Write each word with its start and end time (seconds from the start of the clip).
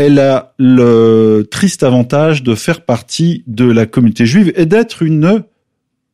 elle 0.00 0.18
a 0.18 0.54
le 0.58 1.46
triste 1.50 1.82
avantage 1.82 2.42
de 2.42 2.54
faire 2.54 2.80
partie 2.80 3.44
de 3.46 3.70
la 3.70 3.86
communauté 3.86 4.24
juive 4.24 4.52
et 4.56 4.66
d'être 4.66 5.02
une 5.02 5.44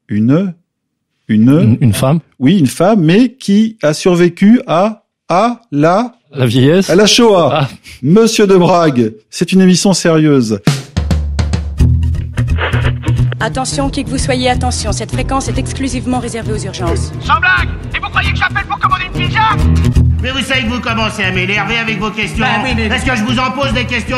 une 0.09 0.55
une 1.29 1.78
une 1.81 1.92
femme. 1.92 2.20
Oui, 2.38 2.58
une 2.58 2.67
femme, 2.67 3.00
mais 3.02 3.34
qui 3.34 3.78
a 3.83 3.94
survécu 3.94 4.60
à 4.67 5.04
à 5.28 5.60
la 5.70 6.14
la 6.33 6.46
vieillesse, 6.46 6.91
à 6.91 6.96
la 6.96 7.07
Shoah. 7.07 7.50
Ah. 7.52 7.68
Monsieur 8.02 8.46
de 8.46 8.57
Brague, 8.57 9.14
c'est 9.30 9.52
une 9.52 9.61
émission 9.61 9.93
sérieuse. 9.93 10.61
Attention, 13.39 13.91
qui 13.91 14.03
que 14.03 14.11
vous 14.11 14.18
soyez, 14.18 14.48
attention, 14.48 14.93
cette 14.93 15.12
fréquence 15.12 15.48
est 15.48 15.59
exclusivement 15.59 16.18
réservée 16.18 16.53
aux 16.53 16.64
urgences. 16.64 17.12
Sans 17.21 17.39
blague 17.39 17.68
Et 17.95 17.98
vous 17.98 18.09
croyez 18.09 18.32
que 18.32 18.39
j'appelle 18.39 18.64
pour 18.66 18.79
commander 18.79 19.05
une 19.07 19.27
pizza? 19.27 20.05
Mais 20.23 20.30
vous 20.30 20.41
savez 20.41 20.62
que 20.62 20.69
vous 20.69 20.80
commencez 20.80 21.23
à 21.23 21.30
m'énerver 21.30 21.77
avec 21.77 21.98
vos 21.98 22.11
questions. 22.11 22.45
Bah 22.45 22.69
Est-ce 22.69 23.05
que 23.05 23.16
je 23.16 23.23
vous 23.25 23.39
en 23.39 23.51
pose 23.51 23.73
des 23.73 23.85
questions, 23.85 24.16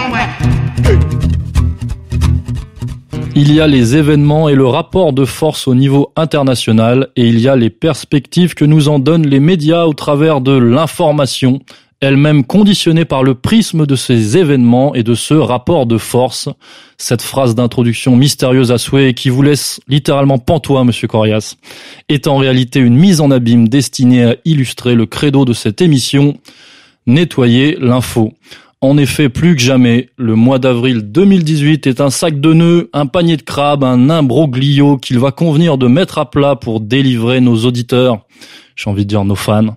Il 3.34 3.52
y 3.52 3.60
a 3.60 3.66
les 3.66 3.96
événements 3.96 4.48
et 4.48 4.54
le 4.54 4.66
rapport 4.66 5.12
de 5.12 5.24
force 5.24 5.68
au 5.68 5.74
niveau 5.74 6.12
international 6.16 7.08
et 7.16 7.26
il 7.26 7.38
y 7.40 7.48
a 7.48 7.56
les 7.56 7.70
perspectives 7.70 8.54
que 8.54 8.64
nous 8.64 8.88
en 8.88 8.98
donnent 8.98 9.26
les 9.26 9.40
médias 9.40 9.84
au 9.84 9.94
travers 9.94 10.40
de 10.40 10.56
l'information 10.56 11.60
elle-même 12.00 12.44
conditionnée 12.44 13.04
par 13.04 13.24
le 13.24 13.34
prisme 13.34 13.84
de 13.84 13.96
ces 13.96 14.36
événements 14.36 14.94
et 14.94 15.02
de 15.02 15.14
ce 15.14 15.34
rapport 15.34 15.86
de 15.86 15.98
force. 15.98 16.48
Cette 16.96 17.22
phrase 17.22 17.54
d'introduction 17.54 18.14
mystérieuse 18.14 18.70
à 18.70 18.78
souhait 18.78 19.14
qui 19.14 19.30
vous 19.30 19.42
laisse 19.42 19.80
littéralement 19.88 20.38
pantois, 20.38 20.84
monsieur 20.84 21.08
Corias, 21.08 21.56
est 22.08 22.28
en 22.28 22.36
réalité 22.36 22.78
une 22.78 22.96
mise 22.96 23.20
en 23.20 23.30
abîme 23.30 23.68
destinée 23.68 24.24
à 24.24 24.36
illustrer 24.44 24.94
le 24.94 25.06
credo 25.06 25.44
de 25.44 25.52
cette 25.52 25.80
émission, 25.80 26.36
nettoyer 27.06 27.76
l'info. 27.80 28.32
En 28.80 28.96
effet, 28.96 29.28
plus 29.28 29.56
que 29.56 29.60
jamais, 29.60 30.10
le 30.16 30.36
mois 30.36 30.60
d'avril 30.60 31.02
2018 31.02 31.88
est 31.88 32.00
un 32.00 32.10
sac 32.10 32.40
de 32.40 32.52
nœuds, 32.52 32.90
un 32.92 33.06
panier 33.06 33.36
de 33.36 33.42
crabes, 33.42 33.82
un 33.82 34.08
imbroglio 34.08 34.98
qu'il 34.98 35.18
va 35.18 35.32
convenir 35.32 35.78
de 35.78 35.88
mettre 35.88 36.18
à 36.18 36.30
plat 36.30 36.54
pour 36.54 36.78
délivrer 36.78 37.40
nos 37.40 37.64
auditeurs, 37.64 38.20
j'ai 38.76 38.88
envie 38.88 39.04
de 39.04 39.08
dire 39.08 39.24
nos 39.24 39.34
fans, 39.34 39.76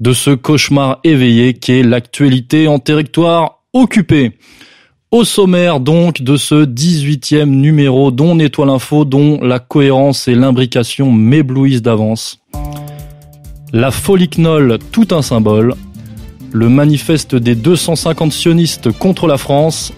de 0.00 0.12
ce 0.12 0.30
cauchemar 0.30 0.98
éveillé 1.04 1.54
qu'est 1.54 1.82
l'actualité 1.82 2.68
en 2.68 2.78
territoire 2.78 3.60
occupé. 3.72 4.32
Au 5.10 5.24
sommaire 5.24 5.78
donc 5.78 6.22
de 6.22 6.36
ce 6.36 6.64
18e 6.64 7.44
numéro 7.44 8.10
dont 8.10 8.34
Nettoie 8.34 8.64
l'info, 8.64 9.04
dont 9.04 9.38
la 9.42 9.58
cohérence 9.58 10.26
et 10.26 10.34
l'imbrication 10.34 11.12
m'éblouissent 11.12 11.82
d'avance. 11.82 12.40
La 13.74 13.90
folie 13.90 14.28
knoll, 14.28 14.78
tout 14.90 15.08
un 15.10 15.22
symbole. 15.22 15.74
Le 16.52 16.68
manifeste 16.68 17.34
des 17.34 17.54
250 17.54 18.32
sionistes 18.32 18.90
contre 18.90 19.26
la 19.26 19.38
France. 19.38 19.92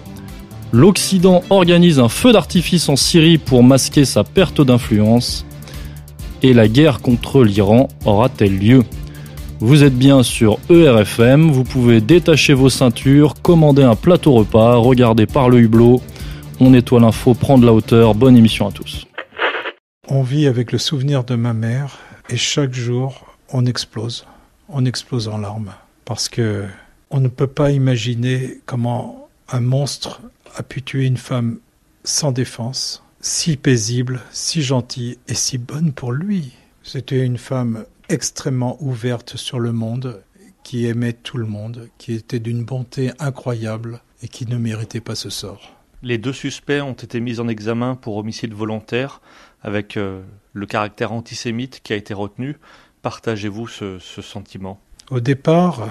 L'Occident 0.73 1.43
organise 1.51 2.01
un 2.01 2.09
feu 2.09 2.33
d'artifice 2.33 2.89
en 2.89 2.97
Syrie 2.97 3.39
pour 3.39 3.63
masquer 3.63 4.05
sa 4.05 4.25
perte 4.25 4.61
d'influence. 4.61 5.45
Et 6.43 6.55
la 6.55 6.67
guerre 6.67 7.01
contre 7.01 7.45
l'Iran 7.45 7.89
aura-t-elle 8.05 8.59
lieu? 8.59 8.83
Vous 9.61 9.85
êtes 9.85 9.97
bien 9.97 10.23
sur 10.23 10.59
ERFM, 10.69 11.51
vous 11.51 11.65
pouvez 11.65 12.01
détacher 12.01 12.55
vos 12.55 12.71
ceintures, 12.71 13.35
commander 13.41 13.83
un 13.83 13.95
plateau 13.95 14.33
repas, 14.33 14.77
regarder 14.77 15.27
par 15.27 15.49
le 15.49 15.61
hublot. 15.61 16.03
On 16.61 16.71
nettoie 16.71 17.01
l'info, 17.01 17.35
prendre 17.35 17.65
la 17.65 17.73
hauteur. 17.73 18.15
Bonne 18.15 18.37
émission 18.37 18.69
à 18.69 18.73
tous. 18.73 19.07
On 20.09 20.23
vit 20.23 20.47
avec 20.47 20.73
le 20.73 20.79
souvenir 20.79 21.25
de 21.25 21.35
ma 21.35 21.53
mère 21.53 21.99
et 22.29 22.37
chaque 22.37 22.75
jour 22.75 23.27
on 23.51 23.67
explose. 23.67 24.27
On 24.69 24.85
explose 24.85 25.29
en 25.29 25.39
larmes 25.39 25.73
parce 26.05 26.29
que 26.29 26.65
on 27.11 27.21
ne 27.21 27.29
peut 27.29 27.47
pas 27.47 27.71
imaginer 27.71 28.61
comment 28.67 29.29
un 29.51 29.61
monstre 29.61 30.21
a 30.57 30.63
pu 30.63 30.83
tuer 30.83 31.05
une 31.05 31.17
femme 31.17 31.59
sans 32.03 32.33
défense, 32.33 33.03
si 33.21 33.57
paisible, 33.57 34.21
si 34.31 34.63
gentille 34.63 35.19
et 35.29 35.35
si 35.35 35.59
bonne 35.59 35.93
pour 35.93 36.13
lui. 36.13 36.53
C'était 36.83 37.25
une 37.25 37.39
femme 37.39 37.85
extrêmement 38.09 38.77
ouverte 38.81 39.37
sur 39.37 39.61
le 39.61 39.73
monde, 39.73 40.23
qui 40.63 40.87
aimait 40.87 41.13
tout 41.13 41.37
le 41.37 41.47
monde, 41.47 41.89
qui 41.99 42.15
était 42.15 42.41
d'une 42.41 42.65
bonté 42.65 43.13
incroyable 43.19 44.01
et 44.23 44.29
qui 44.29 44.47
ne 44.47 44.57
méritait 44.57 45.01
pas 45.01 45.15
ce 45.15 45.31
sort. 45.31 45.77
Les 46.03 46.19
deux 46.19 46.33
suspects 46.33 46.81
ont 46.81 46.93
été 46.93 47.21
mis 47.21 47.41
en 47.41 47.49
examen 47.49 47.95
pour 47.95 48.17
homicide 48.17 48.53
volontaire 48.53 49.21
avec 49.63 49.97
euh, 49.97 50.23
le 50.53 50.67
caractère 50.67 51.13
antisémite 51.13 51.81
qui 51.83 51.93
a 51.93 51.97
été 51.97 52.15
retenu. 52.15 52.57
Partagez-vous 53.03 53.69
ce, 53.69 53.99
ce 53.99 54.23
sentiment? 54.23 54.81
Au 55.11 55.21
départ, 55.21 55.87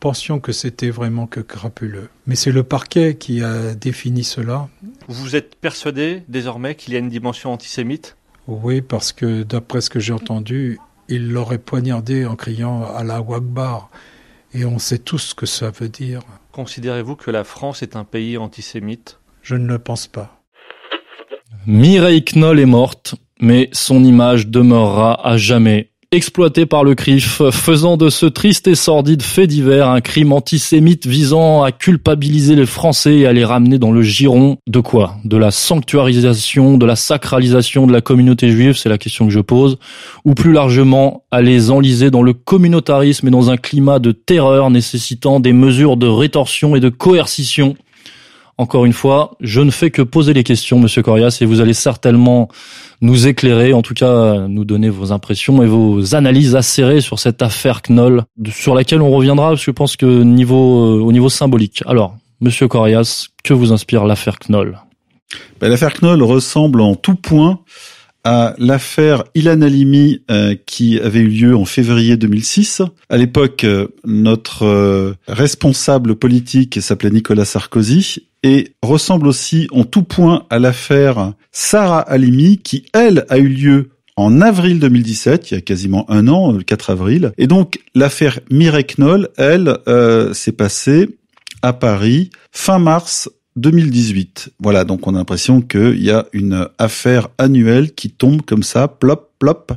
pensions 0.00 0.40
que 0.40 0.52
c'était 0.52 0.90
vraiment 0.90 1.26
que 1.26 1.40
crapuleux. 1.40 2.08
Mais 2.26 2.34
c'est 2.34 2.52
le 2.52 2.62
parquet 2.62 3.16
qui 3.16 3.42
a 3.42 3.74
défini 3.74 4.24
cela. 4.24 4.68
Vous 5.08 5.36
êtes 5.36 5.54
persuadé 5.56 6.22
désormais 6.28 6.74
qu'il 6.74 6.92
y 6.92 6.96
a 6.96 6.98
une 6.98 7.08
dimension 7.08 7.52
antisémite? 7.52 8.16
Oui, 8.46 8.80
parce 8.80 9.12
que 9.12 9.42
d'après 9.42 9.80
ce 9.82 9.90
que 9.90 10.00
j'ai 10.00 10.12
entendu, 10.12 10.78
il 11.08 11.30
l'aurait 11.30 11.58
poignardé 11.58 12.26
en 12.26 12.36
criant 12.36 12.84
à 12.84 13.04
la 13.04 13.20
Wagbar. 13.20 13.90
Et 14.54 14.64
on 14.64 14.78
sait 14.78 14.98
tous 14.98 15.18
ce 15.18 15.34
que 15.34 15.46
ça 15.46 15.70
veut 15.70 15.88
dire. 15.88 16.20
Considérez-vous 16.52 17.16
que 17.16 17.30
la 17.30 17.44
France 17.44 17.82
est 17.82 17.96
un 17.96 18.04
pays 18.04 18.38
antisémite? 18.38 19.20
Je 19.42 19.54
ne 19.54 19.66
le 19.66 19.78
pense 19.78 20.06
pas. 20.06 20.42
Mireille 21.66 22.24
Knoll 22.24 22.60
est 22.60 22.66
morte, 22.66 23.14
mais 23.40 23.68
son 23.72 24.02
image 24.04 24.46
demeurera 24.46 25.26
à 25.26 25.36
jamais 25.36 25.87
exploité 26.10 26.64
par 26.64 26.84
le 26.84 26.94
CRIF, 26.94 27.42
faisant 27.50 27.98
de 27.98 28.08
ce 28.08 28.24
triste 28.24 28.66
et 28.66 28.74
sordide 28.74 29.20
fait 29.22 29.46
divers 29.46 29.90
un 29.90 30.00
crime 30.00 30.32
antisémite 30.32 31.06
visant 31.06 31.62
à 31.62 31.70
culpabiliser 31.70 32.56
les 32.56 32.64
Français 32.64 33.18
et 33.18 33.26
à 33.26 33.34
les 33.34 33.44
ramener 33.44 33.78
dans 33.78 33.92
le 33.92 34.00
giron. 34.00 34.56
De 34.66 34.80
quoi? 34.80 35.16
De 35.26 35.36
la 35.36 35.50
sanctuarisation, 35.50 36.78
de 36.78 36.86
la 36.86 36.96
sacralisation 36.96 37.86
de 37.86 37.92
la 37.92 38.00
communauté 38.00 38.48
juive, 38.48 38.72
c'est 38.72 38.88
la 38.88 38.96
question 38.96 39.26
que 39.26 39.32
je 39.32 39.40
pose, 39.40 39.76
ou 40.24 40.32
plus 40.32 40.52
largement 40.52 41.24
à 41.30 41.42
les 41.42 41.70
enliser 41.70 42.10
dans 42.10 42.22
le 42.22 42.32
communautarisme 42.32 43.28
et 43.28 43.30
dans 43.30 43.50
un 43.50 43.58
climat 43.58 43.98
de 43.98 44.12
terreur 44.12 44.70
nécessitant 44.70 45.40
des 45.40 45.52
mesures 45.52 45.98
de 45.98 46.06
rétorsion 46.06 46.74
et 46.74 46.80
de 46.80 46.88
coercition 46.88 47.76
encore 48.58 48.84
une 48.84 48.92
fois, 48.92 49.36
je 49.40 49.60
ne 49.60 49.70
fais 49.70 49.90
que 49.90 50.02
poser 50.02 50.32
les 50.32 50.42
questions, 50.42 50.80
Monsieur 50.80 51.02
Corias, 51.02 51.38
et 51.40 51.44
vous 51.44 51.60
allez 51.60 51.74
certainement 51.74 52.48
nous 53.00 53.28
éclairer, 53.28 53.72
en 53.72 53.82
tout 53.82 53.94
cas 53.94 54.48
nous 54.48 54.64
donner 54.64 54.90
vos 54.90 55.12
impressions 55.12 55.62
et 55.62 55.66
vos 55.66 56.16
analyses 56.16 56.56
acérées 56.56 57.00
sur 57.00 57.20
cette 57.20 57.40
affaire 57.40 57.82
Knoll, 57.82 58.24
sur 58.50 58.74
laquelle 58.74 59.00
on 59.00 59.10
reviendra, 59.10 59.50
parce 59.50 59.60
que 59.60 59.66
je 59.66 59.70
pense 59.70 59.96
que 59.96 60.22
niveau, 60.22 60.96
euh, 60.96 61.00
au 61.00 61.12
niveau 61.12 61.28
symbolique. 61.28 61.84
Alors, 61.86 62.16
Monsieur 62.40 62.66
Corias, 62.66 63.28
que 63.44 63.54
vous 63.54 63.72
inspire 63.72 64.04
l'affaire 64.04 64.38
Knoll? 64.48 64.78
Ben, 65.60 65.68
L'affaire 65.68 65.94
Knoll 65.94 66.22
ressemble 66.22 66.80
en 66.80 66.96
tout 66.96 67.14
point 67.14 67.60
à 68.28 68.54
l'affaire 68.58 69.24
Ilan 69.34 69.62
Halimi 69.62 70.20
euh, 70.30 70.54
qui 70.66 71.00
avait 71.00 71.20
eu 71.20 71.28
lieu 71.28 71.56
en 71.56 71.64
février 71.64 72.18
2006. 72.18 72.82
À 73.08 73.16
l'époque, 73.16 73.64
euh, 73.64 73.88
notre 74.04 75.16
responsable 75.28 76.14
politique 76.14 76.82
s'appelait 76.82 77.08
Nicolas 77.08 77.46
Sarkozy 77.46 78.28
et 78.42 78.72
ressemble 78.82 79.28
aussi 79.28 79.66
en 79.72 79.84
tout 79.84 80.02
point 80.02 80.44
à 80.50 80.58
l'affaire 80.58 81.32
Sarah 81.52 82.00
Halimi 82.00 82.58
qui, 82.58 82.84
elle, 82.92 83.24
a 83.30 83.38
eu 83.38 83.48
lieu 83.48 83.88
en 84.16 84.42
avril 84.42 84.78
2017, 84.78 85.50
il 85.50 85.54
y 85.54 85.56
a 85.56 85.60
quasiment 85.62 86.04
un 86.10 86.28
an, 86.28 86.52
le 86.52 86.62
4 86.62 86.90
avril. 86.90 87.32
Et 87.38 87.46
donc 87.46 87.80
l'affaire 87.94 88.40
Mireille 88.50 88.84
Knoll, 88.98 89.30
elle, 89.38 89.78
euh, 89.88 90.34
s'est 90.34 90.52
passée 90.52 91.08
à 91.62 91.72
Paris 91.72 92.28
fin 92.52 92.78
mars 92.78 93.30
2018. 93.58 94.50
Voilà, 94.60 94.84
donc 94.84 95.06
on 95.06 95.14
a 95.14 95.18
l'impression 95.18 95.60
qu'il 95.60 96.02
y 96.02 96.10
a 96.10 96.26
une 96.32 96.68
affaire 96.78 97.28
annuelle 97.38 97.92
qui 97.92 98.10
tombe 98.10 98.42
comme 98.42 98.62
ça, 98.62 98.88
plop, 98.88 99.30
plop, 99.38 99.72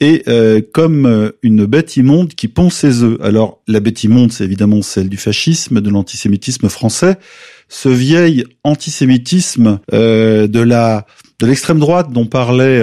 et 0.00 0.22
euh, 0.28 0.60
comme 0.72 1.06
euh, 1.06 1.30
une 1.42 1.66
bête 1.66 1.96
immonde 1.96 2.34
qui 2.34 2.48
pond 2.48 2.70
ses 2.70 3.02
œufs. 3.02 3.18
Alors 3.20 3.60
la 3.66 3.80
bête 3.80 4.04
immonde, 4.04 4.32
c'est 4.32 4.44
évidemment 4.44 4.82
celle 4.82 5.08
du 5.08 5.16
fascisme, 5.16 5.80
de 5.80 5.90
l'antisémitisme 5.90 6.68
français, 6.68 7.16
ce 7.68 7.88
vieil 7.88 8.44
antisémitisme 8.64 9.80
euh, 9.92 10.46
de 10.46 10.60
la 10.60 11.06
de 11.38 11.46
l'extrême 11.46 11.78
droite 11.78 12.12
dont 12.12 12.24
parlait 12.24 12.82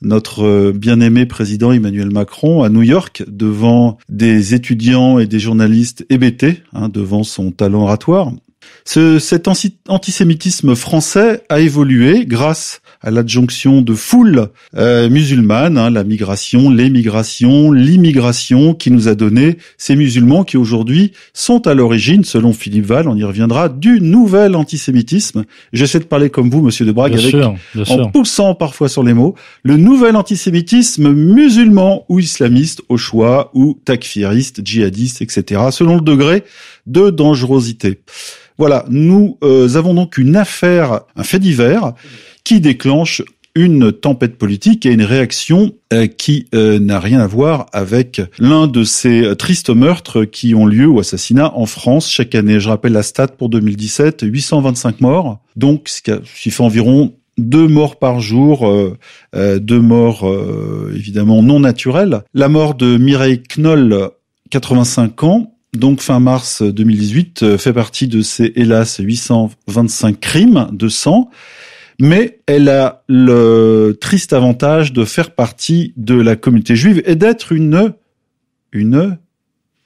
notre 0.00 0.72
bien-aimé 0.72 1.24
président 1.24 1.70
Emmanuel 1.70 2.10
Macron 2.10 2.64
à 2.64 2.68
New 2.68 2.82
York 2.82 3.22
devant 3.28 3.96
des 4.08 4.54
étudiants 4.54 5.20
et 5.20 5.26
des 5.26 5.38
journalistes 5.38 6.04
hébétés 6.10 6.64
hein, 6.72 6.88
devant 6.88 7.22
son 7.22 7.52
talent 7.52 7.82
oratoire. 7.82 8.32
Ce, 8.84 9.18
cet 9.18 9.48
antisémitisme 9.88 10.74
français 10.74 11.44
a 11.48 11.60
évolué 11.60 12.26
grâce 12.26 12.80
à 13.00 13.10
l'adjonction 13.10 13.82
de 13.82 13.94
foules 13.94 14.48
euh, 14.76 15.08
musulmanes, 15.08 15.76
hein, 15.76 15.90
la 15.90 16.04
migration, 16.04 16.70
l'émigration, 16.70 17.72
l'immigration, 17.72 18.74
qui 18.74 18.90
nous 18.90 19.08
a 19.08 19.14
donné 19.14 19.58
ces 19.76 19.96
musulmans 19.96 20.44
qui 20.44 20.56
aujourd'hui 20.56 21.12
sont 21.32 21.66
à 21.66 21.74
l'origine, 21.74 22.24
selon 22.24 22.52
Philippe 22.52 22.86
Val, 22.86 23.08
on 23.08 23.16
y 23.16 23.24
reviendra, 23.24 23.68
du 23.68 24.00
nouvel 24.00 24.54
antisémitisme. 24.54 25.44
J'essaie 25.72 25.98
de 25.98 26.04
parler 26.04 26.30
comme 26.30 26.50
vous, 26.50 26.62
Monsieur 26.62 26.86
de 26.86 26.92
Brague, 26.92 27.14
avec, 27.14 27.34
en 27.88 28.10
poussant 28.10 28.54
parfois 28.54 28.88
sur 28.88 29.02
les 29.02 29.14
mots, 29.14 29.34
le 29.62 29.76
nouvel 29.76 30.16
antisémitisme 30.16 31.12
musulman 31.12 32.04
ou 32.08 32.20
islamiste 32.20 32.82
au 32.88 32.96
choix, 32.96 33.50
ou 33.54 33.78
takfiriste, 33.84 34.64
djihadiste, 34.64 35.22
etc., 35.22 35.60
selon 35.70 35.96
le 35.96 36.02
degré 36.02 36.44
de 36.86 37.10
dangerosité. 37.10 38.00
Voilà, 38.58 38.84
nous 38.88 39.38
euh, 39.42 39.76
avons 39.76 39.94
donc 39.94 40.18
une 40.18 40.36
affaire, 40.36 41.00
un 41.16 41.24
fait 41.24 41.38
divers, 41.38 41.94
qui 42.44 42.60
déclenche 42.60 43.22
une 43.54 43.92
tempête 43.92 44.38
politique 44.38 44.86
et 44.86 44.92
une 44.92 45.02
réaction 45.02 45.72
euh, 45.92 46.06
qui 46.06 46.46
euh, 46.54 46.78
n'a 46.78 47.00
rien 47.00 47.20
à 47.20 47.26
voir 47.26 47.66
avec 47.72 48.22
l'un 48.38 48.66
de 48.66 48.82
ces 48.82 49.34
tristes 49.36 49.70
meurtres 49.70 50.24
qui 50.24 50.54
ont 50.54 50.64
lieu 50.64 50.86
ou 50.86 51.00
assassinats 51.00 51.52
en 51.54 51.66
France 51.66 52.10
chaque 52.10 52.34
année. 52.34 52.60
Je 52.60 52.68
rappelle 52.68 52.92
la 52.92 53.02
stat 53.02 53.28
pour 53.28 53.48
2017, 53.48 54.20
825 54.22 55.00
morts, 55.00 55.40
donc 55.56 55.88
ce 55.88 56.00
qui 56.02 56.50
fait 56.50 56.62
environ 56.62 57.14
deux 57.38 57.66
morts 57.66 57.98
par 57.98 58.20
jour, 58.20 58.68
euh, 58.68 59.58
deux 59.58 59.80
morts 59.80 60.30
évidemment 60.94 61.42
non 61.42 61.60
naturelles. 61.60 62.22
La 62.34 62.48
mort 62.48 62.74
de 62.74 62.96
Mireille 62.96 63.42
Knoll, 63.56 64.10
85 64.50 65.24
ans, 65.24 65.51
donc 65.76 66.00
fin 66.00 66.20
mars 66.20 66.62
2018, 66.62 67.56
fait 67.56 67.72
partie 67.72 68.08
de 68.08 68.22
ces 68.22 68.52
hélas 68.56 68.98
825 68.98 70.20
crimes 70.20 70.68
de 70.72 70.88
sang 70.88 71.30
mais 72.02 72.40
elle 72.46 72.68
a 72.68 73.04
le 73.08 73.96
triste 74.00 74.32
avantage 74.32 74.92
de 74.92 75.04
faire 75.04 75.34
partie 75.34 75.94
de 75.96 76.14
la 76.20 76.36
communauté 76.36 76.74
juive 76.74 77.02
et 77.06 77.14
d'être 77.14 77.52
une 77.52 77.94
une 78.72 79.18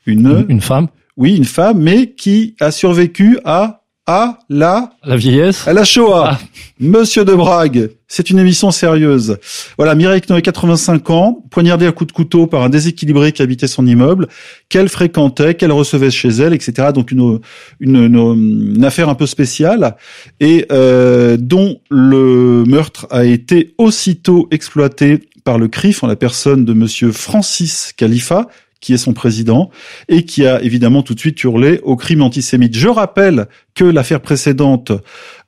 une 0.07 0.47
une 0.49 0.61
femme. 0.61 0.89
Oui, 1.17 1.37
une 1.37 1.45
femme, 1.45 1.81
mais 1.81 2.13
qui 2.13 2.57
a 2.61 2.71
survécu 2.71 3.39
à 3.45 3.86
à 4.07 4.39
la 4.49 4.91
la 5.05 5.17
vieillesse 5.17 5.67
à 5.67 5.73
la 5.73 5.85
Shoah. 5.85 6.31
Ah. 6.33 6.39
Monsieur 6.79 7.25
de 7.25 7.35
Brague, 7.35 7.91
c'est 8.07 8.31
une 8.31 8.39
émission 8.39 8.71
sérieuse. 8.71 9.39
Voilà, 9.79 9.95
Mireille 9.95 10.21
Knoé, 10.21 10.43
85 10.43 11.11
ans, 11.11 11.43
poignardée 11.51 11.87
à 11.87 11.93
coups 11.93 12.09
de 12.09 12.13
couteau 12.13 12.47
par 12.47 12.63
un 12.63 12.69
déséquilibré 12.69 13.33
qui 13.33 13.43
habitait 13.43 13.67
son 13.67 13.87
immeuble, 13.87 14.29
qu'elle 14.69 14.89
fréquentait, 14.89 15.55
qu'elle 15.55 15.73
recevait 15.73 16.11
chez 16.11 16.29
elle, 16.29 16.55
etc. 16.55 16.89
Donc 16.95 17.11
une 17.11 17.41
une, 17.81 17.97
une, 17.97 18.85
affaire 18.85 19.09
un 19.09 19.15
peu 19.15 19.27
spéciale 19.27 19.97
et 20.39 20.67
euh, 20.71 21.37
dont 21.39 21.81
le 21.91 22.65
meurtre 22.67 23.07
a 23.11 23.25
été 23.25 23.75
aussitôt 23.79 24.47
exploité 24.51 25.21
par 25.43 25.59
le 25.59 25.69
CRIF 25.69 26.05
en 26.05 26.09
la 26.09 26.17
personne 26.17 26.65
de 26.65 26.73
Monsieur 26.73 27.13
Francis 27.13 27.93
Khalifa, 27.97 28.49
qui 28.81 28.93
est 28.95 28.99
son 28.99 29.13
président, 29.13 29.71
et 30.09 30.25
qui 30.25 30.47
a 30.47 30.63
évidemment 30.63 31.03
tout 31.03 31.15
de 31.15 31.21
suite 31.21 31.43
hurlé 31.43 31.81
au 31.83 31.97
crime 31.97 32.23
antisémite. 32.23 32.77
Je 32.77 32.89
rappelle 32.89 33.47
que 33.75 33.85
l'affaire 33.85 34.21
précédente, 34.21 34.93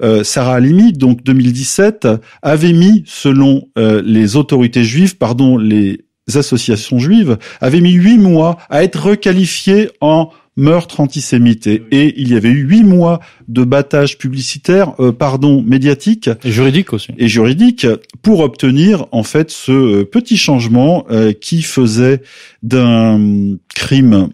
euh, 0.02 0.24
Sarah 0.24 0.56
Halimi, 0.56 0.92
donc 0.92 1.22
2017, 1.22 2.08
avait 2.42 2.72
mis, 2.72 3.04
selon 3.06 3.68
euh, 3.78 4.02
les 4.04 4.36
autorités 4.36 4.84
juives, 4.84 5.16
pardon, 5.16 5.56
les 5.56 6.00
associations 6.34 6.98
juives, 6.98 7.38
avait 7.60 7.80
mis 7.80 7.92
huit 7.92 8.18
mois 8.18 8.58
à 8.70 8.82
être 8.82 9.10
requalifiée 9.10 9.90
en 10.00 10.30
meurtre 10.58 11.00
antisémite. 11.00 11.66
Et, 11.66 12.20
il 12.20 12.32
y 12.32 12.36
avait 12.36 12.50
eu 12.50 12.66
huit 12.66 12.82
mois 12.82 13.20
de 13.46 13.64
battage 13.64 14.18
publicitaire, 14.18 14.92
euh, 15.00 15.12
pardon, 15.12 15.62
médiatique. 15.62 16.28
Et 16.44 16.50
juridique 16.50 16.92
aussi. 16.92 17.12
Et 17.16 17.28
juridique 17.28 17.86
pour 18.22 18.40
obtenir, 18.40 19.06
en 19.12 19.22
fait, 19.22 19.50
ce 19.50 19.72
euh, 19.72 20.04
petit 20.04 20.36
changement 20.36 21.06
euh, 21.10 21.32
qui 21.32 21.62
faisait 21.62 22.22
d'un 22.62 23.56
crime 23.74 24.30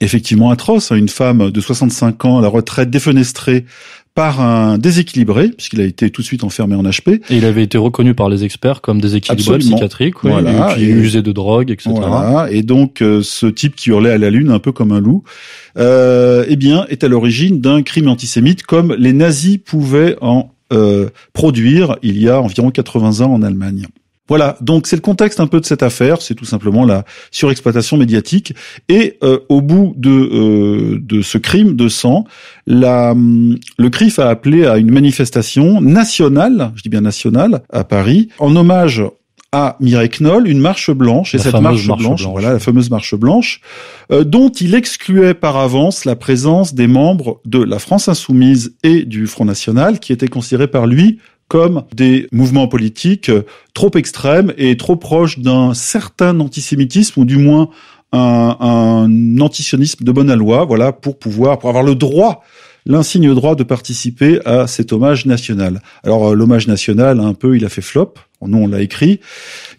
effectivement 0.00 0.50
atroce, 0.50 0.92
hein, 0.92 0.96
une 0.96 1.08
femme 1.08 1.50
de 1.50 1.60
65 1.60 2.24
ans 2.24 2.38
à 2.38 2.42
la 2.42 2.48
retraite 2.48 2.90
défenestrée 2.90 3.64
par 4.18 4.40
un 4.40 4.78
déséquilibré, 4.78 5.50
puisqu'il 5.50 5.80
a 5.80 5.84
été 5.84 6.10
tout 6.10 6.22
de 6.22 6.26
suite 6.26 6.42
enfermé 6.42 6.74
en 6.74 6.82
HP. 6.82 7.20
Et 7.30 7.36
il 7.36 7.44
avait 7.44 7.62
été 7.62 7.78
reconnu 7.78 8.14
par 8.14 8.28
les 8.28 8.42
experts 8.42 8.80
comme 8.80 9.00
déséquilibré 9.00 9.58
psychiatrique, 9.58 10.14
voilà, 10.24 10.76
et, 10.76 10.86
usé 10.86 11.22
de 11.22 11.30
drogue, 11.30 11.70
etc. 11.70 11.90
Voilà, 11.94 12.48
et 12.50 12.62
donc 12.62 13.00
euh, 13.00 13.22
ce 13.22 13.46
type 13.46 13.76
qui 13.76 13.90
hurlait 13.90 14.10
à 14.10 14.18
la 14.18 14.30
lune, 14.30 14.50
un 14.50 14.58
peu 14.58 14.72
comme 14.72 14.90
un 14.90 14.98
loup, 14.98 15.22
euh, 15.76 16.44
eh 16.48 16.56
bien, 16.56 16.84
est 16.88 17.04
à 17.04 17.08
l'origine 17.08 17.60
d'un 17.60 17.82
crime 17.82 18.08
antisémite 18.08 18.64
comme 18.64 18.92
les 18.98 19.12
nazis 19.12 19.58
pouvaient 19.64 20.16
en 20.20 20.50
euh, 20.72 21.10
produire 21.32 21.96
il 22.02 22.20
y 22.20 22.28
a 22.28 22.40
environ 22.40 22.72
80 22.72 23.24
ans 23.24 23.32
en 23.32 23.42
Allemagne. 23.42 23.86
Voilà, 24.28 24.56
donc 24.60 24.86
c'est 24.86 24.96
le 24.96 25.02
contexte 25.02 25.40
un 25.40 25.46
peu 25.46 25.60
de 25.60 25.64
cette 25.64 25.82
affaire, 25.82 26.20
c'est 26.20 26.34
tout 26.34 26.44
simplement 26.44 26.84
la 26.84 27.04
surexploitation 27.30 27.96
médiatique. 27.96 28.54
Et 28.88 29.18
euh, 29.22 29.40
au 29.48 29.60
bout 29.60 29.94
de, 29.96 30.10
euh, 30.10 30.98
de 31.00 31.22
ce 31.22 31.38
crime 31.38 31.76
de 31.76 31.88
sang, 31.88 32.24
la, 32.66 33.14
le 33.14 33.88
CRIF 33.90 34.18
a 34.18 34.28
appelé 34.28 34.66
à 34.66 34.76
une 34.76 34.90
manifestation 34.90 35.80
nationale, 35.80 36.72
je 36.74 36.82
dis 36.82 36.88
bien 36.88 37.00
nationale, 37.00 37.62
à 37.70 37.84
Paris, 37.84 38.28
en 38.38 38.54
hommage 38.54 39.02
à 39.52 39.76
Mireille 39.80 40.10
Knoll 40.10 40.46
une 40.46 40.58
marche 40.58 40.90
blanche 40.90 41.34
et 41.34 41.38
cette 41.38 41.54
marche, 41.54 41.86
blanche, 41.86 42.26
voilà 42.26 42.52
la 42.52 42.58
fameuse 42.58 42.90
marche 42.90 43.14
blanche 43.14 43.62
euh, 44.12 44.22
dont 44.22 44.50
il 44.50 44.74
excluait 44.74 45.32
par 45.32 45.56
avance 45.56 46.04
la 46.04 46.16
présence 46.16 46.74
des 46.74 46.86
membres 46.86 47.40
de 47.46 47.62
la 47.62 47.78
France 47.78 48.08
insoumise 48.08 48.76
et 48.82 49.04
du 49.04 49.26
Front 49.26 49.46
national 49.46 50.00
qui 50.00 50.12
étaient 50.12 50.28
considérés 50.28 50.68
par 50.68 50.86
lui 50.86 51.18
comme 51.48 51.84
des 51.94 52.28
mouvements 52.30 52.68
politiques 52.68 53.30
euh, 53.30 53.44
trop 53.74 53.90
extrêmes 53.94 54.52
et 54.56 54.76
trop 54.76 54.96
proches 54.96 55.38
d'un 55.38 55.74
certain 55.74 56.38
antisémitisme 56.40 57.20
ou 57.20 57.24
du 57.24 57.38
moins 57.38 57.70
un, 58.12 58.56
un 58.60 59.40
antisionisme 59.40 60.04
de 60.04 60.12
bonne 60.12 60.32
loi, 60.34 60.64
voilà, 60.64 60.92
pour 60.92 61.18
pouvoir, 61.18 61.58
pour 61.58 61.68
avoir 61.68 61.84
le 61.84 61.94
droit, 61.94 62.42
l'insigne 62.86 63.32
droit 63.34 63.54
de 63.54 63.62
participer 63.62 64.40
à 64.46 64.66
cet 64.66 64.92
hommage 64.92 65.26
national. 65.26 65.80
Alors 66.02 66.28
euh, 66.28 66.34
l'hommage 66.34 66.66
national, 66.66 67.20
un 67.20 67.34
peu, 67.34 67.56
il 67.56 67.64
a 67.64 67.68
fait 67.68 67.82
flop. 67.82 68.14
Nous, 68.40 68.56
on 68.56 68.68
l'a 68.68 68.80
écrit. 68.80 69.18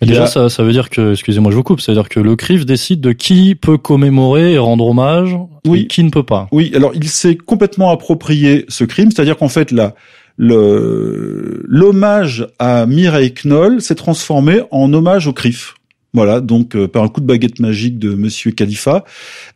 déjà, 0.01 0.27
ça, 0.27 0.50
ça, 0.50 0.63
veut 0.63 0.74
dire 0.74 0.89
que, 0.89 1.13
excusez-moi, 1.13 1.50
je 1.50 1.56
vous 1.56 1.63
coupe, 1.63 1.80
ça 1.80 1.94
veut 1.94 1.98
dire 1.98 2.10
que 2.10 2.19
le 2.19 2.36
CRIF 2.36 2.66
décide 2.66 3.00
de 3.00 3.13
qui 3.13 3.56
peut 3.56 3.77
commémorer 3.77 4.54
et 4.54 4.57
rendre 4.57 4.86
hommage, 4.86 5.33
oui. 5.66 5.81
et 5.83 5.88
qui 5.88 6.04
ne 6.04 6.10
peut 6.10 6.24
pas. 6.24 6.50
Oui, 6.51 6.71
alors 6.75 6.92
il 6.94 7.07
s'est 7.07 7.36
complètement 7.36 7.89
approprié 7.89 8.66
ce 8.68 8.83
crime, 8.83 9.12
c'est-à-dire 9.12 9.38
qu'en 9.38 9.48
fait, 9.48 9.71
là, 9.71 9.95
le 9.95 10.19
l'hommage 10.39 12.47
à 12.57 12.86
Mireille 12.86 13.33
Knoll 13.33 13.81
s'est 13.81 13.95
transformé 13.95 14.62
en 14.71 14.94
hommage 14.94 15.27
au 15.27 15.33
CRIF. 15.33 15.75
Voilà, 16.13 16.41
donc 16.41 16.75
euh, 16.75 16.88
par 16.88 17.03
un 17.03 17.07
coup 17.07 17.21
de 17.21 17.27
baguette 17.27 17.59
magique 17.59 18.00
de 18.00 18.15
Monsieur 18.15 18.50
Khalifa, 18.50 19.03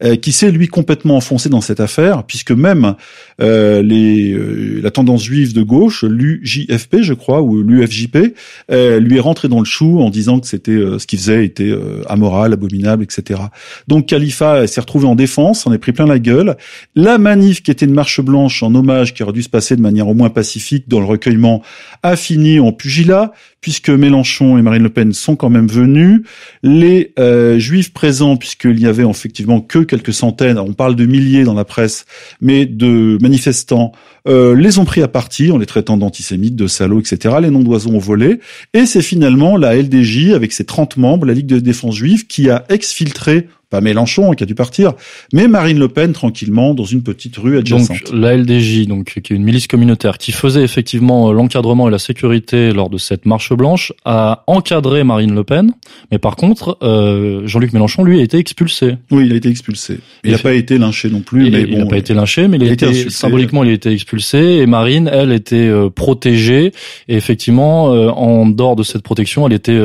euh, 0.04 0.16
qui 0.16 0.32
s'est 0.32 0.52
lui 0.52 0.68
complètement 0.68 1.16
enfoncé 1.16 1.50
dans 1.50 1.62
cette 1.62 1.80
affaire, 1.80 2.26
puisque 2.26 2.52
même 2.52 2.96
euh, 3.42 3.82
les, 3.82 4.82
la 4.82 4.92
tendance 4.92 5.24
juive 5.24 5.54
de 5.54 5.64
gauche, 5.64 6.04
l'UJFP, 6.04 6.98
je 7.02 7.14
crois, 7.14 7.42
ou 7.42 7.62
l'UFJP, 7.62 8.36
lui 8.70 9.18
est 9.18 9.20
rentré 9.20 9.48
dans 9.48 9.60
le 9.60 9.66
chou 9.66 10.00
en 10.00 10.10
disant 10.10 10.40
que 10.40 10.48
c'était 10.48 10.80
ce 10.98 11.06
qu'il 11.06 11.20
faisait 11.20 11.46
était 11.46 11.74
amoral, 12.08 12.54
abominable, 12.54 13.04
etc. 13.04 13.42
Donc 13.88 14.08
Khalifa 14.08 14.68
s'est 14.68 14.82
retrouvé 14.82 15.08
en 15.08 15.16
défense, 15.16 15.66
en 15.68 15.74
est 15.74 15.78
pris 15.78 15.92
plein 15.92 16.06
la 16.06 16.20
gueule. 16.20 16.58
La 16.96 17.18
manif, 17.18 17.62
qui 17.64 17.72
était 17.72 17.86
une 17.86 17.94
marche 17.94 18.22
blanche 18.22 18.64
en 18.64 18.74
hommage, 18.76 19.14
qui 19.14 19.24
aurait 19.24 19.34
dû 19.34 19.44
se 19.44 19.50
passer 19.50 19.76
de 19.76 19.82
manière 19.82 20.08
au 20.08 20.14
moins 20.14 20.30
pacifique 20.30 20.88
dans 20.88 21.00
le 21.00 21.06
recueillement, 21.06 21.62
a 22.02 22.16
fini 22.16 22.60
en 22.60 22.72
pugilat 22.72 23.34
puisque 23.64 23.90
Mélenchon 23.90 24.58
et 24.58 24.62
Marine 24.62 24.84
Le 24.84 24.90
Pen 24.90 25.14
sont 25.14 25.38
quand 25.38 25.50
même 25.50 25.68
venus. 25.68 26.22
Les 26.64 27.14
euh, 27.18 27.58
juifs 27.58 27.94
présents, 27.94 28.36
puisqu'il 28.36 28.78
y 28.78 28.86
avait 28.86 29.06
effectivement 29.06 29.62
que 29.62 29.80
quelques 29.80 30.14
centaines, 30.14 30.60
on 30.60 30.74
parle 30.74 30.98
de 30.98 31.06
milliers 31.06 31.46
dans 31.46 31.54
la 31.54 31.64
presse, 31.64 32.06
mais 32.42 32.66
de 32.66 33.18
manifestants, 33.24 33.92
euh, 34.28 34.56
les 34.56 34.78
ont 34.78 34.86
pris 34.86 35.02
à 35.02 35.08
partie 35.08 35.52
en 35.52 35.58
les 35.58 35.66
traitant 35.66 35.98
d'antisémites, 35.98 36.56
de 36.56 36.68
salauds, 36.68 37.00
etc. 37.00 37.36
Les 37.42 37.50
noms 37.50 37.64
d'oiseaux 37.64 37.90
ont 37.90 37.98
volé. 37.98 38.40
Et 38.74 38.86
c'est 38.86 39.02
finalement 39.02 39.58
la 39.58 39.76
LDJ, 39.76 40.34
avec 40.34 40.54
ses 40.54 40.66
30 40.66 40.98
membres, 40.98 41.26
la 41.26 41.34
Ligue 41.34 41.48
de 41.48 41.60
défense 41.60 41.96
juive, 41.96 42.28
qui 42.28 42.52
a 42.52 42.66
exfiltré 42.70 43.48
pas 43.74 43.82
Mélenchon 43.82 44.34
qui 44.34 44.44
a 44.44 44.46
dû 44.46 44.54
partir, 44.54 44.94
mais 45.34 45.48
Marine 45.48 45.80
Le 45.80 45.88
Pen 45.88 46.14
tranquillement 46.14 46.76
dans 46.76 46.84
une 46.84 47.02
petite 47.02 47.38
rue 47.38 47.58
adjacente. 47.58 48.12
Donc 48.12 48.14
la 48.14 48.38
LDJ, 48.38 48.86
donc 48.86 49.20
qui 49.20 49.34
est 49.34 49.36
une 49.36 49.44
milice 49.44 49.66
communautaire 49.66 50.20
qui 50.20 50.32
faisait 50.32 50.64
effectivement 50.64 51.30
euh, 51.30 51.34
l'encadrement 51.34 51.88
et 51.88 51.92
la 51.92 51.98
sécurité 51.98 52.72
lors 52.72 52.92
de 52.92 53.00
cette 53.00 53.26
marche 53.26 53.52
blanche, 53.52 53.92
a 54.06 54.44
encadré 54.46 55.04
Marine 55.04 55.34
Le 55.34 55.44
Pen, 55.44 55.72
mais 56.12 56.20
par 56.20 56.36
contre 56.36 56.78
euh, 56.84 57.48
Jean-Luc 57.48 57.74
Mélenchon 57.74 58.04
lui 58.04 58.20
a 58.20 58.22
été 58.22 58.38
expulsé. 58.38 58.98
Oui, 59.10 59.26
il 59.26 59.34
a 59.34 59.38
été 59.38 59.50
expulsé. 59.50 59.98
Il 60.24 60.34
n'a 60.34 60.38
pas 60.38 60.54
été 60.54 60.78
lynché 60.78 61.10
non 61.10 61.22
plus, 61.22 61.50
mais 61.50 61.64
il 61.64 61.80
n'a 61.80 61.88
pas 61.88 61.98
été 61.98 62.14
lynché, 62.14 62.48
mais 62.48 62.58
il, 62.58 62.70
a 62.70 62.72
été, 62.72 63.10
symboliquement 63.10 63.64
il 63.64 63.72
a 63.72 63.74
été 63.74 63.90
expulsé 63.90 64.58
et 64.58 64.68
Marine, 64.68 65.10
elle, 65.12 65.32
était 65.32 65.56
euh, 65.56 65.90
protégée 65.90 66.74
et 67.08 67.16
effectivement 67.16 67.86
en 67.86 68.46
dehors 68.46 68.76
de 68.76 68.84
cette 68.84 69.02
protection, 69.02 69.48
elle 69.48 69.54
était 69.54 69.82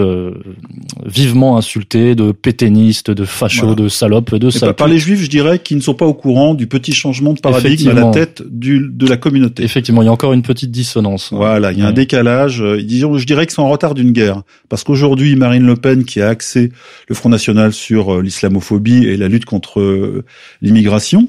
vivement 1.06 1.56
insultée 1.56 2.14
de 2.14 2.32
péténiste, 2.32 3.10
de 3.10 3.24
facho, 3.24 3.77
de 3.78 3.88
salopes, 3.88 4.34
de 4.34 4.50
ça. 4.50 4.72
Par 4.72 4.88
les 4.88 4.98
juifs, 4.98 5.22
je 5.22 5.30
dirais, 5.30 5.58
qui 5.58 5.76
ne 5.76 5.80
sont 5.80 5.94
pas 5.94 6.06
au 6.06 6.14
courant 6.14 6.54
du 6.54 6.66
petit 6.66 6.92
changement 6.92 7.32
de 7.32 7.40
paradigme 7.40 7.88
à 7.90 7.92
la 7.92 8.10
tête 8.10 8.42
du, 8.46 8.90
de 8.90 9.06
la 9.06 9.16
communauté. 9.16 9.62
Effectivement, 9.62 10.02
il 10.02 10.06
y 10.06 10.08
a 10.08 10.12
encore 10.12 10.32
une 10.32 10.42
petite 10.42 10.70
dissonance. 10.70 11.30
Voilà, 11.32 11.72
il 11.72 11.78
y 11.78 11.82
a 11.82 11.86
un 11.86 11.92
décalage. 11.92 12.60
Euh, 12.62 12.82
disons, 12.82 13.16
je 13.16 13.26
dirais 13.26 13.46
que 13.46 13.52
c'est 13.52 13.60
en 13.60 13.68
retard 13.68 13.94
d'une 13.94 14.12
guerre. 14.12 14.42
Parce 14.68 14.84
qu'aujourd'hui, 14.84 15.36
Marine 15.36 15.64
Le 15.64 15.76
Pen, 15.76 16.04
qui 16.04 16.20
a 16.20 16.28
axé 16.28 16.72
le 17.08 17.14
Front 17.14 17.28
National 17.28 17.72
sur 17.72 18.14
euh, 18.14 18.22
l'islamophobie 18.22 19.06
et 19.06 19.16
la 19.16 19.28
lutte 19.28 19.44
contre 19.44 19.80
euh, 19.80 20.24
l'immigration, 20.60 21.28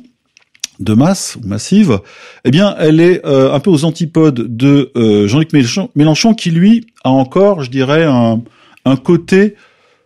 de 0.80 0.94
masse 0.94 1.36
ou 1.36 1.46
massive, 1.46 2.00
eh 2.46 2.52
bien, 2.52 2.74
elle 2.80 3.02
est 3.02 3.26
un 3.26 3.60
peu 3.60 3.70
aux 3.70 3.84
antipodes 3.84 4.56
de 4.56 4.94
Jean-Luc 5.28 5.52
Mélenchon, 5.52 5.90
Mélenchon, 5.94 6.34
qui 6.34 6.52
lui 6.52 6.88
a 7.04 7.10
encore, 7.10 7.64
je 7.64 7.70
dirais, 7.70 8.06
un, 8.06 8.42
un 8.86 8.96
côté 8.96 9.56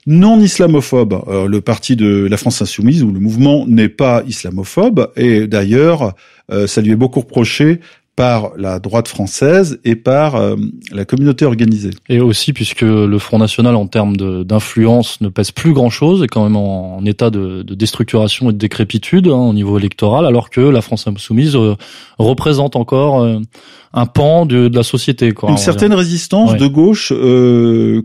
non 0.05 0.39
islamophobe. 0.39 1.23
Euh, 1.27 1.47
le 1.47 1.61
parti 1.61 1.95
de 1.95 2.27
la 2.29 2.37
France 2.37 2.61
insoumise 2.61 3.03
ou 3.03 3.11
le 3.11 3.19
mouvement 3.19 3.65
n'est 3.67 3.89
pas 3.89 4.23
islamophobe 4.27 5.11
et 5.15 5.47
d'ailleurs, 5.47 6.15
euh, 6.51 6.67
ça 6.67 6.81
lui 6.81 6.91
est 6.91 6.95
beaucoup 6.95 7.21
reproché 7.21 7.79
par 8.15 8.51
la 8.57 8.79
droite 8.79 9.07
française 9.07 9.79
et 9.83 9.95
par 9.95 10.35
euh, 10.35 10.55
la 10.91 11.03
communauté 11.03 11.45
organisée. 11.45 11.89
Et 12.09 12.19
aussi 12.19 12.53
puisque 12.53 12.81
le 12.81 13.17
Front 13.17 13.39
National 13.39 13.75
en 13.75 13.87
termes 13.87 14.15
d'influence 14.17 15.19
ne 15.21 15.29
pèse 15.29 15.51
plus 15.51 15.73
grand-chose, 15.73 16.21
est 16.21 16.27
quand 16.27 16.43
même 16.43 16.55
en, 16.55 17.03
état 17.05 17.31
de, 17.31 17.63
de, 17.63 17.73
déstructuration 17.73 18.51
et 18.51 18.53
de 18.53 18.57
décrépitude 18.57 19.27
hein, 19.27 19.37
au 19.37 19.53
niveau 19.53 19.79
électoral, 19.79 20.25
alors 20.27 20.51
que 20.51 20.61
la 20.61 20.81
France 20.81 21.07
insoumise 21.07 21.55
euh, 21.55 21.75
représente 22.19 22.75
encore 22.75 23.21
euh, 23.21 23.39
un 23.93 24.05
pan 24.05 24.45
de, 24.45 24.67
de, 24.67 24.75
la 24.75 24.83
société. 24.83 25.31
Quoi, 25.31 25.49
Une 25.49 25.57
certaine 25.57 25.93
résistance 25.93 26.55
de 26.55 26.67
gauche 26.67 27.13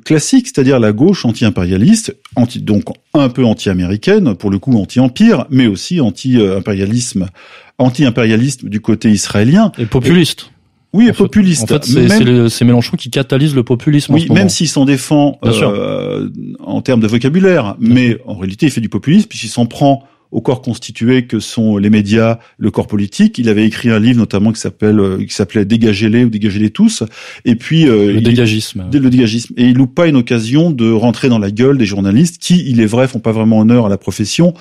classique, 0.05 0.47
c'est-à-dire 0.47 0.81
la 0.81 0.93
gauche 0.93 1.25
anti-impérialiste, 1.25 2.15
anti, 2.37 2.61
donc 2.61 2.85
un 3.15 3.31
peu 3.31 3.45
anti-américaine, 3.45 4.35
pour 4.35 4.51
le 4.51 4.59
coup 4.59 4.77
anti-empire, 4.77 5.47
mais 5.49 5.67
aussi 5.67 6.03
anti-impérialisme 6.03 7.29
anti-impérialiste 7.79 8.67
du 8.67 8.81
côté 8.81 9.11
israélien. 9.11 9.73
Et 9.79 9.87
populiste. 9.87 10.51
oui, 10.93 11.09
et 11.09 11.13
populiste. 11.13 11.63
En 11.63 11.79
fait, 11.79 12.49
c'est 12.49 12.65
Mélenchon 12.65 12.97
qui 12.97 13.11
catalyse 13.11 13.55
le 13.55 13.63
populisme. 13.63 14.13
Oui, 14.13 14.27
même 14.31 14.49
s'il 14.49 14.69
s'en 14.69 14.85
défend 14.85 15.39
euh, 15.45 16.29
en 16.61 16.83
termes 16.83 17.01
de 17.01 17.07
vocabulaire, 17.07 17.77
mais 17.79 18.19
en 18.27 18.37
réalité, 18.37 18.67
il 18.67 18.73
fait 18.73 18.81
du 18.81 18.89
populisme 18.89 19.29
puisqu'il 19.29 19.49
s'en 19.49 19.67
prend 19.67 20.05
au 20.31 20.43
corps 20.43 20.61
constitué 20.61 21.27
que 21.27 21.41
sont 21.41 21.79
les 21.79 21.89
médias, 21.89 22.39
le 22.59 22.71
corps 22.71 22.87
politique. 22.87 23.39
Il 23.39 23.49
avait 23.49 23.65
écrit 23.65 23.89
un 23.89 23.99
livre 23.99 24.19
notamment 24.19 24.53
qui 24.53 24.61
s'appelle 24.61 25.01
euh, 25.01 25.25
qui 25.25 25.33
s'appelait 25.33 25.65
Dégagez-les 25.65 26.25
ou 26.25 26.29
Dégagez-les 26.29 26.71
tous. 26.71 27.03
Et 27.47 27.55
puis 27.55 27.89
euh, 27.89 28.13
le 28.13 28.21
dégagisme. 28.21 28.85
le 28.93 29.11
dégagisme. 29.11 29.55
Et 29.57 29.65
il 29.69 29.75
loupe 29.75 29.95
pas 29.95 30.07
une 30.07 30.17
occasion 30.17 30.71
de 30.71 30.91
rentrer 30.91 31.31
dans 31.31 31.39
la 31.39 31.51
gueule 31.51 31.79
des 31.79 31.87
journalistes 31.87 32.39
qui, 32.39 32.63
il 32.69 32.81
est 32.81 32.87
vrai, 32.87 33.09
font 33.09 33.21
pas 33.21 33.33
vraiment 33.33 33.61
honneur 33.61 33.87
à 33.87 33.89
la 33.89 33.97
profession 33.97 34.53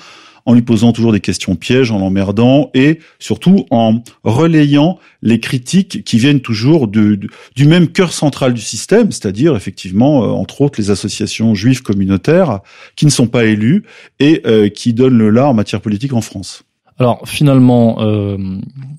en 0.48 0.54
lui 0.54 0.62
posant 0.62 0.92
toujours 0.92 1.12
des 1.12 1.20
questions 1.20 1.56
pièges, 1.56 1.92
en 1.92 1.98
l'emmerdant 1.98 2.70
et 2.72 3.00
surtout 3.18 3.66
en 3.70 4.02
relayant 4.24 4.98
les 5.20 5.40
critiques 5.40 6.04
qui 6.04 6.16
viennent 6.16 6.40
toujours 6.40 6.88
du 6.88 7.28
même 7.66 7.88
cœur 7.88 8.14
central 8.14 8.54
du 8.54 8.62
système, 8.62 9.12
c'est-à-dire 9.12 9.54
effectivement, 9.56 10.24
euh, 10.24 10.28
entre 10.28 10.62
autres, 10.62 10.80
les 10.80 10.90
associations 10.90 11.54
juives 11.54 11.82
communautaires 11.82 12.60
qui 12.96 13.04
ne 13.04 13.10
sont 13.10 13.26
pas 13.26 13.44
élues 13.44 13.84
et 14.20 14.40
euh, 14.46 14.70
qui 14.70 14.94
donnent 14.94 15.18
le 15.18 15.28
là 15.28 15.48
en 15.48 15.54
matière 15.54 15.82
politique 15.82 16.14
en 16.14 16.22
France. 16.22 16.64
Alors 16.98 17.22
finalement, 17.26 17.98
euh, 18.00 18.36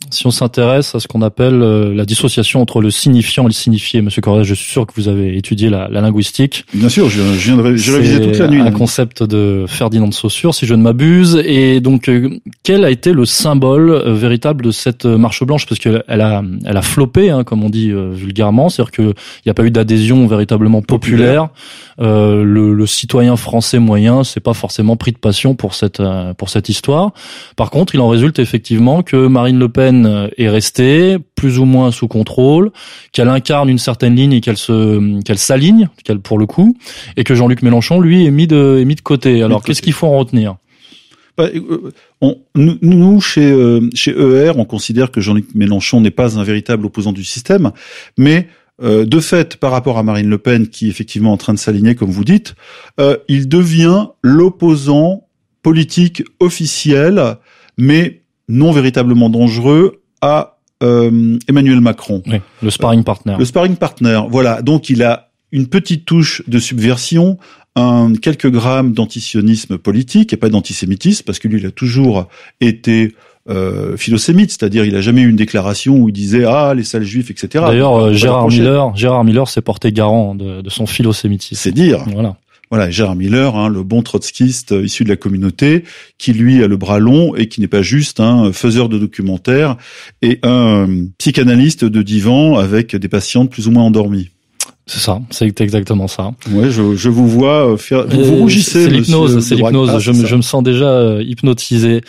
si 0.09 0.25
on 0.25 0.31
s'intéresse 0.31 0.95
à 0.95 0.99
ce 0.99 1.07
qu'on 1.07 1.21
appelle 1.21 1.61
euh, 1.61 1.93
la 1.93 2.05
dissociation 2.05 2.61
entre 2.61 2.81
le 2.81 2.89
signifiant 2.91 3.43
et 3.43 3.47
le 3.47 3.53
signifié, 3.53 4.01
Monsieur 4.01 4.21
Correa, 4.21 4.43
je 4.43 4.53
suis 4.53 4.71
sûr 4.71 4.87
que 4.87 4.93
vous 4.95 5.07
avez 5.07 5.37
étudié 5.37 5.69
la, 5.69 5.87
la 5.89 6.01
linguistique. 6.01 6.65
Bien 6.73 6.89
sûr, 6.89 7.09
je, 7.09 7.21
je 7.21 7.53
viens 7.53 7.57
de 7.57 7.75
j'ai 7.75 7.91
révisé 7.91 8.21
toute 8.21 8.37
la 8.37 8.47
nuit. 8.47 8.61
Un 8.61 8.71
concept 8.71 9.21
de 9.23 9.65
Ferdinand 9.67 10.07
de 10.07 10.13
Saussure, 10.13 10.55
si 10.55 10.65
je 10.65 10.73
ne 10.73 10.81
m'abuse. 10.81 11.41
Et 11.45 11.79
donc, 11.81 12.09
euh, 12.09 12.39
quel 12.63 12.85
a 12.85 12.89
été 12.89 13.11
le 13.11 13.25
symbole 13.25 13.91
euh, 13.91 14.13
véritable 14.13 14.63
de 14.63 14.71
cette 14.71 15.05
marche 15.05 15.43
blanche? 15.43 15.65
Parce 15.67 15.79
qu'elle 15.79 16.03
a, 16.07 16.41
elle 16.65 16.77
a 16.77 16.81
floppé, 16.81 17.29
hein, 17.29 17.43
comme 17.43 17.63
on 17.63 17.69
dit 17.69 17.91
vulgairement, 17.91 18.69
c'est-à-dire 18.69 18.91
qu'il 18.91 19.13
n'y 19.45 19.49
a 19.49 19.53
pas 19.53 19.63
eu 19.63 19.71
d'adhésion 19.71 20.25
véritablement 20.25 20.81
populaire. 20.81 21.49
Euh, 22.01 22.43
le, 22.43 22.73
le, 22.73 22.85
citoyen 22.85 23.35
français 23.35 23.77
moyen 23.77 24.23
s'est 24.23 24.39
pas 24.39 24.53
forcément 24.53 24.95
pris 24.95 25.11
de 25.11 25.17
passion 25.17 25.53
pour 25.53 25.73
cette 25.73 26.01
pour 26.37 26.49
cette 26.49 26.69
histoire. 26.69 27.11
Par 27.57 27.69
contre, 27.71 27.88
il 27.93 27.99
en 27.99 28.09
résulte 28.09 28.39
effectivement 28.39 29.03
que 29.03 29.27
Marine 29.27 29.59
Le 29.59 29.69
Pen 29.69 30.29
est 30.37 30.49
restée 30.49 31.17
plus 31.35 31.59
ou 31.59 31.65
moins 31.65 31.91
sous 31.91 32.07
contrôle, 32.07 32.71
qu'elle 33.11 33.29
incarne 33.29 33.69
une 33.69 33.77
certaine 33.77 34.15
ligne 34.15 34.33
et 34.33 34.41
qu'elle 34.41 34.57
se 34.57 35.21
qu'elle 35.23 35.37
s'aligne, 35.37 35.89
qu'elle 36.03 36.19
pour 36.19 36.37
le 36.37 36.45
coup, 36.45 36.77
et 37.17 37.23
que 37.23 37.35
Jean-Luc 37.35 37.61
Mélenchon 37.61 37.99
lui 37.99 38.25
est 38.25 38.31
mis 38.31 38.47
de 38.47 38.79
est 38.81 38.85
mis 38.85 38.95
de 38.95 39.01
côté. 39.01 39.43
Alors 39.43 39.63
qu'est-ce 39.63 39.81
qu'il 39.81 39.93
faut 39.93 40.07
en 40.07 40.17
retenir? 40.17 40.55
Bah, 41.37 41.47
euh, 41.55 41.91
on, 42.19 42.37
nous, 42.55 43.21
chez, 43.21 43.49
euh, 43.49 43.89
chez 43.93 44.11
ER, 44.11 44.51
on 44.57 44.65
considère 44.65 45.09
que 45.09 45.21
Jean-Luc 45.21 45.55
Mélenchon 45.55 46.01
n'est 46.01 46.11
pas 46.11 46.37
un 46.37 46.43
véritable 46.43 46.85
opposant 46.85 47.13
du 47.13 47.23
système, 47.23 47.71
mais 48.17 48.47
euh, 48.81 49.05
de 49.05 49.19
fait, 49.19 49.57
par 49.57 49.71
rapport 49.71 49.97
à 49.97 50.03
Marine 50.03 50.29
Le 50.29 50.37
Pen, 50.37 50.67
qui 50.67 50.87
est 50.87 50.89
effectivement 50.89 51.33
en 51.33 51.37
train 51.37 51.53
de 51.53 51.59
s'aligner, 51.59 51.95
comme 51.95 52.11
vous 52.11 52.23
dites, 52.23 52.55
euh, 52.99 53.17
il 53.27 53.49
devient 53.49 54.07
l'opposant 54.21 55.27
politique 55.61 56.23
officiel, 56.39 57.35
mais 57.79 58.21
non 58.47 58.71
véritablement 58.71 59.29
dangereux, 59.29 60.01
à 60.21 60.57
euh, 60.83 61.37
Emmanuel 61.47 61.81
Macron. 61.81 62.21
le 62.61 62.69
sparring 62.69 63.03
partner. 63.03 63.35
le 63.37 63.45
sparring 63.45 63.75
partner, 63.75 64.21
voilà. 64.29 64.61
Donc 64.61 64.89
il 64.89 65.03
a 65.03 65.29
une 65.51 65.67
petite 65.67 66.05
touche 66.05 66.43
de 66.47 66.59
subversion, 66.59 67.37
un, 67.75 68.13
quelques 68.13 68.49
grammes 68.49 68.93
d'antisionisme 68.93 69.77
politique 69.77 70.33
et 70.33 70.37
pas 70.37 70.49
d'antisémitisme, 70.49 71.23
parce 71.25 71.39
que 71.39 71.47
lui, 71.47 71.59
il 71.59 71.65
a 71.65 71.71
toujours 71.71 72.27
été 72.61 73.15
euh, 73.49 73.97
philosémite, 73.97 74.51
c'est-à-dire 74.51 74.85
il 74.85 74.95
a 74.95 75.01
jamais 75.01 75.21
eu 75.21 75.29
une 75.29 75.35
déclaration 75.35 75.97
où 75.97 76.09
il 76.09 76.13
disait 76.13 76.43
ah 76.45 76.73
les 76.75 76.83
sales 76.83 77.03
juifs, 77.03 77.31
etc. 77.31 77.63
D'ailleurs, 77.67 77.95
euh, 77.95 78.13
Gérard 78.13 78.47
Miller, 78.47 78.95
Gérard 78.95 79.23
Miller 79.23 79.47
s'est 79.47 79.61
porté 79.61 79.91
garant 79.91 80.35
de, 80.35 80.61
de 80.61 80.69
son 80.69 80.85
philosémitisme. 80.85 81.59
C'est 81.59 81.71
dire. 81.71 82.03
Voilà. 82.13 82.35
Voilà, 82.71 82.89
Gérard 82.89 83.15
Miller, 83.15 83.55
hein, 83.55 83.67
le 83.67 83.83
bon 83.83 84.03
trotskiste 84.03 84.73
euh, 84.73 84.85
issu 84.85 85.03
de 85.03 85.09
la 85.09 85.15
communauté, 85.15 85.83
qui 86.17 86.33
lui 86.33 86.63
a 86.63 86.67
le 86.67 86.77
bras 86.77 86.99
long 86.99 87.35
et 87.35 87.47
qui 87.47 87.61
n'est 87.61 87.67
pas 87.67 87.81
juste 87.81 88.19
un 88.19 88.53
faiseur 88.53 88.89
de 88.89 88.99
documentaires 88.99 89.75
et 90.21 90.39
un 90.43 91.07
psychanalyste 91.17 91.83
de 91.83 92.01
divan 92.03 92.57
avec 92.57 92.95
des 92.95 93.07
patientes 93.07 93.49
plus 93.49 93.67
ou 93.67 93.71
moins 93.71 93.83
endormies. 93.83 94.29
C'est 94.89 95.01
ça, 95.01 95.21
c'est 95.29 95.61
exactement 95.61 96.07
ça. 96.07 96.31
Ouais, 96.51 96.71
je, 96.71 96.95
je 96.95 97.09
vous 97.09 97.27
vois 97.27 97.73
euh, 97.73 97.77
faire. 97.77 98.07
Vous, 98.07 98.23
vous 98.23 98.35
rougissez. 98.37 98.85
C'est 98.85 98.89
l'hypnose, 98.89 99.45
c'est 99.45 99.53
l'hypnose. 99.53 99.99
je, 99.99 100.11
je, 100.11 100.35
me 100.35 100.41
sens 100.41 100.63
déjà 100.63 100.89
euh, 100.89 101.21
hypnotisé. 101.23 102.01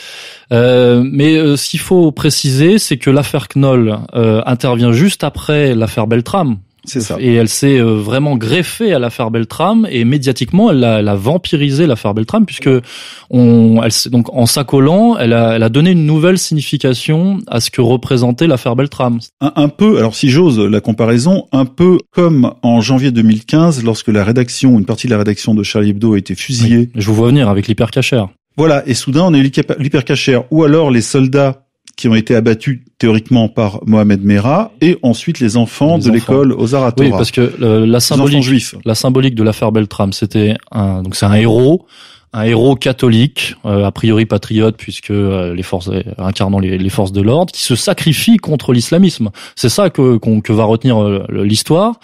Euh, 0.50 1.04
mais 1.04 1.36
euh, 1.36 1.58
ce 1.58 1.68
qu'il 1.68 1.80
faut 1.80 2.10
préciser, 2.10 2.78
c'est 2.78 2.96
que 2.96 3.10
l'affaire 3.10 3.48
Knoll 3.54 3.98
intervient 4.14 4.92
juste 4.92 5.24
après 5.24 5.74
l'affaire 5.74 6.06
Beltram. 6.06 6.56
C'est 6.84 7.00
ça. 7.00 7.16
Et 7.20 7.34
elle 7.34 7.48
s'est 7.48 7.78
euh, 7.78 7.94
vraiment 7.94 8.36
greffée 8.36 8.92
à 8.92 8.98
l'affaire 8.98 9.30
Beltram 9.30 9.86
et 9.90 10.04
médiatiquement, 10.04 10.70
elle 10.70 10.84
a, 10.84 11.00
elle 11.00 11.08
a 11.08 11.14
vampirisé 11.14 11.86
l'affaire 11.86 12.14
Beltram 12.14 12.46
puisque 12.46 12.70
on, 13.30 13.82
elle, 13.82 13.90
donc 14.10 14.34
en 14.34 14.46
s'accolant, 14.46 15.16
elle 15.18 15.32
a, 15.32 15.56
elle 15.56 15.62
a 15.62 15.68
donné 15.68 15.90
une 15.90 16.06
nouvelle 16.06 16.38
signification 16.38 17.38
à 17.46 17.60
ce 17.60 17.70
que 17.70 17.80
représentait 17.80 18.46
l'affaire 18.46 18.76
Beltram. 18.76 19.20
Un, 19.40 19.52
un, 19.56 19.68
peu, 19.68 19.98
alors 19.98 20.14
si 20.14 20.30
j'ose 20.30 20.58
la 20.58 20.80
comparaison, 20.80 21.46
un 21.52 21.64
peu 21.64 21.98
comme 22.12 22.52
en 22.62 22.80
janvier 22.80 23.10
2015 23.10 23.84
lorsque 23.84 24.08
la 24.08 24.24
rédaction, 24.24 24.78
une 24.78 24.86
partie 24.86 25.06
de 25.06 25.12
la 25.12 25.18
rédaction 25.18 25.54
de 25.54 25.62
Charlie 25.62 25.90
Hebdo 25.90 26.14
a 26.14 26.18
été 26.18 26.34
fusillée. 26.34 26.90
Je 26.94 27.06
vous 27.06 27.14
vois 27.14 27.28
venir 27.28 27.48
avec 27.48 27.68
l'hypercachère. 27.68 28.28
Voilà, 28.56 28.82
et 28.86 28.94
soudain 28.94 29.22
on 29.24 29.34
a 29.34 29.38
eu 29.38 29.50
l'hypercachère, 29.78 30.44
ou 30.50 30.64
alors 30.64 30.90
les 30.90 31.02
soldats 31.02 31.69
qui 32.00 32.08
ont 32.08 32.14
été 32.14 32.34
abattus 32.34 32.80
théoriquement 32.96 33.50
par 33.50 33.80
Mohamed 33.86 34.24
Merah 34.24 34.72
et 34.80 34.96
ensuite 35.02 35.38
les 35.38 35.58
enfants 35.58 35.98
de 35.98 36.10
l'école 36.10 36.50
aux 36.50 36.74
Aratora. 36.74 37.06
Oui, 37.06 37.10
parce 37.10 37.30
que 37.30 37.52
euh, 37.60 37.84
la 37.84 38.00
symbolique, 38.00 38.74
la 38.86 38.94
symbolique 38.94 39.34
de 39.34 39.42
l'affaire 39.42 39.70
Beltram, 39.70 40.14
c'était 40.14 40.56
un, 40.72 41.02
donc 41.02 41.14
c'est 41.14 41.26
un 41.26 41.34
héros 41.34 41.84
un 42.32 42.42
héros 42.42 42.76
catholique, 42.76 43.56
euh, 43.64 43.84
a 43.84 43.90
priori 43.90 44.24
patriote 44.24 44.76
puisque 44.76 45.10
euh, 45.10 45.52
les 45.52 45.64
forces 45.64 45.88
euh, 45.88 46.02
incarnant 46.16 46.60
les, 46.60 46.88
forces 46.88 47.10
de 47.10 47.20
l'ordre, 47.20 47.52
qui 47.52 47.64
se 47.64 47.74
sacrifie 47.74 48.36
contre 48.36 48.72
l'islamisme. 48.72 49.30
C'est 49.56 49.68
ça 49.68 49.90
que, 49.90 50.52
va 50.52 50.64
retenir 50.64 51.00
l'histoire. 51.28 51.98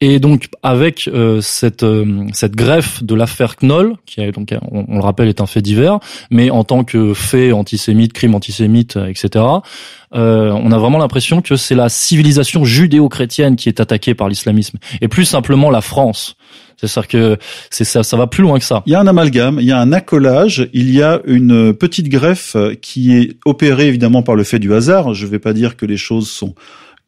Et 0.00 0.20
donc 0.20 0.48
avec 0.62 1.10
cette 1.40 1.84
greffe 2.54 3.02
de 3.02 3.14
l'affaire 3.14 3.56
Knoll, 3.56 3.96
qui 4.06 4.24
donc 4.30 4.54
on, 4.70 4.94
le 4.94 5.00
rappelle 5.00 5.28
est 5.28 5.40
un 5.40 5.46
fait 5.46 5.62
divers, 5.62 5.98
mais 6.30 6.50
en 6.50 6.62
tant 6.62 6.84
que 6.84 7.14
fait 7.14 7.50
antisémite, 7.52 8.12
crime 8.12 8.34
antisémite, 8.34 8.96
etc. 9.08 9.44
on 10.12 10.72
a 10.72 10.78
vraiment 10.78 10.98
l'impression 10.98 11.42
que 11.42 11.56
c'est 11.56 11.74
la 11.74 11.88
civilisation 11.88 12.64
judéo-chrétienne 12.64 13.56
qui 13.56 13.68
est 13.68 13.80
attaquée 13.80 14.14
par 14.14 14.28
l'islamisme, 14.28 14.78
et 15.00 15.08
plus 15.08 15.24
simplement 15.24 15.70
la 15.70 15.80
France. 15.80 16.36
C'est-à-dire 16.80 17.08
que 17.08 17.36
c'est 17.70 17.84
ça, 17.84 18.02
ça 18.02 18.16
va 18.16 18.26
plus 18.26 18.42
loin 18.42 18.58
que 18.58 18.64
ça. 18.64 18.82
Il 18.86 18.92
y 18.92 18.94
a 18.94 19.00
un 19.00 19.06
amalgame, 19.06 19.58
il 19.60 19.66
y 19.66 19.72
a 19.72 19.80
un 19.80 19.92
accolage, 19.92 20.68
il 20.72 20.90
y 20.90 21.02
a 21.02 21.20
une 21.26 21.74
petite 21.74 22.08
greffe 22.08 22.56
qui 22.80 23.16
est 23.16 23.36
opérée 23.44 23.88
évidemment 23.88 24.22
par 24.22 24.36
le 24.36 24.44
fait 24.44 24.58
du 24.58 24.72
hasard. 24.72 25.14
Je 25.14 25.26
ne 25.26 25.30
vais 25.30 25.40
pas 25.40 25.52
dire 25.52 25.76
que 25.76 25.86
les 25.86 25.96
choses 25.96 26.30
sont 26.30 26.54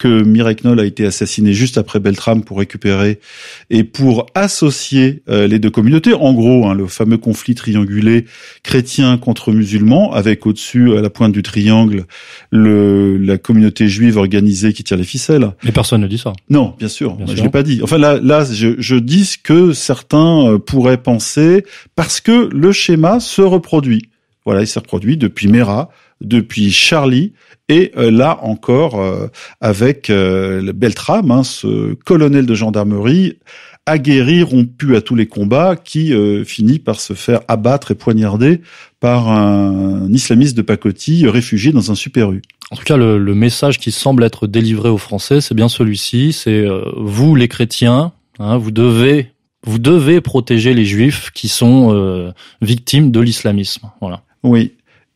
que 0.00 0.22
Mireille 0.22 0.56
Knoll 0.64 0.80
a 0.80 0.84
été 0.84 1.04
assassiné 1.04 1.52
juste 1.52 1.76
après 1.76 2.00
Beltram 2.00 2.42
pour 2.42 2.58
récupérer 2.58 3.20
et 3.68 3.84
pour 3.84 4.26
associer 4.34 5.22
euh, 5.28 5.46
les 5.46 5.58
deux 5.58 5.68
communautés. 5.68 6.14
En 6.14 6.32
gros, 6.32 6.66
hein, 6.66 6.74
le 6.74 6.86
fameux 6.86 7.18
conflit 7.18 7.54
triangulé 7.54 8.24
chrétien 8.62 9.18
contre 9.18 9.52
musulman, 9.52 10.12
avec 10.12 10.46
au-dessus, 10.46 10.96
à 10.96 11.02
la 11.02 11.10
pointe 11.10 11.32
du 11.32 11.42
triangle, 11.42 12.06
le, 12.50 13.18
la 13.18 13.36
communauté 13.36 13.88
juive 13.88 14.16
organisée 14.16 14.72
qui 14.72 14.82
tire 14.84 14.96
les 14.96 15.04
ficelles. 15.04 15.52
Mais 15.64 15.70
personne 15.70 16.00
ne 16.00 16.08
dit 16.08 16.18
ça. 16.18 16.32
Non, 16.48 16.74
bien 16.78 16.88
sûr, 16.88 17.18
je 17.28 17.42
l'ai 17.42 17.50
pas 17.50 17.62
dit. 17.62 17.80
Enfin 17.82 17.98
là, 17.98 18.18
là, 18.22 18.46
je, 18.50 18.76
je 18.78 18.96
dis 18.96 19.26
ce 19.26 19.36
que 19.36 19.74
certains 19.74 20.46
euh, 20.46 20.58
pourraient 20.58 21.02
penser 21.02 21.64
parce 21.94 22.22
que 22.22 22.48
le 22.50 22.72
schéma 22.72 23.20
se 23.20 23.42
reproduit. 23.42 24.08
Voilà, 24.46 24.62
il 24.62 24.66
s'est 24.66 24.80
reproduit 24.80 25.18
depuis 25.18 25.48
Mera, 25.48 25.90
depuis 26.20 26.70
Charlie 26.70 27.32
et 27.68 27.92
euh, 27.96 28.10
là 28.10 28.38
encore 28.42 29.00
euh, 29.00 29.28
avec 29.60 30.10
euh, 30.10 30.72
Beltram, 30.72 31.30
hein, 31.30 31.44
ce 31.44 31.94
colonel 31.94 32.46
de 32.46 32.54
gendarmerie 32.54 33.38
aguerri, 33.86 34.42
rompu 34.42 34.94
à 34.94 35.00
tous 35.00 35.14
les 35.14 35.26
combats, 35.26 35.74
qui 35.74 36.12
finit 36.44 36.78
par 36.78 37.00
se 37.00 37.14
faire 37.14 37.40
abattre 37.48 37.90
et 37.90 37.94
poignarder 37.96 38.60
par 39.00 39.28
un 39.28 40.12
islamiste 40.12 40.56
de 40.56 40.62
pacotille 40.62 41.26
réfugié 41.26 41.72
dans 41.72 41.90
un 41.90 41.96
super 41.96 42.30
U. 42.30 42.40
En 42.70 42.76
tout 42.76 42.84
cas, 42.84 42.96
le, 42.96 43.18
le, 43.18 43.34
message 43.34 43.78
qui 43.80 43.90
semble 43.90 44.22
être 44.22 44.46
délivré 44.46 44.90
aux 44.90 44.98
Français, 44.98 45.40
c'est 45.40 45.54
bien 45.56 45.68
celui-ci. 45.68 46.32
C'est 46.32 46.66
vous, 46.98 47.34
les 47.34 47.48
chrétiens, 47.48 48.12
hein, 48.38 48.58
vous 48.58 48.70
devez 48.70 49.32
vous 49.66 49.78
devez 49.78 50.20
protéger 50.20 50.72
les 50.74 50.84
juifs 50.84 51.30
qui 51.32 51.48
sont 51.48 51.94
euh, 51.94 52.32
victimes 52.62 53.10
de 53.10 53.20
l'islamisme. 53.20 53.90
Voilà. 54.00 54.22
Oui, 54.42 54.72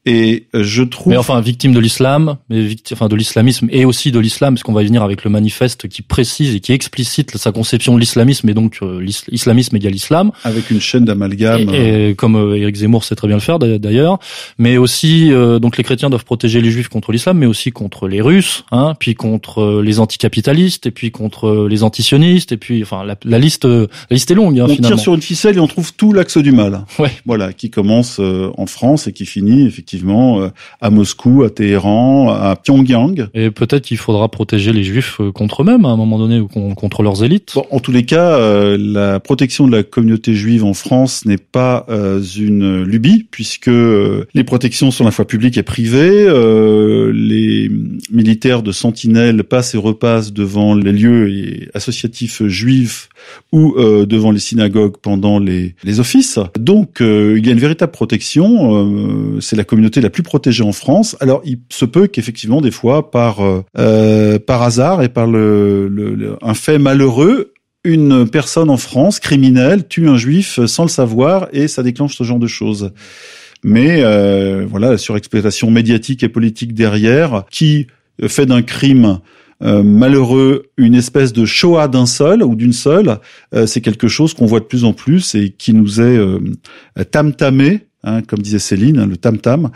et 0.07 0.47
euh, 0.55 0.63
je 0.63 0.83
trouve. 0.83 1.13
Mais 1.13 1.17
enfin, 1.17 1.41
victime 1.41 1.73
de 1.73 1.81
l'islam, 1.81 2.37
mais 2.51 2.61
victime, 2.61 2.95
enfin 2.97 3.09
de 3.09 3.17
l'islamisme 3.17 3.69
et 3.71 3.85
aussi 3.85 4.13
de 4.13 4.19
l'islam, 4.19 4.55
parce 4.55 4.63
qu'on 4.63 4.73
va 4.73 4.83
y 4.83 4.87
venir 4.87 5.03
avec 5.03 5.25
le 5.25 5.31
manifeste 5.31 5.89
qui 5.89 6.03
précise 6.03 6.55
et 6.55 6.61
qui 6.61 6.73
explicite 6.73 7.37
sa 7.37 7.53
conception 7.53 7.95
de 7.95 8.01
l'islamisme 8.01 8.49
et 8.49 8.55
donc 8.55 8.79
euh, 8.83 9.01
l'islamisme 9.01 9.77
égale 9.77 9.93
l'islam. 9.93 10.33
Avec 10.45 10.71
une 10.71 10.81
chaîne 10.81 11.05
d'amalgame. 11.05 11.71
Et, 11.73 12.11
et, 12.11 12.15
comme 12.15 12.37
euh, 12.37 12.57
Éric 12.57 12.77
Zemmour 12.77 13.05
sait 13.05 13.15
très 13.15 13.29
bien 13.29 13.37
le 13.37 13.43
faire 13.43 13.59
d'ailleurs, 13.59 14.19
mais 14.59 14.77
aussi 14.77 15.31
donc 15.61 15.77
les 15.77 15.85
chrétiens 15.85 16.11
doivent 16.11 16.25
protéger 16.25 16.61
les 16.61 16.71
juifs 16.71 16.89
contre 16.89 17.13
l'islam, 17.13 17.39
mais 17.39 17.47
aussi 17.47 17.71
contre 17.71 18.09
les 18.09 18.21
Russes, 18.21 18.65
hein, 18.73 18.95
puis 18.99 19.15
contre 19.15 19.81
les 19.83 20.01
anticapitalistes, 20.01 20.87
et 20.87 20.91
puis 20.91 21.11
contre 21.11 21.67
les 21.69 21.83
antisionistes, 21.83 22.53
et 22.53 22.57
puis 22.57 22.83
enfin 22.83 23.05
la, 23.05 23.17
la 23.25 23.39
liste 23.39 23.65
la 23.65 23.87
liste 24.11 24.31
est 24.31 24.35
longue. 24.35 24.59
Hein, 24.59 24.67
on 24.69 24.75
finalement. 24.75 24.97
tire 24.97 25.03
sur 25.03 25.15
une 25.15 25.23
ficelle 25.23 25.57
et 25.57 25.61
on 25.61 25.67
trouve 25.67 25.95
tout 25.95 26.13
l'axe 26.13 26.39
du 26.39 26.53
mal. 26.53 26.85
Ouais. 26.99 27.13
Voilà, 27.25 27.53
qui 27.53 27.71
commence 27.71 28.19
en 28.21 28.67
France 28.67 29.07
et 29.07 29.13
qui 29.13 29.27
finit 29.27 29.67
effectivement 29.67 29.94
effectivement 29.95 30.41
euh, 30.41 30.49
à 30.81 30.91
Moscou, 30.91 31.43
à 31.45 31.51
Téhéran, 31.51 32.31
à 32.31 32.57
Pyongyang. 32.57 33.29
Et 33.35 33.51
peut-être 33.51 33.85
qu'il 33.85 33.97
faudra 33.97 34.29
protéger 34.29 34.73
les 34.73 34.85
juifs 34.85 35.21
euh, 35.21 35.33
contre 35.33 35.63
eux-mêmes 35.63 35.85
à 35.85 35.89
un 35.89 35.97
moment 35.97 36.19
donné 36.19 36.41
ou 36.41 36.49
contre 36.49 37.03
leurs 37.03 37.25
élites. 37.25 37.53
Bon, 37.55 37.65
en 37.71 37.81
tous 37.81 37.93
les 37.93 38.05
cas, 38.05 38.39
euh, 38.39 38.77
la 38.79 39.21
protection 39.21 39.67
de 39.67 39.77
la 39.77 39.83
communauté 39.83 40.35
juive 40.35 40.65
en 40.65 40.75
France 40.75 41.25
n'est 41.25 41.37
pas 41.37 41.87
une 42.37 42.83
lubie 42.83 43.27
puisque 43.31 43.69
les 43.69 44.45
protections 44.45 44.91
sont 44.91 45.05
à 45.05 45.07
la 45.07 45.11
fois 45.11 45.27
publiques 45.27 45.59
et 45.59 45.63
privées. 45.63 46.25
les 47.13 47.71
militaires 48.11 48.63
de 48.63 48.73
Sentinelle 48.73 49.45
passent 49.45 49.75
et 49.75 49.79
repassent 49.79 50.33
devant 50.33 50.75
les 50.75 50.93
lieux 50.93 51.69
associatifs 51.75 52.43
juifs 52.47 53.09
ou 53.53 53.75
devant 53.79 54.31
les 54.31 54.39
synagogues 54.39 54.97
pendant 55.01 55.39
les, 55.39 55.75
les 55.85 56.01
offices. 56.01 56.39
Donc, 56.59 56.97
il 57.01 57.45
y 57.45 57.49
a 57.49 57.53
une 57.53 57.61
véritable 57.61 57.93
protection. 57.93 59.41
c'est 59.41 59.57
la 59.57 59.65
communauté 59.65 59.84
la 60.01 60.11
plus 60.11 60.23
protégée 60.23 60.63
en 60.63 60.73
France. 60.73 61.17
Alors, 61.21 61.43
il 61.45 61.61
se 61.71 61.85
peut 61.85 62.07
qu'effectivement, 62.07 62.61
des 62.61 62.71
fois, 62.71 63.11
par 63.11 63.39
euh, 63.79 64.39
par 64.39 64.63
hasard 64.63 65.03
et 65.03 65.09
par 65.09 65.27
le, 65.27 66.37
un 66.43 66.55
fait 66.55 66.79
malheureux, 66.79 67.53
une 67.85 68.29
personne 68.29 68.71
en 68.71 68.77
France 68.77 69.21
criminelle 69.21 69.87
tue 69.87 70.09
un 70.09 70.17
juif 70.17 70.65
sans 70.67 70.85
le 70.85 70.89
savoir 70.89 71.49
et 71.53 71.69
ça 71.69 71.83
déclenche 71.83 72.17
ce 72.17 72.25
genre 72.25 72.39
de 72.39 72.47
choses. 72.47 72.93
Mais 73.63 74.03
euh, 74.03 74.67
voilà, 74.69 74.91
la 74.91 74.99
surexploitation 74.99 75.71
médiatique 75.71 76.23
et 76.23 76.29
politique 76.29 76.75
derrière, 76.75 77.45
qui 77.51 77.87
fait 78.27 78.47
d'un 78.47 78.63
crime 78.63 79.21
euh, 79.63 79.83
malheureux 79.83 80.67
une 80.77 80.95
espèce 80.95 81.33
de 81.33 81.45
Shoah 81.45 81.89
d'un 81.89 82.07
seul 82.07 82.43
ou 82.43 82.55
d'une 82.55 82.73
seule, 82.73 83.19
euh, 83.55 83.67
c'est 83.67 83.81
quelque 83.81 84.09
chose 84.09 84.35
qu'on 84.35 84.47
voit 84.47 84.61
de 84.61 84.65
plus 84.65 84.85
en 84.85 84.93
plus 84.93 85.35
et 85.35 85.51
qui 85.51 85.73
nous 85.73 86.01
est 86.01 86.19
euh, 86.19 86.41
tam-tamé 87.11 87.87
Hein, 88.07 88.21
comme 88.23 88.41
disait 88.41 88.59
Céline, 88.59 88.99
hein, 88.99 89.07
le 89.07 89.17
tam-tam, 89.17 89.71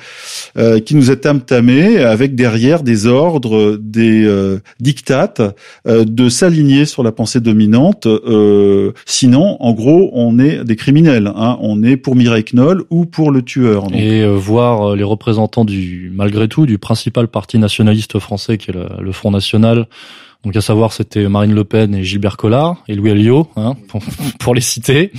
euh, 0.59 0.81
qui 0.81 0.95
nous 0.95 1.11
est 1.11 1.17
tam-tamé 1.17 1.99
avec 1.99 2.35
derrière 2.35 2.83
des 2.83 3.07
ordres, 3.07 3.79
des 3.81 4.25
euh, 4.25 4.59
dictates, 4.81 5.41
euh, 5.87 6.05
de 6.05 6.29
s'aligner 6.29 6.85
sur 6.85 7.03
la 7.03 7.11
pensée 7.11 7.41
dominante. 7.41 8.07
Euh, 8.07 8.93
sinon, 9.07 9.57
en 9.61 9.73
gros, 9.73 10.11
on 10.13 10.39
est 10.39 10.63
des 10.65 10.77
criminels. 10.77 11.33
Hein, 11.35 11.57
on 11.63 11.83
est 11.83 11.97
pour 11.97 12.17
Mireille 12.17 12.45
Knoll 12.45 12.85
ou 12.91 13.07
pour 13.07 13.31
le 13.31 13.41
tueur. 13.41 13.85
Donc. 13.85 13.99
Et 13.99 14.21
euh, 14.21 14.35
voir 14.35 14.95
les 14.95 15.05
représentants 15.05 15.65
du, 15.65 16.13
malgré 16.15 16.49
tout, 16.49 16.67
du 16.67 16.77
principal 16.79 17.29
parti 17.29 17.59
nationaliste 17.59 18.19
français, 18.19 18.59
qui 18.59 18.71
est 18.71 18.75
le 18.75 19.13
Front 19.13 19.31
National, 19.31 19.87
donc 20.45 20.55
à 20.55 20.61
savoir, 20.61 20.93
c'était 20.93 21.29
Marine 21.29 21.53
Le 21.53 21.65
Pen 21.65 21.95
et 21.95 22.05
Gilbert 22.05 22.37
Collard 22.37 22.83
et 22.87 22.95
Louis 22.95 23.11
Alliot, 23.11 23.49
hein, 23.57 23.75
pour, 23.89 24.03
pour, 24.39 24.55
les 24.55 24.61
citer. 24.61 25.13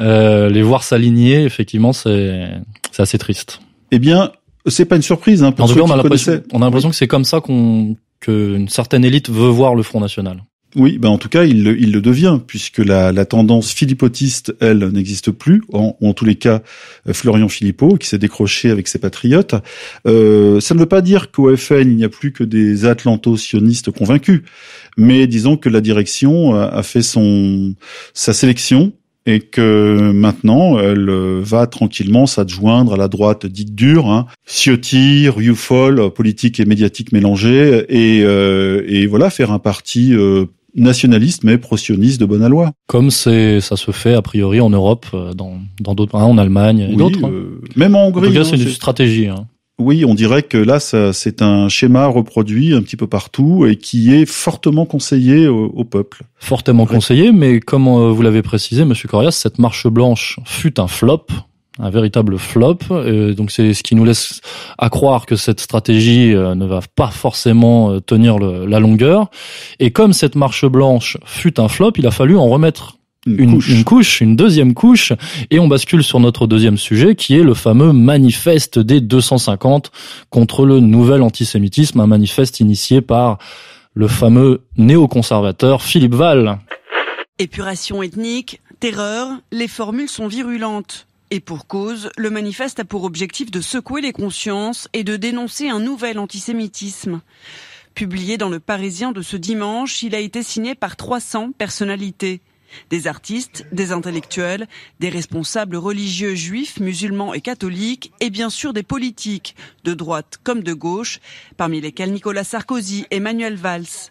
Euh, 0.00 0.48
les 0.48 0.62
voir 0.62 0.84
s'aligner, 0.84 1.42
effectivement, 1.42 1.92
c'est 1.92 2.48
c'est 2.92 3.02
assez 3.02 3.18
triste. 3.18 3.60
Eh 3.90 3.98
bien, 3.98 4.30
c'est 4.66 4.84
pas 4.84 4.96
une 4.96 5.02
surprise. 5.02 5.42
Hein, 5.42 5.52
pour 5.52 5.64
en 5.64 5.68
tout 5.68 5.74
cas, 5.74 5.82
on 5.82 5.90
a 5.90 5.96
l'impression, 5.96 6.42
on 6.52 6.62
a 6.62 6.64
l'impression 6.66 6.90
que 6.90 6.96
c'est 6.96 7.08
comme 7.08 7.24
ça 7.24 7.40
qu'on 7.40 7.96
qu'une 8.20 8.68
certaine 8.68 9.04
élite 9.04 9.30
veut 9.30 9.48
voir 9.48 9.74
le 9.74 9.82
Front 9.82 10.00
National. 10.00 10.42
Oui, 10.76 10.98
ben 10.98 11.08
en 11.08 11.18
tout 11.18 11.28
cas, 11.28 11.44
il 11.44 11.64
le, 11.64 11.80
il 11.80 11.92
le 11.92 12.00
devient, 12.00 12.38
puisque 12.46 12.78
la, 12.78 13.10
la 13.10 13.24
tendance 13.24 13.72
philippotiste, 13.72 14.54
elle, 14.60 14.88
n'existe 14.90 15.32
plus, 15.32 15.62
en, 15.72 15.96
ou 16.00 16.08
en 16.08 16.14
tous 16.14 16.24
les 16.24 16.36
cas, 16.36 16.62
euh, 17.08 17.12
Florian 17.12 17.48
Philippot, 17.48 17.96
qui 17.96 18.06
s'est 18.06 18.18
décroché 18.18 18.70
avec 18.70 18.86
ses 18.86 19.00
patriotes. 19.00 19.56
Euh, 20.06 20.60
ça 20.60 20.74
ne 20.74 20.80
veut 20.80 20.86
pas 20.86 21.02
dire 21.02 21.32
qu'au 21.32 21.54
FN, 21.56 21.90
il 21.90 21.96
n'y 21.96 22.04
a 22.04 22.08
plus 22.08 22.32
que 22.32 22.44
des 22.44 22.84
atlanto-sionistes 22.84 23.90
convaincus, 23.90 24.42
mais 24.96 25.26
disons 25.26 25.56
que 25.56 25.68
la 25.68 25.80
direction 25.80 26.54
a 26.54 26.82
fait 26.82 27.02
son 27.02 27.74
sa 28.14 28.32
sélection, 28.32 28.92
et 29.26 29.40
que 29.40 30.10
maintenant 30.12 30.78
elle 30.78 31.10
va 31.40 31.66
tranquillement 31.66 32.26
s'adjoindre 32.26 32.94
à 32.94 32.96
la 32.96 33.08
droite 33.08 33.46
dite 33.46 33.74
dure, 33.74 34.08
hein, 34.08 34.26
Ciotti, 34.46 35.28
Rioufol, 35.28 36.12
politique 36.12 36.58
et 36.60 36.64
médiatique 36.64 37.12
mélangés, 37.12 37.84
et, 37.88 38.22
euh, 38.24 38.82
et 38.86 39.06
voilà 39.06 39.30
faire 39.30 39.50
un 39.52 39.58
parti 39.58 40.14
euh, 40.14 40.46
nationaliste 40.74 41.44
mais 41.44 41.58
pro-sioniste 41.58 42.20
de 42.20 42.26
bonne 42.26 42.46
loi. 42.46 42.72
Comme 42.86 43.10
c'est 43.10 43.60
ça 43.60 43.76
se 43.76 43.90
fait 43.90 44.14
a 44.14 44.22
priori 44.22 44.60
en 44.60 44.70
Europe, 44.70 45.06
euh, 45.14 45.32
dans 45.32 45.58
dans 45.80 45.94
d'autres, 45.94 46.16
hein, 46.16 46.24
en 46.24 46.38
Allemagne 46.38 46.80
et 46.80 46.86
oui, 46.90 46.96
d'autres. 46.96 47.24
Hein. 47.24 47.30
Euh, 47.32 47.60
même 47.76 47.94
en 47.96 48.06
Hongrie. 48.06 48.26
En 48.26 48.28
tout 48.28 48.34
cas, 48.34 48.40
hein, 48.40 48.44
c'est 48.44 48.56
une 48.56 48.68
stratégie. 48.68 49.28
Hein. 49.28 49.46
Oui, 49.80 50.04
on 50.04 50.14
dirait 50.14 50.42
que 50.42 50.58
là, 50.58 50.78
c'est 50.78 51.40
un 51.40 51.70
schéma 51.70 52.06
reproduit 52.06 52.74
un 52.74 52.82
petit 52.82 52.96
peu 52.96 53.06
partout 53.06 53.64
et 53.64 53.76
qui 53.76 54.12
est 54.14 54.26
fortement 54.26 54.84
conseillé 54.84 55.48
au, 55.48 55.72
au 55.74 55.84
peuple. 55.84 56.24
Fortement 56.36 56.82
ouais. 56.82 56.90
conseillé, 56.90 57.32
mais 57.32 57.60
comme 57.60 57.88
euh, 57.88 58.10
vous 58.10 58.20
l'avez 58.20 58.42
précisé, 58.42 58.84
Monsieur 58.84 59.08
Corias, 59.08 59.30
cette 59.30 59.58
marche 59.58 59.86
blanche 59.86 60.38
fut 60.44 60.78
un 60.78 60.86
flop, 60.86 61.26
un 61.80 61.90
véritable 61.90 62.38
flop. 62.38 62.78
Euh, 62.90 63.34
donc 63.34 63.50
c'est 63.50 63.74
ce 63.74 63.82
qui 63.82 63.94
nous 63.94 64.04
laisse 64.04 64.40
à 64.78 64.90
croire 64.90 65.26
que 65.26 65.36
cette 65.36 65.60
stratégie 65.60 66.34
euh, 66.34 66.54
ne 66.54 66.66
va 66.66 66.80
pas 66.94 67.10
forcément 67.10 67.90
euh, 67.90 68.00
tenir 68.00 68.38
le, 68.38 68.66
la 68.66 68.80
longueur. 68.80 69.30
Et 69.78 69.90
comme 69.90 70.12
cette 70.12 70.34
marche 70.34 70.66
blanche 70.66 71.16
fut 71.24 71.60
un 71.60 71.68
flop, 71.68 71.92
il 71.96 72.06
a 72.06 72.10
fallu 72.10 72.36
en 72.36 72.48
remettre 72.48 72.98
une, 73.26 73.38
une, 73.38 73.54
couche. 73.54 73.68
une, 73.68 73.84
couche. 73.84 74.20
une 74.20 74.36
deuxième 74.36 74.72
couche, 74.72 75.12
et 75.50 75.58
on 75.58 75.68
bascule 75.68 76.02
sur 76.02 76.20
notre 76.20 76.46
deuxième 76.46 76.78
sujet, 76.78 77.14
qui 77.14 77.36
est 77.36 77.42
le 77.42 77.52
fameux 77.52 77.92
manifeste 77.92 78.78
des 78.78 79.02
250 79.02 79.92
contre 80.30 80.64
le 80.64 80.80
nouvel 80.80 81.20
antisémitisme, 81.20 82.00
un 82.00 82.06
manifeste 82.06 82.60
initié 82.60 83.02
par 83.02 83.36
le 83.92 84.08
fameux 84.08 84.62
néoconservateur 84.78 85.82
Philippe 85.82 86.14
Val. 86.14 86.60
Épuration 87.38 88.02
ethnique, 88.02 88.60
terreur, 88.80 89.28
les 89.52 89.68
formules 89.68 90.08
sont 90.08 90.28
virulentes. 90.28 91.06
Et 91.32 91.38
pour 91.38 91.68
cause, 91.68 92.10
le 92.16 92.28
manifeste 92.28 92.80
a 92.80 92.84
pour 92.84 93.04
objectif 93.04 93.52
de 93.52 93.60
secouer 93.60 94.00
les 94.00 94.12
consciences 94.12 94.88
et 94.92 95.04
de 95.04 95.16
dénoncer 95.16 95.68
un 95.68 95.78
nouvel 95.78 96.18
antisémitisme. 96.18 97.20
Publié 97.94 98.36
dans 98.36 98.48
le 98.48 98.58
Parisien 98.58 99.12
de 99.12 99.22
ce 99.22 99.36
dimanche, 99.36 100.02
il 100.02 100.16
a 100.16 100.18
été 100.18 100.42
signé 100.42 100.74
par 100.74 100.96
300 100.96 101.52
personnalités. 101.52 102.40
Des 102.88 103.06
artistes, 103.06 103.64
des 103.70 103.92
intellectuels, 103.92 104.66
des 104.98 105.08
responsables 105.08 105.76
religieux 105.76 106.34
juifs, 106.34 106.80
musulmans 106.80 107.32
et 107.32 107.40
catholiques, 107.40 108.12
et 108.20 108.30
bien 108.30 108.50
sûr 108.50 108.72
des 108.72 108.82
politiques, 108.82 109.54
de 109.84 109.94
droite 109.94 110.38
comme 110.42 110.64
de 110.64 110.72
gauche, 110.72 111.20
parmi 111.56 111.80
lesquels 111.80 112.12
Nicolas 112.12 112.44
Sarkozy, 112.44 113.06
Emmanuel 113.10 113.54
Valls. 113.54 114.10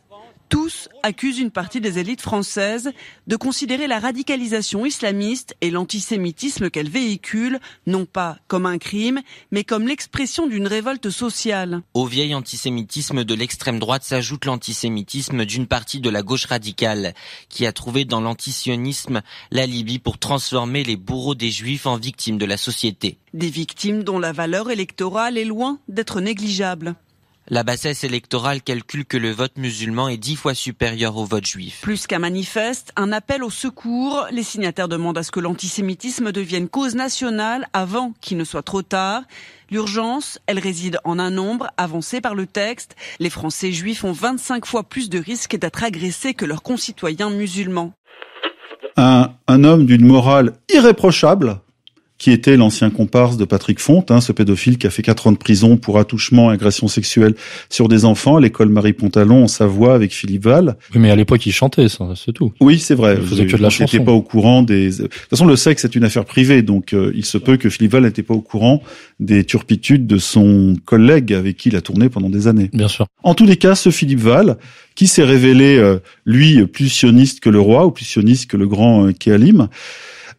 Tous 0.49 0.89
accusent 1.03 1.37
une 1.37 1.51
partie 1.51 1.79
des 1.79 1.99
élites 1.99 2.21
françaises 2.21 2.91
de 3.27 3.35
considérer 3.35 3.85
la 3.85 3.99
radicalisation 3.99 4.83
islamiste 4.83 5.55
et 5.61 5.69
l'antisémitisme 5.69 6.71
qu'elle 6.71 6.89
véhicule 6.89 7.59
non 7.85 8.05
pas 8.05 8.37
comme 8.47 8.65
un 8.65 8.79
crime, 8.79 9.21
mais 9.51 9.63
comme 9.63 9.87
l'expression 9.87 10.47
d'une 10.47 10.65
révolte 10.65 11.11
sociale. 11.11 11.83
Au 11.93 12.07
vieil 12.07 12.33
antisémitisme 12.33 13.23
de 13.23 13.35
l'extrême 13.35 13.77
droite 13.77 14.03
s'ajoute 14.03 14.45
l'antisémitisme 14.45 15.45
d'une 15.45 15.67
partie 15.67 15.99
de 15.99 16.09
la 16.09 16.23
gauche 16.23 16.45
radicale, 16.45 17.13
qui 17.49 17.67
a 17.67 17.71
trouvé 17.71 18.05
dans 18.05 18.21
l'antisionisme 18.21 19.21
l'alibi 19.51 19.99
pour 19.99 20.17
transformer 20.17 20.83
les 20.83 20.97
bourreaux 20.97 21.35
des 21.35 21.51
juifs 21.51 21.85
en 21.85 21.97
victimes 21.97 22.39
de 22.39 22.45
la 22.45 22.57
société. 22.57 23.19
Des 23.35 23.51
victimes 23.51 24.03
dont 24.03 24.17
la 24.17 24.31
valeur 24.31 24.71
électorale 24.71 25.37
est 25.37 25.45
loin 25.45 25.77
d'être 25.87 26.21
négligeable. 26.21 26.95
La 27.51 27.63
bassesse 27.63 28.03
électorale 28.03 28.61
calcule 28.61 29.05
que 29.05 29.17
le 29.17 29.31
vote 29.31 29.57
musulman 29.57 30.07
est 30.07 30.17
dix 30.17 30.35
fois 30.35 30.53
supérieur 30.53 31.17
au 31.17 31.25
vote 31.25 31.47
juif. 31.47 31.79
Plus 31.81 32.05
qu'un 32.05 32.19
manifeste, 32.19 32.91
un 32.95 33.11
appel 33.11 33.43
au 33.43 33.49
secours. 33.49 34.27
Les 34.29 34.43
signataires 34.43 34.87
demandent 34.87 35.17
à 35.17 35.23
ce 35.23 35.31
que 35.31 35.39
l'antisémitisme 35.39 36.31
devienne 36.31 36.69
cause 36.69 36.93
nationale 36.93 37.67
avant 37.73 38.13
qu'il 38.21 38.37
ne 38.37 38.43
soit 38.43 38.61
trop 38.61 38.83
tard. 38.83 39.23
L'urgence, 39.71 40.37
elle 40.45 40.59
réside 40.59 40.99
en 41.05 41.17
un 41.17 41.31
nombre 41.31 41.71
avancé 41.77 42.21
par 42.21 42.35
le 42.35 42.45
texte. 42.45 42.95
Les 43.19 43.31
Français 43.31 43.71
juifs 43.71 44.03
ont 44.03 44.11
25 44.11 44.67
fois 44.67 44.83
plus 44.83 45.09
de 45.09 45.17
risques 45.17 45.57
d'être 45.57 45.83
agressés 45.83 46.35
que 46.35 46.45
leurs 46.45 46.61
concitoyens 46.61 47.31
musulmans. 47.31 47.93
un, 48.95 49.31
un 49.47 49.63
homme 49.63 49.87
d'une 49.87 50.05
morale 50.05 50.53
irréprochable, 50.71 51.61
qui 52.19 52.31
était 52.31 52.57
l'ancien 52.57 52.89
comparse 52.89 53.37
de 53.37 53.45
Patrick 53.45 53.79
Fonte, 53.79 54.11
hein, 54.11 54.21
ce 54.21 54.31
pédophile 54.31 54.77
qui 54.77 54.85
a 54.85 54.89
fait 54.89 55.01
quatre 55.01 55.25
ans 55.25 55.31
de 55.31 55.37
prison 55.37 55.77
pour 55.77 55.97
attouchement 55.97 56.51
et 56.51 56.53
agression 56.53 56.87
sexuelle 56.87 57.33
sur 57.69 57.87
des 57.87 58.05
enfants 58.05 58.35
à 58.35 58.41
l'école 58.41 58.69
Marie 58.69 58.93
Pontalon 58.93 59.45
en 59.45 59.47
Savoie 59.47 59.95
avec 59.95 60.13
Philippe 60.13 60.43
Val. 60.43 60.75
Oui, 60.93 60.99
mais 60.99 61.09
à 61.09 61.15
l'époque, 61.15 61.45
il 61.45 61.53
chantait, 61.53 61.87
ça, 61.87 62.05
c'est 62.15 62.33
tout. 62.33 62.53
Oui, 62.59 62.77
c'est 62.77 62.93
vrai. 62.93 63.17
Il 63.19 63.25
faisait 63.25 63.47
que 63.47 63.55
de 63.55 63.61
la 63.61 63.69
chanson. 63.69 64.03
pas 64.03 64.11
au 64.11 64.21
courant 64.21 64.61
des. 64.61 64.89
De 64.89 65.07
toute 65.07 65.29
façon, 65.29 65.45
le 65.45 65.55
sexe 65.55 65.85
est 65.85 65.95
une 65.95 66.03
affaire 66.03 66.25
privée, 66.25 66.61
donc 66.61 66.93
euh, 66.93 67.11
il 67.15 67.25
se 67.25 67.37
peut 67.37 67.57
que 67.57 67.69
Philippe 67.69 67.93
Val 67.93 68.03
n'était 68.03 68.23
pas 68.23 68.33
au 68.33 68.41
courant 68.41 68.83
des 69.19 69.45
turpitudes 69.45 70.05
de 70.05 70.17
son 70.17 70.75
collègue 70.85 71.33
avec 71.33 71.57
qui 71.57 71.69
il 71.69 71.75
a 71.75 71.81
tourné 71.81 72.09
pendant 72.09 72.29
des 72.29 72.47
années. 72.47 72.69
Bien 72.73 72.89
sûr. 72.89 73.07
En 73.23 73.33
tous 73.33 73.45
les 73.45 73.57
cas, 73.57 73.75
ce 73.75 73.91
Philippe 73.91 74.19
Val, 74.19 74.57
qui 74.95 75.07
s'est 75.07 75.23
révélé, 75.23 75.77
euh, 75.77 75.99
lui, 76.25 76.65
plus 76.67 76.89
sioniste 76.89 77.39
que 77.39 77.49
le 77.49 77.59
roi, 77.59 77.85
ou 77.85 77.91
plus 77.91 78.05
sioniste 78.05 78.49
que 78.49 78.57
le 78.57 78.67
grand 78.67 79.07
euh, 79.07 79.11
Kéalim, 79.13 79.69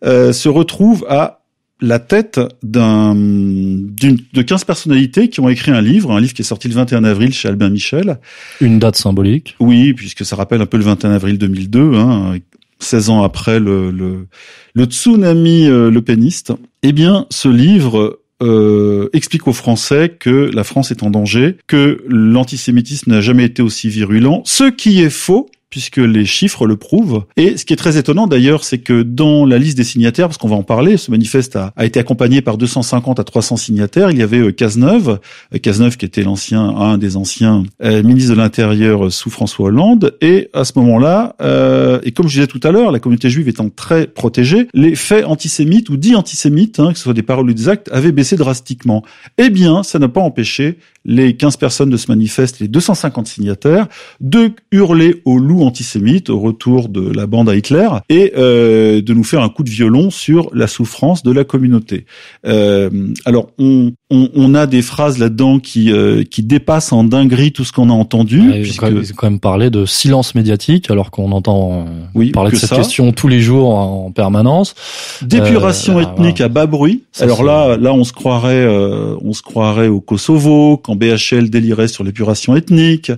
euh, 0.05 0.33
se 0.33 0.49
retrouve 0.49 1.07
à 1.09 1.40
la 1.81 1.99
tête 1.99 2.41
d'un 2.63 3.15
de 3.15 4.43
15 4.43 4.65
personnalités 4.65 5.29
qui 5.29 5.41
ont 5.41 5.49
écrit 5.49 5.71
un 5.71 5.81
livre, 5.81 6.13
un 6.13 6.21
livre 6.21 6.35
qui 6.35 6.43
est 6.43 6.45
sorti 6.45 6.69
le 6.69 6.75
21 6.75 7.05
avril 7.05 7.33
chez 7.33 7.49
Albin 7.49 7.71
Michel. 7.71 8.19
Une 8.61 8.79
date 8.79 8.97
symbolique. 8.97 9.57
Oui, 9.61 9.95
puisque 9.95 10.25
ça 10.25 10.37
rappelle 10.37 10.61
un 10.61 10.67
peu 10.67 10.77
le 10.77 10.85
21 10.85 11.13
avril 11.13 11.39
2002, 11.39 11.95
hein, 11.95 12.37
16 12.81 13.11
ans 13.11 13.23
après 13.23 13.61
le, 13.61 13.91
le, 13.91 14.27
le 14.75 14.85
tsunami 14.85 15.67
euh, 15.69 15.91
le 15.91 16.03
péniste. 16.03 16.53
Eh 16.83 16.93
bien, 16.93 17.27
ce 17.31 17.49
livre 17.49 18.21
euh, 18.43 19.09
explique 19.13 19.47
aux 19.49 19.53
Français 19.53 20.17
que 20.19 20.51
la 20.53 20.65
France 20.65 20.91
est 20.91 21.03
en 21.03 21.11
danger, 21.11 21.57
que 21.67 22.03
l'antisémitisme 22.09 23.11
n'a 23.11 23.21
jamais 23.21 23.45
été 23.45 23.63
aussi 23.63 23.89
virulent, 23.89 24.43
ce 24.47 24.65
qui 24.65 25.03
est 25.03 25.11
faux 25.11 25.51
puisque 25.71 25.99
les 25.99 26.25
chiffres 26.25 26.67
le 26.67 26.77
prouvent. 26.77 27.25
Et 27.37 27.57
ce 27.57 27.65
qui 27.65 27.73
est 27.73 27.77
très 27.77 27.97
étonnant 27.97 28.27
d'ailleurs, 28.27 28.65
c'est 28.65 28.79
que 28.79 29.03
dans 29.03 29.47
la 29.47 29.59
liste 29.59 29.77
des 29.77 29.85
signataires, 29.85 30.27
parce 30.27 30.39
qu'on 30.39 30.49
va 30.49 30.57
en 30.57 30.63
parler, 30.63 30.97
ce 30.97 31.11
manifeste 31.11 31.57
a, 31.57 31.73
été 31.85 31.99
accompagné 32.01 32.43
par 32.43 32.59
250 32.59 33.21
à 33.21 33.25
300 33.25 33.57
signataires. 33.57 34.11
Il 34.11 34.19
y 34.19 34.23
avait 34.23 34.41
euh, 34.41 34.53
Cazeneuve, 34.53 35.21
euh, 35.55 35.59
Cazeneuve 35.59 35.97
qui 35.97 36.05
était 36.05 36.23
l'ancien, 36.23 36.63
un 36.63 36.99
des 36.99 37.17
anciens 37.17 37.63
euh, 37.83 38.03
ministres 38.03 38.33
de 38.33 38.37
l'Intérieur 38.37 39.13
sous 39.13 39.31
François 39.31 39.67
Hollande. 39.67 40.17
Et 40.21 40.49
à 40.53 40.65
ce 40.65 40.73
moment-là, 40.77 41.37
euh, 41.41 42.01
et 42.03 42.13
comme 42.13 42.29
je 42.29 42.35
disais 42.35 42.47
tout 42.47 42.61
à 42.63 42.73
l'heure, 42.73 42.91
la 42.91 42.99
communauté 42.99 43.31
juive 43.31 43.49
étant 43.49 43.69
très 43.71 44.07
protégée, 44.07 44.69
les 44.75 44.95
faits 44.95 45.25
antisémites 45.25 45.89
ou 45.89 45.97
dits 45.97 46.17
antisémites, 46.17 46.81
hein, 46.81 46.93
que 46.93 46.99
ce 46.99 47.05
soit 47.05 47.15
des 47.15 47.23
paroles 47.23 47.51
ou 47.51 47.55
des 47.55 47.69
actes, 47.69 47.89
avaient 47.93 48.13
baissé 48.13 48.37
drastiquement. 48.37 49.05
Eh 49.39 49.51
bien, 49.51 49.83
ça 49.83 49.99
n'a 49.99 50.09
pas 50.09 50.21
empêché 50.21 50.79
les 51.05 51.37
15 51.37 51.57
personnes 51.57 51.91
de 51.91 51.97
ce 51.97 52.11
manifeste, 52.11 52.61
les 52.61 52.69
250 52.69 53.27
signataires, 53.27 53.87
de 54.21 54.53
hurler 54.71 55.23
au 55.25 55.39
loup 55.39 55.60
antisémite 55.67 56.31
au 56.31 56.39
retour 56.41 56.89
de 56.89 57.01
la 57.13 57.27
bande 57.27 57.49
à 57.49 57.57
Hitler 57.57 57.89
et 58.09 58.33
euh, 58.37 59.01
de 59.03 59.15
nous 59.15 59.25
faire 59.25 59.43
un 59.43 59.49
coup 59.49 59.63
de 59.63 59.71
violon 59.71 60.11
sur 60.11 60.51
la 60.55 60.67
souffrance 60.67 61.23
de 61.23 61.33
la 61.33 61.45
communauté. 61.45 62.05
Euh, 62.47 62.91
alors, 63.25 63.49
on, 63.59 63.93
on, 64.11 64.29
on 64.35 64.55
a 64.55 64.67
des 64.67 64.83
phrases 64.83 65.19
là-dedans 65.19 65.59
qui, 65.59 65.93
euh, 65.93 66.23
qui 66.25 66.43
dépassent 66.43 66.93
en 66.93 67.05
dinguerie 67.05 67.53
tout 67.53 67.65
ce 67.65 67.73
qu'on 67.73 67.91
a 67.91 67.93
entendu. 67.93 68.51
Ouais, 68.51 68.63
puisque... 68.63 68.81
quand 68.81 68.91
même, 68.91 69.03
ils 69.03 69.13
ont 69.13 69.17
quand 69.17 69.31
même 69.31 69.41
parlé 69.41 69.71
de 69.71 69.87
silence 69.87 70.35
médiatique, 70.35 70.91
alors 70.91 71.11
qu'on 71.11 71.33
entend 71.33 71.85
euh, 71.87 71.91
Oui, 72.15 72.31
parler 72.31 72.51
de 72.53 72.57
cette 72.57 72.71
ça. 72.71 72.77
question 72.77 73.13
tous 73.13 73.29
les 73.29 73.41
jours 73.41 73.71
en 73.75 74.11
permanence. 74.11 74.75
D'épuration 75.23 75.99
Euh, 75.99 76.03
ethnique 76.03 76.39
voilà. 76.39 76.45
à 76.45 76.49
bas 76.49 76.67
bruit. 76.67 77.03
Ça, 77.13 77.25
Alors 77.25 77.43
là, 77.43 77.77
là, 77.77 77.93
on 77.93 78.05
se 78.05 78.13
croirait, 78.13 78.55
euh, 78.65 79.17
on 79.23 79.33
se 79.33 79.43
croirait 79.43 79.89
au 79.89 80.01
Kosovo 80.01 80.77
quand 80.77 80.97
BHL 80.97 81.51
délirait 81.51 81.89
sur 81.89 82.05
l'épuration 82.05 82.57
ethnique. 82.57 83.13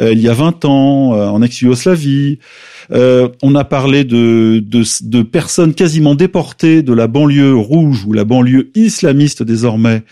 il 0.00 0.20
y 0.20 0.28
a 0.28 0.32
20 0.34 0.64
ans, 0.64 1.12
en 1.12 1.42
Euh, 1.86 3.28
on 3.42 3.54
a 3.54 3.64
parlé 3.64 4.04
de, 4.04 5.22
personnes 5.22 5.74
quasiment 5.74 6.14
déportées 6.14 6.82
de 6.82 6.92
la 6.92 7.06
banlieue 7.06 7.54
rouge 7.54 8.04
ou 8.06 8.12
la 8.12 8.24
banlieue 8.24 8.70
islamiste 8.74 9.42
désormais. 9.42 10.02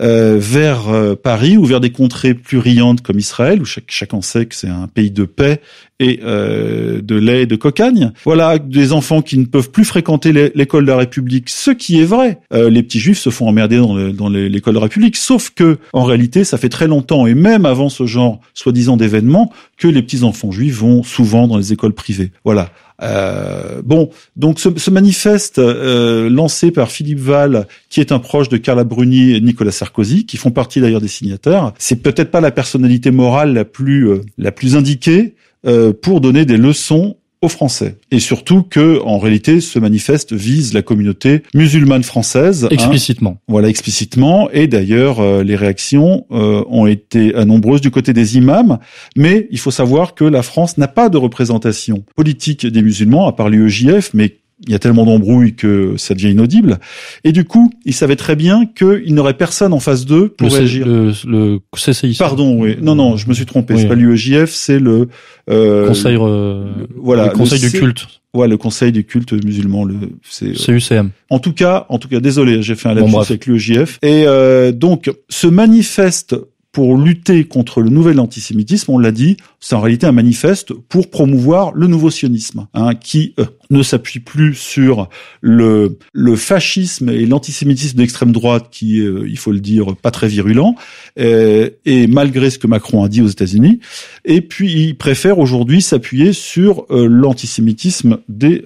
euh, 0.00 0.38
vers 0.40 0.88
euh, 0.88 1.14
Paris 1.14 1.56
ou 1.56 1.64
vers 1.64 1.80
des 1.80 1.92
contrées 1.92 2.34
plus 2.34 2.58
riantes 2.58 3.00
comme 3.00 3.18
Israël, 3.18 3.62
où 3.62 3.64
chacun 3.64 4.22
sait 4.22 4.46
que 4.46 4.54
c'est 4.54 4.68
un 4.68 4.88
pays 4.88 5.10
de 5.10 5.24
paix 5.24 5.60
et 6.00 6.20
euh, 6.24 7.00
de 7.00 7.14
lait 7.14 7.42
et 7.42 7.46
de 7.46 7.56
cocagne. 7.56 8.12
Voilà, 8.24 8.58
des 8.58 8.92
enfants 8.92 9.22
qui 9.22 9.38
ne 9.38 9.44
peuvent 9.44 9.70
plus 9.70 9.84
fréquenter 9.84 10.32
l'é- 10.32 10.52
l'école 10.54 10.84
de 10.84 10.90
la 10.90 10.96
République, 10.96 11.50
ce 11.50 11.70
qui 11.70 12.00
est 12.00 12.04
vrai. 12.04 12.40
Euh, 12.52 12.68
les 12.68 12.82
petits 12.82 12.98
juifs 12.98 13.18
se 13.18 13.30
font 13.30 13.48
emmerder 13.48 13.76
dans, 13.76 14.28
l'école 14.28 14.74
de 14.74 14.78
la 14.78 14.84
République, 14.84 15.16
sauf 15.16 15.50
que 15.50 15.78
en 15.92 16.04
réalité, 16.04 16.44
ça 16.44 16.58
fait 16.58 16.68
très 16.68 16.88
longtemps, 16.88 17.26
et 17.26 17.34
même 17.34 17.64
avant 17.64 17.88
ce 17.88 18.06
genre 18.06 18.40
soi-disant 18.54 18.96
d'événements, 18.96 19.52
que 19.78 19.88
les 19.88 20.02
petits 20.02 20.24
enfants 20.24 20.50
juifs 20.50 20.76
vont 20.76 21.02
souvent 21.02 21.46
dans 21.46 21.58
les 21.58 21.72
écoles 21.72 21.94
privées. 21.94 22.32
Voilà. 22.44 22.70
Euh, 23.02 23.82
bon, 23.84 24.10
donc 24.36 24.60
ce, 24.60 24.68
ce 24.76 24.90
manifeste 24.90 25.58
euh, 25.58 26.30
lancé 26.30 26.70
par 26.70 26.90
Philippe 26.90 27.18
Val, 27.18 27.66
qui 27.90 28.00
est 28.00 28.12
un 28.12 28.20
proche 28.20 28.48
de 28.48 28.56
Carla 28.56 28.84
Bruni 28.84 29.32
et 29.32 29.40
Nicolas 29.40 29.72
Sarkozy, 29.72 30.26
qui 30.26 30.36
font 30.36 30.52
partie 30.52 30.80
d'ailleurs 30.80 31.00
des 31.00 31.08
signataires, 31.08 31.72
c'est 31.78 32.02
peut-être 32.02 32.30
pas 32.30 32.40
la 32.40 32.52
personnalité 32.52 33.10
morale 33.10 33.52
la 33.52 33.64
plus 33.64 34.08
euh, 34.08 34.20
la 34.38 34.52
plus 34.52 34.76
indiquée 34.76 35.34
euh, 35.66 35.92
pour 35.92 36.20
donner 36.20 36.44
des 36.44 36.56
leçons 36.56 37.16
aux 37.44 37.48
Français. 37.48 37.96
Et 38.10 38.20
surtout 38.20 38.62
que, 38.62 39.00
en 39.04 39.18
réalité, 39.18 39.60
ce 39.60 39.78
manifeste 39.78 40.32
vise 40.32 40.72
la 40.72 40.82
communauté 40.82 41.42
musulmane 41.54 42.02
française. 42.02 42.64
hein. 42.64 42.68
Explicitement. 42.70 43.36
Voilà, 43.48 43.68
explicitement. 43.68 44.48
Et 44.50 44.66
d'ailleurs, 44.66 45.20
euh, 45.20 45.42
les 45.42 45.54
réactions 45.56 46.26
euh, 46.30 46.64
ont 46.68 46.86
été 46.86 47.36
euh, 47.36 47.44
nombreuses 47.44 47.82
du 47.82 47.90
côté 47.90 48.12
des 48.14 48.36
imams. 48.38 48.78
Mais 49.16 49.46
il 49.50 49.58
faut 49.58 49.70
savoir 49.70 50.14
que 50.14 50.24
la 50.24 50.42
France 50.42 50.78
n'a 50.78 50.88
pas 50.88 51.08
de 51.10 51.18
représentation 51.18 52.04
politique 52.16 52.66
des 52.66 52.82
musulmans, 52.82 53.26
à 53.26 53.32
part 53.32 53.50
l'UEJF, 53.50 54.12
mais 54.14 54.38
il 54.62 54.70
y 54.70 54.74
a 54.74 54.78
tellement 54.78 55.04
d'embrouilles 55.04 55.54
que 55.54 55.94
ça 55.96 56.14
devient 56.14 56.30
inaudible. 56.30 56.78
Et 57.24 57.32
du 57.32 57.44
coup, 57.44 57.72
ils 57.84 57.92
savaient 57.92 58.16
très 58.16 58.36
bien 58.36 58.66
qu'il 58.66 59.14
n'aurait 59.14 59.36
personne 59.36 59.72
en 59.72 59.80
face 59.80 60.06
d'eux 60.06 60.28
pour 60.28 60.48
Le, 60.48 60.54
réagir. 60.54 60.86
le, 60.86 61.12
le 61.26 61.58
CCIC. 61.76 62.18
Pardon, 62.18 62.60
oui. 62.60 62.76
Non, 62.80 62.94
non, 62.94 63.16
je 63.16 63.28
me 63.28 63.34
suis 63.34 63.46
trompé. 63.46 63.74
Oui. 63.74 63.80
C'est 63.80 63.88
pas 63.88 63.94
l'UEJF, 63.94 64.50
c'est 64.50 64.78
le 64.78 65.08
euh, 65.50 65.88
Conseil, 65.88 66.16
euh, 66.20 66.64
voilà, 66.96 67.26
le 67.26 67.32
conseil 67.32 67.60
du 67.60 67.70
culte. 67.70 68.06
Ouais, 68.32 68.48
le 68.48 68.56
conseil 68.56 68.90
du 68.90 69.04
culte 69.04 69.32
musulman. 69.44 69.84
Le, 69.84 69.94
c'est, 70.28 70.46
euh, 70.70 70.78
CUCM. 70.78 71.10
en 71.30 71.38
tout 71.38 71.52
cas, 71.52 71.86
en 71.88 71.98
tout 71.98 72.08
cas, 72.08 72.20
désolé, 72.20 72.62
j'ai 72.62 72.74
fait 72.74 72.88
un 72.88 72.94
lapsus 72.94 73.16
avec 73.16 73.46
l'UEJF. 73.46 73.98
Et 74.02 74.24
euh, 74.26 74.72
donc, 74.72 75.10
ce 75.28 75.46
manifeste 75.46 76.34
pour 76.74 76.98
lutter 76.98 77.44
contre 77.44 77.80
le 77.80 77.88
nouvel 77.88 78.18
antisémitisme, 78.18 78.90
on 78.90 78.98
l'a 78.98 79.12
dit, 79.12 79.36
c'est 79.60 79.76
en 79.76 79.80
réalité 79.80 80.08
un 80.08 80.12
manifeste 80.12 80.72
pour 80.72 81.08
promouvoir 81.08 81.72
le 81.72 81.86
nouveau 81.86 82.10
sionisme, 82.10 82.66
hein, 82.74 82.96
qui 82.96 83.32
euh, 83.38 83.44
ne 83.70 83.80
s'appuie 83.84 84.18
plus 84.18 84.54
sur 84.54 85.08
le, 85.40 85.98
le 86.12 86.34
fascisme 86.34 87.10
et 87.10 87.26
l'antisémitisme 87.26 87.96
d'extrême 87.96 88.32
droite, 88.32 88.66
qui 88.72 89.00
est, 89.00 89.04
euh, 89.04 89.24
il 89.28 89.38
faut 89.38 89.52
le 89.52 89.60
dire, 89.60 89.94
pas 89.94 90.10
très 90.10 90.26
virulent, 90.26 90.74
euh, 91.20 91.70
et 91.84 92.08
malgré 92.08 92.50
ce 92.50 92.58
que 92.58 92.66
Macron 92.66 93.04
a 93.04 93.08
dit 93.08 93.22
aux 93.22 93.28
États-Unis. 93.28 93.78
Et 94.24 94.40
puis, 94.40 94.72
il 94.72 94.96
préfère 94.96 95.38
aujourd'hui 95.38 95.80
s'appuyer 95.80 96.32
sur 96.32 96.86
l'antisémitisme 96.90 98.18
des 98.28 98.64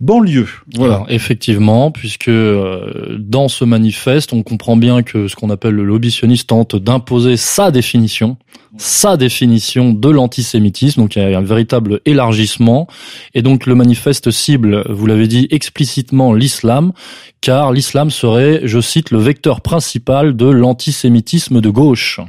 banlieues. 0.00 0.48
Voilà. 0.74 1.04
Effectivement, 1.08 1.90
puisque 1.90 2.28
euh, 2.28 3.16
dans 3.18 3.48
ce 3.48 3.64
manifeste, 3.64 4.32
on 4.32 4.42
comprend 4.42 4.76
bien 4.76 5.02
que 5.02 5.28
ce 5.28 5.36
qu'on 5.36 5.50
appelle 5.50 5.74
le 5.74 5.84
lobby 5.84 6.14
tente 6.46 6.76
d'imposer 6.76 7.36
sa 7.36 7.70
définition, 7.70 8.36
sa 8.78 9.16
définition 9.16 9.92
de 9.92 10.08
l'antisémitisme. 10.08 11.02
Donc 11.02 11.16
il 11.16 11.22
y 11.22 11.34
a 11.34 11.38
un 11.38 11.42
véritable 11.42 12.00
élargissement. 12.04 12.86
Et 13.34 13.42
donc 13.42 13.66
le 13.66 13.74
manifeste 13.74 14.30
cible, 14.30 14.84
vous 14.88 15.06
l'avez 15.06 15.28
dit 15.28 15.46
explicitement, 15.50 16.32
l'islam, 16.32 16.92
car 17.40 17.72
l'islam 17.72 18.10
serait, 18.10 18.62
je 18.64 18.80
cite, 18.80 19.10
le 19.10 19.18
vecteur 19.18 19.60
principal 19.60 20.36
de 20.36 20.46
l'antisémitisme 20.46 21.60
de 21.60 21.70
gauche. 21.70 22.20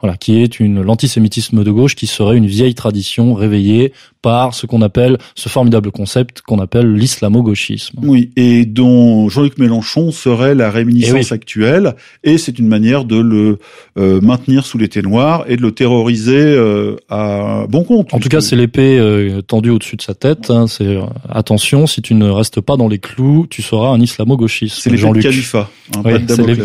Voilà, 0.00 0.16
qui 0.16 0.40
est 0.42 0.58
une 0.60 0.82
l'antisémitisme 0.82 1.62
de 1.62 1.70
gauche 1.70 1.94
qui 1.94 2.06
serait 2.06 2.36
une 2.36 2.46
vieille 2.46 2.74
tradition 2.74 3.34
réveillée 3.34 3.92
par 4.22 4.54
ce 4.54 4.66
qu'on 4.66 4.82
appelle 4.82 5.18
ce 5.34 5.48
formidable 5.48 5.90
concept 5.90 6.42
qu'on 6.42 6.60
appelle 6.60 6.94
l'islamo-gauchisme. 6.94 7.98
Oui, 8.02 8.30
et 8.36 8.64
dont 8.64 9.28
Jean-Luc 9.28 9.58
Mélenchon 9.58 10.12
serait 10.12 10.54
la 10.54 10.70
réminiscence 10.70 11.10
Eh 11.12 11.14
oui. 11.14 11.26
actuelle, 11.32 11.96
et 12.22 12.38
c'est 12.38 12.58
une 12.58 12.68
manière 12.68 13.04
de 13.04 13.16
le 13.16 13.58
euh, 13.98 14.20
maintenir 14.20 14.64
sous 14.64 14.78
l'été 14.78 15.02
noir 15.02 15.44
et 15.48 15.56
de 15.56 15.62
le 15.62 15.72
terroriser 15.72 15.91
euh, 15.96 16.96
à 17.08 17.66
bon 17.68 17.84
compte. 17.84 18.14
En 18.14 18.18
tout 18.18 18.28
cas, 18.28 18.40
c'est 18.40 18.56
l'épée 18.56 18.98
euh, 18.98 19.42
tendue 19.42 19.70
au-dessus 19.70 19.96
de 19.96 20.02
sa 20.02 20.14
tête. 20.14 20.50
hein, 20.50 20.66
c'est 20.66 20.84
euh, 20.84 21.02
attention, 21.28 21.86
si 21.86 22.02
tu 22.02 22.14
ne 22.14 22.28
restes 22.28 22.60
pas 22.60 22.76
dans 22.76 22.88
les 22.88 22.98
clous, 22.98 23.46
tu 23.48 23.62
seras 23.62 23.88
un 23.88 24.00
islamo-gauchiste. 24.00 24.80
c'est 24.80 24.90
l'épée 24.90 25.12
de 25.12 25.20
califat, 25.20 25.70
hein, 25.96 26.02
Oui, 26.04 26.12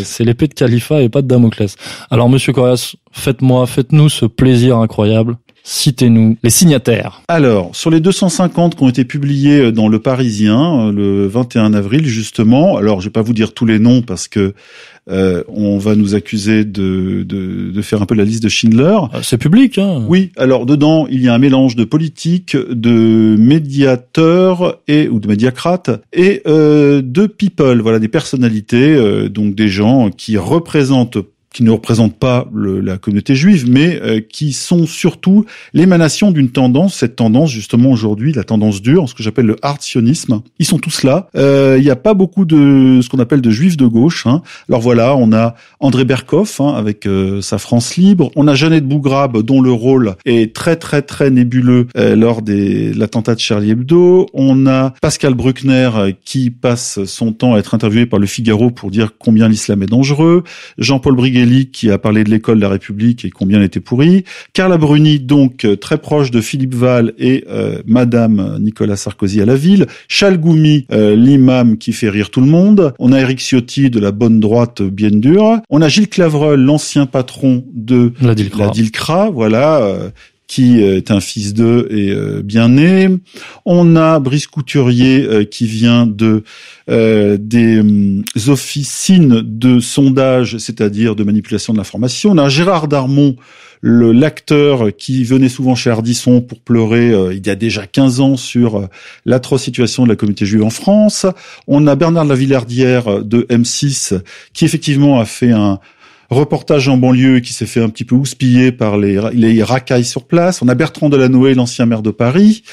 c'est 0.03 0.23
l'épée 0.23 0.47
de 0.47 0.53
Califat 0.53 1.01
et 1.01 1.09
pas 1.09 1.21
de 1.21 1.27
Damoclès. 1.27 1.75
Alors, 2.09 2.29
Monsieur 2.29 2.53
Corias, 2.53 2.95
faites-moi, 3.11 3.65
faites-nous 3.67 4.09
ce 4.09 4.25
plaisir 4.25 4.77
incroyable. 4.77 5.37
Citez-nous 5.63 6.37
les 6.43 6.49
signataires. 6.49 7.23
Alors, 7.27 7.75
sur 7.75 7.89
les 7.89 7.99
250 7.99 8.75
qui 8.75 8.83
ont 8.83 8.89
été 8.89 9.03
publiés 9.03 9.73
dans 9.73 9.89
Le 9.89 9.99
Parisien 9.99 10.93
le 10.93 11.27
21 11.27 11.73
avril, 11.73 12.05
justement, 12.05 12.77
alors 12.77 13.01
je 13.01 13.07
vais 13.07 13.11
pas 13.11 13.21
vous 13.21 13.33
dire 13.33 13.53
tous 13.53 13.65
les 13.65 13.77
noms 13.77 14.01
parce 14.01 14.29
que 14.29 14.53
euh, 15.10 15.43
on 15.48 15.78
va 15.78 15.96
nous 15.96 16.15
accuser 16.15 16.65
de, 16.65 17.24
de, 17.24 17.72
de, 17.72 17.82
faire 17.82 18.02
un 18.02 18.06
peu 18.06 18.15
la 18.15 18.26
liste 18.26 18.43
de 18.43 18.50
Schindler. 18.50 18.98
Ah, 19.13 19.20
c'est 19.24 19.38
public, 19.38 19.78
hein 19.78 20.04
Oui. 20.08 20.32
Alors 20.38 20.65
dedans, 20.65 21.08
il 21.10 21.22
y 21.22 21.30
a 21.30 21.34
un 21.34 21.38
mélange 21.38 21.76
de 21.76 21.86
politique, 21.86 22.58
de 22.58 23.36
médiateurs 23.38 24.80
et 24.88 25.08
ou 25.08 25.20
de 25.20 25.28
médiacrates 25.28 25.91
et 26.12 26.41
euh, 26.48 27.02
de 27.02 27.26
people. 27.28 27.80
Voilà, 27.82 28.00
des 28.00 28.10
personnalités, 28.10 28.96
euh, 28.96 29.30
donc 29.30 29.56
des 29.56 29.70
gens 29.70 30.10
qui 30.10 30.38
représentent 30.38 31.20
qui 31.58 31.63
ne 31.63 31.72
représentent 31.72 32.20
pas 32.20 32.48
le, 32.54 32.80
la 32.82 33.00
communauté 33.00 33.34
juive, 33.34 33.67
mais 33.67 34.00
euh, 34.04 34.20
qui 34.20 34.54
sont 34.54 34.86
surtout 34.86 35.46
l'émanation 35.74 36.30
d'une 36.30 36.52
tendance, 36.52 36.93
cette 36.93 37.15
tendance 37.15 37.50
justement 37.50 37.89
aujourd'hui, 37.89 38.32
la 38.32 38.43
tendance 38.43 38.80
dure, 38.80 39.10
ce 39.10 39.15
que 39.15 39.24
j'appelle 39.24 39.48
le 39.48 39.56
hard 39.63 39.82
sionisme. 39.82 40.43
Ils 40.60 40.67
sont 40.67 40.78
tous 40.78 41.02
là. 41.02 41.30
Euh, 41.36 41.78
il 41.80 41.84
n'y 41.84 41.89
a 41.89 41.96
pas 41.96 42.13
beaucoup 42.13 42.46
de 42.46 43.00
ce 43.02 43.10
qu'on 43.10 43.17
appelle 43.17 43.41
de 43.41 43.50
juifs 43.50 43.76
de 43.76 43.88
gauche. 43.88 44.28
Hein. 44.28 44.43
Alors 44.70 44.82
voilà, 44.82 45.15
on 45.15 45.34
a 45.34 45.56
André 45.80 46.06
Berkoff 46.06 46.62
hein, 46.62 46.76
avec 46.78 47.08
euh, 47.08 47.41
sa 47.41 47.58
France 47.58 47.96
libre. 47.96 48.30
On 48.36 48.48
a 48.48 48.54
Jeannette 48.54 48.88
Bougrabe 48.88 49.41
dont 49.41 49.60
le 49.60 49.72
rôle 49.72 50.13
est 50.26 50.54
très 50.54 50.76
très 50.76 51.02
très 51.02 51.32
nébuleux 51.32 51.88
lors 51.96 52.43
des 52.43 52.93
l'attentat 52.93 53.34
de 53.34 53.39
Charlie 53.39 53.72
Hebdo. 53.72 54.28
On 54.36 54.67
a 54.67 54.93
Pascal 55.02 55.34
Bruckner 55.34 55.89
qui 56.24 56.52
passe 56.52 57.04
son 57.06 57.34
temps 57.34 57.56
à 57.56 57.58
être 57.58 57.74
interviewé 57.74 58.06
par 58.06 58.20
le 58.20 58.28
Figaro 58.28 58.70
pour 58.70 58.91
dire 58.91 59.13
combien 59.17 59.50
l'islam 59.50 59.82
est 59.82 59.88
dangereux. 59.88 60.43
Jean-Paul 60.78 61.15
Briguet 61.15 61.46
qui 61.71 61.91
a 61.91 61.97
parlé 61.97 62.23
de 62.23 62.29
l'école 62.29 62.57
de 62.57 62.62
la 62.62 62.69
République 62.69 63.25
et 63.25 63.29
combien 63.29 63.57
elle 63.60 63.65
était 63.65 63.79
pourrie. 63.79 64.23
Carla 64.53 64.77
Bruni, 64.77 65.19
donc 65.19 65.65
euh, 65.65 65.75
très 65.75 65.97
proche 65.97 66.31
de 66.31 66.41
Philippe 66.41 66.75
Val 66.75 67.13
et 67.17 67.45
euh, 67.49 67.81
Madame 67.86 68.57
Nicolas 68.60 68.95
Sarkozy 68.95 69.41
à 69.41 69.45
la 69.45 69.55
ville. 69.55 69.88
Chalgoumi, 70.07 70.86
euh, 70.91 71.15
l'imam 71.15 71.77
qui 71.77 71.93
fait 71.93 72.10
rire 72.10 72.29
tout 72.29 72.41
le 72.41 72.47
monde. 72.47 72.93
On 72.99 73.12
a 73.12 73.19
Eric 73.19 73.39
Ciotti 73.39 73.89
de 73.89 73.99
la 73.99 74.12
bonne 74.12 74.39
droite 74.39 74.81
bien 74.81 75.12
dure. 75.12 75.60
On 75.69 75.81
a 75.81 75.89
Gilles 75.89 76.10
Clavreul, 76.10 76.60
l'ancien 76.60 77.05
patron 77.05 77.65
de 77.73 78.13
la 78.21 78.36
Dilcra, 78.36 79.29
voilà 79.29 80.12
qui 80.47 80.79
est 80.79 81.12
un 81.12 81.19
fils 81.19 81.53
d'eux 81.53 81.88
et 81.91 82.15
bien 82.41 82.69
né. 82.69 83.10
On 83.65 83.95
a 83.95 84.19
Brice 84.19 84.47
Couturier 84.47 85.45
qui 85.51 85.67
vient 85.67 86.07
de 86.07 86.43
euh, 86.89 87.38
des 87.38 87.81
hum, 87.81 88.23
officines 88.47 89.41
de 89.43 89.81
sondage, 89.81 90.57
c'est-à-dire 90.57 91.15
de 91.15 91.25
manipulation 91.25 91.73
de 91.73 91.77
l'information. 91.77 92.31
On 92.31 92.38
a 92.38 92.47
Gérard 92.47 92.88
Darmon, 92.88 93.36
le 93.81 94.13
l'acteur 94.13 94.95
qui 94.97 95.25
venait 95.25 95.49
souvent 95.49 95.75
chez 95.75 95.89
Ardisson 95.89 96.39
pour 96.39 96.62
pleurer 96.62 97.12
euh, 97.12 97.33
il 97.33 97.45
y 97.45 97.49
a 97.49 97.55
déjà 97.55 97.86
15 97.86 98.21
ans 98.21 98.38
sur 98.38 98.77
euh, 98.77 98.88
l'atroce 99.25 99.63
situation 99.63 100.05
de 100.05 100.10
la 100.10 100.15
communauté 100.15 100.45
juive 100.45 100.63
en 100.63 100.69
France. 100.69 101.25
On 101.67 101.88
a 101.88 101.95
Bernard 101.97 102.23
Lavillardière 102.23 103.21
de 103.21 103.41
M6 103.49 104.21
qui 104.53 104.63
effectivement 104.63 105.19
a 105.19 105.25
fait 105.25 105.51
un 105.51 105.79
reportage 106.29 106.89
en 106.89 106.97
banlieue 106.97 107.39
qui 107.39 107.53
s'est 107.53 107.65
fait 107.65 107.81
un 107.81 107.89
petit 107.89 108.03
peu 108.03 108.15
houspiller 108.15 108.71
par 108.71 108.97
les, 108.97 109.19
les 109.33 109.63
racailles 109.63 110.05
sur 110.05 110.25
place. 110.25 110.61
On 110.61 110.67
a 110.67 110.75
Bertrand 110.75 111.09
Delanoë, 111.09 111.53
l'ancien 111.53 111.85
maire 111.85 112.01
de 112.01 112.11
Paris. 112.11 112.63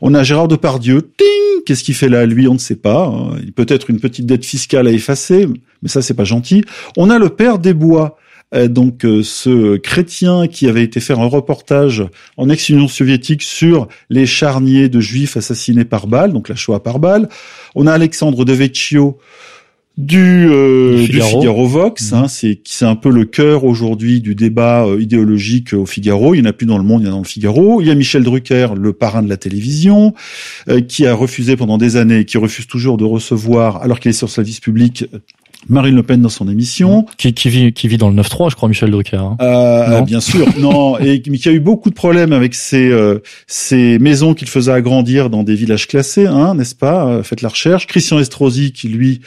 On 0.00 0.14
a 0.14 0.22
Gérard 0.22 0.48
Depardieu. 0.48 1.02
Ting 1.02 1.26
Qu'est-ce 1.64 1.84
qu'il 1.84 1.94
fait 1.94 2.08
là 2.08 2.26
Lui, 2.26 2.46
on 2.48 2.54
ne 2.54 2.58
sait 2.58 2.76
pas. 2.76 3.06
Hein. 3.06 3.36
Peut-être 3.56 3.90
une 3.90 4.00
petite 4.00 4.26
dette 4.26 4.44
fiscale 4.44 4.86
à 4.86 4.90
effacer, 4.90 5.46
mais 5.82 5.88
ça, 5.88 6.02
c'est 6.02 6.14
pas 6.14 6.24
gentil. 6.24 6.62
On 6.96 7.10
a 7.10 7.18
le 7.18 7.30
père 7.30 7.58
des 7.58 7.74
Bois. 7.74 8.18
Euh, 8.54 8.68
donc 8.68 9.04
euh, 9.04 9.22
ce 9.22 9.76
chrétien 9.76 10.46
qui 10.46 10.68
avait 10.68 10.84
été 10.84 11.00
faire 11.00 11.18
un 11.18 11.26
reportage 11.26 12.04
en 12.36 12.48
ex-Union 12.48 12.88
soviétique 12.88 13.42
sur 13.42 13.88
les 14.10 14.26
charniers 14.26 14.88
de 14.88 15.00
juifs 15.00 15.36
assassinés 15.36 15.84
par 15.84 16.06
balle, 16.06 16.32
donc 16.32 16.48
la 16.48 16.54
Shoah 16.54 16.82
par 16.82 16.98
balle. 16.98 17.28
On 17.74 17.86
a 17.86 17.92
Alexandre 17.92 18.44
Devecchio, 18.44 19.18
du, 19.96 20.48
euh, 20.50 21.06
du, 21.06 21.20
Figaro. 21.20 21.66
Vox. 21.66 22.12
Hein, 22.12 22.26
c'est 22.26 22.60
c'est 22.64 22.84
un 22.84 22.96
peu 22.96 23.10
le 23.10 23.24
cœur 23.24 23.64
aujourd'hui 23.64 24.20
du 24.20 24.34
débat 24.34 24.84
euh, 24.84 25.00
idéologique 25.00 25.72
au 25.72 25.86
Figaro. 25.86 26.34
Il 26.34 26.42
n'y 26.42 26.46
en 26.46 26.50
a 26.50 26.52
plus 26.52 26.66
dans 26.66 26.78
le 26.78 26.84
monde, 26.84 27.02
il 27.02 27.04
y 27.04 27.08
en 27.08 27.12
a 27.12 27.14
dans 27.14 27.22
le 27.22 27.26
Figaro. 27.26 27.80
Il 27.80 27.86
y 27.86 27.90
a 27.90 27.94
Michel 27.94 28.24
Drucker, 28.24 28.68
le 28.76 28.92
parrain 28.92 29.22
de 29.22 29.28
la 29.28 29.36
télévision, 29.36 30.12
euh, 30.68 30.80
qui 30.80 31.06
a 31.06 31.14
refusé 31.14 31.56
pendant 31.56 31.78
des 31.78 31.96
années, 31.96 32.24
qui 32.24 32.38
refuse 32.38 32.66
toujours 32.66 32.96
de 32.96 33.04
recevoir, 33.04 33.82
alors 33.82 34.00
qu'il 34.00 34.10
est 34.10 34.14
sur 34.14 34.30
service 34.30 34.58
public, 34.58 35.06
Marine 35.68 35.96
Le 35.96 36.02
Pen 36.02 36.20
dans 36.20 36.28
son 36.28 36.48
émission. 36.48 37.06
Qui, 37.16 37.34
qui 37.34 37.48
vit, 37.48 37.72
qui 37.72 37.88
vit 37.88 37.96
dans 37.96 38.10
le 38.10 38.20
9-3, 38.20 38.50
je 38.50 38.56
crois, 38.56 38.68
Michel 38.68 38.90
Drucker. 38.90 39.16
Hein. 39.16 39.36
Euh, 39.40 40.00
bien 40.02 40.20
sûr, 40.20 40.46
non, 40.58 40.98
et 40.98 41.20
qui 41.20 41.48
a 41.48 41.52
eu 41.52 41.60
beaucoup 41.60 41.90
de 41.90 41.94
problèmes 41.94 42.32
avec 42.32 42.54
ces, 42.54 42.88
euh, 42.88 43.20
ces 43.46 43.98
maisons 43.98 44.34
qu'il 44.34 44.48
faisait 44.48 44.72
agrandir 44.72 45.30
dans 45.30 45.42
des 45.42 45.54
villages 45.54 45.86
classés, 45.86 46.26
hein, 46.26 46.54
n'est-ce 46.54 46.74
pas 46.74 47.06
euh, 47.06 47.22
Faites 47.22 47.42
la 47.42 47.48
recherche. 47.48 47.86
Christian 47.86 48.18
Estrosi, 48.18 48.72
qui 48.72 48.88
lui 48.88 49.20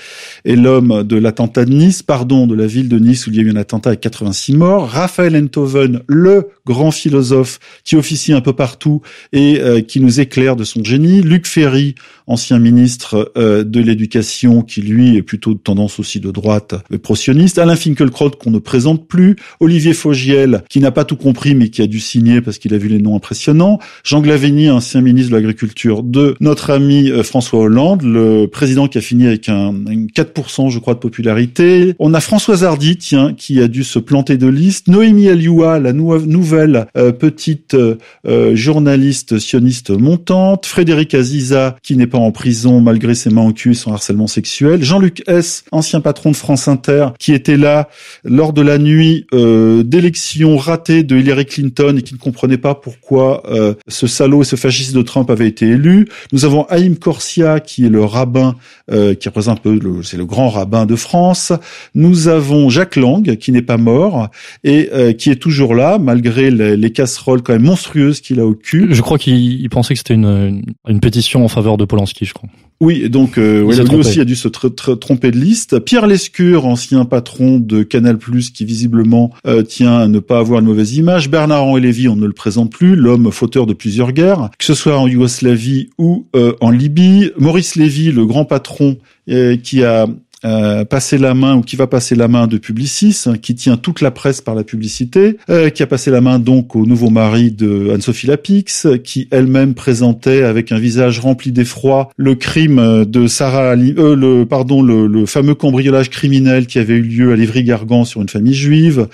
est 0.45 0.55
l'homme 0.55 1.03
de 1.03 1.17
l'attentat 1.17 1.65
de 1.65 1.73
Nice, 1.73 2.03
pardon, 2.03 2.47
de 2.47 2.55
la 2.55 2.67
ville 2.67 2.89
de 2.89 2.99
Nice 2.99 3.27
où 3.27 3.31
il 3.31 3.37
y 3.37 3.39
a 3.39 3.43
eu 3.43 3.51
un 3.51 3.55
attentat 3.55 3.89
avec 3.91 4.01
86 4.01 4.55
morts. 4.55 4.89
Raphaël 4.89 5.35
Enthoven, 5.35 6.01
le 6.07 6.49
grand 6.65 6.91
philosophe 6.91 7.59
qui 7.83 7.95
officie 7.95 8.33
un 8.33 8.41
peu 8.41 8.53
partout 8.53 9.01
et 9.33 9.59
euh, 9.59 9.81
qui 9.81 9.99
nous 9.99 10.19
éclaire 10.19 10.55
de 10.55 10.63
son 10.63 10.83
génie. 10.83 11.21
Luc 11.21 11.47
Ferry, 11.47 11.95
ancien 12.27 12.59
ministre 12.59 13.31
de 13.35 13.79
l'éducation, 13.79 14.61
qui 14.61 14.81
lui 14.81 15.15
est 15.15 15.21
plutôt 15.21 15.53
de 15.53 15.59
tendance 15.59 15.99
aussi 15.99 16.19
de 16.19 16.31
droite 16.31 16.75
pro-sioniste, 17.01 17.57
Alain 17.57 17.75
Finkielkraut 17.75 18.31
qu'on 18.31 18.51
ne 18.51 18.59
présente 18.59 19.07
plus, 19.07 19.35
Olivier 19.59 19.93
Fogiel 19.93 20.63
qui 20.69 20.79
n'a 20.79 20.91
pas 20.91 21.05
tout 21.05 21.15
compris 21.15 21.55
mais 21.55 21.69
qui 21.69 21.81
a 21.81 21.87
dû 21.87 21.99
signer 21.99 22.41
parce 22.41 22.57
qu'il 22.57 22.73
a 22.73 22.77
vu 22.77 22.89
les 22.89 22.99
noms 22.99 23.15
impressionnants, 23.15 23.79
Jean 24.03 24.21
Glavigny, 24.21 24.69
ancien 24.69 25.01
ministre 25.01 25.31
de 25.31 25.35
l'Agriculture 25.35 26.03
de 26.03 26.35
notre 26.39 26.71
ami 26.71 27.09
euh, 27.09 27.23
François 27.23 27.59
Hollande, 27.59 28.03
le 28.03 28.47
président 28.47 28.87
qui 28.87 28.97
a 28.97 29.01
fini 29.01 29.27
avec 29.27 29.49
un, 29.49 29.73
4% 29.73 30.69
je 30.69 30.79
crois 30.79 30.93
de 30.93 30.99
popularité. 30.99 31.95
On 31.99 32.13
a 32.13 32.19
Françoise 32.19 32.63
Hardy, 32.63 32.97
tiens, 32.97 33.33
qui 33.33 33.61
a 33.61 33.67
dû 33.67 33.83
se 33.83 33.99
planter 33.99 34.37
de 34.37 34.47
liste, 34.47 34.87
Noémie 34.87 35.29
Alioua, 35.29 35.79
la 35.79 35.93
nouvelle 35.93 36.87
euh, 36.97 37.11
petite 37.11 37.75
euh, 37.75 38.55
journaliste 38.55 39.39
sioniste 39.39 39.91
montante, 39.91 40.65
Frédéric 40.65 41.13
Aziza 41.13 41.77
qui 41.83 41.95
n'est 41.95 42.07
pas 42.07 42.16
en 42.21 42.31
prison 42.31 42.81
malgré 42.81 43.15
ses 43.15 43.29
mains 43.29 43.47
au 43.47 43.53
cul 43.53 43.71
et 43.71 43.75
son 43.75 43.93
harcèlement 43.93 44.27
sexuel, 44.27 44.83
Jean-Luc 44.83 45.23
S, 45.27 45.63
ancien 45.71 46.01
patron 46.01 46.31
de 46.31 46.35
France 46.35 46.67
Inter, 46.67 47.09
qui 47.19 47.33
était 47.33 47.57
là 47.57 47.89
lors 48.23 48.53
de 48.53 48.61
la 48.61 48.77
nuit 48.77 49.25
euh, 49.33 49.83
d'élection 49.83 50.57
ratée 50.57 51.03
de 51.03 51.17
Hillary 51.17 51.45
Clinton 51.45 51.95
et 51.97 52.01
qui 52.01 52.13
ne 52.13 52.19
comprenait 52.19 52.57
pas 52.57 52.75
pourquoi 52.75 53.43
euh, 53.49 53.73
ce 53.87 54.07
salaud 54.07 54.41
et 54.41 54.45
ce 54.45 54.55
fasciste 54.55 54.93
de 54.93 55.01
Trump 55.01 55.29
avait 55.29 55.47
été 55.47 55.67
élu. 55.67 56.07
Nous 56.31 56.45
avons 56.45 56.63
Haïm 56.65 56.97
Corsia, 56.97 57.59
qui 57.59 57.85
est 57.85 57.89
le 57.89 58.03
rabbin, 58.03 58.55
euh, 58.91 59.13
qui 59.13 59.27
représente 59.27 59.59
un 59.59 59.61
peu, 59.61 59.79
c'est 60.03 60.17
le 60.17 60.25
grand 60.25 60.49
rabbin 60.49 60.85
de 60.85 60.95
France. 60.95 61.53
Nous 61.95 62.27
avons 62.27 62.69
Jacques 62.69 62.95
Lang, 62.95 63.37
qui 63.37 63.51
n'est 63.51 63.61
pas 63.61 63.77
mort 63.77 64.29
et 64.63 64.89
euh, 64.93 65.13
qui 65.13 65.29
est 65.29 65.35
toujours 65.35 65.75
là, 65.75 65.97
malgré 65.97 66.51
les, 66.51 66.77
les 66.77 66.91
casseroles 66.91 67.41
quand 67.41 67.53
même 67.53 67.63
monstrueuses 67.63 68.21
qu'il 68.21 68.39
a 68.39 68.45
au 68.45 68.53
cul. 68.53 68.87
Je 68.91 69.01
crois 69.01 69.17
qu'il 69.17 69.69
pensait 69.69 69.93
que 69.93 69.99
c'était 69.99 70.13
une, 70.13 70.63
une 70.87 70.99
pétition 70.99 71.43
en 71.43 71.47
faveur 71.47 71.77
de 71.77 71.85
Polanski, 72.07 72.25
je 72.25 72.33
crois. 72.33 72.49
Oui, 72.79 73.09
donc 73.09 73.39
euh, 73.39 73.63
lui 73.83 73.95
aussi 73.95 74.19
a 74.19 74.25
dû 74.25 74.35
se 74.35 74.47
tromper 74.47 75.31
de 75.31 75.37
liste. 75.37 75.79
Pierre 75.79 76.05
Lescure, 76.05 76.67
ancien 76.67 77.05
patron 77.05 77.57
de 77.57 77.81
Canal+, 77.81 78.19
qui 78.53 78.65
visiblement 78.65 79.31
euh, 79.47 79.63
tient 79.63 79.97
à 79.97 80.07
ne 80.07 80.19
pas 80.19 80.37
avoir 80.37 80.59
une 80.59 80.67
mauvaise 80.67 80.95
image. 80.95 81.29
Bernard-Henri 81.29 81.81
Lévy, 81.81 82.07
on 82.07 82.15
ne 82.15 82.27
le 82.27 82.33
présente 82.33 82.71
plus, 82.71 82.95
l'homme 82.95 83.31
fauteur 83.31 83.65
de 83.65 83.73
plusieurs 83.73 84.11
guerres, 84.11 84.51
que 84.59 84.65
ce 84.65 84.75
soit 84.75 84.99
en 84.99 85.07
Yougoslavie 85.07 85.89
ou 85.97 86.27
euh, 86.35 86.53
en 86.61 86.69
Libye. 86.69 87.31
Maurice 87.39 87.75
Lévy, 87.75 88.11
le 88.11 88.27
grand 88.27 88.45
patron 88.45 88.97
euh, 89.29 89.57
qui 89.57 89.83
a 89.83 90.07
euh, 90.45 90.85
passer 90.85 91.17
la 91.17 91.33
main 91.33 91.55
ou 91.55 91.61
qui 91.61 91.75
va 91.75 91.87
passer 91.87 92.15
la 92.15 92.27
main 92.27 92.47
de 92.47 92.57
Publicis, 92.57 93.23
hein, 93.25 93.37
qui 93.37 93.55
tient 93.55 93.77
toute 93.77 94.01
la 94.01 94.11
presse 94.11 94.41
par 94.41 94.55
la 94.55 94.63
publicité, 94.63 95.37
euh, 95.49 95.69
qui 95.69 95.83
a 95.83 95.87
passé 95.87 96.11
la 96.11 96.21
main 96.21 96.39
donc 96.39 96.75
au 96.75 96.85
nouveau 96.85 97.09
mari 97.09 97.51
de 97.51 97.89
Anne-Sophie 97.93 98.27
Lapix, 98.27 98.87
qui 99.03 99.27
elle-même 99.31 99.73
présentait 99.73 100.43
avec 100.43 100.71
un 100.71 100.77
visage 100.77 101.19
rempli 101.19 101.51
d'effroi 101.51 102.09
le 102.17 102.35
crime 102.35 103.05
de 103.05 103.27
Sarah, 103.27 103.75
euh, 103.75 104.15
le 104.15 104.45
pardon, 104.45 104.81
le, 104.81 105.25
fameux 105.25 105.55
cambriolage 105.55 106.09
criminel 106.09 106.67
qui 106.67 106.79
avait 106.79 106.95
eu 106.95 107.01
lieu 107.01 107.33
à 107.33 107.35
Livry-Gargan 107.35 108.05
sur 108.05 108.21
une 108.21 108.29
famille 108.29 108.53
juive. 108.53 109.07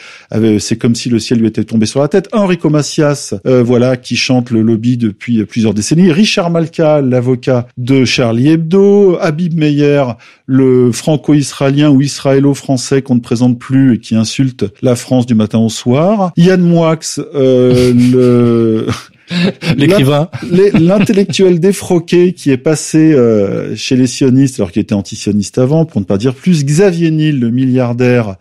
C'est 0.59 0.77
comme 0.77 0.95
si 0.95 1.09
le 1.09 1.19
ciel 1.19 1.39
lui 1.39 1.47
était 1.47 1.63
tombé 1.63 1.85
sur 1.85 2.01
la 2.01 2.07
tête. 2.07 2.29
Enrico 2.33 2.69
Macias, 2.69 3.33
euh, 3.45 3.63
voilà, 3.63 3.97
qui 3.97 4.15
chante 4.15 4.51
le 4.51 4.61
lobby 4.61 4.97
depuis 4.97 5.43
plusieurs 5.45 5.73
décennies. 5.73 6.11
Richard 6.11 6.49
Malka, 6.49 7.01
l'avocat 7.01 7.67
de 7.77 8.05
Charlie 8.05 8.49
Hebdo. 8.49 9.17
Habib 9.19 9.57
Meyer, 9.57 10.03
le 10.45 10.91
franco-israélien 11.13 11.91
ou 11.91 12.01
israélo-français 12.01 13.03
qu'on 13.03 13.15
ne 13.15 13.19
présente 13.19 13.59
plus 13.59 13.95
et 13.95 13.99
qui 13.99 14.15
insulte 14.15 14.65
la 14.81 14.95
France 14.95 15.27
du 15.27 15.35
matin 15.35 15.59
au 15.59 15.69
soir. 15.69 16.31
Yann 16.37 16.61
Moix, 16.61 16.97
euh, 17.35 17.93
le... 18.11 18.87
L'écrivain. 19.77 20.29
L'intellectuel 20.73 21.59
défroqué 21.59 22.33
qui 22.33 22.49
est 22.49 22.57
passé 22.57 23.13
euh, 23.13 23.75
chez 23.75 23.95
les 23.95 24.07
sionistes 24.07 24.59
alors 24.59 24.71
qu'il 24.71 24.81
était 24.81 24.95
antisioniste 24.95 25.59
avant, 25.59 25.85
pour 25.85 26.01
ne 26.01 26.05
pas 26.05 26.17
dire 26.17 26.33
plus. 26.33 26.65
Xavier 26.65 27.11
Niel, 27.11 27.39
le 27.39 27.49
milliardaire 27.49 28.35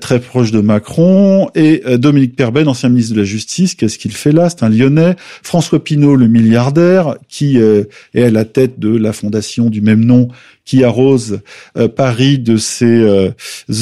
très 0.00 0.20
proche 0.20 0.50
de 0.50 0.60
Macron, 0.60 1.50
et 1.54 1.82
Dominique 1.98 2.36
Perben, 2.36 2.68
ancien 2.68 2.88
ministre 2.88 3.14
de 3.14 3.20
la 3.20 3.24
Justice. 3.24 3.74
Qu'est-ce 3.74 3.98
qu'il 3.98 4.12
fait 4.12 4.32
là? 4.32 4.48
C'est 4.48 4.62
un 4.62 4.68
Lyonnais. 4.68 5.16
François 5.42 5.82
Pinault, 5.82 6.16
le 6.16 6.28
milliardaire, 6.28 7.16
qui 7.28 7.58
est 7.58 8.22
à 8.22 8.30
la 8.30 8.44
tête 8.44 8.78
de 8.78 8.96
la 8.96 9.12
fondation 9.12 9.70
du 9.70 9.80
même 9.80 10.04
nom 10.04 10.28
qui 10.64 10.82
arrose 10.82 11.40
euh, 11.76 11.88
Paris 11.88 12.38
de 12.38 12.56
ses 12.56 12.86
euh, 12.86 13.30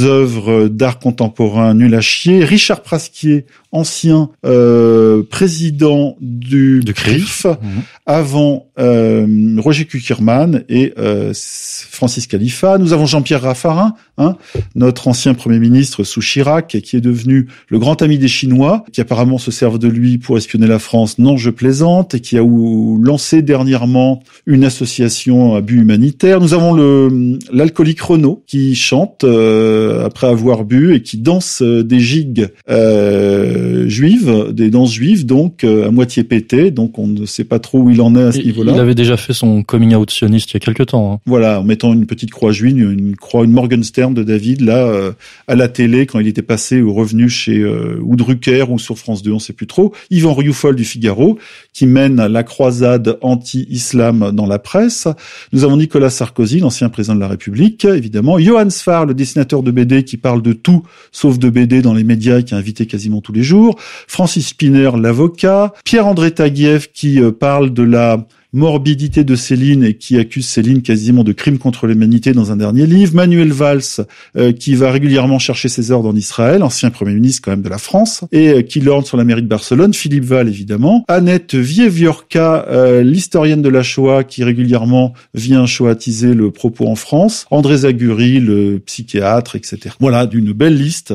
œuvres 0.01 0.69
d'art 0.69 0.99
contemporain 0.99 1.75
nul 1.75 1.95
à 1.95 2.01
chier. 2.01 2.45
Richard 2.45 2.83
Prasquier, 2.83 3.47
ancien 3.71 4.31
euh, 4.45 5.23
président 5.23 6.17
du, 6.21 6.81
de 6.81 6.93
CRIF, 6.93 7.45
mhm. 7.47 7.83
avant 8.05 8.67
euh, 8.79 9.57
Roger 9.59 9.87
Kuckerman 9.87 10.65
et 10.69 10.93
euh, 10.99 11.33
Francis 11.35 12.27
Khalifa. 12.27 12.79
Nous 12.79 12.93
avons 12.93 13.07
Jean-Pierre 13.07 13.43
Raffarin, 13.43 13.95
hein, 14.19 14.37
notre 14.75 15.09
ancien 15.09 15.35
Premier 15.35 15.59
ministre 15.59 15.92
sous 16.05 16.21
Chirac, 16.21 16.77
qui 16.83 16.97
est 16.97 17.01
devenu 17.01 17.49
le 17.69 17.79
grand 17.79 18.01
ami 18.03 18.19
des 18.19 18.29
Chinois, 18.29 18.85
qui 18.93 19.01
apparemment 19.01 19.39
se 19.39 19.51
servent 19.51 19.79
de 19.79 19.89
lui 19.89 20.19
pour 20.19 20.37
espionner 20.37 20.67
la 20.67 20.79
France. 20.79 21.19
Non, 21.19 21.37
je 21.37 21.51
plaisante, 21.51 22.15
et 22.15 22.21
qui 22.21 22.39
a 22.39 22.43
lancé 22.43 23.43
dernièrement 23.43 24.23
une 24.47 24.65
association 24.65 25.55
à 25.55 25.61
but 25.61 25.81
humanitaire. 25.81 26.41
Nous 26.41 26.55
avons 26.55 26.73
le 26.73 27.39
l'alcoolique 27.53 28.01
Renault, 28.01 28.43
qui 28.47 28.75
chante 28.75 29.25
après 29.25 30.27
avoir 30.27 30.65
bu 30.65 30.95
et 30.95 31.03
qui 31.03 31.19
danse 31.19 31.63
des 31.63 32.01
gigues. 32.01 32.49
Euh, 32.71 33.43
euh, 33.83 33.89
juive, 33.89 34.49
des 34.53 34.71
danses 34.71 34.93
juives, 34.93 35.27
donc 35.27 35.65
euh, 35.65 35.89
à 35.89 35.91
moitié 35.91 36.25
pétées, 36.25 36.71
donc 36.71 36.99
on 36.99 37.07
ne 37.07 37.27
sait 37.27 37.45
pas 37.45 37.59
trop 37.59 37.79
où 37.79 37.91
il 37.91 38.01
en 38.01 38.15
est 38.17 38.23
à 38.23 38.33
ce 38.33 38.39
niveau-là. 38.39 38.73
Il 38.73 38.81
avait 38.81 38.95
déjà 38.95 39.17
fait 39.17 39.33
son 39.33 39.63
coming 39.63 39.95
out 39.95 40.11
sioniste 40.11 40.51
il 40.51 40.55
y 40.55 40.57
a 40.57 40.61
quelques 40.61 40.87
temps. 40.87 41.13
Hein. 41.13 41.19
Voilà, 41.27 41.61
en 41.61 41.65
mettant 41.65 41.93
une 41.93 42.07
petite 42.07 42.31
croix 42.31 42.53
juive, 42.53 42.79
une, 42.79 43.17
croix, 43.17 43.45
une 43.45 43.53
Morgenstern 43.53 44.15
de 44.15 44.23
David 44.23 44.61
là 44.63 44.87
euh, 44.87 45.13
à 45.49 45.55
la 45.55 45.69
télé 45.73 46.07
quand 46.07 46.21
il 46.21 46.29
était 46.29 46.43
passé 46.43 46.81
ou 46.81 46.93
revenu 46.95 47.29
chez 47.29 47.65
ou 47.65 48.17
Drucker 48.17 48.67
ou 48.71 48.79
sur 48.79 48.99
France 48.99 49.23
2, 49.23 49.33
on 49.33 49.39
sait 49.39 49.53
plus 49.53 49.67
trop. 49.67 49.93
Yvan 50.11 50.35
Rioufol 50.35 50.77
du 50.77 50.85
Figaro 50.85 51.39
qui 51.73 51.87
mène 51.87 52.25
la 52.27 52.43
croisade 52.43 53.19
anti-islam 53.23 54.31
dans 54.33 54.47
la 54.47 54.59
presse. 54.59 55.09
Nous 55.53 55.65
avons 55.65 55.77
Nicolas 55.77 56.11
Sarkozy, 56.11 56.61
l'ancien 56.61 56.89
président 56.89 57.15
de 57.15 57.21
la 57.21 57.29
République, 57.29 57.85
évidemment. 57.85 58.39
Johann 58.39 58.71
Sfar, 58.71 59.07
le 59.07 59.15
dessinateur 59.15 59.63
de 59.63 59.71
BD 59.71 60.05
qui 60.05 60.17
parle 60.17 60.43
de 60.43 60.53
tout 60.53 60.83
sauf 61.11 61.39
de 61.39 61.51
BD 61.51 61.83
dans 61.83 61.95
les 61.95 62.05
médias 62.05 62.39
et 62.39 62.45
qui 62.45 62.55
est 62.55 62.57
invité 62.57 62.87
quasiment 62.87 63.21
tous 63.21 63.33
les 63.33 63.43
jours. 63.43 63.79
Francis 64.07 64.49
Spinner, 64.49 64.91
l'avocat, 64.99 65.73
Pierre-André 65.85 66.33
Taguieff 66.33 66.93
qui 66.93 67.21
euh, 67.21 67.33
parle 67.33 67.73
de 67.73 67.83
la 67.83 68.27
morbidité 68.53 69.25
de 69.25 69.35
Céline 69.35 69.83
et 69.83 69.95
qui 69.95 70.19
accuse 70.19 70.47
Céline 70.47 70.83
quasiment 70.83 71.25
de 71.25 71.33
crime 71.33 71.59
contre 71.59 71.87
l'humanité 71.87 72.33
dans 72.33 72.53
un 72.53 72.57
dernier 72.57 72.87
livre. 72.87 73.15
Manuel 73.15 73.53
Valls 73.53 74.07
euh, 74.37 74.53
qui 74.53 74.75
va 74.75 74.91
régulièrement 74.91 75.39
chercher 75.39 75.69
ses 75.69 75.91
ordres 75.91 76.11
en 76.11 76.17
Israël, 76.17 76.63
ancien 76.63 76.91
Premier 76.91 77.15
ministre 77.15 77.43
quand 77.45 77.51
même 77.51 77.63
de 77.63 77.69
la 77.69 77.79
France, 77.79 78.25
et 78.31 78.51
euh, 78.51 78.63
qui 78.63 78.81
lorne 78.81 79.05
sur 79.05 79.17
la 79.17 79.25
mairie 79.25 79.43
de 79.43 79.49
Barcelone. 79.49 79.95
Philippe 79.95 80.25
Val 80.25 80.49
évidemment. 80.49 81.05
Annette 81.09 81.55
Vieviorka, 81.55 82.67
euh, 82.69 83.03
l'historienne 83.03 83.63
de 83.63 83.69
la 83.69 83.83
Shoah 83.83 84.25
qui 84.25 84.45
régulièrement 84.45 85.15
vient 85.35 85.65
shoatiser 85.67 86.35
le 86.35 86.51
propos 86.51 86.87
en 86.89 86.97
France. 86.97 87.47
André 87.51 87.79
Zaguri, 87.79 88.41
le 88.41 88.79
psychiatre, 88.85 89.57
etc. 89.57 89.95
Voilà, 89.99 90.27
d'une 90.27 90.53
belle 90.53 90.77
liste 90.77 91.15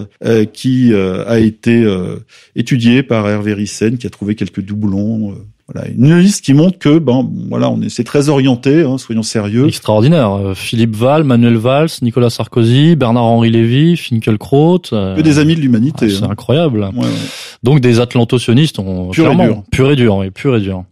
qui 0.54 0.94
a 0.94 1.40
été 1.40 1.86
étudiée 2.56 3.04
par 3.04 3.28
Hervé 3.28 3.54
Rissen 3.54 3.98
qui 3.98 4.08
a 4.08 4.10
trouvé 4.10 4.36
quelques 4.36 4.62
doublons 4.62 5.36
voilà, 5.74 5.90
une 5.90 6.18
liste 6.18 6.46
qui 6.46 6.54
montre 6.54 6.80
que, 6.80 6.98
ben, 6.98 7.30
voilà, 7.50 7.70
on 7.70 7.82
est, 7.82 7.90
c'est 7.90 8.06
très 8.06 8.30
orienté, 8.30 8.84
hein, 8.84 8.98
soyons 8.98 9.24
sérieux. 9.24 9.68
Extraordinaire. 9.68 10.32
Euh, 10.32 10.54
Philippe 10.54 10.96
Val, 10.96 11.26
Manuel 11.26 11.58
Valls, 11.58 11.90
Nicolas 12.02 12.30
Sarkozy, 12.30 12.96
Bernard-Henri 12.96 13.50
Lévy, 13.50 13.98
Finkielkraut. 13.98 14.82
Euh, 14.94 15.18
que 15.18 15.22
des 15.22 15.40
amis 15.40 15.56
de 15.56 15.60
l'humanité. 15.60 16.08
Ah, 16.10 16.16
c'est 16.20 16.24
hein. 16.24 16.30
incroyable. 16.32 16.90
Donc 17.64 17.82
des 17.82 18.00
atlantocionistes, 18.00 18.80
on, 18.80 19.10
pur 19.10 19.30
et 19.30 19.36
dur. 19.36 19.64
Pur 19.72 19.92
et 19.92 19.96
dur, 19.96 20.16
oui, 20.18 20.30
pur 20.30 20.56
et 20.56 20.62
dur. 20.62 20.86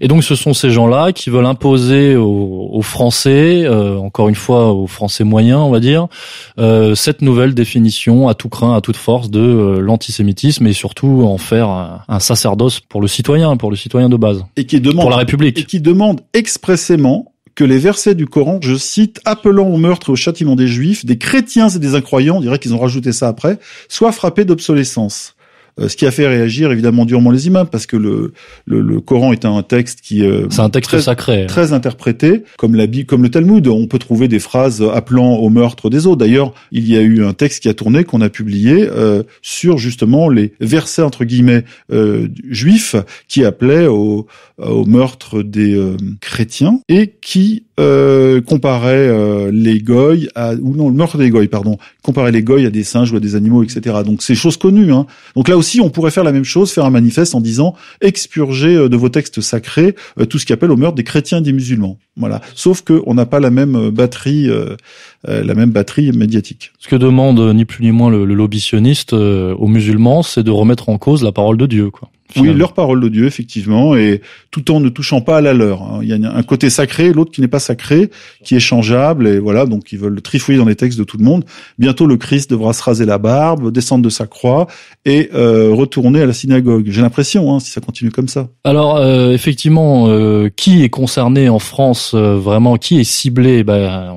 Et 0.00 0.08
donc 0.08 0.24
ce 0.24 0.34
sont 0.34 0.54
ces 0.54 0.70
gens-là 0.70 1.12
qui 1.12 1.30
veulent 1.30 1.46
imposer 1.46 2.16
aux, 2.16 2.82
Français, 2.82 3.64
euh, 3.64 3.96
encore 3.98 4.28
une 4.28 4.34
fois 4.34 4.72
aux 4.72 4.86
Français 4.86 5.24
moyens, 5.24 5.60
on 5.60 5.70
va 5.70 5.80
dire, 5.80 6.06
euh, 6.58 6.94
cette 6.94 7.22
nouvelle 7.22 7.54
définition 7.54 8.28
à 8.28 8.34
tout 8.34 8.48
craint, 8.48 8.76
à 8.76 8.80
toute 8.80 8.96
force 8.96 9.30
de 9.30 9.40
euh, 9.40 9.80
l'antisémitisme 9.80 10.66
et 10.66 10.72
surtout 10.72 11.24
en 11.26 11.38
faire 11.38 11.68
un, 11.68 12.02
un 12.08 12.20
sacerdoce 12.20 12.80
pour 12.80 13.00
le 13.00 13.08
citoyen, 13.08 13.56
pour 13.56 13.70
le 13.70 13.76
citoyen 13.76 14.08
de 14.08 14.15
base. 14.18 14.44
Et 14.56 14.64
qui 14.64 14.80
demande, 14.80 15.02
pour 15.02 15.10
la 15.10 15.16
République. 15.16 15.58
Et 15.58 15.64
qui 15.64 15.80
demande 15.80 16.20
expressément 16.32 17.32
que 17.54 17.64
les 17.64 17.78
versets 17.78 18.14
du 18.14 18.26
Coran, 18.26 18.58
je 18.60 18.76
cite, 18.76 19.20
appelant 19.24 19.66
au 19.66 19.78
meurtre 19.78 20.10
et 20.10 20.12
au 20.12 20.16
châtiment 20.16 20.56
des 20.56 20.68
Juifs, 20.68 21.06
des 21.06 21.16
chrétiens 21.16 21.68
et 21.68 21.78
des 21.78 21.94
incroyants, 21.94 22.36
on 22.36 22.40
dirait 22.40 22.58
qu'ils 22.58 22.74
ont 22.74 22.78
rajouté 22.78 23.12
ça 23.12 23.28
après, 23.28 23.58
soient 23.88 24.12
frappés 24.12 24.44
d'obsolescence. 24.44 25.35
Euh, 25.78 25.88
ce 25.88 25.96
qui 25.96 26.06
a 26.06 26.10
fait 26.10 26.26
réagir 26.26 26.72
évidemment 26.72 27.04
durement 27.04 27.30
les 27.30 27.48
imams 27.48 27.68
parce 27.70 27.84
que 27.84 27.98
le 27.98 28.32
le, 28.64 28.80
le 28.80 29.00
Coran 29.02 29.34
est 29.34 29.44
un 29.44 29.62
texte 29.62 30.00
qui 30.00 30.24
euh, 30.24 30.46
c'est 30.48 30.62
un 30.62 30.70
texte 30.70 30.90
très, 30.90 31.02
sacré 31.02 31.42
hein. 31.42 31.46
très 31.48 31.74
interprété 31.74 32.44
comme 32.56 32.74
la 32.74 32.86
comme 33.06 33.22
le 33.22 33.28
Talmud 33.28 33.66
on 33.68 33.86
peut 33.86 33.98
trouver 33.98 34.26
des 34.26 34.38
phrases 34.38 34.82
appelant 34.82 35.34
au 35.34 35.50
meurtre 35.50 35.90
des 35.90 36.06
autres 36.06 36.16
d'ailleurs 36.16 36.54
il 36.72 36.88
y 36.88 36.96
a 36.96 37.02
eu 37.02 37.22
un 37.26 37.34
texte 37.34 37.62
qui 37.62 37.68
a 37.68 37.74
tourné 37.74 38.04
qu'on 38.04 38.22
a 38.22 38.30
publié 38.30 38.88
euh, 38.90 39.22
sur 39.42 39.76
justement 39.76 40.30
les 40.30 40.54
versets 40.60 41.02
entre 41.02 41.24
guillemets 41.24 41.64
euh, 41.92 42.28
juifs 42.48 42.96
qui 43.28 43.44
appelaient 43.44 43.86
au 43.86 44.26
au 44.58 44.86
meurtre 44.86 45.42
des 45.42 45.74
euh, 45.74 45.96
chrétiens 46.20 46.80
et 46.88 47.14
qui 47.20 47.64
euh, 47.78 48.40
comparait 48.40 49.06
euh, 49.08 49.50
les 49.52 49.80
goy 49.80 50.28
à 50.34 50.54
ou 50.54 50.74
non 50.74 50.88
le 50.88 50.94
meurtre 50.94 51.18
des 51.18 51.28
goy 51.28 51.46
pardon 51.46 51.76
comparait 52.02 52.32
les 52.32 52.42
goy 52.42 52.64
à 52.64 52.70
des 52.70 52.84
singes 52.84 53.12
ou 53.12 53.16
à 53.16 53.20
des 53.20 53.34
animaux 53.34 53.62
etc 53.62 53.96
donc 54.04 54.22
c'est 54.22 54.34
chose 54.34 54.56
connue 54.56 54.92
hein. 54.92 55.06
donc 55.34 55.48
là 55.48 55.58
aussi 55.58 55.65
on 55.80 55.90
pourrait 55.90 56.10
faire 56.10 56.24
la 56.24 56.32
même 56.32 56.44
chose 56.44 56.72
faire 56.72 56.84
un 56.84 56.90
manifeste 56.90 57.34
en 57.34 57.40
disant 57.40 57.74
expurger 58.00 58.74
euh, 58.74 58.88
de 58.88 58.96
vos 58.96 59.08
textes 59.08 59.40
sacrés 59.40 59.94
tout 60.28 60.38
ce 60.38 60.46
qui 60.46 60.52
appelle 60.52 60.70
au 60.70 60.76
meurtre 60.76 60.96
des 60.96 61.04
chrétiens 61.04 61.38
et 61.38 61.42
des 61.42 61.52
musulmans. 61.52 61.98
Voilà. 62.16 62.40
Sauf 62.54 62.82
que 62.82 63.02
on 63.06 63.14
n'a 63.14 63.26
pas 63.26 63.40
la 63.40 63.50
même 63.50 63.90
batterie 63.90 64.48
la 65.24 65.54
même 65.54 65.70
batterie 65.70 66.12
médiatique. 66.12 66.72
Ce 66.78 66.88
que 66.88 66.96
demande 66.96 67.40
ni 67.54 67.64
plus 67.64 67.84
ni 67.84 67.92
moins 67.92 68.10
le, 68.10 68.24
le 68.24 68.34
aux 69.54 69.68
musulmans 69.68 70.22
c'est 70.22 70.42
de 70.42 70.50
remettre 70.50 70.88
en 70.88 70.98
cause 70.98 71.22
la 71.22 71.32
parole 71.32 71.56
de 71.56 71.66
Dieu 71.66 71.90
quoi 71.90 72.10
oui, 72.36 72.52
leur 72.52 72.72
parole 72.72 73.00
de 73.00 73.08
Dieu, 73.08 73.26
effectivement, 73.26 73.96
et 73.96 74.20
tout 74.50 74.70
en 74.70 74.80
ne 74.80 74.88
touchant 74.88 75.20
pas 75.20 75.38
à 75.38 75.40
la 75.40 75.54
leur. 75.54 75.82
Hein. 75.82 76.00
Il 76.02 76.08
y 76.08 76.12
a 76.12 76.16
un 76.32 76.42
côté 76.42 76.70
sacré, 76.70 77.12
l'autre 77.12 77.30
qui 77.30 77.40
n'est 77.40 77.48
pas 77.48 77.58
sacré, 77.58 78.10
qui 78.42 78.54
est 78.54 78.60
changeable, 78.60 79.26
et 79.26 79.38
voilà, 79.38 79.66
donc 79.66 79.92
ils 79.92 79.98
veulent 79.98 80.20
trifouiller 80.20 80.58
dans 80.58 80.64
les 80.64 80.76
textes 80.76 80.98
de 80.98 81.04
tout 81.04 81.18
le 81.18 81.24
monde. 81.24 81.44
Bientôt, 81.78 82.06
le 82.06 82.16
Christ 82.16 82.50
devra 82.50 82.72
se 82.72 82.82
raser 82.82 83.04
la 83.04 83.18
barbe, 83.18 83.72
descendre 83.72 84.04
de 84.04 84.10
sa 84.10 84.26
croix 84.26 84.66
et 85.04 85.30
euh, 85.34 85.70
retourner 85.72 86.22
à 86.22 86.26
la 86.26 86.32
synagogue. 86.32 86.86
J'ai 86.88 87.02
l'impression, 87.02 87.54
hein, 87.54 87.60
si 87.60 87.70
ça 87.70 87.80
continue 87.80 88.10
comme 88.10 88.28
ça. 88.28 88.48
Alors, 88.64 88.96
euh, 88.96 89.32
effectivement, 89.32 90.08
euh, 90.08 90.48
qui 90.54 90.82
est 90.82 90.88
concerné 90.88 91.48
en 91.48 91.58
France 91.58 92.14
vraiment 92.14 92.76
Qui 92.76 93.00
est 93.00 93.04
ciblé 93.04 93.64
ben, 93.64 94.16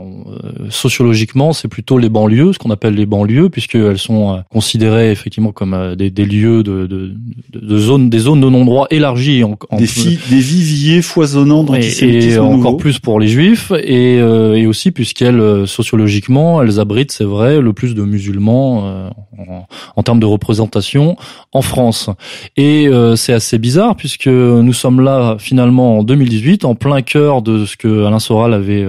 Sociologiquement, 0.69 1.53
c'est 1.53 1.67
plutôt 1.67 1.97
les 1.97 2.09
banlieues, 2.09 2.53
ce 2.53 2.59
qu'on 2.59 2.71
appelle 2.71 2.95
les 2.95 3.05
banlieues, 3.05 3.49
puisqu'elles 3.49 3.97
sont 3.97 4.43
considérées 4.49 5.11
effectivement 5.11 5.51
comme 5.51 5.95
des, 5.95 6.09
des 6.09 6.25
lieux 6.25 6.63
de, 6.63 6.85
de, 6.85 7.13
de 7.53 7.77
zones 7.77 7.98
des 8.07 8.19
zones 8.19 8.41
de 8.41 8.49
non-droit 8.49 8.87
élargies. 8.91 9.43
En, 9.43 9.57
des, 9.77 9.85
des 10.29 10.39
viviers 10.39 11.01
foisonnants 11.01 11.65
et, 11.75 12.31
et 12.31 12.37
encore 12.37 12.77
plus 12.77 12.99
pour 12.99 13.19
les 13.19 13.27
juifs. 13.27 13.71
Et, 13.83 14.17
euh, 14.19 14.55
et 14.55 14.65
aussi 14.65 14.91
puisqu'elles 14.91 15.39
euh, 15.39 15.65
sociologiquement 15.65 16.61
elles 16.61 16.79
abritent 16.79 17.11
c'est 17.11 17.23
vrai 17.23 17.59
le 17.59 17.73
plus 17.73 17.95
de 17.95 18.03
musulmans 18.03 18.85
euh, 18.85 19.09
en, 19.37 19.65
en, 19.95 20.03
termes 20.03 20.19
de 20.19 20.25
représentation 20.25 21.17
en 21.51 21.61
France. 21.61 22.09
Et 22.57 22.89
c'est 23.15 23.33
assez 23.33 23.57
bizarre 23.57 23.95
puisque 23.95 24.27
nous 24.27 24.73
sommes 24.73 25.01
là 25.01 25.37
finalement 25.39 25.99
en 25.99 26.03
2018 26.03 26.65
en 26.65 26.75
plein 26.75 27.01
cœur 27.01 27.41
de 27.41 27.65
ce 27.65 27.75
que 27.75 28.05
Alain 28.05 28.19
Soral 28.19 28.53
avait 28.53 28.85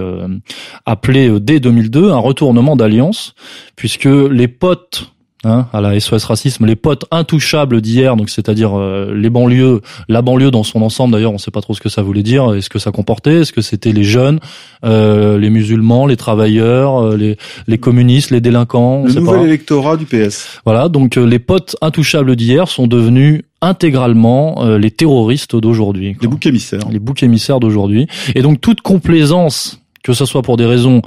appelé 0.85 1.39
dès 1.39 1.59
2002 1.59 2.11
un 2.11 2.17
retournement 2.17 2.75
d'alliance 2.75 3.35
puisque 3.75 4.05
les 4.05 4.47
potes 4.47 5.11
Hein, 5.43 5.65
à 5.73 5.81
la 5.81 5.99
SOS 5.99 6.25
Racisme, 6.25 6.67
les 6.67 6.75
potes 6.75 7.05
intouchables 7.09 7.81
d'hier, 7.81 8.15
donc 8.15 8.29
c'est-à-dire 8.29 8.77
euh, 8.77 9.11
les 9.15 9.31
banlieues, 9.31 9.81
la 10.07 10.21
banlieue 10.21 10.51
dans 10.51 10.61
son 10.61 10.83
ensemble 10.83 11.13
d'ailleurs, 11.13 11.31
on 11.31 11.35
ne 11.35 11.39
sait 11.39 11.49
pas 11.49 11.61
trop 11.61 11.73
ce 11.73 11.81
que 11.81 11.89
ça 11.89 12.03
voulait 12.03 12.21
dire, 12.21 12.53
est-ce 12.53 12.69
que 12.69 12.77
ça 12.77 12.91
comportait, 12.91 13.41
est-ce 13.41 13.51
que 13.51 13.61
c'était 13.61 13.91
les 13.91 14.03
jeunes, 14.03 14.39
euh, 14.85 15.39
les 15.39 15.49
musulmans, 15.49 16.05
les 16.05 16.15
travailleurs, 16.15 17.03
euh, 17.03 17.17
les, 17.17 17.37
les 17.65 17.77
communistes, 17.79 18.29
les 18.29 18.39
délinquants, 18.39 19.03
le 19.03 19.13
nouvel 19.13 19.47
électorat 19.47 19.97
du 19.97 20.05
PS. 20.05 20.59
Voilà, 20.63 20.89
donc 20.89 21.15
les 21.15 21.39
potes 21.39 21.75
intouchables 21.81 22.35
d'hier 22.35 22.67
sont 22.67 22.85
devenus 22.85 23.41
intégralement 23.61 24.63
les 24.77 24.91
terroristes 24.91 25.55
d'aujourd'hui. 25.55 26.17
Les 26.21 26.27
boucs 26.27 26.45
émissaires. 26.45 26.81
Les 26.91 26.99
boucs 26.99 27.23
émissaires 27.23 27.59
d'aujourd'hui. 27.59 28.05
Et 28.35 28.43
donc 28.43 28.61
toute 28.61 28.81
complaisance, 28.81 29.81
que 30.03 30.13
ce 30.13 30.25
soit 30.25 30.43
pour 30.43 30.57
des 30.57 30.65
raisons 30.65 31.01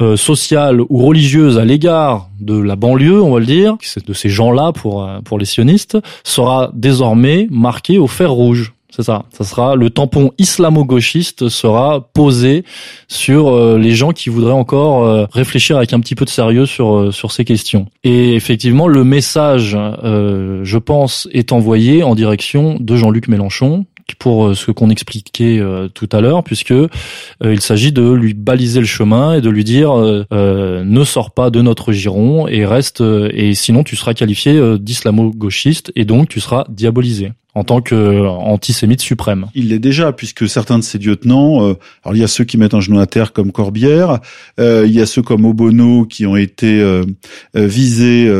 euh, 0.00 0.16
sociale 0.16 0.80
ou 0.80 1.04
religieuse 1.04 1.58
à 1.58 1.64
l'égard 1.64 2.30
de 2.40 2.58
la 2.58 2.74
banlieue, 2.74 3.20
on 3.22 3.34
va 3.34 3.40
le 3.40 3.44
dire, 3.46 3.76
de 4.06 4.12
ces 4.14 4.30
gens-là 4.30 4.72
pour 4.72 5.04
euh, 5.04 5.20
pour 5.20 5.38
les 5.38 5.44
sionistes, 5.44 5.98
sera 6.24 6.70
désormais 6.72 7.46
marquée 7.50 7.98
au 7.98 8.06
fer 8.06 8.30
rouge. 8.30 8.72
C'est 8.88 9.02
ça. 9.02 9.24
Ça 9.30 9.44
sera 9.44 9.76
le 9.76 9.90
tampon 9.90 10.32
islamo-gauchiste 10.38 11.48
sera 11.48 12.00
posé 12.00 12.64
sur 13.08 13.48
euh, 13.48 13.78
les 13.78 13.92
gens 13.92 14.12
qui 14.12 14.30
voudraient 14.30 14.52
encore 14.52 15.28
réfléchir 15.32 15.76
avec 15.76 15.92
un 15.92 16.00
petit 16.00 16.14
peu 16.14 16.24
de 16.24 16.30
sérieux 16.30 16.64
sur 16.64 17.12
sur 17.12 17.30
ces 17.30 17.44
questions. 17.44 17.86
Et 18.02 18.34
effectivement, 18.34 18.88
le 18.88 19.04
message, 19.04 19.76
je 20.02 20.78
pense, 20.78 21.28
est 21.32 21.52
envoyé 21.52 22.02
en 22.02 22.14
direction 22.14 22.78
de 22.80 22.96
Jean-Luc 22.96 23.28
Mélenchon, 23.28 23.84
pour 24.20 24.54
ce 24.54 24.70
qu'on 24.70 24.90
expliquait 24.90 25.60
tout 25.94 26.08
à 26.12 26.20
l'heure, 26.20 26.44
puisque 26.44 26.74
il 27.42 27.60
s'agit 27.60 27.90
de 27.90 28.12
lui 28.12 28.34
baliser 28.34 28.78
le 28.78 28.86
chemin 28.86 29.34
et 29.34 29.40
de 29.40 29.50
lui 29.50 29.64
dire 29.64 29.92
ne 29.96 31.04
sors 31.04 31.32
pas 31.32 31.50
de 31.50 31.60
notre 31.62 31.90
giron 31.90 32.46
et 32.46 32.64
reste 32.64 33.00
et 33.00 33.54
sinon 33.54 33.82
tu 33.82 33.96
seras 33.96 34.14
qualifié 34.14 34.78
d'islamo-gauchiste 34.78 35.90
et 35.96 36.04
donc 36.04 36.28
tu 36.28 36.38
seras 36.38 36.64
diabolisé 36.68 37.32
en 37.54 37.64
tant 37.64 37.80
qu'antisémite 37.80 39.00
suprême. 39.00 39.46
Il 39.54 39.68
l'est 39.68 39.78
déjà, 39.78 40.12
puisque 40.12 40.48
certains 40.48 40.78
de 40.78 40.84
ses 40.84 40.98
lieutenants, 40.98 41.64
euh, 41.64 41.74
alors 42.04 42.16
il 42.16 42.20
y 42.20 42.24
a 42.24 42.28
ceux 42.28 42.44
qui 42.44 42.56
mettent 42.58 42.74
un 42.74 42.80
genou 42.80 43.00
à 43.00 43.06
terre 43.06 43.32
comme 43.32 43.50
Corbière, 43.50 44.20
euh, 44.60 44.84
il 44.86 44.92
y 44.92 45.00
a 45.00 45.06
ceux 45.06 45.22
comme 45.22 45.44
Obono 45.44 46.04
qui 46.04 46.26
ont 46.26 46.36
été 46.36 46.80
euh, 46.80 47.04
visés 47.54 48.30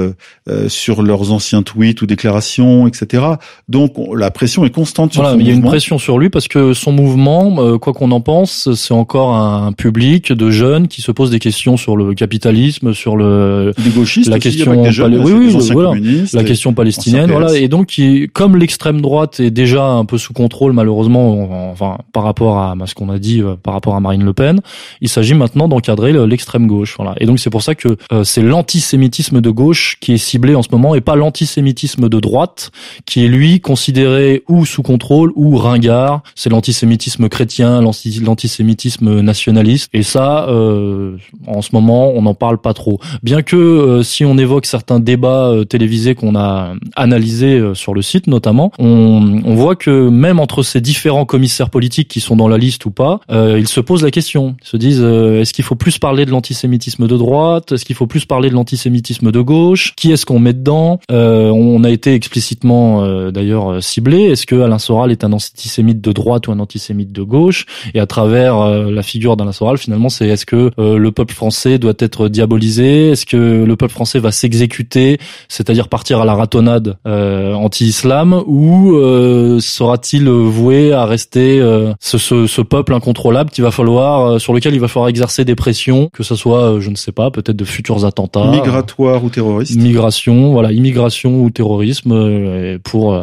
sur 0.69 1.03
leurs 1.03 1.33
anciens 1.33 1.63
tweets 1.63 2.03
ou 2.03 2.07
déclarations, 2.07 2.87
etc. 2.87 3.25
Donc 3.69 3.95
la 4.15 4.31
pression 4.31 4.65
est 4.65 4.71
constante 4.71 5.13
sur 5.13 5.23
voilà, 5.23 5.37
Il 5.37 5.47
y 5.47 5.51
a 5.51 5.55
une 5.55 5.63
pression 5.63 5.99
sur 5.99 6.19
lui 6.19 6.31
parce 6.31 6.49
que 6.49 6.73
son 6.73 6.93
mouvement, 6.93 7.79
quoi 7.79 7.93
qu'on 7.93 8.11
en 8.11 8.21
pense, 8.21 8.73
c'est 8.75 8.95
encore 8.95 9.35
un 9.35 9.73
public 9.73 10.33
de 10.33 10.51
jeunes 10.51 10.89
qui 10.89 11.03
se 11.03 11.13
posent 11.13 11.31
des 11.31 11.39
questions 11.39 11.77
sur 11.77 11.97
le 11.97 12.15
capitalisme, 12.15 12.95
sur 12.95 13.17
le 13.17 13.73
des 13.79 13.91
gauchistes 13.91 14.31
la 14.31 14.39
question, 14.39 14.73
oui, 14.73 15.33
oui, 15.33 15.57
voilà, 15.73 15.93
la 16.33 16.45
question 16.45 16.73
palestinienne, 16.73 17.31
voilà, 17.31 17.57
et 17.57 17.69
donc 17.69 17.87
qui, 17.87 18.29
comme 18.33 18.57
l'extrême 18.57 19.00
droite 19.01 19.41
est 19.41 19.51
déjà 19.51 19.85
un 19.85 20.05
peu 20.05 20.19
sous 20.19 20.33
contrôle 20.33 20.73
malheureusement, 20.73 21.71
enfin 21.71 21.99
par 22.13 22.23
rapport 22.25 22.59
à, 22.59 22.75
ce 22.87 22.95
qu'on 22.95 23.11
a 23.11 23.19
dit 23.19 23.41
euh, 23.43 23.57
par 23.57 23.75
rapport 23.75 23.95
à 23.95 24.01
Marine 24.01 24.25
Le 24.25 24.33
Pen. 24.33 24.61
Il 25.01 25.09
s'agit 25.09 25.35
maintenant 25.35 25.69
d'encadrer 25.69 26.13
l'extrême 26.27 26.67
gauche. 26.67 26.95
Voilà. 26.97 27.15
Et 27.19 27.27
donc 27.27 27.39
c'est 27.39 27.51
pour 27.51 27.63
ça 27.63 27.75
que 27.75 27.97
euh, 28.13 28.25
c'est 28.25 28.43
l'antisémitisme 28.43 29.41
de 29.41 29.51
gauche 29.51 29.97
qui 30.01 30.13
est 30.13 30.19
ciblé 30.19 30.55
en 30.55 30.63
ce 30.63 30.69
moment 30.73 30.95
et 30.95 31.01
pas 31.01 31.17
l'antisémitisme 31.17 32.09
de 32.09 32.21
droite 32.21 32.71
qui 33.07 33.25
est 33.25 33.29
lui 33.29 33.61
considéré 33.61 34.43
ou 34.49 34.65
sous 34.65 34.83
contrôle 34.83 35.33
ou 35.35 35.57
ringard. 35.57 36.23
C'est 36.35 36.51
l'antisémitisme 36.51 37.29
chrétien, 37.29 37.81
l'antisémitisme 37.83 39.21
nationaliste. 39.21 39.89
Et 39.93 40.03
ça, 40.03 40.49
euh, 40.49 41.17
en 41.47 41.63
ce 41.63 41.71
moment, 41.73 42.11
on 42.11 42.23
n'en 42.23 42.35
parle 42.35 42.59
pas 42.59 42.75
trop. 42.75 42.99
Bien 43.23 43.43
que 43.43 44.03
si 44.03 44.25
on 44.25 44.39
évoque 44.39 44.67
certains 44.67 45.01
débats 45.01 45.53
télévisés 45.69 46.15
qu'on 46.15 46.37
a 46.37 46.75
analysés 46.97 47.61
sur 47.75 47.95
le 47.95 48.03
site 48.03 48.27
notamment, 48.27 48.73
on, 48.91 49.55
voit 49.55 49.77
que 49.77 50.09
même 50.09 50.41
entre 50.41 50.63
ces 50.63 50.81
différents 50.81 51.25
commissaires 51.25 51.71
politiques 51.71 52.09
qui 52.09 52.21
sont 52.21 52.37
dans 52.37 52.49
la 52.49 52.59
liste 52.59 52.85
ou 52.87 52.91
pas, 52.91 53.21
euh, 53.31 53.59
ils 53.59 53.69
se 53.69 53.81
posent 53.81 54.03
la 54.03 54.11
question. 54.11 54.57
Ils 54.63 54.69
se 54.69 54.77
disent 54.77 55.03
euh, 55.03 55.41
est-ce 55.41 55.53
qu'il 55.53 55.65
faut 55.65 55.75
plus 55.75 55.99
parler 55.99 56.25
de 56.25 56.31
l'antisémitisme 56.31 57.07
de 57.07 57.17
droite? 57.17 57.73
Est-ce 57.73 57.85
qu'il 57.85 57.97
faut 57.97 58.07
plus 58.07 58.25
parler 58.25 58.49
de 58.49 58.55
l'antisémitisme 58.55 59.31
de 59.31 59.41
gauche? 59.41 59.95
Qui 59.97 60.13
est-ce 60.13 60.27
qu'on 60.27 60.39
met 60.39 60.53
dedans? 60.53 61.01
Euh, 61.11 61.51
On 61.51 61.85
a 61.85 61.91
été 61.91 62.15
explicitement 62.15 63.05
euh, 63.05 63.31
d'ailleurs 63.31 63.83
ciblé. 63.83 64.23
Est-ce 64.23 64.47
que 64.47 64.61
Alain 64.61 64.79
Soral 64.79 65.11
est 65.11 65.25
un 65.25 65.33
antisémite 65.33 66.01
de 66.01 66.13
droite 66.13 66.49
ou 66.49 66.53
un 66.53 66.59
antisémite 66.59 67.13
de 67.13 67.23
gauche? 67.23 67.67
Et 67.95 68.01
à 68.01 68.07
travers 68.07 68.61
la 68.69 69.03
figure 69.03 69.37
d'Alain 69.37 69.53
Soral, 69.53 69.79
finalement, 69.79 70.09
c'est 70.09 70.29
est-ce 70.29 70.47
que 70.47 70.71
le 70.79 71.13
peuple 71.13 71.35
français 71.35 71.79
doit 71.79 71.95
être 71.99 72.29
diabolisé? 72.29 73.11
Est-ce 73.11 73.27
que 73.27 73.65
le 73.65 73.77
peuple 73.77 73.93
français 73.93 74.19
va 74.19 74.33
s'exécuter, 74.33 75.19
c'est-à-dire 75.49 75.89
partir 75.89 76.21
à 76.21 76.25
la 76.25 76.35
ratonnade 76.35 76.97
anti-islam 77.05 78.43
ou 78.47 78.80
euh, 78.89 79.61
sera-t-il 79.61 80.29
voué 80.29 80.93
à 80.93 81.05
rester 81.05 81.61
euh, 81.61 81.93
ce, 82.01 82.19
ce, 82.19 82.47
ce, 82.47 82.63
peuple 82.63 82.95
incontrôlable 82.95 83.51
qu'il 83.51 83.65
va 83.65 83.71
falloir 83.71 84.27
euh, 84.27 84.39
sur 84.39 84.53
lequel 84.53 84.75
il 84.75 84.81
va 84.81 84.89
falloir 84.89 85.09
exercer 85.09 85.45
des 85.45 85.55
pressions, 85.55 86.11
que 86.13 86.23
ce 86.23 86.35
soit, 86.35 86.79
je 86.81 86.91
ne 86.91 86.97
sais 86.97 87.13
pas, 87.13 87.31
peut-être 87.31 87.57
de 87.57 87.65
futurs 87.65 88.05
attentats, 88.05 88.51
migratoires 88.51 89.25
ou 89.25 89.29
terroristes, 89.29 89.77
migration, 89.77 90.53
voilà, 90.53 90.73
immigration 90.73 91.43
ou 91.43 91.51
terrorisme, 91.51 92.79
pour 92.85 93.19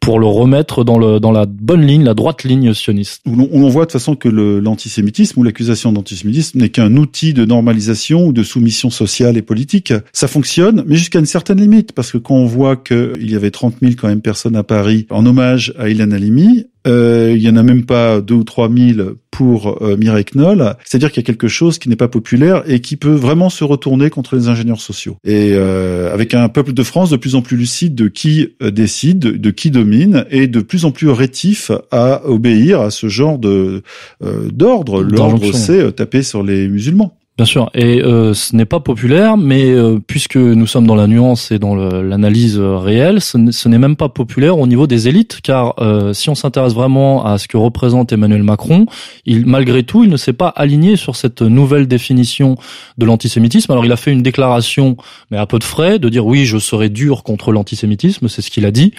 pour 0.00 0.18
le 0.18 0.26
remettre 0.26 0.84
dans 0.84 0.98
le 0.98 1.20
dans 1.20 1.32
la 1.32 1.46
bonne 1.46 1.82
ligne, 1.82 2.04
la 2.04 2.14
droite 2.14 2.44
ligne 2.44 2.72
sioniste. 2.74 3.22
On, 3.26 3.48
on 3.52 3.68
voit 3.68 3.82
de 3.82 3.90
toute 3.90 3.92
façon 3.92 4.16
que 4.16 4.28
l'antisémitisme 4.28 5.40
ou 5.40 5.42
l'accusation 5.42 5.92
d'antisémitisme 5.92 6.58
n'est 6.58 6.68
qu'un 6.68 6.96
outil 6.96 7.34
de 7.34 7.44
normalisation 7.44 8.26
ou 8.26 8.32
de 8.32 8.42
soumission 8.42 8.90
sociale 8.90 9.36
et 9.36 9.42
politique. 9.42 9.92
Ça 10.12 10.28
fonctionne, 10.28 10.84
mais 10.86 10.96
jusqu'à 10.96 11.18
une 11.18 11.26
certaine 11.26 11.60
limite, 11.60 11.92
parce 11.92 12.12
que 12.12 12.18
quand 12.18 12.34
on 12.34 12.46
voit 12.46 12.76
qu'il 12.76 13.30
y 13.30 13.34
avait 13.34 13.50
30 13.50 13.76
000 13.80 13.94
quand 13.98 14.08
même 14.08 14.20
personnes 14.20 14.56
à 14.56 14.62
Paris 14.62 14.85
en 15.10 15.26
hommage 15.26 15.74
à 15.78 15.88
Ilan 15.88 16.10
Halimi. 16.10 16.66
Euh, 16.86 17.32
il 17.34 17.42
y 17.42 17.48
en 17.48 17.56
a 17.56 17.62
même 17.62 17.84
pas 17.84 18.20
deux 18.20 18.34
ou 18.34 18.44
trois 18.44 18.68
mille 18.68 19.14
pour 19.32 19.82
euh, 19.82 19.96
Mireille 19.96 20.24
Knoll. 20.24 20.76
C'est-à-dire 20.84 21.10
qu'il 21.10 21.20
y 21.20 21.24
a 21.24 21.26
quelque 21.26 21.48
chose 21.48 21.78
qui 21.78 21.88
n'est 21.88 21.96
pas 21.96 22.08
populaire 22.08 22.62
et 22.66 22.80
qui 22.80 22.96
peut 22.96 23.14
vraiment 23.14 23.50
se 23.50 23.64
retourner 23.64 24.08
contre 24.08 24.36
les 24.36 24.48
ingénieurs 24.48 24.80
sociaux. 24.80 25.16
Et 25.24 25.52
euh, 25.54 26.14
avec 26.14 26.32
un 26.32 26.48
peuple 26.48 26.72
de 26.72 26.82
France 26.82 27.10
de 27.10 27.16
plus 27.16 27.34
en 27.34 27.42
plus 27.42 27.56
lucide 27.56 27.94
de 27.94 28.08
qui 28.08 28.54
euh, 28.62 28.70
décide, 28.70 29.18
de 29.18 29.50
qui 29.50 29.70
domine, 29.70 30.26
et 30.30 30.46
de 30.46 30.60
plus 30.60 30.84
en 30.84 30.92
plus 30.92 31.08
rétif 31.08 31.72
à 31.90 32.24
obéir 32.26 32.80
à 32.80 32.90
ce 32.90 33.08
genre 33.08 33.38
de 33.38 33.82
euh, 34.22 34.48
d'ordre. 34.52 35.02
L'ordre, 35.02 35.52
c'est 35.52 35.92
taper 35.92 36.22
sur 36.22 36.42
les 36.42 36.68
musulmans. 36.68 37.18
Bien 37.36 37.44
sûr, 37.44 37.68
et 37.74 38.02
euh, 38.02 38.32
ce 38.32 38.56
n'est 38.56 38.64
pas 38.64 38.80
populaire, 38.80 39.36
mais 39.36 39.70
euh, 39.70 39.98
puisque 39.98 40.38
nous 40.38 40.66
sommes 40.66 40.86
dans 40.86 40.94
la 40.94 41.06
nuance 41.06 41.50
et 41.50 41.58
dans 41.58 41.74
l'analyse 41.74 42.58
euh, 42.58 42.78
réelle, 42.78 43.20
ce 43.20 43.68
n'est 43.68 43.78
même 43.78 43.96
pas 43.96 44.08
populaire 44.08 44.58
au 44.58 44.66
niveau 44.66 44.86
des 44.86 45.06
élites, 45.06 45.40
car 45.42 45.74
si 46.14 46.30
on 46.30 46.34
s'intéresse 46.34 46.72
vraiment 46.72 47.26
à 47.26 47.36
ce 47.36 47.46
que 47.46 47.58
représente 47.58 48.10
Emmanuel 48.10 48.42
Macron, 48.42 48.86
il, 49.26 49.44
malgré 49.44 49.82
tout, 49.82 50.02
il 50.02 50.08
ne 50.08 50.16
s'est 50.16 50.32
pas 50.32 50.48
aligné 50.48 50.96
sur 50.96 51.14
cette 51.14 51.42
nouvelle 51.42 51.86
définition 51.86 52.56
de 52.96 53.04
l'antisémitisme. 53.04 53.70
Alors 53.70 53.84
il 53.84 53.92
a 53.92 53.96
fait 53.96 54.12
une 54.12 54.22
déclaration, 54.22 54.96
mais 55.30 55.36
à 55.36 55.44
peu 55.44 55.58
de 55.58 55.64
frais, 55.64 55.98
de 55.98 56.08
dire 56.08 56.24
oui, 56.24 56.46
je 56.46 56.56
serai 56.56 56.88
dur 56.88 57.22
contre 57.22 57.52
l'antisémitisme, 57.52 58.28
c'est 58.28 58.40
ce 58.40 58.50
qu'il 58.50 58.64
a 58.64 58.70
dit, 58.70 58.94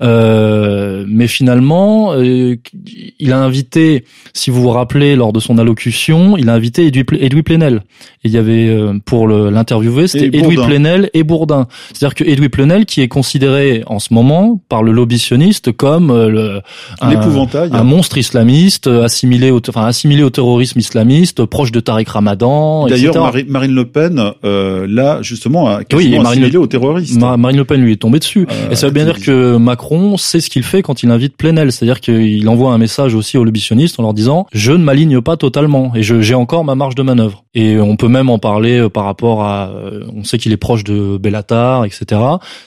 mais 0.00 1.26
finalement, 1.26 2.14
il 2.14 3.32
a 3.32 3.38
invité, 3.38 4.04
si 4.32 4.50
vous 4.50 4.62
vous 4.62 4.70
rappelez, 4.70 5.14
lors 5.14 5.34
de 5.34 5.40
son 5.40 5.58
allocution, 5.58 6.38
il 6.38 6.48
a 6.48 6.54
invité 6.54 6.86
Edoui 6.86 7.42
Plenel 7.42 7.81
il 8.24 8.30
y 8.30 8.38
avait 8.38 8.68
euh, 8.68 8.98
pour 9.04 9.28
l'interviewer, 9.28 10.08
c'était 10.08 10.36
Edoui 10.36 10.56
Plenel 10.56 11.10
et 11.14 11.22
Bourdin. 11.22 11.66
C'est-à-dire 11.92 12.14
que 12.14 12.24
Edoui 12.24 12.48
Plenel, 12.48 12.86
qui 12.86 13.00
est 13.00 13.08
considéré 13.08 13.82
en 13.86 13.98
ce 13.98 14.12
moment 14.14 14.60
par 14.68 14.82
le 14.82 14.92
lobby 14.92 15.18
sioniste 15.18 15.72
comme 15.72 16.10
euh, 16.10 16.28
le, 16.28 16.60
un, 17.00 17.84
monstre 17.84 18.18
islamiste 18.18 18.86
assimilé 18.86 19.50
au, 19.50 19.60
enfin 19.68 19.86
assimilé 19.86 20.22
au 20.22 20.30
terrorisme 20.30 20.78
islamiste, 20.78 21.44
proche 21.44 21.72
de 21.72 21.80
Tariq 21.80 22.10
Ramadan. 22.10 22.86
D'ailleurs, 22.86 23.32
Marine 23.48 23.74
Le 23.74 23.84
Pen, 23.86 24.22
euh, 24.44 24.86
là 24.88 25.20
justement, 25.22 25.68
a 25.68 25.80
oui, 25.92 26.16
assimilé 26.16 26.56
au 26.56 26.66
terroriste. 26.66 27.18
Marine 27.18 27.56
Le 27.56 27.64
Pen 27.64 27.80
lui 27.80 27.92
est 27.92 27.96
tombée 27.96 28.18
dessus. 28.18 28.46
Euh, 28.50 28.70
et 28.70 28.76
ça 28.76 28.86
veut 28.86 28.92
bien 28.92 29.04
dire 29.04 29.20
que 29.20 29.56
Macron 29.56 30.16
sait 30.16 30.40
ce 30.40 30.50
qu'il 30.50 30.62
fait 30.62 30.82
quand 30.82 31.02
il 31.02 31.10
invite 31.10 31.36
Plenel, 31.36 31.72
c'est-à-dire 31.72 32.00
qu'il 32.00 32.48
envoie 32.48 32.72
un 32.72 32.78
message 32.78 33.14
aussi 33.14 33.38
aux 33.38 33.44
lobby 33.44 33.60
sionistes 33.60 33.98
en 33.98 34.02
leur 34.02 34.14
disant 34.14 34.46
je 34.52 34.72
ne 34.72 34.82
m'aligne 34.82 35.20
pas 35.20 35.36
totalement 35.36 35.92
et 35.94 36.02
j'ai 36.02 36.34
encore 36.34 36.64
ma 36.64 36.74
marge 36.74 36.94
de 36.94 37.02
manœuvre. 37.02 37.44
Et 37.54 37.71
on 37.80 37.96
peut 37.96 38.08
même 38.08 38.30
en 38.30 38.38
parler 38.38 38.78
euh, 38.78 38.88
par 38.88 39.04
rapport 39.04 39.44
à, 39.44 39.70
euh, 39.70 40.04
on 40.14 40.24
sait 40.24 40.38
qu'il 40.38 40.52
est 40.52 40.56
proche 40.56 40.84
de 40.84 41.16
Bellatar, 41.16 41.84
etc. 41.84 42.20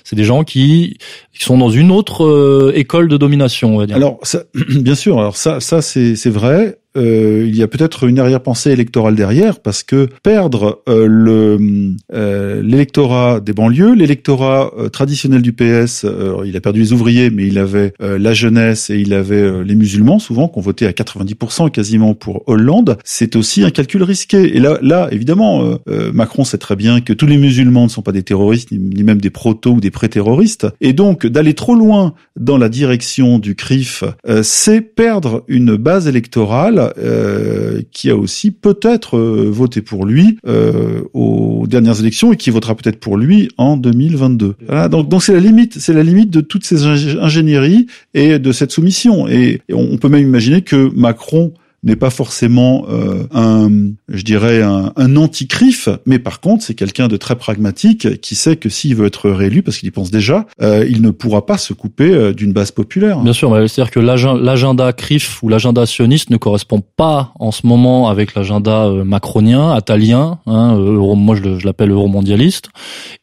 C'est 0.04 0.16
des 0.16 0.24
gens 0.24 0.44
qui, 0.44 0.98
qui 1.34 1.44
sont 1.44 1.58
dans 1.58 1.70
une 1.70 1.92
autre 1.92 2.26
euh, 2.26 2.72
école 2.76 3.08
de 3.08 3.18
domination, 3.18 3.76
on 3.76 3.78
va 3.78 3.86
dire. 3.86 3.96
Alors, 3.96 4.20
ça, 4.24 4.44
bien 4.54 4.96
sûr. 4.96 5.20
Alors 5.20 5.38
ça, 5.38 5.60
ça 5.60 5.82
c'est 5.82 6.30
vrai 6.30 6.78
euh, 6.98 7.46
il 7.48 7.56
y 7.56 7.64
a 7.64 7.68
peut-être 7.68 8.08
une 8.08 8.20
arrière-pensée 8.20 8.72
électorale 8.72 9.16
derrière, 9.16 9.60
parce 9.60 9.84
que 9.84 10.08
perdre 10.24 10.82
euh, 10.90 11.94
euh, 12.14 12.62
l'électorat 12.62 13.40
des 13.40 13.54
banlieues, 13.54 13.94
l'électorat 13.94 14.72
euh, 14.78 14.90
traditionnel 14.90 15.42
du 15.42 15.54
PS, 15.54 16.06
il 16.46 16.56
a 16.56 16.62
perdu 16.62 16.80
les 16.80 16.94
ouvriers, 16.94 17.30
mais 17.30 17.48
il 17.48 17.58
avait 17.58 17.94
la 18.00 18.34
jeunesse 18.34 18.90
et 18.90 18.98
il 18.98 19.14
avait 19.14 19.64
les 19.64 19.76
musulmans, 19.76 20.20
souvent, 20.20 20.48
qui 20.48 20.58
ont 20.60 20.62
voté 20.62 20.88
à 20.88 20.92
90% 20.92 21.72
quasiment 21.72 22.14
pour 22.14 22.44
Hollande, 22.48 22.98
c'est 23.04 23.36
aussi 23.36 23.64
un 23.64 23.70
calcul 23.70 24.04
risqué. 24.04 24.56
Et 24.56 24.60
là, 24.60 24.78
là 24.82 25.08
évidemment, 25.12 25.78
Macron 26.14 26.44
sait 26.44 26.58
très 26.58 26.76
bien 26.76 27.02
que 27.02 27.14
tous 27.14 27.26
les 27.26 27.38
musulmans 27.38 27.84
ne 27.84 27.90
sont 27.90 28.02
pas 28.02 28.12
des 28.12 28.24
terroristes, 28.24 28.72
ni, 28.72 29.04
même 29.04 29.22
des 29.22 29.30
proto 29.30 29.72
ou 29.72 29.80
des 29.80 29.92
pré-terroristes, 29.92 30.68
et 30.82 30.94
donc 30.94 31.26
d'aller 31.26 31.54
trop 31.54 31.76
loin 31.76 32.14
dans 32.40 32.58
la 32.58 32.70
direction 32.70 33.40
du 33.40 33.56
CRIF, 33.56 34.04
c'est 34.44 34.82
perdre 34.82 35.44
une 35.48 35.76
base 35.76 36.08
électorale 36.08 36.85
euh, 36.98 37.82
qui 37.92 38.10
a 38.10 38.16
aussi 38.16 38.52
peut-être 38.52 39.18
euh, 39.18 39.50
voté 39.50 39.82
pour 39.82 40.06
lui 40.06 40.38
euh, 40.48 41.02
aux 41.14 41.66
dernières 41.68 42.00
élections 42.00 42.34
et 42.34 42.38
qui 42.38 42.50
votera 42.50 42.76
peut-être 42.76 43.00
pour 43.00 43.18
lui 43.18 43.50
en 43.58 43.78
2022. 43.78 44.56
Voilà, 44.68 44.88
donc 44.88 45.10
donc 45.10 45.24
c'est 45.24 45.34
la 45.34 45.40
limite, 45.40 45.80
c'est 45.80 45.94
la 45.94 46.04
limite 46.04 46.30
de 46.30 46.42
toutes 46.42 46.66
ces 46.66 46.86
ingénieries 46.86 47.88
et 48.14 48.40
de 48.40 48.52
cette 48.52 48.72
soumission. 48.72 49.28
Et, 49.28 49.62
on 49.72 49.98
peut 49.98 50.10
même 50.10 50.24
imaginer 50.24 50.62
que 50.62 50.92
Macron 50.96 51.54
n'est 51.86 51.96
pas 51.96 52.10
forcément 52.10 52.86
un, 53.34 53.70
je 54.10 54.24
dirais, 54.24 54.62
un, 54.62 54.92
un 54.96 55.16
anti-CRIF, 55.16 55.90
mais 56.06 56.20
par 56.20 56.40
contre, 56.40 56.64
c'est 56.64 56.74
quelqu'un 56.74 57.08
de 57.08 57.18
très 57.18 57.36
pragmatique 57.36 58.20
qui 58.22 58.36
sait 58.36 58.56
que 58.56 58.70
s'il 58.70 58.96
veut 58.96 59.06
être 59.06 59.30
réélu, 59.30 59.62
parce 59.62 59.78
qu'il 59.78 59.88
y 59.88 59.92
pense 59.92 60.12
déjà, 60.12 60.46
il 60.62 61.02
ne 61.02 61.12
pourra 61.12 61.46
pas 61.46 61.58
se 61.58 61.74
couper 61.74 62.34
d'une 62.34 62.54
base 62.54 62.72
populaire. 62.72 63.20
Bien 63.20 63.34
sûr, 63.34 63.56
c'est-à-dire 63.68 63.92
que 63.92 64.00
l'agenda 64.00 64.94
CRIF 64.94 65.42
ou 65.44 65.50
l'agenda 65.50 65.86
sioniste 65.86 66.30
ne 66.30 66.38
correspond 66.38 66.82
pas 66.96 67.34
en 67.40 67.52
ce 67.52 67.68
moment 67.68 68.10
avec 68.10 68.36
l'agenda 68.36 68.90
macronien, 68.90 69.72
atalien, 69.72 70.40
hein, 70.48 70.76
moi 70.76 71.36
je, 71.36 71.66
l'appelle 71.66 71.92
euromondialiste, 71.92 72.70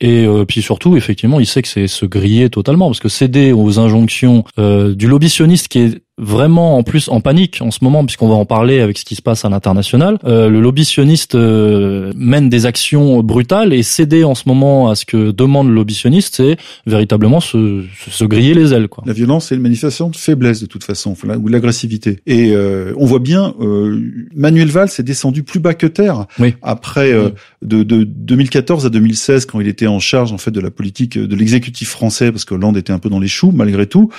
et 0.01 0.27
puis 0.47 0.63
surtout, 0.63 0.97
effectivement, 0.97 1.41
il 1.41 1.47
sait 1.47 1.63
que 1.63 1.69
c'est 1.69 1.89
se 1.89 2.07
griller 2.07 2.51
totalement, 2.51 2.87
parce 2.87 3.01
que 3.01 3.09
céder 3.09 3.53
aux 3.53 3.79
injonctions 3.79 4.45
euh, 4.59 4.95
du 4.95 5.09
lobby 5.09 5.29
sioniste 5.29 5.69
qui 5.69 5.79
est 5.81 6.03
vraiment 6.19 6.77
en 6.77 6.83
plus 6.83 7.09
en 7.09 7.21
panique 7.21 7.61
en 7.63 7.71
ce 7.71 7.83
moment 7.83 8.05
puisqu'on 8.05 8.29
va 8.29 8.35
en 8.35 8.45
parler 8.45 8.81
avec 8.81 8.99
ce 8.99 9.05
qui 9.05 9.15
se 9.15 9.23
passe 9.23 9.45
à 9.45 9.49
l'international. 9.49 10.19
Euh, 10.25 10.49
le 10.49 10.61
lobby 10.61 10.85
sioniste 10.85 11.35
euh, 11.35 12.13
mène 12.15 12.49
des 12.49 12.67
actions 12.67 13.23
brutales 13.23 13.73
et 13.73 13.83
céder 13.83 14.25
en 14.25 14.35
ce 14.35 14.45
moment 14.47 14.91
à 14.91 14.95
ce 14.95 15.05
que 15.05 15.31
demande 15.31 15.69
le 15.69 15.75
lobby 15.75 15.95
sioniste, 15.95 16.37
c'est 16.37 16.57
véritablement 16.87 17.41
se, 17.41 17.85
se, 18.09 18.25
griller 18.25 18.55
les 18.55 18.73
ailes. 18.73 18.89
Quoi. 18.89 19.05
La 19.07 19.13
violence, 19.13 19.47
c'est 19.47 19.55
une 19.55 19.63
manifestation 19.63 20.09
de 20.09 20.17
faiblesse 20.17 20.61
de 20.61 20.67
toute 20.67 20.85
façon, 20.85 21.15
ou 21.41 21.49
l'agressivité. 21.49 22.21
Et 22.27 22.53
euh, 22.53 22.93
on 22.97 23.07
voit 23.07 23.19
bien, 23.19 23.55
euh, 23.61 24.01
Manuel 24.35 24.69
Valls 24.69 24.91
est 24.99 25.03
descendu 25.03 25.43
plus 25.43 25.61
bas 25.61 25.75
que 25.75 25.87
terre 25.87 26.27
oui. 26.39 26.55
après 26.63 27.13
euh, 27.13 27.31
de, 27.63 27.83
de 27.83 28.05
2014 28.05 28.87
à 28.87 28.91
2016 28.91 29.47
quand 29.47 29.61
il 29.61 29.69
était 29.69 29.87
en 29.87 29.99
charge 29.99 30.33
en 30.33 30.39
fait 30.39 30.51
de 30.51 30.61
la 30.61 30.71
politique 30.71 31.19
de 31.19 31.37
l'exécutif 31.37 31.89
français 31.89 32.33
parce 32.33 32.45
que 32.45 32.55
Hollande 32.55 32.77
était 32.77 32.93
un 32.93 32.99
peu 32.99 33.09
dans 33.09 33.21
les 33.21 33.29
choux 33.29 33.53
malgré 33.53 33.87
tout. 33.87 34.11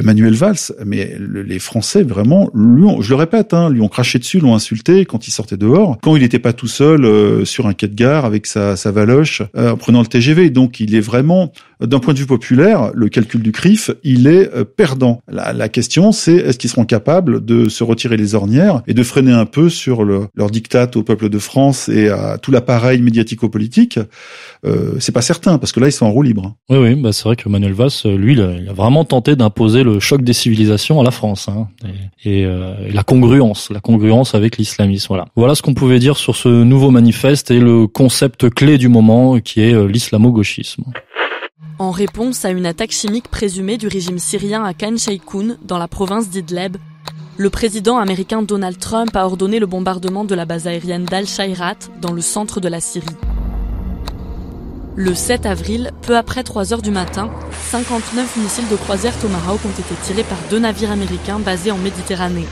Manuel 0.00 0.34
Valls, 0.34 0.56
mais 0.84 1.16
le, 1.18 1.51
les 1.52 1.58
Français 1.58 2.02
vraiment 2.02 2.50
lui 2.54 2.84
ont, 2.84 3.02
je 3.02 3.10
le 3.10 3.16
répète, 3.16 3.52
hein, 3.52 3.68
lui 3.68 3.80
ont 3.80 3.88
craché 3.88 4.18
dessus, 4.18 4.40
l'ont 4.40 4.54
insulté 4.54 5.04
quand 5.04 5.28
il 5.28 5.30
sortait 5.30 5.56
dehors, 5.56 5.98
quand 6.02 6.16
il 6.16 6.22
n'était 6.22 6.38
pas 6.38 6.52
tout 6.52 6.66
seul 6.66 7.04
euh, 7.04 7.44
sur 7.44 7.66
un 7.66 7.74
quai 7.74 7.88
de 7.88 7.94
gare 7.94 8.24
avec 8.24 8.46
sa, 8.46 8.76
sa 8.76 8.90
valoche 8.90 9.42
euh, 9.56 9.72
en 9.72 9.76
prenant 9.76 10.00
le 10.00 10.06
TGV. 10.06 10.50
Donc 10.50 10.80
il 10.80 10.94
est 10.94 11.00
vraiment, 11.00 11.52
d'un 11.86 11.98
point 11.98 12.14
de 12.14 12.18
vue 12.18 12.26
populaire, 12.26 12.90
le 12.94 13.08
calcul 13.08 13.42
du 13.42 13.52
CRIF, 13.52 13.90
il 14.04 14.26
est 14.26 14.52
euh, 14.54 14.64
perdant. 14.64 15.20
La, 15.28 15.52
la 15.52 15.68
question, 15.68 16.12
c'est 16.12 16.36
est-ce 16.36 16.58
qu'ils 16.58 16.70
seront 16.70 16.84
capables 16.84 17.44
de 17.44 17.68
se 17.68 17.84
retirer 17.84 18.16
les 18.16 18.34
ornières 18.34 18.82
et 18.86 18.94
de 18.94 19.02
freiner 19.02 19.32
un 19.32 19.46
peu 19.46 19.68
sur 19.68 20.04
le, 20.04 20.26
leur 20.34 20.50
dictat 20.50 20.90
au 20.94 21.02
peuple 21.02 21.28
de 21.28 21.38
France 21.38 21.88
et 21.88 22.08
à 22.08 22.38
tout 22.38 22.50
l'appareil 22.50 23.00
médiatico-politique? 23.02 23.98
Euh, 24.64 24.94
C'est 24.98 25.12
pas 25.12 25.22
certain 25.22 25.58
parce 25.58 25.72
que 25.72 25.80
là 25.80 25.88
ils 25.88 25.92
sont 25.92 26.06
en 26.06 26.10
roue 26.10 26.22
libre. 26.22 26.54
Oui, 26.70 26.78
oui, 26.78 26.94
bah 26.94 27.12
c'est 27.12 27.24
vrai 27.24 27.36
que 27.36 27.48
Manuel 27.48 27.72
Valls, 27.72 27.90
lui, 28.04 28.34
il 28.34 28.68
a 28.68 28.72
vraiment 28.72 29.04
tenté 29.04 29.36
d'imposer 29.36 29.82
le 29.82 30.00
choc 30.00 30.22
des 30.22 30.32
civilisations 30.32 31.00
à 31.00 31.04
la 31.04 31.10
France. 31.10 31.48
Hein, 31.48 31.68
euh, 32.26 32.88
et, 32.88 32.92
la 32.92 33.02
congruence, 33.02 33.70
la 33.70 33.80
congruence 33.80 34.34
avec 34.34 34.58
l'islamisme. 34.58 35.06
Voilà. 35.08 35.26
Voilà 35.36 35.54
ce 35.54 35.62
qu'on 35.62 35.74
pouvait 35.74 35.98
dire 35.98 36.16
sur 36.16 36.36
ce 36.36 36.48
nouveau 36.48 36.90
manifeste 36.90 37.50
et 37.50 37.58
le 37.58 37.86
concept 37.86 38.50
clé 38.50 38.78
du 38.78 38.88
moment 38.88 39.40
qui 39.40 39.60
est 39.60 39.74
euh, 39.74 39.86
l'islamo-gauchisme. 39.86 40.84
En 41.78 41.90
réponse 41.90 42.44
à 42.44 42.50
une 42.50 42.66
attaque 42.66 42.92
chimique 42.92 43.28
présumée 43.28 43.76
du 43.76 43.88
régime 43.88 44.18
syrien 44.18 44.64
à 44.64 44.72
Khan 44.74 44.96
Sheikhoun, 44.96 45.58
dans 45.62 45.78
la 45.78 45.88
province 45.88 46.28
d'Idleb, 46.28 46.76
le 47.38 47.50
président 47.50 47.98
américain 47.98 48.42
Donald 48.42 48.78
Trump 48.78 49.16
a 49.16 49.26
ordonné 49.26 49.58
le 49.58 49.66
bombardement 49.66 50.24
de 50.24 50.34
la 50.34 50.44
base 50.44 50.66
aérienne 50.66 51.04
d'Al-Shairat 51.04 51.78
dans 52.00 52.12
le 52.12 52.20
centre 52.20 52.60
de 52.60 52.68
la 52.68 52.80
Syrie. 52.80 53.06
Le 54.94 55.14
7 55.14 55.46
avril, 55.46 55.90
peu 56.02 56.16
après 56.16 56.42
3 56.42 56.74
heures 56.74 56.82
du 56.82 56.90
matin, 56.90 57.30
59 57.70 58.36
missiles 58.36 58.68
de 58.68 58.76
croisière 58.76 59.18
Tomahawk 59.18 59.60
ont 59.64 59.70
été 59.70 59.94
tirés 60.04 60.24
par 60.24 60.38
deux 60.50 60.58
navires 60.58 60.92
américains 60.92 61.38
basés 61.38 61.70
en 61.70 61.78
Méditerranée. 61.78 62.46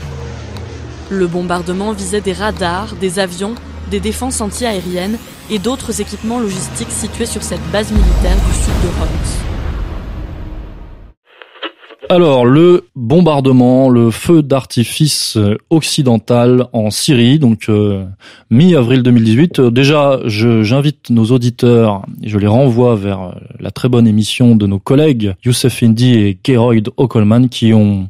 Le 1.09 1.27
bombardement 1.27 1.91
visait 1.91 2.21
des 2.21 2.33
radars, 2.33 2.95
des 2.95 3.19
avions, 3.19 3.53
des 3.91 3.99
défenses 3.99 4.41
anti-aériennes 4.41 5.19
et 5.51 5.59
d'autres 5.59 6.01
équipements 6.01 6.39
logistiques 6.39 6.91
situés 6.91 7.27
sur 7.27 7.43
cette 7.43 7.61
base 7.71 7.91
militaire 7.91 8.37
du 8.37 8.53
sud 8.63 8.73
de 8.81 8.99
Rhodes. 8.99 9.60
Alors, 12.11 12.45
le 12.45 12.89
bombardement, 12.97 13.87
le 13.87 14.11
feu 14.11 14.43
d'artifice 14.43 15.37
euh, 15.37 15.55
occidental 15.69 16.65
en 16.73 16.89
Syrie, 16.89 17.39
donc 17.39 17.69
euh, 17.69 18.03
mi-avril 18.49 19.01
2018. 19.01 19.59
Euh, 19.59 19.71
déjà, 19.71 20.19
j'invite 20.25 21.09
nos 21.09 21.23
auditeurs, 21.27 22.01
et 22.21 22.27
je 22.27 22.37
les 22.37 22.47
renvoie 22.47 22.97
vers 22.97 23.39
la 23.61 23.71
très 23.71 23.87
bonne 23.87 24.07
émission 24.07 24.57
de 24.57 24.67
nos 24.67 24.77
collègues 24.77 25.35
Youssef 25.45 25.83
Indy 25.83 26.15
et 26.15 26.37
Geroyd 26.45 26.89
Ockelman 26.97 27.47
qui 27.47 27.73
ont 27.73 28.09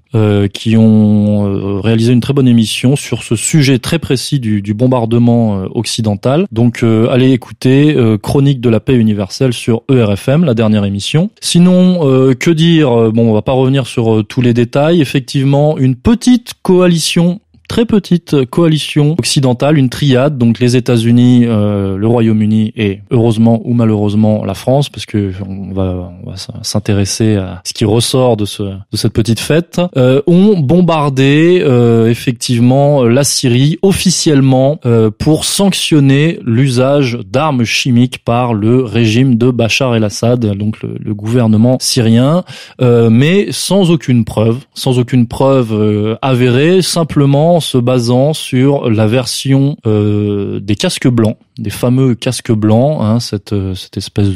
qui 0.53 0.75
ont 0.75 1.79
réalisé 1.79 2.11
une 2.11 2.19
très 2.19 2.33
bonne 2.33 2.47
émission 2.47 2.97
sur 2.97 3.23
ce 3.23 3.37
sujet 3.37 3.79
très 3.79 3.97
précis 3.97 4.39
du, 4.39 4.61
du 4.61 4.73
bombardement 4.73 5.63
occidental. 5.73 6.47
Donc, 6.51 6.83
allez 6.83 7.31
écouter 7.31 7.95
Chronique 8.21 8.59
de 8.59 8.69
la 8.69 8.81
paix 8.81 8.95
universelle 8.95 9.53
sur 9.53 9.83
ERFM, 9.89 10.43
la 10.43 10.53
dernière 10.53 10.83
émission. 10.83 11.29
Sinon, 11.39 11.99
que 12.39 12.51
dire? 12.51 13.11
Bon, 13.13 13.29
on 13.29 13.33
va 13.33 13.41
pas 13.41 13.53
revenir 13.53 13.87
euh, 13.99 14.23
tous 14.23 14.41
les 14.41 14.53
détails. 14.53 15.01
Effectivement, 15.01 15.77
une 15.77 15.95
petite 15.95 16.53
coalition 16.61 17.41
très 17.71 17.85
petite 17.85 18.43
coalition 18.49 19.15
occidentale, 19.17 19.77
une 19.77 19.87
triade, 19.87 20.37
donc 20.37 20.59
les 20.59 20.75
États-Unis, 20.75 21.45
euh, 21.45 21.95
le 21.95 22.05
Royaume-Uni 22.05 22.73
et 22.75 22.99
heureusement 23.11 23.61
ou 23.63 23.73
malheureusement 23.73 24.43
la 24.43 24.55
France, 24.55 24.89
parce 24.89 25.05
que 25.05 25.31
on 25.47 25.71
va, 25.71 26.11
on 26.21 26.31
va 26.31 26.35
s'intéresser 26.63 27.37
à 27.37 27.61
ce 27.63 27.71
qui 27.71 27.85
ressort 27.85 28.35
de, 28.35 28.43
ce, 28.43 28.63
de 28.63 28.97
cette 28.97 29.13
petite 29.13 29.39
fête, 29.39 29.79
euh, 29.95 30.21
ont 30.27 30.59
bombardé 30.59 31.61
euh, 31.63 32.09
effectivement 32.09 33.05
la 33.05 33.23
Syrie 33.23 33.79
officiellement 33.83 34.81
euh, 34.85 35.09
pour 35.09 35.45
sanctionner 35.45 36.39
l'usage 36.45 37.19
d'armes 37.25 37.63
chimiques 37.63 38.21
par 38.25 38.53
le 38.53 38.83
régime 38.83 39.35
de 39.37 39.49
Bachar 39.49 39.95
el-Assad, 39.95 40.45
donc 40.57 40.83
le, 40.83 40.97
le, 40.99 41.13
gouvernement 41.13 41.77
syrien, 41.79 42.43
euh, 42.81 43.09
mais 43.09 43.47
sans 43.51 43.91
aucune 43.91 44.25
preuve, 44.25 44.57
sans 44.73 44.99
aucune 44.99 45.25
preuve 45.25 46.17
avérée, 46.21 46.81
simplement 46.81 47.60
se 47.61 47.77
basant 47.77 48.33
sur 48.33 48.89
la 48.89 49.07
version 49.07 49.77
euh, 49.85 50.59
des 50.59 50.75
casques 50.75 51.07
blancs, 51.07 51.37
des 51.57 51.69
fameux 51.69 52.15
casques 52.15 52.51
blancs, 52.51 52.99
hein, 53.01 53.19
cette, 53.19 53.53
cette 53.75 53.97
espèce 53.97 54.29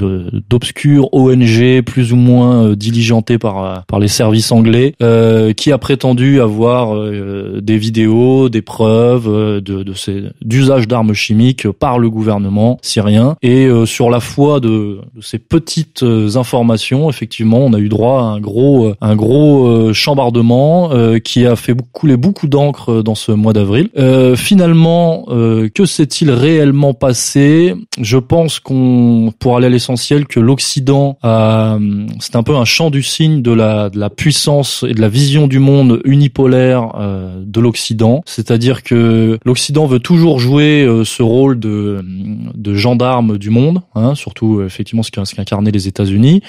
d'obscure 0.49 1.13
ONG 1.13 1.81
plus 1.81 2.13
ou 2.13 2.15
moins 2.15 2.65
euh, 2.65 2.75
diligentée 2.75 3.37
par, 3.37 3.85
par 3.85 3.99
les 3.99 4.07
services 4.07 4.51
anglais, 4.51 4.95
euh, 5.01 5.53
qui 5.53 5.71
a 5.71 5.77
prétendu 5.77 6.41
avoir 6.41 6.95
euh, 6.95 7.59
des 7.61 7.77
vidéos, 7.77 8.49
des 8.49 8.61
preuves 8.61 9.27
euh, 9.27 9.61
de, 9.61 9.83
de 9.83 9.93
ces 9.93 10.23
d'usage 10.41 10.87
d'armes 10.87 11.13
chimiques 11.13 11.69
par 11.69 11.99
le 11.99 12.09
gouvernement 12.09 12.77
syrien. 12.81 13.35
Et 13.41 13.67
sur 13.85 14.09
la 14.09 14.19
foi 14.19 14.59
de, 14.59 14.99
de, 15.15 15.21
ces 15.21 15.39
petites 15.39 16.03
informations, 16.03 17.09
effectivement, 17.09 17.59
on 17.59 17.73
a 17.73 17.79
eu 17.79 17.89
droit 17.89 18.21
à 18.21 18.25
un 18.25 18.39
gros, 18.39 18.93
un 19.01 19.15
gros 19.15 19.93
chambardement 19.93 20.91
qui 21.23 21.45
a 21.45 21.55
fait 21.55 21.75
couler 21.91 22.17
beaucoup 22.17 22.47
d'encre 22.47 23.01
dans 23.01 23.15
ce 23.15 23.31
mois 23.31 23.53
d'avril. 23.53 23.89
Euh, 23.97 24.35
finalement, 24.35 25.25
euh, 25.29 25.69
que 25.73 25.85
s'est-il 25.85 26.31
réellement 26.31 26.93
passé 26.93 27.04
Je 27.13 28.17
pense 28.17 28.59
qu'on, 28.59 29.33
pour 29.39 29.57
aller 29.57 29.67
à 29.67 29.69
l'essentiel, 29.69 30.27
que 30.27 30.39
l'Occident, 30.39 31.17
c'est 31.21 32.35
un 32.35 32.43
peu 32.43 32.55
un 32.55 32.65
champ 32.65 32.89
du 32.89 33.03
signe 33.03 33.41
de 33.41 33.51
la, 33.51 33.89
puissance 34.15 34.85
et 34.87 34.93
de 34.93 35.01
la 35.01 35.09
vision 35.09 35.47
du 35.47 35.59
monde 35.59 36.01
unipolaire 36.05 36.93
euh, 36.99 37.43
de 37.45 37.59
l'Occident. 37.59 38.21
C'est-à-dire 38.25 38.83
que 38.83 39.39
l'Occident 39.43 39.85
veut 39.87 39.99
toujours 39.99 40.39
jouer 40.39 40.83
euh, 40.83 41.03
ce 41.03 41.23
rôle 41.23 41.59
de, 41.59 42.03
gendarme 42.73 43.37
du 43.37 43.49
monde, 43.49 43.81
hein, 43.95 44.15
surtout 44.15 44.61
effectivement 44.61 45.03
ce 45.03 45.11
qu'incarnaient 45.11 45.71
les 45.71 45.87
États-Unis. 45.87 46.41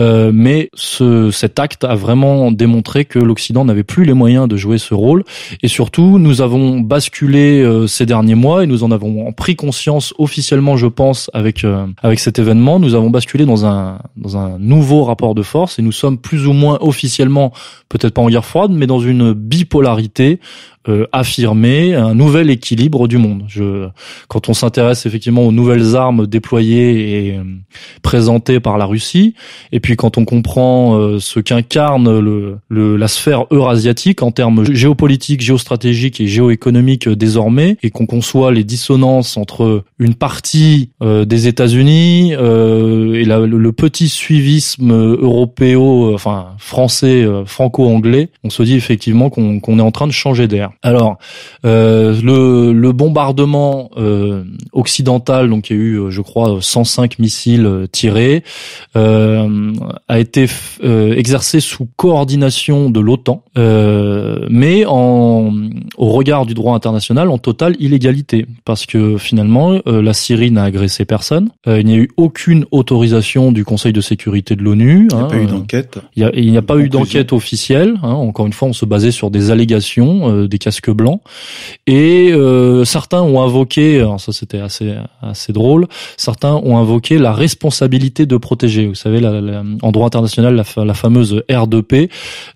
Euh, 0.00 0.30
mais 0.32 0.70
ce, 0.74 1.30
cet 1.30 1.58
acte 1.58 1.84
a 1.84 1.94
vraiment 1.94 2.50
démontré 2.50 3.04
que 3.04 3.18
l'Occident 3.18 3.64
n'avait 3.64 3.84
plus 3.84 4.04
les 4.04 4.12
moyens 4.12 4.48
de 4.48 4.56
jouer 4.56 4.78
ce 4.78 4.94
rôle 4.94 5.24
et 5.62 5.68
surtout 5.68 6.18
nous 6.18 6.40
avons 6.40 6.80
basculé 6.80 7.60
euh, 7.60 7.86
ces 7.86 8.06
derniers 8.06 8.34
mois 8.34 8.64
et 8.64 8.66
nous 8.66 8.84
en 8.84 8.90
avons 8.90 9.32
pris 9.32 9.56
conscience 9.56 9.97
officiellement, 10.18 10.76
je 10.76 10.86
pense, 10.86 11.30
avec 11.34 11.64
euh, 11.64 11.86
avec 12.02 12.18
cet 12.18 12.38
événement. 12.38 12.78
Nous 12.78 12.94
avons 12.94 13.10
basculé 13.10 13.44
dans 13.44 13.66
un 13.66 13.98
dans 14.16 14.36
un 14.36 14.58
nouveau 14.58 15.04
rapport 15.04 15.34
de 15.34 15.42
force 15.42 15.78
et 15.78 15.82
nous 15.82 15.92
sommes 15.92 16.18
plus 16.18 16.46
ou 16.46 16.52
moins 16.52 16.78
officiellement, 16.80 17.52
peut-être 17.88 18.14
pas 18.14 18.22
en 18.22 18.28
guerre 18.28 18.44
froide, 18.44 18.70
mais 18.72 18.86
dans 18.86 19.00
une 19.00 19.32
bipolarité 19.32 20.40
euh, 20.88 21.06
affirmer 21.12 21.94
un 21.94 22.14
nouvel 22.14 22.48
équilibre 22.48 23.08
du 23.08 23.18
monde. 23.18 23.44
Je, 23.46 23.88
quand 24.28 24.48
on 24.48 24.54
s'intéresse 24.54 25.04
effectivement 25.04 25.42
aux 25.42 25.52
nouvelles 25.52 25.96
armes 25.96 26.26
déployées 26.26 27.26
et 27.26 27.36
euh, 27.36 27.42
présentées 28.00 28.58
par 28.58 28.78
la 28.78 28.86
Russie, 28.86 29.34
et 29.70 29.80
puis 29.80 29.96
quand 29.96 30.16
on 30.16 30.24
comprend 30.24 30.96
euh, 30.96 31.18
ce 31.18 31.40
qu'incarne 31.40 32.18
le, 32.18 32.56
le, 32.70 32.96
la 32.96 33.08
sphère 33.08 33.44
eurasiatique 33.50 34.22
en 34.22 34.30
termes 34.30 34.64
géopolitiques, 34.72 35.42
géostratégiques 35.42 36.22
et 36.22 36.26
géoéconomiques 36.26 37.06
désormais, 37.06 37.76
et 37.82 37.90
qu'on 37.90 38.06
conçoit 38.06 38.50
les 38.50 38.64
dissonances 38.64 39.36
entre 39.36 39.84
une 39.98 40.14
partie 40.14 40.90
des 41.00 41.48
États-Unis 41.48 42.32
et 42.32 43.24
la, 43.24 43.40
le, 43.40 43.72
petit 43.72 44.08
suivisme 44.08 44.92
européen, 44.92 45.78
enfin 46.14 46.54
français, 46.58 47.26
franco-anglais, 47.44 48.30
on 48.42 48.50
se 48.50 48.62
dit 48.62 48.74
effectivement 48.74 49.28
qu'on 49.28 49.78
est 49.78 49.82
en 49.82 49.90
train 49.90 50.06
de 50.06 50.12
changer 50.12 50.48
d'air. 50.48 50.70
Alors, 50.82 51.18
euh, 51.64 52.20
le, 52.22 52.72
le, 52.72 52.92
bombardement 52.92 53.90
euh, 53.96 54.44
occidental, 54.72 55.50
donc 55.50 55.70
il 55.70 55.76
y 55.76 55.78
a 55.78 55.82
eu, 55.82 56.00
je 56.10 56.20
crois, 56.20 56.58
105 56.60 57.18
missiles 57.18 57.88
tirés, 57.90 58.44
euh, 58.96 59.72
a 60.06 60.20
été 60.20 60.46
exercé 60.84 61.58
sous 61.58 61.88
coordination 61.96 62.90
de 62.90 63.00
l'OTAN, 63.00 63.42
mais 63.56 64.84
en, 64.86 65.52
au 65.96 66.08
regard 66.10 66.46
du 66.46 66.54
droit 66.54 66.76
international, 66.76 67.28
en 67.28 67.38
totale 67.38 67.74
illégalité, 67.80 68.46
parce 68.64 68.86
que 68.86 69.18
finalement, 69.18 69.80
la 69.84 70.12
Syrie 70.12 70.52
n'a 70.52 70.62
agressé 70.62 71.04
personne, 71.04 71.50
il 71.66 71.84
n'y 71.86 71.94
a 71.94 71.98
eu 71.98 72.08
aucune 72.16 72.66
autorisation 72.70 73.50
du 73.50 73.64
Conseil 73.64 73.92
de 73.92 74.00
sécurité 74.00 74.54
de 74.54 74.62
l'ONU. 74.62 75.08
Il 75.10 75.16
n'y 75.16 75.22
a 75.22 75.26
pas 75.26 75.36
eu 75.36 75.46
d'enquête. 75.46 75.98
Il 76.14 76.50
n'y 76.50 76.56
a, 76.56 76.62
pas 76.62 76.78
eu 76.78 76.88
d'enquête 76.88 77.32
officielle. 77.32 77.98
Hein, 78.02 78.12
encore 78.12 78.46
une 78.46 78.52
fois, 78.52 78.68
on 78.68 78.72
se 78.72 78.84
basait 78.84 79.10
sur 79.10 79.30
des 79.30 79.50
allégations, 79.50 80.44
des 80.46 80.58
casque 80.68 80.90
blanc. 80.90 81.20
Et 81.86 82.30
euh, 82.30 82.84
certains 82.84 83.22
ont 83.22 83.40
invoqué, 83.42 84.00
alors 84.00 84.20
ça 84.20 84.32
c'était 84.32 84.60
assez 84.60 84.94
assez 85.22 85.52
drôle, 85.52 85.86
certains 86.16 86.54
ont 86.54 86.76
invoqué 86.76 87.16
la 87.18 87.32
responsabilité 87.32 88.26
de 88.26 88.36
protéger. 88.36 88.86
Vous 88.86 88.94
savez, 88.94 89.20
la, 89.20 89.62
en 89.82 89.90
droit 89.92 90.06
international, 90.06 90.54
la, 90.54 90.84
la 90.84 90.94
fameuse 90.94 91.42
R2P, 91.48 92.10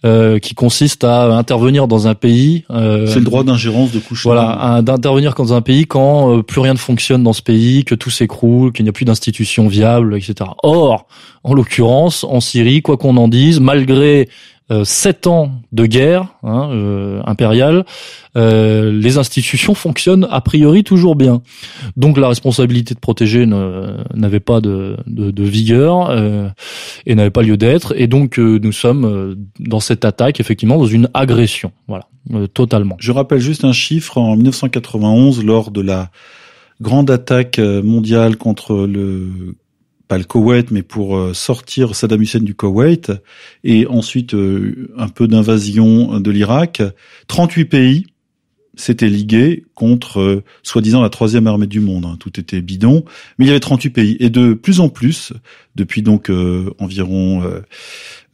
euh, 0.04 0.38
qui 0.38 0.54
consiste 0.54 1.04
à 1.04 1.34
intervenir 1.36 1.88
dans 1.88 2.06
un 2.06 2.14
pays. 2.14 2.64
Euh, 2.70 3.06
C'est 3.06 3.18
le 3.18 3.24
droit 3.24 3.44
d'ingérence 3.44 3.92
de 3.92 3.98
couche. 3.98 4.24
Voilà, 4.24 4.80
d'intervenir 4.82 5.34
dans 5.34 5.54
un 5.54 5.62
pays 5.62 5.86
quand 5.86 6.36
euh, 6.36 6.42
plus 6.42 6.60
rien 6.60 6.74
ne 6.74 6.78
fonctionne 6.78 7.22
dans 7.22 7.32
ce 7.32 7.42
pays, 7.42 7.84
que 7.84 7.94
tout 7.94 8.10
s'écroule, 8.10 8.72
qu'il 8.72 8.84
n'y 8.84 8.90
a 8.90 8.92
plus 8.92 9.06
d'institutions 9.06 9.68
viables, 9.68 10.16
etc. 10.16 10.50
Or, 10.62 11.06
en 11.44 11.54
l'occurrence, 11.54 12.24
en 12.24 12.40
Syrie, 12.40 12.82
quoi 12.82 12.96
qu'on 12.96 13.16
en 13.16 13.28
dise, 13.28 13.58
malgré 13.60 14.28
sept 14.84 15.26
ans 15.26 15.52
de 15.72 15.86
guerre 15.86 16.26
hein, 16.42 16.70
euh, 16.72 17.20
impériale, 17.26 17.84
euh, 18.36 18.92
les 18.92 19.18
institutions 19.18 19.74
fonctionnent 19.74 20.26
a 20.30 20.40
priori 20.40 20.84
toujours 20.84 21.16
bien. 21.16 21.42
Donc 21.96 22.16
la 22.16 22.28
responsabilité 22.28 22.94
de 22.94 23.00
protéger 23.00 23.46
n'avait 23.46 24.40
pas 24.40 24.60
de, 24.60 24.96
de, 25.06 25.44
vigueur 25.44 26.12
et 27.06 27.14
n'avait 27.14 27.30
pas 27.30 27.42
lieu 27.42 27.56
d'être. 27.56 27.94
Et 27.96 28.06
donc 28.06 28.38
nous 28.38 28.72
sommes 28.72 29.36
dans 29.58 29.80
cette 29.80 30.04
attaque 30.04 30.40
effectivement 30.40 30.78
dans 30.78 30.86
une 30.86 31.08
agression, 31.14 31.72
voilà, 31.88 32.08
totalement. 32.54 32.96
Je 32.98 33.12
rappelle 33.12 33.40
juste 33.40 33.64
un 33.64 33.72
chiffre 33.72 34.18
en 34.18 34.36
1991 34.36 35.44
lors 35.44 35.70
de 35.70 35.80
la 35.80 36.10
grande 36.80 37.10
attaque 37.10 37.58
mondiale 37.58 38.36
contre 38.36 38.86
le 38.86 39.54
le 40.18 40.24
Koweït, 40.24 40.70
mais 40.70 40.82
pour 40.82 41.16
euh, 41.16 41.34
sortir 41.34 41.94
Saddam 41.94 42.22
Hussein 42.22 42.40
du 42.40 42.54
Koweït, 42.54 43.12
et 43.64 43.86
ensuite 43.86 44.34
euh, 44.34 44.92
un 44.96 45.08
peu 45.08 45.28
d'invasion 45.28 46.20
de 46.20 46.30
l'Irak, 46.30 46.82
38 47.28 47.64
pays 47.66 48.06
s'étaient 48.74 49.08
ligués 49.08 49.64
contre, 49.74 50.20
euh, 50.20 50.44
soi-disant, 50.62 51.02
la 51.02 51.10
troisième 51.10 51.46
armée 51.46 51.66
du 51.66 51.80
monde. 51.80 52.06
Hein. 52.06 52.16
Tout 52.18 52.40
était 52.40 52.62
bidon, 52.62 53.04
mais 53.38 53.44
il 53.44 53.48
y 53.48 53.50
avait 53.50 53.60
38 53.60 53.90
pays. 53.90 54.16
Et 54.20 54.30
de 54.30 54.54
plus 54.54 54.80
en 54.80 54.88
plus, 54.88 55.32
depuis 55.76 56.02
donc 56.02 56.30
environ 56.78 57.42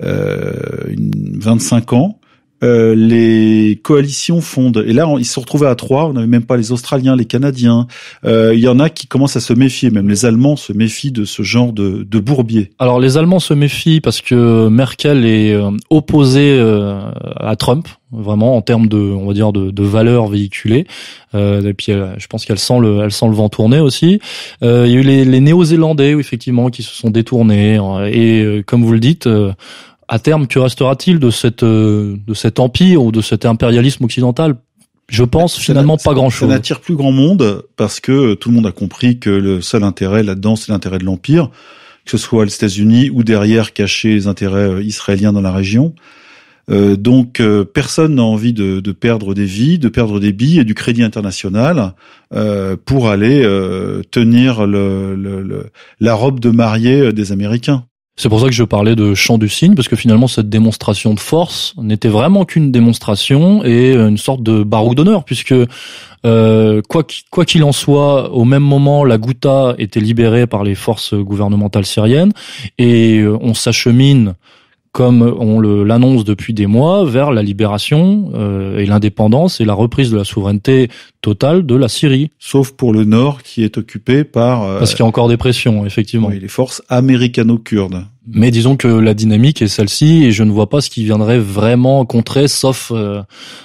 25 0.01 1.93
ans, 1.93 2.21
euh, 2.63 2.95
les 2.95 3.79
coalitions 3.83 4.41
fondent. 4.41 4.85
Et 4.87 4.93
là, 4.93 5.07
ils 5.19 5.25
se 5.25 5.39
retrouvaient 5.39 5.69
à 5.69 5.75
trois. 5.75 6.07
On 6.07 6.15
n'avait 6.15 6.27
même 6.27 6.45
pas 6.45 6.57
les 6.57 6.73
Australiens, 6.73 7.15
les 7.15 7.25
Canadiens. 7.25 7.87
Euh, 8.25 8.53
il 8.55 8.61
y 8.61 8.69
en 8.69 8.81
a 8.81 8.91
qui 8.91 9.07
commencent 9.07 9.37
à 9.37 9.41
se 9.41 9.53
méfier. 9.53 9.91
Même 9.91 10.09
les 10.09 10.27
Allemands 10.27 10.57
se 10.57 10.73
méfient 10.73 11.13
de 11.13 11.25
ce 11.25 11.43
genre 11.43 11.73
de, 11.73 12.07
de 12.09 12.19
bourbier. 12.19 12.71
Alors 12.79 12.99
les 12.99 13.17
Allemands 13.17 13.39
se 13.39 13.55
méfient 13.55 14.01
parce 14.01 14.21
que 14.21 14.69
Merkel 14.69 15.25
est 15.25 15.53
euh, 15.53 15.71
opposée 15.91 16.59
à 17.37 17.57
Trump 17.57 17.89
vraiment 18.11 18.57
en 18.57 18.63
termes 18.63 18.89
de 18.89 18.97
on 18.97 19.27
va 19.27 19.35
dire 19.35 19.53
de, 19.53 19.71
de 19.71 19.83
valeurs 19.83 20.29
véhiculées 20.29 20.87
et 21.35 21.75
puis 21.75 21.93
je 21.93 22.27
pense 22.27 22.45
qu'elle 22.45 22.59
sent 22.59 22.79
le 22.81 23.01
elle 23.03 23.13
sent 23.13 23.27
le 23.27 23.35
vent 23.35 23.49
tourner 23.49 23.81
aussi 23.81 24.21
il 24.63 24.67
y 24.67 24.71
a 24.71 24.87
eu 24.87 25.03
les, 25.03 25.25
les 25.25 25.41
néo-zélandais 25.41 26.13
effectivement 26.13 26.71
qui 26.71 26.83
se 26.83 26.95
sont 26.95 27.11
détournés 27.11 27.79
et 28.11 28.63
comme 28.67 28.85
vous 28.85 28.93
le 28.93 29.01
dites 29.01 29.29
à 30.09 30.19
terme, 30.19 30.47
que 30.47 30.59
restera-t-il 30.59 31.19
de 31.19 31.31
cette 31.31 31.63
euh, 31.63 32.17
de 32.27 32.35
cet 32.35 32.59
empire 32.59 33.03
ou 33.03 33.13
de 33.13 33.21
cet 33.21 33.45
impérialisme 33.45 34.05
occidental? 34.05 34.57
Je 35.09 35.25
pense 35.25 35.59
finalement 35.59 35.97
pas 35.97 36.13
grand-chose. 36.13 36.49
Ça 36.49 36.55
n'attire 36.55 36.81
plus 36.81 36.95
grand 36.95 37.13
monde 37.13 37.63
parce 37.77 38.01
que 38.01 38.35
tout 38.35 38.51
le 38.51 38.57
monde 38.57 38.67
a 38.67 38.73
compris 38.73 39.19
que 39.19 39.31
le 39.31 39.63
seul 39.63 39.83
intérêt 39.83 40.23
là-dedans, 40.23 40.57
c'est 40.57 40.71
l'intérêt 40.71 40.99
de 40.99 41.05
l'empire, 41.05 41.51
que 42.05 42.11
ce 42.11 42.19
soit 42.19 42.45
les 42.45 42.55
États-Unis 42.55 43.11
ou 43.11 43.23
derrière 43.23 43.73
cacher 43.73 44.15
les 44.15 44.27
intérêts 44.27 44.69
euh, 44.69 44.83
israéliens 44.83 45.33
dans 45.33 45.41
la 45.41 45.53
région. 45.53 45.95
Euh, 46.71 46.97
donc 46.97 47.41
personne 47.73 48.17
n'a 48.17 48.23
envie 48.23 48.53
de, 48.53 48.81
de, 48.81 48.93
perdre 48.93 49.33
des 49.33 49.47
vies, 49.47 49.79
de 49.79 49.89
perdre 49.89 50.21
des 50.21 50.33
billes 50.33 50.59
et 50.59 50.65
du 50.65 50.75
crédit 50.75 51.03
international 51.03 51.95
euh, 52.35 52.77
pour 52.83 53.09
aller 53.09 53.43
tenir 54.11 54.67
le, 54.67 55.15
le, 55.15 55.71
la 56.01 56.13
robe 56.13 56.41
de 56.41 56.51
mariée 56.51 57.15
des 57.15 57.33
Américains. 57.33 57.85
C'est 58.19 58.29
pour 58.29 58.41
ça 58.41 58.47
que 58.47 58.53
je 58.53 58.65
parlais 58.65 58.97
de 58.97 59.15
champ 59.15 59.39
du 59.39 59.49
cygne, 59.49 59.77
parce 59.77 59.87
que 59.87 59.95
finalement 59.95 60.27
cette 60.27 60.49
démonstration 60.49 61.15
de 61.15 61.21
force 61.21 61.73
n'était 61.81 62.09
vraiment 62.09 62.45
qu'une 62.45 62.73
démonstration 62.73 63.65
et 63.65 63.95
une 63.95 64.19
sorte 64.19 64.43
de 64.43 64.65
baroud 64.65 64.97
d'honneur, 64.97 65.23
puisque 65.23 65.55
euh, 66.27 66.83
quoi 66.89 67.45
qu'il 67.45 67.63
en 67.63 67.71
soit, 67.71 68.33
au 68.33 68.45
même 68.45 68.65
moment, 68.65 69.05
la 69.05 69.19
Ghouta 69.19 69.77
était 69.79 70.01
libérée 70.01 70.49
par 70.49 70.65
les 70.65 70.75
forces 70.75 71.15
gouvernementales 71.15 71.87
syriennes 71.87 72.33
et 72.77 73.19
euh, 73.19 73.39
on 73.41 73.55
s'achemine 73.55 74.35
comme 74.99 75.23
on 75.23 75.61
l'annonce 75.61 76.25
depuis 76.25 76.55
des 76.55 76.67
mois, 76.67 77.05
vers 77.05 77.31
la 77.31 77.45
libération 77.45 78.33
euh, 78.35 78.79
et 78.79 78.85
l'indépendance 78.85 79.61
et 79.61 79.65
la 79.65 79.73
reprise 79.75 80.11
de 80.11 80.17
la 80.17 80.25
souveraineté 80.25 80.89
totale 81.21 81.65
de 81.65 81.77
la 81.77 81.87
Syrie. 81.87 82.31
Sauf 82.41 82.73
pour 82.73 82.93
le 82.93 83.05
nord 83.05 83.45
qui 83.45 83.63
est 83.63 83.79
occupé 83.79 84.25
par... 84.25 84.65
Euh, 84.65 84.81
Parce 84.81 84.97
qu'il 84.97 84.99
y 84.99 85.03
a 85.05 85.07
encore 85.07 85.29
des 85.29 85.37
pressions, 85.37 85.87
effectivement. 85.87 86.27
Oui, 86.27 86.41
les 86.41 86.49
forces 86.49 86.83
américano-kurdes. 86.89 88.07
Mais 88.31 88.51
disons 88.51 88.77
que 88.77 88.89
la 88.89 89.15
dynamique 89.15 89.63
est 89.63 89.69
celle-ci 89.69 90.25
et 90.25 90.33
je 90.33 90.43
ne 90.43 90.51
vois 90.51 90.69
pas 90.69 90.81
ce 90.81 90.91
qui 90.91 91.05
viendrait 91.05 91.39
vraiment 91.39 92.05
contrer, 92.05 92.47
sauf 92.47 92.93
euh, 92.95 93.23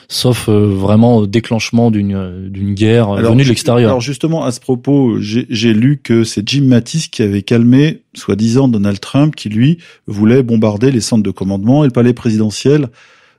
sauf 0.08 0.48
euh, 0.48 0.68
vraiment 0.68 1.26
déclenchement 1.26 1.92
d'une 1.92 2.50
d'une 2.50 2.74
guerre 2.74 3.10
alors, 3.10 3.32
venue 3.32 3.44
de 3.44 3.50
l'extérieur. 3.50 3.90
Alors 3.90 4.02
justement 4.02 4.46
à 4.46 4.52
ce 4.52 4.60
propos, 4.60 5.18
j'ai 5.20 5.74
lu 5.74 6.00
que 6.02 6.24
c'est 6.24 6.48
Jim 6.48 6.64
Mattis 6.64 7.10
qui 7.12 7.24
avait 7.24 7.42
calmé, 7.42 8.04
soi-disant 8.14 8.68
Donald 8.68 9.00
Trump, 9.00 9.36
qui 9.36 9.50
lui 9.50 9.80
voulait 10.08 10.44
bombarder 10.44 10.92
les 10.92 11.02
centres 11.02 11.24
de 11.24 11.32
commandement 11.32 11.84
et 11.84 11.88
le 11.88 11.94
palais 11.94 12.14
présidentiel 12.14 12.90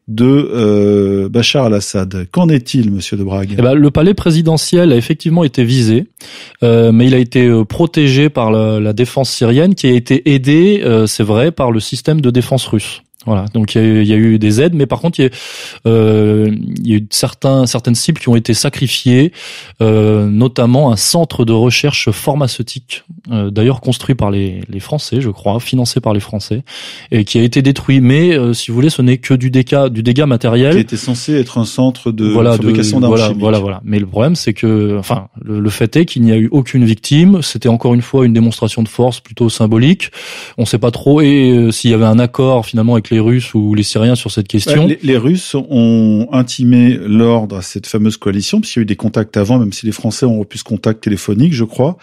de 0.09 0.24
euh, 0.26 1.28
Bachar 1.28 1.64
al-Assad. 1.66 2.26
Qu'en 2.30 2.48
est-il, 2.48 2.90
Monsieur 2.90 3.16
de 3.16 3.24
Brague? 3.24 3.55
Eh 3.59 3.62
ben, 3.62 3.74
Le 3.74 3.90
palais 3.90 4.14
présidentiel 4.14 4.92
a 4.92 4.96
effectivement 4.96 5.44
été 5.44 5.64
visé, 5.64 6.07
euh, 6.62 6.92
mais 6.92 7.07
il 7.07 7.14
a 7.14 7.18
été 7.18 7.46
euh, 7.46 7.64
protégé 7.64 8.28
par 8.28 8.50
la, 8.50 8.92
défense 8.92 9.30
syrienne, 9.30 9.74
qui 9.74 9.86
a 9.86 9.92
été 9.92 10.34
aidée, 10.34 10.84
c'est 11.07 11.24
vrai, 11.24 11.50
par 11.50 11.72
le 11.72 11.80
système 11.80 12.20
de 12.20 12.30
défense 12.30 12.66
russe. 12.66 13.02
Voilà, 13.27 13.47
donc 13.55 13.75
il 13.75 14.05
y, 14.05 14.12
a 14.12 14.16
eu 14.16 14.39
des 14.39 14.61
aides, 14.61 14.75
mais 14.75 14.87
par 14.87 15.01
contre 15.01 15.18
il 15.18 15.25
y 15.25 15.27
a, 15.27 15.31
euh, 15.87 16.55
y 16.83 16.93
a 16.93 16.97
eu 16.97 17.07
certains, 17.11 17.66
certaines 17.66 17.95
cibles 17.95 18.20
qui 18.20 18.29
ont 18.29 18.37
été 18.37 18.55
sacrifiées, 18.55 19.33
euh, 19.81 20.27
notamment 20.27 20.93
un 20.93 20.97
centre 20.97 21.45
de 21.45 21.53
recherche 21.53 22.11
pharmaceutique, 22.11 23.05
euh, 23.31 23.51
d'ailleurs 23.51 23.81
construit 23.81 24.14
par 24.14 24.31
les, 24.31 24.61
les, 24.68 24.81
Français, 24.81 25.20
je 25.20 25.31
crois, 25.31 25.59
financé 25.61 26.01
par 26.01 26.12
les 26.12 26.20
Français, 26.20 26.62
et 27.11 27.25
qui 27.25 27.39
a 27.39 27.43
été 27.43 27.62
détruit. 27.62 28.01
Mais 28.01 28.37
euh, 28.37 28.53
si 28.53 28.70
vous 28.70 28.75
voulez, 28.75 28.91
ce 28.91 29.01
n'est 29.01 29.18
que 29.18 29.35
du 29.35 29.51
dégât, 29.51 29.89
du 29.89 30.03
dégât 30.03 30.27
matériel. 30.27 30.75
Qui 30.75 30.81
était 30.81 30.97
censé 30.97 31.35
être 31.35 31.59
un 31.59 31.64
centre 31.64 32.12
de 32.12 32.35
fabrication 32.35 33.01
d'armes 33.01 33.14
voilà, 33.14 33.33
Voilà, 33.39 33.59
voilà. 33.59 33.81
Mais 33.85 33.99
le 33.99 34.07
problème, 34.07 34.37
c'est 34.37 34.53
que, 34.53 34.99
enfin, 34.99 35.29
le, 35.43 35.61
le 35.61 35.70
fait 35.70 35.97
est 35.97 36.05
qu'il 36.05 36.22
n'y 36.22 36.33
a 36.33 36.37
eu 36.37 36.49
aucune 36.53 36.85
victime. 36.85 37.41
C'était 37.43 37.68
encore 37.68 37.95
une 37.95 38.03
fois 38.03 38.27
une 38.27 38.33
démonstration 38.33 38.83
de 38.83 38.89
force 38.89 39.20
plutôt 39.20 39.49
symbolique. 39.49 40.11
On 40.59 40.62
ne 40.62 40.66
sait 40.66 40.79
pas 40.79 40.91
trop 40.91 41.20
et 41.20 41.51
euh, 41.51 41.70
s'il 41.70 41.91
y 41.91 41.95
avait 41.95 42.05
un 42.05 42.18
accord 42.18 42.66
finalement 42.66 42.95
avec 42.95 43.11
les 43.11 43.13
les 43.14 43.20
Russes 43.20 43.54
ou 43.54 43.74
les 43.74 43.84
Syriens 43.84 44.16
sur 44.16 44.32
cette 44.32 44.48
question. 44.48 44.88
Les, 45.00 45.16
Russes 45.16 45.54
ont 45.54 46.26
intimé 46.32 46.98
l'ordre 47.00 47.58
à 47.58 47.62
cette 47.62 47.86
fameuse 47.86 48.16
coalition, 48.16 48.60
puisqu'il 48.60 48.80
y 48.80 48.82
a 48.82 48.82
eu 48.82 48.86
des 48.86 48.96
contacts 48.96 49.36
avant, 49.36 49.58
même 49.58 49.72
si 49.72 49.86
les 49.86 49.92
Français 49.92 50.26
ont 50.26 50.40
repus 50.40 50.58
ce 50.58 50.64
contact 50.64 51.04
téléphonique, 51.04 51.52
je 51.52 51.62
crois, 51.62 51.96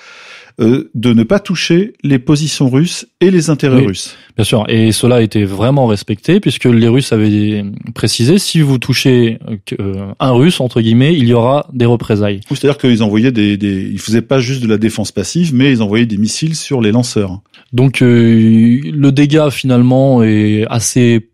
euh, 0.60 0.90
de 0.94 1.14
ne 1.14 1.24
pas 1.24 1.40
toucher 1.40 1.94
les 2.04 2.20
positions 2.20 2.70
russes 2.70 3.08
et 3.20 3.32
les 3.32 3.50
intérêts 3.50 3.86
russes. 3.86 4.16
Bien 4.36 4.44
sûr, 4.44 4.66
et 4.68 4.92
cela 4.92 5.16
a 5.16 5.22
été 5.22 5.46
vraiment 5.46 5.88
respecté, 5.88 6.40
puisque 6.40 6.66
les 6.66 6.88
Russes 6.88 7.14
avaient 7.14 7.64
précisé, 7.94 8.38
si 8.38 8.62
vous 8.62 8.78
touchez 8.78 9.40
euh, 9.80 10.12
un 10.20 10.32
Russe, 10.32 10.60
entre 10.60 10.82
guillemets, 10.82 11.16
il 11.16 11.28
y 11.28 11.34
aura 11.34 11.68
des 11.74 11.86
représailles. 11.86 12.42
C'est-à-dire 12.50 12.78
qu'ils 12.78 13.04
envoyaient 13.04 13.32
des, 13.32 13.58
des... 13.58 13.90
Ils 13.92 14.00
faisaient 14.00 14.22
pas 14.22 14.40
juste 14.40 14.62
de 14.62 14.68
la 14.68 14.78
défense 14.78 15.12
passive, 15.12 15.54
mais 15.54 15.72
ils 15.72 15.82
envoyaient 15.82 16.06
des 16.06 16.18
missiles 16.18 16.56
sur 16.56 16.82
les 16.82 16.92
lanceurs. 16.92 17.42
Donc 17.74 18.02
euh, 18.02 18.82
le 18.84 19.12
dégât 19.12 19.52
finalement 19.52 20.24
est 20.24 20.66
assez 20.70 21.28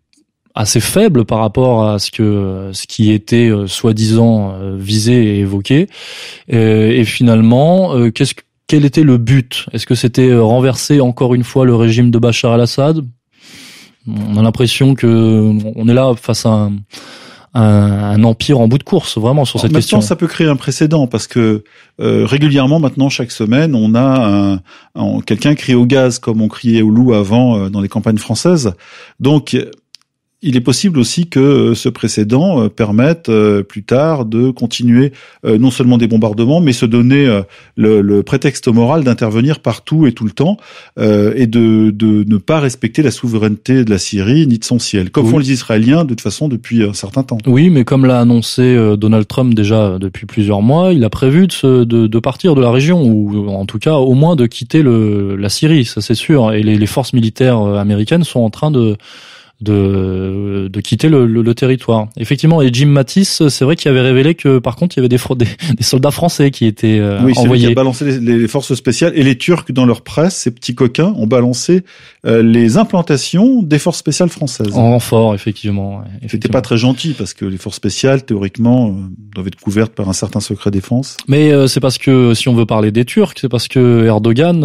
assez 0.54 0.80
faible 0.80 1.24
par 1.24 1.38
rapport 1.38 1.88
à 1.88 2.00
ce 2.00 2.10
que 2.10 2.70
ce 2.72 2.88
qui 2.88 3.12
était 3.12 3.48
euh, 3.48 3.68
soi-disant 3.68 4.56
visé 4.76 5.36
et 5.36 5.38
évoqué. 5.40 5.86
et 6.48 7.04
finalement, 7.04 8.10
qu'est-ce 8.10 8.34
quel 8.68 8.84
était 8.84 9.02
le 9.02 9.18
but? 9.18 9.66
Est-ce 9.72 9.86
que 9.86 9.94
c'était 9.94 10.34
renverser 10.36 11.00
encore 11.00 11.34
une 11.34 11.44
fois 11.44 11.64
le 11.64 11.74
régime 11.74 12.10
de 12.10 12.18
Bachar 12.18 12.52
al-Assad? 12.52 13.04
On 14.06 14.36
a 14.36 14.42
l'impression 14.42 14.94
que 14.94 15.52
on 15.74 15.88
est 15.88 15.94
là 15.94 16.14
face 16.16 16.46
à 16.46 16.50
un, 16.50 16.72
un, 17.54 18.22
empire 18.24 18.60
en 18.60 18.68
bout 18.68 18.78
de 18.78 18.84
course, 18.84 19.18
vraiment 19.18 19.44
sur 19.44 19.60
cette 19.60 19.72
question. 19.72 20.00
ça 20.00 20.16
peut 20.16 20.26
créer 20.26 20.46
un 20.46 20.56
précédent 20.56 21.06
parce 21.06 21.26
que 21.26 21.64
euh, 22.00 22.24
régulièrement, 22.26 22.78
maintenant, 22.78 23.08
chaque 23.08 23.30
semaine, 23.30 23.74
on 23.74 23.94
a 23.94 24.60
un, 24.94 25.20
quelqu'un 25.22 25.54
crie 25.54 25.74
au 25.74 25.86
gaz 25.86 26.18
comme 26.18 26.40
on 26.40 26.48
criait 26.48 26.82
au 26.82 26.90
loup 26.90 27.14
avant 27.14 27.58
euh, 27.58 27.70
dans 27.70 27.80
les 27.80 27.88
campagnes 27.88 28.18
françaises. 28.18 28.72
Donc 29.20 29.56
il 30.40 30.56
est 30.56 30.60
possible 30.60 31.00
aussi 31.00 31.26
que 31.26 31.40
euh, 31.40 31.74
ce 31.74 31.88
précédent 31.88 32.62
euh, 32.62 32.68
permette 32.68 33.28
euh, 33.28 33.64
plus 33.64 33.82
tard 33.82 34.24
de 34.24 34.50
continuer 34.50 35.12
non 35.44 35.70
seulement 35.70 35.98
des 35.98 36.06
bombardements, 36.06 36.60
mais 36.60 36.72
se 36.72 36.86
donner 36.86 37.42
le, 37.76 38.20
prétexte 38.22 38.68
moral 38.68 39.04
d'intervenir 39.04 39.60
partout 39.60 40.06
et 40.06 40.12
tout 40.12 40.24
le 40.24 40.30
temps 40.30 40.56
et 40.98 41.46
de, 41.46 41.90
de, 41.90 42.24
ne 42.28 42.36
pas 42.36 42.60
respecter 42.60 43.02
la 43.02 43.10
souveraineté 43.10 43.84
de 43.84 43.90
la 43.90 43.98
Syrie 43.98 44.46
ni 44.46 44.58
de 44.58 44.64
son 44.64 44.78
ciel, 44.78 45.10
comme 45.10 45.26
font 45.26 45.38
les 45.38 45.52
Israéliens 45.52 46.04
de 46.04 46.10
toute 46.10 46.20
façon 46.20 46.48
depuis 46.48 46.82
un 46.82 46.92
certain 46.92 47.22
temps. 47.22 47.38
Oui, 47.46 47.70
mais 47.70 47.84
comme 47.84 48.04
l'a 48.04 48.20
annoncé 48.20 48.76
Donald 48.96 49.26
Trump 49.26 49.54
déjà 49.54 49.98
depuis 49.98 50.26
plusieurs 50.26 50.62
mois, 50.62 50.92
il 50.92 51.04
a 51.04 51.10
prévu 51.10 51.46
de, 51.46 51.84
de, 51.84 52.06
de, 52.06 52.18
partir 52.18 52.54
de 52.54 52.60
la 52.60 52.70
région 52.70 53.02
ou 53.02 53.48
en 53.48 53.64
tout 53.64 53.78
cas 53.78 53.94
au 53.94 54.14
moins 54.14 54.36
de 54.36 54.46
quitter 54.46 54.82
le, 54.82 55.36
la 55.36 55.48
Syrie, 55.48 55.84
ça 55.84 56.00
c'est 56.00 56.14
sûr. 56.14 56.52
Et 56.52 56.62
les, 56.62 56.76
les 56.76 56.86
forces 56.86 57.12
militaires 57.12 57.60
américaines 57.60 58.24
sont 58.24 58.40
en 58.40 58.50
train 58.50 58.70
de 58.70 58.96
de, 59.60 60.68
de 60.72 60.80
quitter 60.80 61.08
le, 61.08 61.26
le, 61.26 61.54
territoire. 61.54 62.08
Effectivement, 62.16 62.62
et 62.62 62.70
Jim 62.72 62.86
Mattis, 62.86 63.24
c'est 63.24 63.64
vrai 63.64 63.74
qu'il 63.74 63.90
avait 63.90 64.00
révélé 64.00 64.36
que 64.36 64.60
par 64.60 64.76
contre 64.76 64.96
il 64.96 65.00
y 65.00 65.02
avait 65.04 65.08
des, 65.08 65.18
des, 65.36 65.74
des 65.76 65.82
soldats 65.82 66.12
français 66.12 66.50
qui 66.50 66.66
étaient 66.66 66.98
euh, 67.00 67.20
oui, 67.24 67.32
envoyés. 67.36 67.66
Oui, 67.66 67.72
a 67.72 67.74
balancé 67.74 68.04
les, 68.04 68.38
les, 68.38 68.48
forces 68.48 68.74
spéciales 68.74 69.12
et 69.16 69.24
les 69.24 69.36
Turcs 69.36 69.70
dans 69.70 69.84
leur 69.84 70.02
presse, 70.02 70.36
ces 70.36 70.52
petits 70.52 70.74
coquins, 70.74 71.12
ont 71.16 71.26
balancé 71.26 71.82
euh, 72.28 72.42
les 72.42 72.76
implantations 72.76 73.62
des 73.62 73.78
forces 73.78 73.98
spéciales 73.98 74.28
françaises. 74.28 74.76
En 74.76 74.90
renfort, 74.90 75.34
effectivement. 75.34 76.02
C'était 76.28 76.48
pas 76.48 76.60
très 76.60 76.76
gentil 76.76 77.14
parce 77.16 77.34
que 77.34 77.44
les 77.44 77.58
forces 77.58 77.76
spéciales, 77.76 78.24
théoriquement, 78.24 78.88
euh, 78.88 78.92
doivent 79.34 79.48
être 79.48 79.60
couvertes 79.60 79.92
par 79.92 80.08
un 80.08 80.12
certain 80.12 80.40
secret 80.40 80.70
défense. 80.70 81.16
Mais 81.26 81.52
c'est 81.68 81.80
parce 81.80 81.98
que 81.98 82.34
si 82.34 82.48
on 82.48 82.54
veut 82.54 82.66
parler 82.66 82.90
des 82.90 83.04
Turcs, 83.04 83.34
c'est 83.40 83.48
parce 83.48 83.68
que 83.68 84.04
Erdogan, 84.06 84.64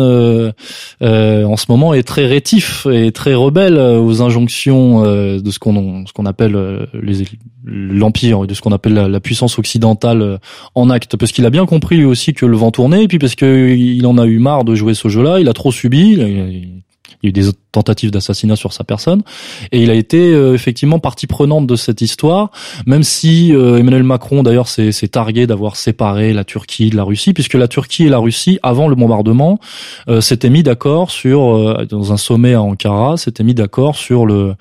en 1.01 1.57
ce 1.57 1.65
moment, 1.69 1.93
est 1.93 2.03
très 2.03 2.25
rétif 2.25 2.87
et 2.91 3.11
très 3.11 3.33
rebelle 3.33 3.77
aux 3.77 4.21
injonctions 4.21 5.05
euh, 5.05 5.39
de 5.39 5.51
ce 5.51 5.59
qu'on 5.59 6.05
ce 6.05 6.13
qu'on 6.13 6.25
appelle 6.25 6.55
euh, 6.55 6.85
les 6.93 7.25
l'empire, 7.65 8.45
de 8.45 8.53
ce 8.53 8.61
qu'on 8.61 8.71
appelle 8.71 8.93
la, 8.93 9.19
puissance 9.21 9.57
occidentale 9.57 10.21
euh, 10.21 10.37
en 10.75 10.89
acte, 10.89 11.15
parce 11.15 11.31
qu'il 11.31 11.45
a 11.45 11.49
bien 11.49 11.65
compris 11.65 11.95
lui 11.95 12.05
aussi 12.05 12.33
que 12.33 12.45
le 12.45 12.57
vent 12.57 12.71
tournait, 12.71 13.03
et 13.03 13.07
puis 13.07 13.19
parce 13.19 13.35
que 13.35 13.73
il 13.73 14.05
en 14.05 14.17
a 14.17 14.25
eu 14.25 14.39
marre 14.39 14.65
de 14.65 14.75
jouer 14.75 14.93
ce 14.93 15.07
jeu-là, 15.07 15.39
il 15.39 15.47
a 15.47 15.53
trop 15.53 15.71
subi, 15.71 16.13
il 16.13 16.83
y 17.23 17.27
a 17.27 17.29
eu 17.29 17.31
des 17.31 17.51
tentatives 17.71 18.11
d'assassinat 18.11 18.55
sur 18.55 18.73
sa 18.73 18.83
personne, 18.83 19.23
et 19.71 19.81
il 19.81 19.89
a 19.89 19.95
été 19.95 20.33
euh, 20.33 20.53
effectivement 20.53 20.99
partie 20.99 21.27
prenante 21.27 21.67
de 21.67 21.75
cette 21.75 22.01
histoire, 22.01 22.51
même 22.85 23.03
si 23.03 23.53
euh, 23.53 23.77
Emmanuel 23.77 24.03
Macron 24.03 24.43
d'ailleurs 24.43 24.67
s'est 24.67 24.91
targué 25.07 25.47
d'avoir 25.47 25.75
séparé 25.75 26.33
la 26.33 26.43
Turquie 26.43 26.89
de 26.89 26.95
la 26.95 27.03
Russie, 27.03 27.33
puisque 27.33 27.55
la 27.55 27.67
Turquie 27.67 28.05
et 28.05 28.09
la 28.09 28.19
Russie, 28.19 28.59
avant 28.61 28.87
le 28.87 28.95
bombardement, 28.95 29.59
euh, 30.07 30.21
s'étaient 30.21 30.49
mis 30.49 30.63
d'accord 30.63 31.11
sur, 31.11 31.85
dans 31.87 32.13
un 32.13 32.17
sommet 32.17 32.53
à 32.53 32.61
Ankara, 32.61 33.17
s'étaient 33.17 33.43
mis 33.43 33.55
d'accord 33.55 33.95
sur 33.95 34.25
le 34.25 34.55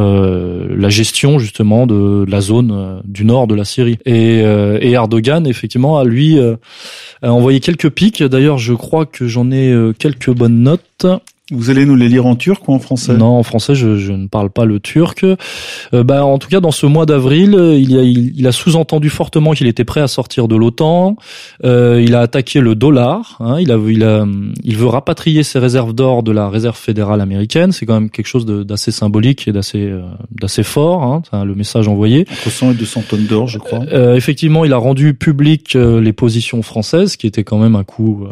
la 0.00 0.90
gestion 0.90 1.40
justement 1.40 1.84
de, 1.88 2.24
la 2.28 2.40
zone 2.40 3.02
du 3.04 3.24
nord 3.24 3.48
de 3.48 3.56
la 3.56 3.64
Syrie. 3.64 3.98
Et, 4.06 4.38
et 4.38 4.90
Erdogan, 4.92 5.44
effectivement, 5.44 5.98
a 5.98 6.04
lui 6.04 6.38
a 6.38 7.32
envoyé 7.32 7.58
quelques 7.58 7.90
pics. 7.90 8.22
D'ailleurs, 8.22 8.58
je 8.58 8.74
crois 8.74 9.06
que 9.06 9.26
j'en 9.26 9.50
ai 9.50 9.74
quelques 9.98 10.30
bonnes 10.30 10.62
notes. 10.62 11.06
Vous 11.50 11.70
allez 11.70 11.86
nous 11.86 11.96
les 11.96 12.08
lire 12.08 12.26
en 12.26 12.36
turc 12.36 12.68
ou 12.68 12.74
en 12.74 12.78
français? 12.78 13.16
Non, 13.16 13.38
en 13.38 13.42
français, 13.42 13.74
je, 13.74 13.96
je, 13.96 14.12
ne 14.12 14.26
parle 14.26 14.50
pas 14.50 14.64
le 14.64 14.80
turc. 14.80 15.24
Euh, 15.24 16.04
bah, 16.04 16.24
en 16.24 16.38
tout 16.38 16.48
cas, 16.48 16.60
dans 16.60 16.70
ce 16.70 16.84
mois 16.84 17.06
d'avril, 17.06 17.56
il, 17.78 17.96
a, 17.96 18.02
il, 18.02 18.46
a 18.46 18.52
sous-entendu 18.52 19.08
fortement 19.08 19.52
qu'il 19.52 19.66
était 19.66 19.84
prêt 19.84 20.00
à 20.00 20.08
sortir 20.08 20.46
de 20.46 20.56
l'OTAN. 20.56 21.16
Euh, 21.64 22.02
il 22.04 22.14
a 22.14 22.20
attaqué 22.20 22.60
le 22.60 22.74
dollar. 22.74 23.36
Hein, 23.40 23.58
il, 23.60 23.72
a, 23.72 23.78
il, 23.88 24.04
a, 24.04 24.26
il 24.62 24.76
veut 24.76 24.86
rapatrier 24.86 25.42
ses 25.42 25.58
réserves 25.58 25.94
d'or 25.94 26.22
de 26.22 26.32
la 26.32 26.48
réserve 26.48 26.76
fédérale 26.76 27.20
américaine. 27.20 27.72
C'est 27.72 27.86
quand 27.86 27.94
même 27.94 28.10
quelque 28.10 28.26
chose 28.26 28.44
d'assez 28.44 28.90
symbolique 28.90 29.48
et 29.48 29.52
d'assez 29.52 29.86
euh, 29.86 30.02
d'assez 30.30 30.62
fort. 30.62 31.02
Hein, 31.02 31.44
le 31.44 31.54
message 31.54 31.88
envoyé. 31.88 32.26
Entre 32.30 32.50
100 32.50 32.72
et 32.72 32.74
200 32.74 33.04
tonnes 33.08 33.26
d'or, 33.26 33.48
je 33.48 33.58
crois. 33.58 33.80
Euh, 33.92 34.16
effectivement, 34.16 34.64
il 34.64 34.72
a 34.72 34.76
rendu 34.76 35.14
public 35.14 35.76
euh, 35.76 36.00
les 36.00 36.12
positions 36.12 36.62
françaises, 36.62 37.16
qui 37.16 37.26
était 37.26 37.44
quand 37.44 37.58
même 37.58 37.76
un 37.76 37.84
coup 37.84 38.26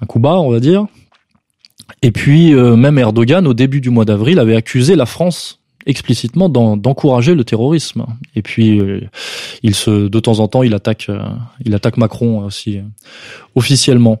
un 0.00 0.06
coup 0.06 0.18
bas, 0.18 0.38
on 0.38 0.50
va 0.50 0.60
dire. 0.60 0.86
Et 2.02 2.10
puis 2.10 2.54
euh, 2.54 2.76
même 2.76 2.98
Erdogan, 2.98 3.46
au 3.46 3.54
début 3.54 3.80
du 3.80 3.90
mois 3.90 4.04
d'avril, 4.04 4.38
avait 4.38 4.56
accusé 4.56 4.96
la 4.96 5.06
France 5.06 5.60
explicitement 5.88 6.48
d'encourager 6.48 7.36
le 7.36 7.44
terrorisme. 7.44 8.06
Et 8.34 8.42
puis 8.42 8.80
euh, 8.80 9.02
il 9.62 9.74
se, 9.74 10.08
de 10.08 10.20
temps 10.20 10.40
en 10.40 10.48
temps, 10.48 10.64
il 10.64 10.74
attaque, 10.74 11.06
euh, 11.08 11.20
il 11.64 11.74
attaque 11.76 11.96
Macron 11.96 12.44
aussi 12.44 12.80
officiellement. 13.54 14.20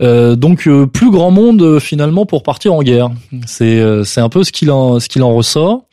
donc 0.00 0.68
plus 0.92 1.10
grand 1.10 1.30
monde 1.30 1.80
finalement 1.80 2.24
pour 2.24 2.42
partir 2.42 2.72
en 2.72 2.82
guerre. 2.82 3.10
C'est 3.46 3.82
c'est 4.04 4.20
un 4.20 4.28
peu 4.28 4.44
ce 4.44 4.52
qu'il 4.52 4.70
en 4.70 5.00
ce 5.00 5.08
qu'il 5.08 5.22
en 5.22 5.34
ressort. 5.34 5.84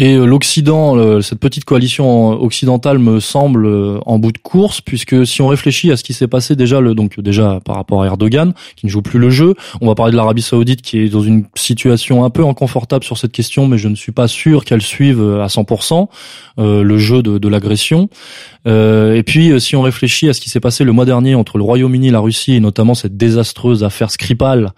Et 0.00 0.14
euh, 0.14 0.26
l'Occident, 0.26 1.20
cette 1.20 1.40
petite 1.40 1.64
coalition 1.64 2.30
occidentale 2.40 3.00
me 3.00 3.18
semble 3.18 3.66
euh, 3.66 3.98
en 4.06 4.20
bout 4.20 4.30
de 4.30 4.38
course, 4.38 4.80
puisque 4.80 5.26
si 5.26 5.42
on 5.42 5.48
réfléchit 5.48 5.90
à 5.90 5.96
ce 5.96 6.04
qui 6.04 6.12
s'est 6.12 6.28
passé 6.28 6.54
déjà, 6.54 6.80
le, 6.80 6.94
donc 6.94 7.18
déjà 7.18 7.58
par 7.64 7.74
rapport 7.74 8.02
à 8.02 8.06
Erdogan, 8.06 8.54
qui 8.76 8.86
ne 8.86 8.90
joue 8.92 9.02
plus 9.02 9.18
le 9.18 9.28
jeu, 9.28 9.56
on 9.80 9.88
va 9.88 9.96
parler 9.96 10.12
de 10.12 10.16
l'Arabie 10.16 10.42
Saoudite 10.42 10.82
qui 10.82 11.00
est 11.00 11.08
dans 11.08 11.22
une 11.22 11.46
situation 11.56 12.24
un 12.24 12.30
peu 12.30 12.46
inconfortable 12.46 13.02
sur 13.02 13.18
cette 13.18 13.32
question, 13.32 13.66
mais 13.66 13.76
je 13.76 13.88
ne 13.88 13.96
suis 13.96 14.12
pas 14.12 14.28
sûr 14.28 14.64
qu'elle 14.64 14.82
suive 14.82 15.20
euh, 15.20 15.42
à 15.42 15.48
100% 15.48 16.06
le 16.60 16.98
jeu 16.98 17.22
de, 17.22 17.38
de 17.38 17.48
l'agression. 17.48 18.08
et 18.66 19.22
puis 19.24 19.60
si 19.60 19.76
on 19.76 19.82
réfléchit 19.82 20.28
à 20.28 20.32
ce 20.32 20.40
qui 20.40 20.50
s'est 20.50 20.58
passé 20.58 20.82
le 20.82 20.90
mois 20.90 21.04
dernier 21.04 21.36
entre 21.36 21.56
le 21.56 21.62
Royaume-Uni 21.62 22.10
la 22.10 22.18
Russie, 22.18 22.54
et 22.54 22.60
notamment 22.60 22.94
cette 22.94 23.16
désastreuse 23.16 23.84
affaire 23.84 24.10
Skripal, 24.10 24.72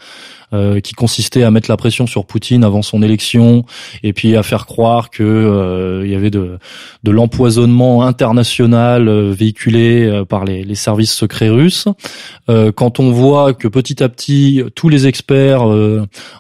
euh, 0.53 0.81
qui 0.81 0.95
consistait 0.95 1.45
à 1.45 1.51
mettre 1.51 1.71
la 1.71 1.77
pression 1.77 2.09
sur 2.09 2.27
Poutine 2.27 2.65
avant 2.65 2.83
son 2.83 3.03
élection 3.03 3.65
et 4.03 4.13
puis 4.13 4.37
à 4.37 4.43
faire 4.43 4.67
croire 4.67 5.11
que 5.11 5.23
euh, 5.23 6.03
il 6.05 6.11
y 6.11 6.15
avait 6.17 6.31
de, 6.31 6.59
de 7.05 7.11
l'empoisonnement 7.13 8.03
international 8.03 9.09
euh, 9.09 9.33
véhiculé 9.33 10.25
par 10.29 10.45
les, 10.45 10.65
les, 10.65 10.75
services 10.75 11.13
secrets 11.13 11.51
russes. 11.51 11.87
quand 12.49 13.01
on 13.01 13.13
voit 13.13 13.55
que 13.55 13.69
petit 13.69 14.03
à 14.03 14.09
petit 14.09 14.63
tous 14.75 14.89
les 14.89 15.07
experts 15.07 15.63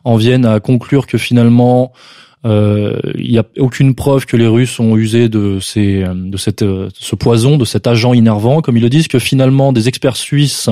en 0.04 0.16
viennent 0.16 0.46
à 0.46 0.58
conclure 0.60 1.06
que 1.06 1.18
finalement 1.18 1.92
euh, 1.92 2.29
il 2.44 3.30
n'y 3.30 3.38
a 3.38 3.44
aucune 3.58 3.94
preuve 3.94 4.26
que 4.26 4.36
les 4.36 4.46
Russes 4.46 4.80
ont 4.80 4.96
usé 4.96 5.28
de, 5.28 5.58
cette, 5.60 6.64
ce 6.94 7.14
poison, 7.16 7.56
de 7.56 7.64
cet 7.64 7.86
agent 7.86 8.14
innervant. 8.14 8.60
Comme 8.62 8.76
ils 8.76 8.82
le 8.82 8.88
disent, 8.88 9.08
que 9.08 9.18
finalement 9.18 9.72
des 9.72 9.88
experts 9.88 10.16
suisses 10.16 10.70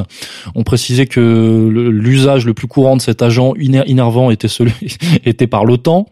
ont 0.55 0.63
précisé 0.63 1.07
que 1.07 1.69
l'usage 1.71 2.47
le 2.47 2.55
plus 2.55 2.69
courant 2.69 2.97
de 2.97 3.03
cet 3.03 3.23
agent 3.23 3.55
innervant 3.57 4.31
était 5.25 5.47
par 5.47 5.65
l'OTAN. 5.65 6.07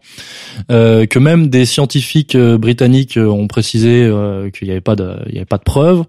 Euh, 0.71 1.05
que 1.05 1.19
même 1.19 1.49
des 1.49 1.65
scientifiques 1.65 2.35
euh, 2.35 2.57
britanniques 2.57 3.17
ont 3.17 3.47
précisé 3.47 4.03
euh, 4.03 4.49
qu'il 4.49 4.67
n'y 4.67 4.71
avait 4.71 4.81
pas 4.81 4.95
de, 4.95 5.15
il 5.29 5.37
avait 5.37 5.45
pas 5.45 5.57
de 5.57 5.63
preuves. 5.63 6.03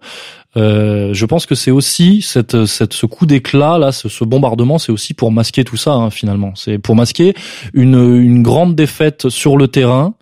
Euh, 0.58 1.14
je 1.14 1.26
pense 1.26 1.46
que 1.46 1.54
c'est 1.54 1.70
aussi 1.70 2.20
cette, 2.22 2.66
cette, 2.66 2.92
ce 2.92 3.06
coup 3.06 3.26
d'éclat 3.26 3.78
là, 3.78 3.92
ce, 3.92 4.08
ce 4.08 4.24
bombardement, 4.24 4.78
c'est 4.78 4.92
aussi 4.92 5.14
pour 5.14 5.30
masquer 5.30 5.64
tout 5.64 5.76
ça 5.76 5.92
hein, 5.92 6.10
finalement. 6.10 6.52
C'est 6.56 6.78
pour 6.78 6.96
masquer 6.96 7.34
une, 7.72 7.94
une 7.94 8.42
grande 8.42 8.74
défaite 8.74 9.28
sur 9.28 9.56
le 9.56 9.68
terrain 9.68 10.14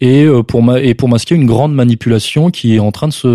et 0.00 0.24
euh, 0.24 0.42
pour 0.42 0.76
et 0.76 0.94
pour 0.94 1.08
masquer 1.08 1.34
une 1.34 1.46
grande 1.46 1.74
manipulation 1.74 2.50
qui 2.50 2.74
est 2.74 2.78
en 2.78 2.92
train 2.92 3.08
de 3.08 3.12
se 3.12 3.28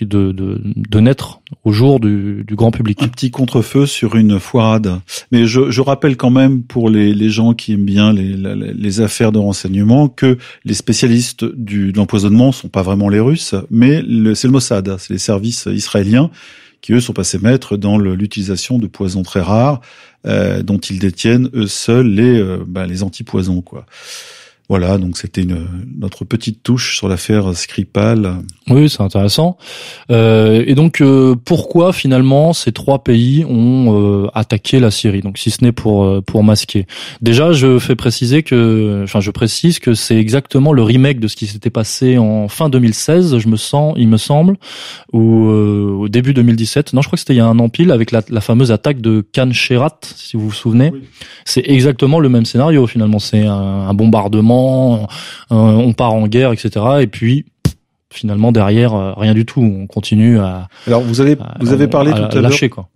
de, 0.00 0.32
de, 0.32 0.60
de 0.64 1.00
naître 1.00 1.40
au 1.64 1.72
jour 1.72 2.00
du, 2.00 2.44
du, 2.46 2.56
grand 2.56 2.70
public. 2.70 3.02
Un 3.02 3.08
petit 3.08 3.30
contre-feu 3.30 3.86
sur 3.86 4.16
une 4.16 4.40
foirade. 4.40 5.00
Mais 5.30 5.46
je, 5.46 5.70
je 5.70 5.80
rappelle 5.80 6.16
quand 6.16 6.30
même 6.30 6.62
pour 6.62 6.90
les, 6.90 7.14
les 7.14 7.30
gens 7.30 7.54
qui 7.54 7.74
aiment 7.74 7.84
bien 7.84 8.12
les, 8.12 8.34
les 8.36 9.00
affaires 9.00 9.30
de 9.32 9.38
renseignement 9.38 10.08
que 10.08 10.38
les 10.64 10.74
spécialistes 10.74 11.44
du, 11.44 11.92
de 11.92 11.96
l'empoisonnement 11.96 12.50
sont 12.52 12.68
pas 12.68 12.82
vraiment 12.82 13.08
les 13.08 13.20
Russes, 13.20 13.54
mais 13.70 14.02
c'est 14.34 14.48
le 14.48 14.52
Mossad, 14.52 14.96
c'est 14.98 15.12
les 15.12 15.18
services 15.18 15.68
israéliens 15.76 16.30
qui 16.80 16.92
eux 16.92 17.00
sont 17.00 17.12
passés 17.12 17.38
maîtres 17.38 17.76
dans 17.76 17.98
l'utilisation 17.98 18.78
de 18.78 18.86
poisons 18.86 19.22
très 19.22 19.40
rares 19.40 19.80
euh, 20.26 20.62
dont 20.62 20.78
ils 20.78 20.98
détiennent 20.98 21.50
eux 21.54 21.66
seuls 21.66 22.06
les 22.06 22.38
euh, 22.40 22.64
bah, 22.66 22.86
les 22.86 23.02
antipoisons 23.02 23.60
quoi. 23.60 23.86
Voilà, 24.68 24.98
donc 24.98 25.16
c'était 25.16 25.46
notre 25.96 26.24
petite 26.24 26.64
touche 26.64 26.96
sur 26.96 27.08
l'affaire 27.08 27.54
Skripal. 27.54 28.38
Oui, 28.68 28.90
c'est 28.90 29.00
intéressant. 29.00 29.58
Euh, 30.10 30.64
et 30.66 30.74
donc, 30.74 31.00
euh, 31.00 31.36
pourquoi 31.44 31.92
finalement 31.92 32.52
ces 32.52 32.72
trois 32.72 33.04
pays 33.04 33.44
ont 33.44 33.94
euh, 33.94 34.28
attaqué 34.34 34.80
la 34.80 34.90
Syrie? 34.90 35.20
Donc, 35.20 35.38
si 35.38 35.52
ce 35.52 35.62
n'est 35.62 35.70
pour 35.70 36.02
euh, 36.02 36.20
pour 36.20 36.42
masquer. 36.42 36.86
Déjà, 37.22 37.52
je 37.52 37.78
fais 37.78 37.94
préciser 37.94 38.42
que, 38.42 39.02
enfin, 39.04 39.20
je 39.20 39.30
précise 39.30 39.78
que 39.78 39.94
c'est 39.94 40.16
exactement 40.16 40.72
le 40.72 40.82
remake 40.82 41.20
de 41.20 41.28
ce 41.28 41.36
qui 41.36 41.46
s'était 41.46 41.70
passé 41.70 42.18
en 42.18 42.48
fin 42.48 42.68
2016. 42.68 43.38
Je 43.38 43.48
me 43.48 43.56
sens, 43.56 43.94
il 43.96 44.08
me 44.08 44.16
semble, 44.16 44.56
ou 45.12 45.46
au 45.46 46.08
début 46.08 46.34
2017. 46.34 46.92
Non, 46.92 47.02
je 47.02 47.06
crois 47.06 47.16
que 47.16 47.20
c'était 47.20 47.34
il 47.34 47.38
y 47.38 47.40
a 47.40 47.46
un 47.46 47.58
an 47.60 47.68
pile 47.68 47.92
avec 47.92 48.10
la, 48.10 48.22
la 48.28 48.40
fameuse 48.40 48.72
attaque 48.72 49.00
de 49.00 49.24
Khan 49.32 49.52
Sherat, 49.52 50.00
si 50.16 50.36
vous 50.36 50.46
vous 50.46 50.52
souvenez. 50.52 50.92
C'est 51.44 51.62
exactement 51.66 52.18
le 52.18 52.28
même 52.28 52.44
scénario 52.44 52.88
finalement. 52.88 53.20
C'est 53.20 53.46
un 53.46 53.94
bombardement 53.94 54.55
euh, 54.56 55.54
on 55.54 55.92
part 55.92 56.12
en 56.14 56.26
guerre, 56.26 56.52
etc. 56.52 56.84
Et 57.00 57.06
puis 57.06 57.46
finalement 58.10 58.52
derrière 58.52 59.16
rien 59.16 59.34
du 59.34 59.44
tout. 59.44 59.60
On 59.60 59.86
continue 59.86 60.38
à. 60.38 60.68
Alors 60.86 61.02
vous 61.02 61.20
avez 61.20 61.36
vous 61.60 61.72
avez 61.72 61.86
parlé 61.86 62.12
tout 62.12 62.38
à, 62.38 62.40
l'heure 62.40 62.52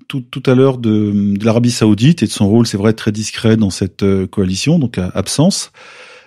tout, 0.09 0.23
tout 0.23 0.43
à 0.47 0.55
l'heure 0.55 0.79
de, 0.79 1.37
de 1.37 1.45
l'Arabie 1.45 1.71
Saoudite 1.71 2.23
et 2.23 2.27
de 2.27 2.31
son 2.31 2.49
rôle, 2.49 2.67
c'est 2.67 2.79
vrai 2.79 2.93
très 2.93 3.13
discret 3.13 3.57
dans 3.57 3.71
cette 3.71 4.05
coalition, 4.31 4.79
donc 4.79 4.99
absence, 5.15 5.73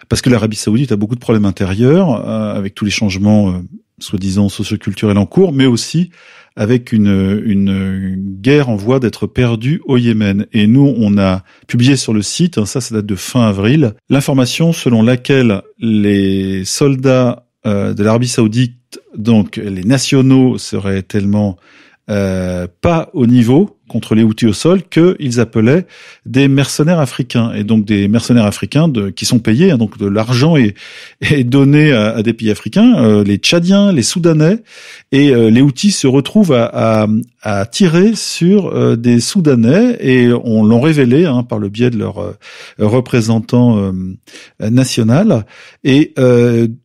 parce 0.10 0.22
que 0.22 0.30
l'Arabie 0.30 0.58
Saoudite 0.58 0.92
a 0.92 0.96
beaucoup 0.96 1.16
de 1.16 1.20
problèmes 1.20 1.46
intérieurs 1.46 2.12
avec 2.28 2.76
tous 2.76 2.86
les 2.86 2.92
changements 2.92 3.62
soi-disant 4.00 4.50
socioculturels 4.50 5.18
en 5.18 5.26
cours, 5.26 5.54
mais 5.54 5.66
aussi 5.66 6.10
avec 6.56 6.91
une, 6.91 7.41
une 7.46 8.38
guerre 8.41 8.70
en 8.70 8.76
voie 8.76 9.00
d'être 9.00 9.28
perdue 9.28 9.82
au 9.86 9.98
Yémen. 9.98 10.46
Et 10.54 10.68
nous, 10.68 10.94
on 10.98 11.18
a 11.18 11.44
publié 11.68 11.96
sur 11.96 12.14
le 12.14 12.22
site, 12.22 12.58
hein, 12.58 12.66
ça, 12.66 12.82
ça 12.82 12.96
date 12.96 13.06
de 13.06 13.16
fin 13.16 13.48
avril, 13.48 13.94
l'information 14.10 14.74
selon 14.74 15.02
laquelle 15.02 15.62
les 15.80 16.64
soldats 16.66 17.48
euh, 17.66 17.94
de 17.94 18.04
l'Arabie 18.04 18.28
saoudite, 18.28 19.00
donc 19.16 19.58
les 19.58 19.84
nationaux, 19.84 20.58
seraient 20.58 21.02
tellement 21.02 21.58
euh, 22.10 22.68
pas 22.82 23.10
au 23.14 23.26
niveau 23.26 23.80
contre 23.88 24.16
les 24.16 24.24
outils 24.24 24.48
au 24.48 24.54
sol 24.54 24.82
qu'ils 24.84 25.40
appelaient 25.40 25.86
des 26.26 26.48
mercenaires 26.48 27.00
africains. 27.00 27.52
Et 27.54 27.64
donc 27.64 27.86
des 27.86 28.08
mercenaires 28.08 28.46
africains 28.46 28.88
de, 28.88 29.10
qui 29.10 29.26
sont 29.26 29.40
payés 29.40 29.72
hein, 29.72 29.78
donc 29.78 29.98
de 29.98 30.08
l'argent 30.08 30.56
est, 30.56 30.76
est 31.22 31.44
donné 31.44 31.92
à, 31.92 32.24
des 32.24 32.34
pays 32.34 32.50
africains 32.50 32.96
euh, 32.98 33.24
les 33.24 33.38
Tchadiens 33.38 33.92
les 33.92 34.04
Soudanais. 34.04 34.64
Et 35.12 35.30
euh, 35.30 35.50
les 35.50 35.62
outils 35.62 35.92
se 35.92 36.08
retrouvent 36.08 36.54
à, 36.54 37.04
à, 37.04 37.08
à 37.42 37.66
tirer 37.66 38.16
sur 38.16 38.68
euh, 38.68 38.96
des 38.96 39.20
Soudanais. 39.20 39.98
Et 40.00 40.32
on 40.32 40.64
l'ont 40.64 40.82
révélé 40.82 41.26
hein, 41.26 41.44
par 41.44 41.60
le 41.60 41.70
biais 41.70 41.90
de 41.90 41.98
leur 41.98 42.34
représentant 42.80 43.92
national. 44.60 45.46
Et 45.84 46.14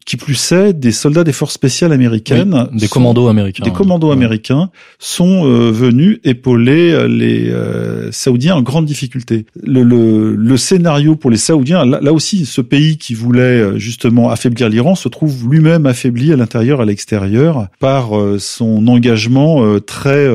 qui 0.04 0.16
plus 0.16 0.52
est 0.52 0.72
des 0.72 0.92
soldats 0.92 1.24
des 1.24 1.32
forces 1.32 1.54
spéciales 1.54 1.92
américaines 1.92 2.68
des 2.72 2.88
commandos 2.88 3.28
américains 3.28 3.64
des 3.64 3.70
commandos 3.70 4.10
américains 4.10 4.70
sont 4.98 5.44
venus 5.70 6.18
épauler 6.24 6.87
euh, 6.92 7.08
les 7.08 7.50
euh, 7.50 8.10
Saoudiens 8.12 8.56
en 8.56 8.62
grande 8.62 8.86
difficulté. 8.86 9.46
Le, 9.62 9.82
le, 9.82 10.34
le 10.34 10.56
scénario 10.56 11.16
pour 11.16 11.30
les 11.30 11.36
Saoudiens, 11.36 11.84
là, 11.84 12.12
aussi, 12.12 12.46
ce 12.46 12.60
pays 12.60 12.98
qui 12.98 13.14
voulait 13.14 13.40
euh, 13.40 13.78
justement 13.78 14.30
affaiblir 14.30 14.68
l'Iran 14.68 14.94
se 14.94 15.08
trouve 15.08 15.48
lui-même 15.48 15.86
affaibli 15.86 16.32
à 16.32 16.36
l'intérieur, 16.36 16.80
à 16.80 16.84
l'extérieur, 16.84 17.68
par 17.78 18.10
son 18.38 18.86
engagement 18.86 19.78
très 19.80 20.28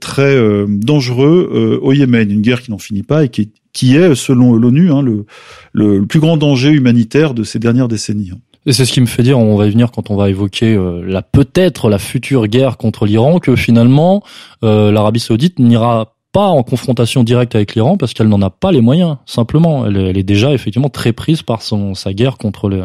très 0.00 0.36
dangereux 0.68 1.78
au 1.82 1.92
Yémen, 1.92 2.30
une 2.30 2.40
guerre 2.40 2.62
qui 2.62 2.70
n'en 2.70 2.78
finit 2.78 3.02
pas 3.02 3.24
et 3.24 3.28
qui, 3.28 3.50
qui 3.72 3.96
est, 3.96 4.14
selon 4.14 4.54
l'ONU, 4.54 4.90
hein, 4.90 5.02
le, 5.02 5.24
le, 5.72 6.04
plus 6.06 6.20
grand 6.20 6.36
danger 6.36 6.70
humanitaire 6.70 7.34
de 7.34 7.44
ces 7.44 7.58
dernières 7.58 7.88
décennies. 7.88 8.32
Et 8.66 8.72
c'est 8.72 8.84
ce 8.84 8.92
qui 8.92 9.00
me 9.00 9.06
fait 9.06 9.22
dire, 9.22 9.38
on 9.38 9.56
va 9.56 9.66
y 9.66 9.70
venir 9.70 9.90
quand 9.90 10.10
on 10.10 10.16
va 10.16 10.28
évoquer 10.28 10.74
euh, 10.74 11.02
la 11.06 11.22
peut-être 11.22 11.88
la 11.88 11.98
future 11.98 12.46
guerre 12.46 12.76
contre 12.76 13.06
l'Iran, 13.06 13.38
que 13.38 13.56
finalement 13.56 14.22
euh, 14.62 14.92
l'Arabie 14.92 15.20
Saoudite 15.20 15.58
n'ira 15.58 16.14
pas 16.38 16.46
en 16.46 16.62
confrontation 16.62 17.24
directe 17.24 17.56
avec 17.56 17.74
l'Iran 17.74 17.96
parce 17.96 18.14
qu'elle 18.14 18.28
n'en 18.28 18.40
a 18.42 18.48
pas 18.48 18.70
les 18.70 18.80
moyens. 18.80 19.16
Simplement, 19.26 19.86
elle, 19.86 19.96
elle, 19.96 20.16
est 20.16 20.22
déjà 20.22 20.52
effectivement 20.52 20.88
très 20.88 21.12
prise 21.12 21.42
par 21.42 21.62
son 21.62 21.96
sa 21.96 22.12
guerre 22.12 22.38
contre 22.38 22.68
le 22.68 22.80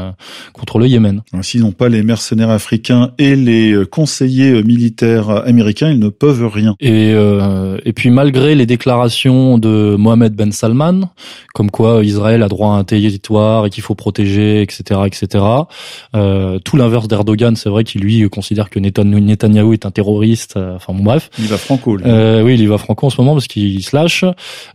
contre 0.53 0.79
le 0.79 0.87
Yémen. 0.87 1.21
S'ils 1.43 1.61
n'ont 1.61 1.71
pas 1.71 1.87
les 1.87 2.01
mercenaires 2.01 2.49
africains 2.49 3.11
et 3.19 3.35
les 3.35 3.71
euh, 3.71 3.85
conseillers 3.85 4.53
euh, 4.53 4.63
militaires 4.63 5.29
américains, 5.45 5.91
ils 5.91 5.99
ne 5.99 6.09
peuvent 6.09 6.47
rien. 6.47 6.73
Et 6.79 7.11
euh, 7.13 7.77
et 7.85 7.93
puis 7.93 8.09
malgré 8.09 8.55
les 8.55 8.65
déclarations 8.65 9.59
de 9.59 9.95
Mohamed 9.99 10.33
Ben 10.33 10.51
Salman, 10.51 11.11
comme 11.53 11.69
quoi 11.69 12.03
Israël 12.03 12.41
a 12.41 12.47
droit 12.47 12.69
à 12.69 12.77
un 12.77 12.83
territoire 12.83 13.67
et 13.67 13.69
qu'il 13.69 13.83
faut 13.83 13.93
protéger, 13.93 14.63
etc., 14.63 15.01
etc. 15.05 15.45
Euh, 16.15 16.57
tout 16.57 16.75
l'inverse 16.75 17.07
d'Erdogan, 17.07 17.55
c'est 17.55 17.69
vrai 17.69 17.83
qu'il 17.83 18.01
lui 18.01 18.27
considère 18.31 18.71
que 18.71 18.79
Netanyahu 18.79 19.73
est 19.73 19.85
un 19.85 19.91
terroriste. 19.91 20.57
enfin 20.57 20.93
bon, 20.93 21.03
bref. 21.03 21.29
Il 21.37 21.45
va 21.45 21.57
franco. 21.57 21.97
Lui. 21.97 22.03
Oui, 22.43 22.55
il 22.59 22.67
va 22.67 22.79
franco 22.79 23.05
en 23.05 23.09
ce 23.11 23.21
moment 23.21 23.42
parce 23.43 23.47
qu'il 23.47 23.83
se 23.83 23.95
lâche. 23.95 24.25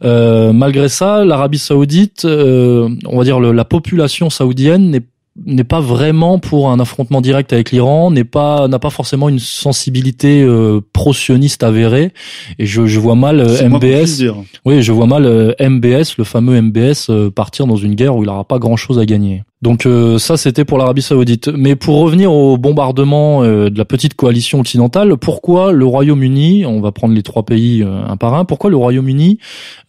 Euh, 0.04 0.52
malgré 0.52 0.88
ça, 0.88 1.24
l'Arabie 1.24 1.58
Saoudite, 1.58 2.24
euh, 2.24 2.88
on 3.06 3.16
va 3.16 3.24
dire 3.24 3.40
le, 3.40 3.52
la 3.52 3.64
population 3.64 4.28
saoudienne 4.30 4.90
n'est 4.90 5.02
n'est 5.46 5.64
pas 5.64 5.80
vraiment 5.80 6.40
pour 6.40 6.68
un 6.68 6.80
affrontement 6.80 7.20
direct 7.20 7.52
avec 7.52 7.70
l'Iran, 7.70 8.10
n'est 8.10 8.24
pas 8.24 8.66
n'a 8.66 8.80
pas 8.80 8.90
forcément 8.90 9.28
une 9.28 9.38
sensibilité 9.38 10.42
euh, 10.42 10.80
pro-sioniste 10.92 11.62
avérée 11.62 12.12
et 12.58 12.66
je, 12.66 12.86
je 12.86 12.98
vois 12.98 13.14
mal 13.14 13.38
euh, 13.40 13.68
MBS 13.68 14.24
Oui, 14.64 14.82
je 14.82 14.90
vois 14.90 15.06
mal 15.06 15.26
euh, 15.26 15.52
MBS, 15.60 16.18
le 16.18 16.24
fameux 16.24 16.60
MBS 16.60 17.30
partir 17.34 17.68
dans 17.68 17.76
une 17.76 17.94
guerre 17.94 18.16
où 18.16 18.24
il 18.24 18.26
n'aura 18.26 18.44
pas 18.44 18.58
grand-chose 18.58 18.98
à 18.98 19.06
gagner. 19.06 19.44
Donc 19.60 19.86
euh, 19.86 20.18
ça 20.18 20.36
c'était 20.36 20.64
pour 20.64 20.78
l'Arabie 20.78 21.02
Saoudite. 21.02 21.48
Mais 21.48 21.74
pour 21.74 21.98
revenir 21.98 22.32
au 22.32 22.56
bombardement 22.56 23.42
euh, 23.42 23.70
de 23.70 23.78
la 23.78 23.84
petite 23.84 24.14
coalition 24.14 24.60
occidentale, 24.60 25.16
pourquoi 25.16 25.72
le 25.72 25.84
Royaume-Uni, 25.84 26.64
on 26.64 26.80
va 26.80 26.92
prendre 26.92 27.14
les 27.14 27.22
trois 27.22 27.42
pays 27.42 27.82
euh, 27.82 28.04
un 28.06 28.16
par 28.16 28.34
un, 28.34 28.44
pourquoi 28.44 28.70
le 28.70 28.76
Royaume-Uni 28.76 29.38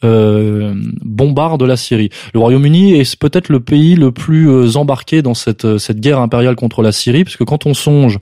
bombarde 0.02 1.62
la 1.64 1.78
Syrie? 1.78 2.10
Le 2.34 2.40
Royaume-Uni 2.40 2.94
est 2.94 3.16
peut-être 3.16 3.50
le 3.50 3.60
pays 3.60 3.96
le 3.96 4.12
plus 4.12 4.76
embarqué 4.76 5.22
dans 5.22 5.34
cette, 5.34 5.78
cette 5.78 6.00
guerre 6.00 6.20
impériale 6.20 6.56
contre 6.56 6.82
la 6.82 6.92
Syrie, 6.92 7.24
parce 7.24 7.38
que 7.38 7.44
quand 7.44 7.66
on 7.66 7.74
songe 7.74 8.20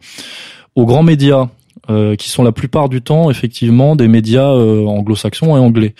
aux 0.75 0.85
grands 0.85 1.03
médias 1.03 1.49
qui 2.15 2.29
sont 2.29 2.43
la 2.43 2.51
plupart 2.51 2.89
du 2.89 3.01
temps 3.01 3.29
effectivement 3.29 3.95
des 3.95 4.07
médias 4.07 4.51
euh, 4.51 4.85
anglo-saxons 4.85 5.55
et 5.55 5.59
anglais. 5.59 5.93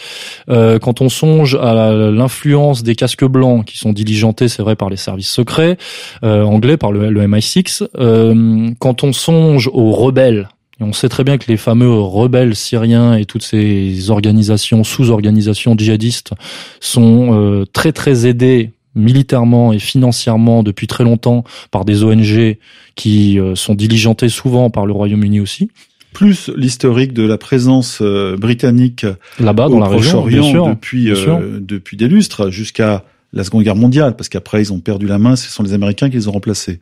Euh, 0.50 0.80
quand 0.80 1.02
on 1.02 1.10
songe 1.10 1.56
à 1.56 1.74
l'influence 2.12 2.84
des 2.84 2.96
casques 2.96 3.26
blancs 3.26 3.66
qui 3.66 3.78
sont 3.78 3.94
diligentés, 3.94 4.48
c'est 4.48 4.62
vrai, 4.62 4.76
par 4.76 4.90
les 4.90 4.98
services 4.98 5.30
secrets 5.30 5.78
anglais, 6.24 6.78
par 6.78 6.92
le, 6.92 7.10
le 7.10 7.28
MI6, 7.28 8.76
quand 8.80 9.04
on 9.04 9.14
songe 9.14 9.70
aux 9.72 9.92
rebelles 9.92 10.50
on 10.80 10.94
sait 10.94 11.10
très 11.10 11.24
bien 11.24 11.40
que 11.40 11.46
les 11.48 11.58
fameux 11.58 11.92
rebelles 11.92 12.56
syriens 12.56 13.16
et 13.16 13.26
toutes 13.26 13.42
ces 13.42 14.12
organisations, 14.12 14.84
sous-organisations 14.84 15.76
djihadistes 15.76 16.34
sont 16.80 17.66
très 17.74 17.92
très 17.92 18.28
aidés 18.28 18.74
militairement 18.98 19.72
et 19.72 19.80
financièrement 19.80 20.64
depuis 20.64 20.88
très 20.88 21.04
longtemps 21.04 21.44
par 21.72 21.86
des 21.86 22.04
ONG 22.04 22.58
qui 22.96 23.40
euh, 23.40 23.56
sont 23.56 23.76
diligentées 23.76 24.30
souvent 24.30 24.70
par 24.70 24.86
le 24.86 24.94
Royaume-Uni 24.94 25.40
aussi. 25.40 25.70
Plus 26.14 26.50
l'historique 26.56 27.14
de 27.14 27.24
la 27.24 27.38
présence 27.38 28.00
euh, 28.02 28.36
britannique 28.38 29.06
là-bas 29.40 29.70
dans 29.70 29.80
la 29.80 29.88
région 29.88 30.20
orient 30.20 30.70
depuis 30.70 31.12
euh, 31.12 31.60
depuis 31.62 31.96
des 31.96 32.08
lustres 32.08 32.50
jusqu'à 32.50 33.04
la 33.34 33.44
Seconde 33.44 33.64
Guerre 33.64 33.76
mondiale 33.76 34.16
parce 34.16 34.28
qu'après 34.30 34.62
ils 34.62 34.74
ont 34.74 34.80
perdu 34.80 35.06
la 35.06 35.20
main, 35.20 35.36
ce 35.36 35.50
sont 35.50 35.64
les 35.64 35.74
Américains 35.74 36.10
qui 36.10 36.16
les 36.16 36.28
ont 36.28 36.32
remplacés 36.32 36.80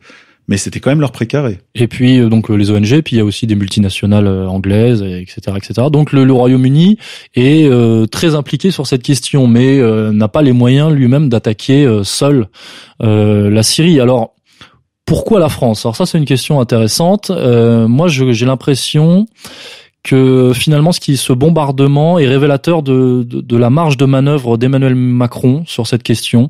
mais 0.48 0.56
c'était 0.56 0.80
quand 0.80 0.90
même 0.90 1.00
leur 1.00 1.12
précaré. 1.12 1.58
Et 1.74 1.88
puis 1.88 2.18
euh, 2.18 2.28
donc 2.28 2.50
euh, 2.50 2.54
les 2.54 2.70
ONG, 2.70 3.00
puis 3.02 3.16
il 3.16 3.18
y 3.18 3.20
a 3.20 3.24
aussi 3.24 3.46
des 3.46 3.54
multinationales 3.54 4.26
euh, 4.26 4.48
anglaises, 4.48 5.02
etc., 5.02 5.56
etc. 5.56 5.88
Donc 5.90 6.12
le, 6.12 6.30
Royaume-Uni 6.32 6.98
est 7.34 8.10
très 8.10 8.34
impliqué 8.34 8.70
sur 8.70 8.86
cette 8.86 9.02
question, 9.02 9.46
mais 9.46 9.80
n'a 10.12 10.28
pas 10.28 10.42
les 10.42 10.52
moyens 10.52 10.92
lui-même 10.92 11.28
d'attaquer 11.28 11.88
seul 12.02 12.48
la 13.00 13.62
Syrie. 13.62 14.00
Alors 14.00 14.34
pourquoi 15.06 15.40
la 15.40 15.48
France? 15.48 15.86
Alors 15.86 15.96
ça 15.96 16.04
c'est 16.04 16.18
une 16.18 16.26
question 16.26 16.60
intéressante. 16.60 17.30
moi 17.30 18.08
j'ai 18.08 18.46
l'impression 18.46 19.26
que 20.02 20.52
finalement 20.54 20.92
ce 20.92 21.00
qui 21.00 21.16
ce 21.16 21.32
bombardement 21.32 22.18
est 22.18 22.26
révélateur 22.26 22.82
de 22.82 23.56
la 23.56 23.70
marge 23.70 23.96
de 23.96 24.04
manœuvre 24.04 24.58
d'Emmanuel 24.58 24.94
Macron 24.94 25.64
sur 25.66 25.86
cette 25.86 26.02
question. 26.02 26.48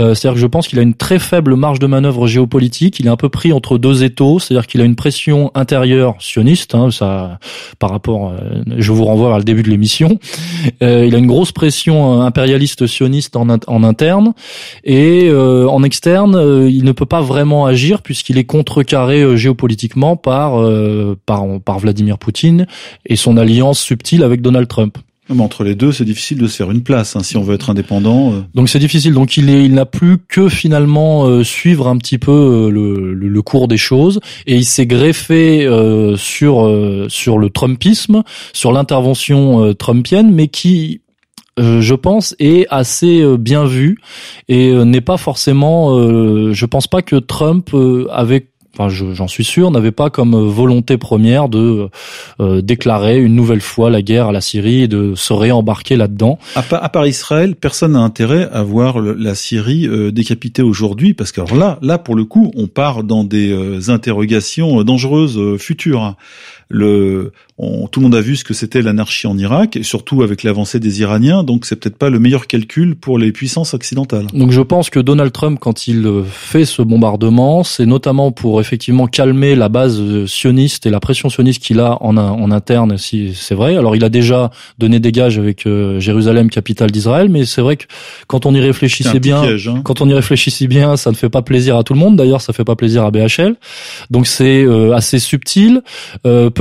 Euh, 0.00 0.14
c'est-à-dire 0.14 0.34
que 0.34 0.40
je 0.40 0.46
pense 0.46 0.68
qu'il 0.68 0.78
a 0.78 0.82
une 0.82 0.94
très 0.94 1.18
faible 1.18 1.54
marge 1.54 1.78
de 1.78 1.86
manœuvre 1.86 2.26
géopolitique. 2.26 2.98
Il 2.98 3.06
est 3.06 3.10
un 3.10 3.16
peu 3.16 3.28
pris 3.28 3.52
entre 3.52 3.76
deux 3.76 4.04
étaux, 4.04 4.38
c'est-à-dire 4.38 4.66
qu'il 4.66 4.80
a 4.80 4.84
une 4.84 4.96
pression 4.96 5.50
intérieure 5.54 6.16
sioniste. 6.20 6.74
Hein, 6.74 6.90
ça, 6.90 7.38
par 7.78 7.90
rapport, 7.90 8.30
euh, 8.30 8.62
je 8.78 8.90
vous 8.92 9.04
renvoie 9.04 9.28
vers 9.28 9.38
le 9.38 9.44
début 9.44 9.62
de 9.62 9.68
l'émission. 9.68 10.18
Euh, 10.82 11.06
il 11.06 11.14
a 11.14 11.18
une 11.18 11.26
grosse 11.26 11.52
pression 11.52 12.22
impérialiste 12.22 12.86
sioniste 12.86 13.36
en, 13.36 13.48
interne 13.48 14.32
et 14.84 15.30
en 15.32 15.82
externe, 15.82 16.68
il 16.68 16.84
ne 16.84 16.92
peut 16.92 17.06
pas 17.06 17.20
vraiment 17.20 17.66
agir 17.66 18.02
puisqu'il 18.02 18.38
est 18.38 18.44
contrecarré 18.44 19.36
géopolitiquement 19.36 20.16
par 20.16 20.60
par 21.26 21.78
Vladimir 21.78 22.18
Poutine 22.18 22.66
et 23.06 23.16
son 23.16 23.36
alliance 23.36 23.80
subtile 23.80 24.22
avec 24.22 24.40
Donald 24.40 24.68
Trump. 24.68 24.98
Entre 25.40 25.64
les 25.64 25.74
deux, 25.74 25.92
c'est 25.92 26.04
difficile 26.04 26.38
de 26.38 26.46
se 26.46 26.56
faire 26.56 26.70
une 26.70 26.82
place 26.82 27.16
hein, 27.16 27.22
si 27.22 27.36
on 27.36 27.42
veut 27.42 27.54
être 27.54 27.70
indépendant. 27.70 28.32
Euh. 28.32 28.40
Donc 28.54 28.68
c'est 28.68 28.78
difficile. 28.78 29.14
Donc 29.14 29.36
il 29.36 29.50
est, 29.50 29.64
il 29.64 29.74
n'a 29.74 29.86
plus 29.86 30.18
que 30.18 30.48
finalement 30.48 31.26
euh, 31.26 31.44
suivre 31.44 31.88
un 31.88 31.96
petit 31.96 32.18
peu 32.18 32.32
euh, 32.32 32.70
le, 32.70 33.14
le, 33.14 33.42
cours 33.42 33.68
des 33.68 33.76
choses 33.76 34.20
et 34.46 34.56
il 34.56 34.64
s'est 34.64 34.86
greffé 34.86 35.66
sur 36.16 36.70
sur 37.08 37.38
le 37.38 37.50
Trumpisme, 37.50 38.22
sur 38.52 38.72
l'intervention 38.72 39.74
trumpienne, 39.74 40.32
mais 40.32 40.46
qui 40.46 41.00
je 41.58 41.94
pense, 41.94 42.36
est 42.38 42.66
assez 42.70 43.24
bien 43.36 43.64
vu 43.64 43.98
et 44.48 44.72
n'est 44.72 45.00
pas 45.00 45.16
forcément. 45.16 45.98
je 46.52 46.66
pense 46.66 46.86
pas 46.86 47.02
que 47.02 47.16
Trump 47.16 47.70
avait 48.10 48.46
enfin 48.74 48.88
j'en 48.88 49.28
suis 49.28 49.44
sûr, 49.44 49.70
n'avait 49.70 49.92
pas 49.92 50.10
comme 50.10 50.34
volonté 50.48 50.96
première 50.96 51.48
de 51.48 51.88
déclarer 52.60 53.20
une 53.20 53.34
nouvelle 53.34 53.60
fois 53.60 53.90
la 53.90 54.02
guerre 54.02 54.28
à 54.28 54.32
la 54.32 54.40
Syrie 54.40 54.82
et 54.82 54.88
de 54.88 55.14
se 55.14 55.32
réembarquer 55.32 55.96
là-dedans. 55.96 56.38
À, 56.54 56.88
part 56.88 57.06
Israël, 57.06 57.54
personne 57.54 57.92
n'a 57.92 58.00
intérêt 58.00 58.48
à 58.52 58.62
voir 58.62 59.00
la 59.00 59.34
Syrie 59.34 59.88
décapitée 60.12 60.62
aujourd'hui, 60.62 61.14
parce 61.14 61.32
que 61.32 61.40
là, 61.54 61.78
là 61.82 61.98
pour 61.98 62.14
le 62.14 62.24
coup, 62.24 62.50
on 62.56 62.66
part 62.66 63.04
dans 63.04 63.24
des 63.24 63.90
interrogations 63.90 64.82
dangereuses 64.82 65.58
futures. 65.58 66.16
Le, 66.72 67.32
tout 67.90 68.00
le 68.00 68.04
monde 68.04 68.14
a 68.14 68.20
vu 68.20 68.36
ce 68.36 68.44
que 68.44 68.54
c'était 68.54 68.82
l'anarchie 68.82 69.26
en 69.26 69.36
Irak, 69.38 69.76
et 69.76 69.82
surtout 69.82 70.22
avec 70.22 70.42
l'avancée 70.42 70.80
des 70.80 71.00
Iraniens, 71.00 71.44
donc 71.44 71.66
c'est 71.66 71.76
peut-être 71.76 71.96
pas 71.96 72.10
le 72.10 72.18
meilleur 72.18 72.46
calcul 72.46 72.96
pour 72.96 73.18
les 73.18 73.30
puissances 73.30 73.74
occidentales. 73.74 74.26
Donc 74.32 74.50
je 74.50 74.60
pense 74.60 74.90
que 74.90 74.98
Donald 74.98 75.32
Trump, 75.32 75.58
quand 75.60 75.86
il 75.86 76.06
euh, 76.06 76.22
fait 76.24 76.64
ce 76.64 76.82
bombardement, 76.82 77.62
c'est 77.62 77.86
notamment 77.86 78.32
pour 78.32 78.60
effectivement 78.60 79.06
calmer 79.06 79.54
la 79.54 79.68
base 79.68 80.00
euh, 80.00 80.26
sioniste 80.26 80.86
et 80.86 80.90
la 80.90 81.00
pression 81.00 81.28
sioniste 81.28 81.62
qu'il 81.62 81.78
a 81.80 82.02
en, 82.02 82.16
en 82.16 82.50
interne, 82.50 82.96
si 82.98 83.34
c'est 83.34 83.54
vrai. 83.54 83.76
Alors 83.76 83.94
il 83.94 84.04
a 84.04 84.08
déjà 84.08 84.50
donné 84.78 84.98
des 84.98 85.12
gages 85.12 85.38
avec 85.38 85.66
euh, 85.66 86.00
Jérusalem, 86.00 86.50
capitale 86.50 86.90
d'Israël, 86.90 87.28
mais 87.28 87.44
c'est 87.44 87.60
vrai 87.60 87.76
que 87.76 87.84
quand 88.26 88.46
on 88.46 88.54
y 88.54 88.60
réfléchissait 88.60 89.20
bien, 89.20 89.42
hein. 89.42 89.82
quand 89.84 90.00
on 90.00 90.08
y 90.08 90.14
réfléchissait 90.14 90.66
bien, 90.66 90.96
ça 90.96 91.10
ne 91.10 91.16
fait 91.16 91.30
pas 91.30 91.42
plaisir 91.42 91.76
à 91.76 91.84
tout 91.84 91.92
le 91.92 92.00
monde. 92.00 92.16
D'ailleurs, 92.16 92.40
ça 92.40 92.52
fait 92.52 92.64
pas 92.64 92.76
plaisir 92.76 93.04
à 93.04 93.10
BHL. 93.10 93.56
Donc 94.10 94.26
c'est 94.26 94.66
assez 94.94 95.18
subtil. 95.18 95.82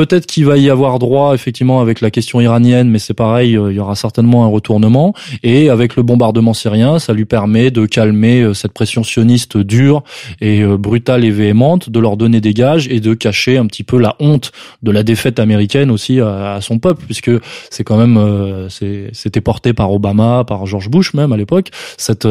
Peut-être 0.02 0.26
qu'il 0.26 0.46
va 0.46 0.58
y 0.58 0.68
avoir 0.72 0.98
droit 0.98 1.36
effectivement 1.36 1.80
avec 1.80 2.02
la 2.02 2.10
question 2.10 2.42
iranienne, 2.42 2.90
mais 2.90 2.98
c'est 2.98 3.14
pareil, 3.14 3.56
euh, 3.56 3.72
il 3.72 3.76
y 3.76 3.80
aura 3.80 3.94
certainement 3.94 4.46
un 4.46 4.48
retournement. 4.48 5.14
Et 5.44 5.70
avec 5.70 5.96
le 5.96 6.02
bombardement 6.02 6.56
syrien, 6.56 6.98
ça 6.98 7.14
lui 7.14 7.26
permet 7.26 7.70
de 7.70 7.86
calmer 7.86 8.42
euh, 8.42 8.56
cette 8.56 8.74
pression 8.74 9.04
sioniste 9.04 9.58
dure 9.58 10.02
et 10.40 10.64
euh, 10.64 10.76
brutale 10.76 11.24
et 11.24 11.30
véhémente, 11.30 11.92
de 11.92 12.00
leur 12.00 12.18
donner 12.18 12.42
des 12.42 12.56
gages 12.56 12.88
et 12.88 13.00
de 13.00 13.14
cacher 13.14 13.60
un 13.60 13.68
petit 13.68 13.84
peu 13.84 14.00
la 14.00 14.16
honte 14.20 14.52
de 14.82 14.90
la 14.90 15.04
défaite 15.04 15.38
américaine 15.38 15.92
aussi 15.92 16.20
à, 16.20 16.58
son 16.62 16.80
peuple, 16.80 17.04
puisque 17.06 17.30
c'est 17.70 17.84
quand 17.84 17.98
même 17.98 18.68
c'était 19.14 19.42
porté 19.42 19.74
par 19.74 19.92
Obama, 19.92 20.44
par 20.48 20.66
George 20.66 20.90
Bush 20.90 21.14
même 21.14 21.32
à 21.32 21.38
l'époque, 21.38 21.70
cette 21.98 22.28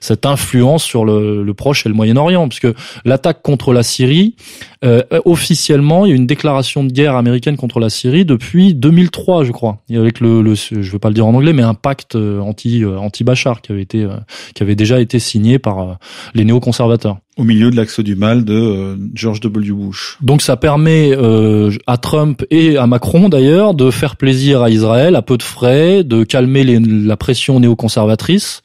cette 0.00 0.24
influence 0.24 0.84
sur 0.84 1.04
le, 1.04 1.42
le 1.42 1.54
Proche 1.54 1.84
et 1.84 1.88
le 1.88 1.96
Moyen-Orient, 1.96 2.48
puisque 2.48 2.68
l'attaque 3.04 3.42
contre 3.42 3.72
la 3.72 3.82
Syrie, 3.82 4.36
officiellement, 5.24 6.06
il 6.06 6.10
y 6.10 6.12
a 6.12 6.16
une 6.16 6.26
déclaration 6.26 6.84
de 6.84 6.92
guerre 6.92 7.07
américaine 7.16 7.56
contre 7.56 7.80
la 7.80 7.90
Syrie 7.90 8.24
depuis 8.24 8.74
2003, 8.74 9.44
je 9.44 9.52
crois. 9.52 9.82
avec 9.90 10.20
le, 10.20 10.42
le 10.42 10.54
je 10.54 10.90
vais 10.90 10.98
pas 10.98 11.08
le 11.08 11.14
dire 11.14 11.26
en 11.26 11.34
anglais, 11.34 11.52
mais 11.52 11.62
un 11.62 11.74
pacte 11.74 12.16
euh, 12.16 12.40
anti 12.40 12.84
euh, 12.84 12.98
anti 12.98 13.24
Bachar 13.24 13.60
qui 13.60 13.72
avait 13.72 13.82
été 13.82 14.02
euh, 14.02 14.16
qui 14.54 14.62
avait 14.62 14.76
déjà 14.76 15.00
été 15.00 15.18
signé 15.18 15.58
par 15.58 15.98
les 16.34 16.44
néoconservateurs 16.44 17.18
au 17.38 17.44
milieu 17.44 17.70
de 17.70 17.76
l'axe 17.76 18.00
du 18.00 18.16
mal 18.16 18.44
de 18.44 18.98
George 19.14 19.40
W. 19.40 19.72
Bush. 19.72 20.18
Donc 20.20 20.42
ça 20.42 20.56
permet 20.56 21.16
à 21.86 21.96
Trump 21.96 22.44
et 22.50 22.76
à 22.76 22.86
Macron 22.86 23.28
d'ailleurs 23.28 23.74
de 23.74 23.90
faire 23.90 24.16
plaisir 24.16 24.62
à 24.62 24.70
Israël 24.70 25.16
à 25.16 25.22
peu 25.22 25.38
de 25.38 25.42
frais, 25.42 26.04
de 26.04 26.24
calmer 26.24 26.64
les, 26.64 26.78
la 26.80 27.16
pression 27.16 27.60
néoconservatrice 27.60 28.62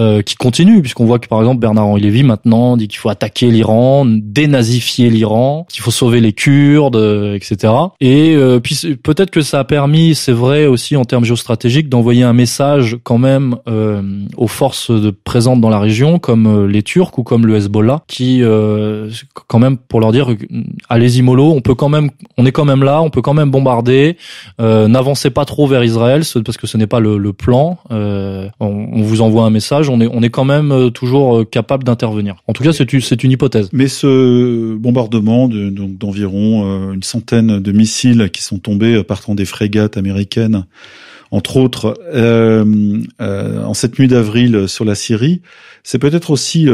euh, 0.00 0.22
qui 0.22 0.36
continue, 0.36 0.80
puisqu'on 0.80 1.04
voit 1.04 1.18
que 1.18 1.28
par 1.28 1.40
exemple 1.40 1.60
Bernard-Henri 1.60 2.00
Lévy 2.00 2.22
maintenant 2.22 2.78
dit 2.78 2.88
qu'il 2.88 2.98
faut 2.98 3.10
attaquer 3.10 3.50
l'Iran, 3.50 4.06
dénazifier 4.06 5.10
l'Iran, 5.10 5.66
qu'il 5.68 5.82
faut 5.82 5.90
sauver 5.90 6.20
les 6.22 6.32
Kurdes, 6.32 6.96
euh, 6.96 7.34
etc. 7.34 7.74
Et 8.00 8.34
euh, 8.34 8.58
puis 8.58 8.96
peut-être 9.02 9.30
que 9.30 9.42
ça 9.42 9.58
a 9.60 9.64
permis, 9.64 10.14
c'est 10.14 10.32
vrai 10.32 10.64
aussi 10.64 10.96
en 10.96 11.04
termes 11.04 11.26
géostratégiques, 11.26 11.90
d'envoyer 11.90 12.22
un 12.22 12.32
message 12.32 12.96
quand 13.02 13.18
même 13.18 13.56
aux 14.36 14.46
forces 14.46 14.90
de, 14.90 15.10
présentes 15.10 15.60
dans 15.60 15.68
la 15.68 15.78
région, 15.78 16.18
comme 16.18 16.66
les 16.66 16.82
Turcs 16.82 17.18
ou 17.18 17.22
comme 17.22 17.46
le 17.46 17.56
Hezbollah, 17.56 18.02
qui 18.12 18.42
quand 19.48 19.58
même 19.58 19.76
pour 19.76 20.00
leur 20.00 20.12
dire 20.12 20.28
allez-y 20.88 21.22
mollo, 21.22 21.52
on 21.52 21.60
peut 21.60 21.74
quand 21.74 21.88
même, 21.88 22.10
on 22.36 22.46
est 22.46 22.52
quand 22.52 22.64
même 22.64 22.84
là, 22.84 23.02
on 23.02 23.10
peut 23.10 23.22
quand 23.22 23.34
même 23.34 23.50
bombarder, 23.50 24.16
n'avancez 24.58 25.30
pas 25.30 25.44
trop 25.44 25.66
vers 25.66 25.82
Israël 25.82 26.22
parce 26.44 26.56
que 26.56 26.66
ce 26.66 26.76
n'est 26.76 26.86
pas 26.86 27.00
le, 27.00 27.18
le 27.18 27.32
plan. 27.32 27.78
on, 27.90 28.52
on 28.60 29.02
vous 29.02 29.20
envoie 29.22 29.44
un 29.44 29.50
message 29.50 29.88
on 29.88 30.00
est, 30.00 30.08
on 30.10 30.22
est 30.22 30.30
quand 30.30 30.44
même 30.44 30.72
euh, 30.72 30.90
toujours 30.90 31.38
euh, 31.38 31.44
capable 31.44 31.84
d'intervenir. 31.84 32.36
En 32.46 32.52
tout 32.52 32.62
cas, 32.62 32.72
c'est 32.72 33.24
une 33.24 33.30
hypothèse. 33.30 33.68
Mais 33.72 33.88
ce 33.88 34.74
bombardement 34.74 35.48
d'environ 35.48 36.64
euh, 36.64 36.92
une 36.92 37.02
centaine 37.02 37.60
de 37.60 37.72
missiles 37.72 38.30
qui 38.32 38.42
sont 38.42 38.58
tombés 38.58 39.02
partant 39.04 39.34
des 39.34 39.44
frégates 39.44 39.96
américaines, 39.96 40.64
entre 41.32 41.56
autres, 41.56 41.98
en 43.18 43.74
cette 43.74 43.98
nuit 43.98 44.06
d'avril 44.06 44.68
sur 44.68 44.84
la 44.84 44.94
Syrie, 44.94 45.42
c'est 45.82 45.98
peut-être 45.98 46.30
aussi, 46.30 46.68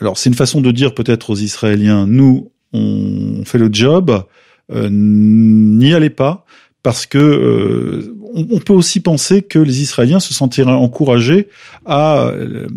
alors 0.00 0.16
c'est 0.16 0.30
une 0.30 0.36
façon 0.36 0.62
de 0.62 0.70
dire 0.70 0.94
peut-être 0.94 1.30
aux 1.30 1.36
Israéliens, 1.36 2.06
nous, 2.06 2.50
on 2.72 3.44
fait 3.44 3.58
le 3.58 3.68
job, 3.70 4.24
n'y 4.72 5.92
allez 5.92 6.10
pas, 6.10 6.46
parce 6.82 7.04
que 7.04 8.14
on, 8.34 8.58
peut 8.58 8.72
aussi 8.72 9.00
penser 9.00 9.42
que 9.42 9.58
les 9.58 9.82
Israéliens 9.82 10.20
se 10.20 10.32
sentiraient 10.32 10.70
encouragés 10.72 11.48
à, 11.84 12.28
euh, 12.28 12.68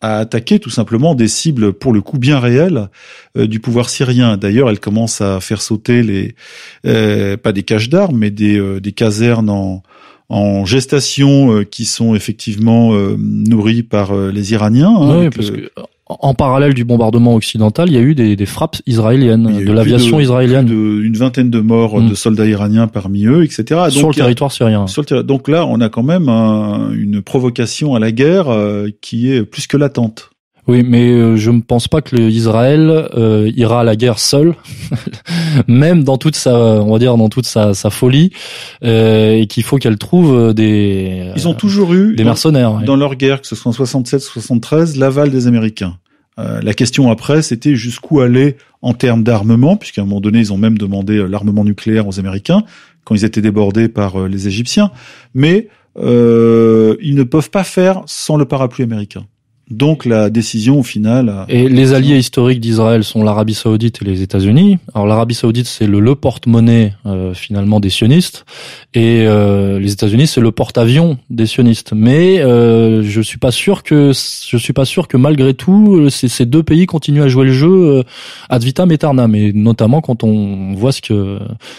à 0.00 0.18
attaquer 0.18 0.58
tout 0.58 0.70
simplement 0.70 1.14
des 1.14 1.28
cibles 1.28 1.72
pour 1.72 1.92
le 1.92 2.00
coup 2.00 2.18
bien 2.18 2.38
réelles 2.38 2.88
euh, 3.36 3.46
du 3.46 3.60
pouvoir 3.60 3.90
syrien. 3.90 4.36
D'ailleurs, 4.36 4.70
elle 4.70 4.80
commence 4.80 5.20
à 5.20 5.40
faire 5.40 5.62
sauter 5.62 6.02
les 6.02 6.34
euh, 6.86 7.36
pas 7.36 7.52
des 7.52 7.62
caches 7.62 7.88
d'armes, 7.88 8.18
mais 8.18 8.30
des, 8.30 8.80
des 8.80 8.92
casernes 8.92 9.50
en, 9.50 9.82
en 10.28 10.64
gestation 10.64 11.64
qui 11.70 11.84
sont 11.84 12.14
effectivement 12.14 12.92
nourries 13.18 13.82
par 13.82 14.14
les 14.14 14.52
Iraniens. 14.52 14.94
Hein, 14.96 15.20
oui, 15.20 15.30
parce 15.30 15.50
que 15.50 15.70
en 16.06 16.34
parallèle 16.34 16.74
du 16.74 16.84
bombardement 16.84 17.34
occidental, 17.34 17.88
il 17.88 17.94
y 17.94 17.96
a 17.96 18.00
eu 18.00 18.14
des, 18.14 18.46
frappes 18.46 18.76
israéliennes, 18.86 19.64
de 19.64 19.72
l'aviation 19.72 20.20
israélienne. 20.20 20.68
une 20.68 21.16
vingtaine 21.16 21.50
de 21.50 21.60
morts 21.60 22.00
de 22.00 22.10
mm. 22.10 22.14
soldats 22.14 22.46
iraniens 22.46 22.88
parmi 22.88 23.24
eux, 23.24 23.42
etc. 23.42 23.88
sur 23.88 24.08
le 24.08 24.14
territoire 24.14 24.52
syrien. 24.52 24.84
donc 25.24 25.48
là, 25.48 25.66
on 25.66 25.80
a 25.80 25.88
quand 25.88 26.02
même 26.02 26.28
une 26.28 27.22
provocation 27.22 27.94
à 27.94 27.98
la 27.98 28.12
guerre 28.12 28.48
euh, 28.48 28.88
qui 29.00 29.32
est 29.32 29.44
plus 29.44 29.66
que 29.66 29.76
latente. 29.76 30.30
Oui, 30.66 30.82
mais 30.82 31.10
euh, 31.10 31.36
je 31.36 31.50
ne 31.50 31.60
pense 31.60 31.88
pas 31.88 32.00
que 32.00 32.16
Israël 32.16 33.08
euh, 33.14 33.50
ira 33.54 33.80
à 33.80 33.84
la 33.84 33.96
guerre 33.96 34.18
seul, 34.18 34.54
même 35.68 36.04
dans 36.04 36.16
toute 36.16 36.36
sa, 36.36 36.54
on 36.54 36.90
va 36.90 36.98
dire 36.98 37.16
dans 37.18 37.28
toute 37.28 37.44
sa, 37.44 37.74
sa 37.74 37.90
folie, 37.90 38.30
euh, 38.82 39.32
et 39.32 39.46
qu'il 39.46 39.62
faut 39.62 39.76
qu'elle 39.76 39.98
trouve 39.98 40.54
des. 40.54 41.32
Ils 41.36 41.48
ont 41.48 41.54
toujours 41.54 41.92
eu 41.92 42.14
des 42.14 42.24
mercenaires 42.24 42.80
dans 42.80 42.96
leur 42.96 43.16
guerre, 43.16 43.42
que 43.42 43.46
ce 43.46 43.54
soit 43.54 43.70
en 43.70 43.72
67, 43.74 44.20
73, 44.20 44.96
l'aval 44.96 45.30
des 45.30 45.46
Américains. 45.46 45.98
Euh, 46.38 46.60
la 46.62 46.72
question 46.72 47.10
après, 47.10 47.42
c'était 47.42 47.76
jusqu'où 47.76 48.20
aller 48.20 48.56
en 48.80 48.94
termes 48.94 49.22
d'armement, 49.22 49.76
puisqu'à 49.76 50.00
un 50.00 50.06
moment 50.06 50.22
donné, 50.22 50.38
ils 50.38 50.52
ont 50.52 50.58
même 50.58 50.78
demandé 50.78 51.22
l'armement 51.28 51.64
nucléaire 51.64 52.08
aux 52.08 52.18
Américains 52.18 52.64
quand 53.04 53.14
ils 53.14 53.26
étaient 53.26 53.42
débordés 53.42 53.88
par 53.88 54.28
les 54.28 54.48
Égyptiens. 54.48 54.90
Mais 55.34 55.68
ils 55.96 56.02
ne 57.14 57.22
peuvent 57.22 57.50
pas 57.50 57.64
faire 57.64 58.02
sans 58.06 58.38
le 58.38 58.46
parapluie 58.46 58.82
américain. 58.82 59.26
Donc 59.70 60.04
la 60.04 60.28
décision 60.28 60.80
au 60.80 60.82
final. 60.82 61.46
Et 61.48 61.68
les 61.68 61.94
alliés 61.94 62.18
historiques 62.18 62.60
d'Israël 62.60 63.02
sont 63.02 63.22
l'Arabie 63.22 63.54
Saoudite 63.54 64.02
et 64.02 64.04
les 64.04 64.20
États-Unis. 64.20 64.78
Alors 64.94 65.06
l'Arabie 65.06 65.34
Saoudite 65.34 65.66
c'est 65.66 65.86
le, 65.86 66.14
porte-monnaie 66.14 66.94
euh, 67.06 67.32
finalement 67.32 67.80
des 67.80 67.90
sionistes 67.90 68.44
et 68.92 69.24
euh, 69.26 69.78
les 69.78 69.92
États-Unis 69.92 70.26
c'est 70.26 70.42
le 70.42 70.52
porte-avions 70.52 71.18
des 71.30 71.46
sionistes. 71.46 71.92
Mais 71.94 72.40
euh, 72.40 73.02
je 73.02 73.20
suis 73.22 73.38
pas 73.38 73.50
sûr 73.50 73.82
que 73.82 74.12
je 74.12 74.56
suis 74.56 74.74
pas 74.74 74.84
sûr 74.84 75.08
que 75.08 75.16
malgré 75.16 75.54
tout 75.54 75.96
euh, 75.96 76.10
ces, 76.10 76.28
ces 76.28 76.44
deux 76.44 76.62
pays 76.62 76.84
continuent 76.84 77.22
à 77.22 77.28
jouer 77.28 77.46
le 77.46 77.52
jeu 77.52 77.68
euh, 77.68 78.02
ad 78.50 78.62
vitam 78.62 78.90
aeternam 78.90 79.34
et 79.34 79.52
notamment 79.54 80.02
quand 80.02 80.24
on 80.24 80.74
voit 80.74 80.92
ce 80.92 81.00
que 81.00 81.38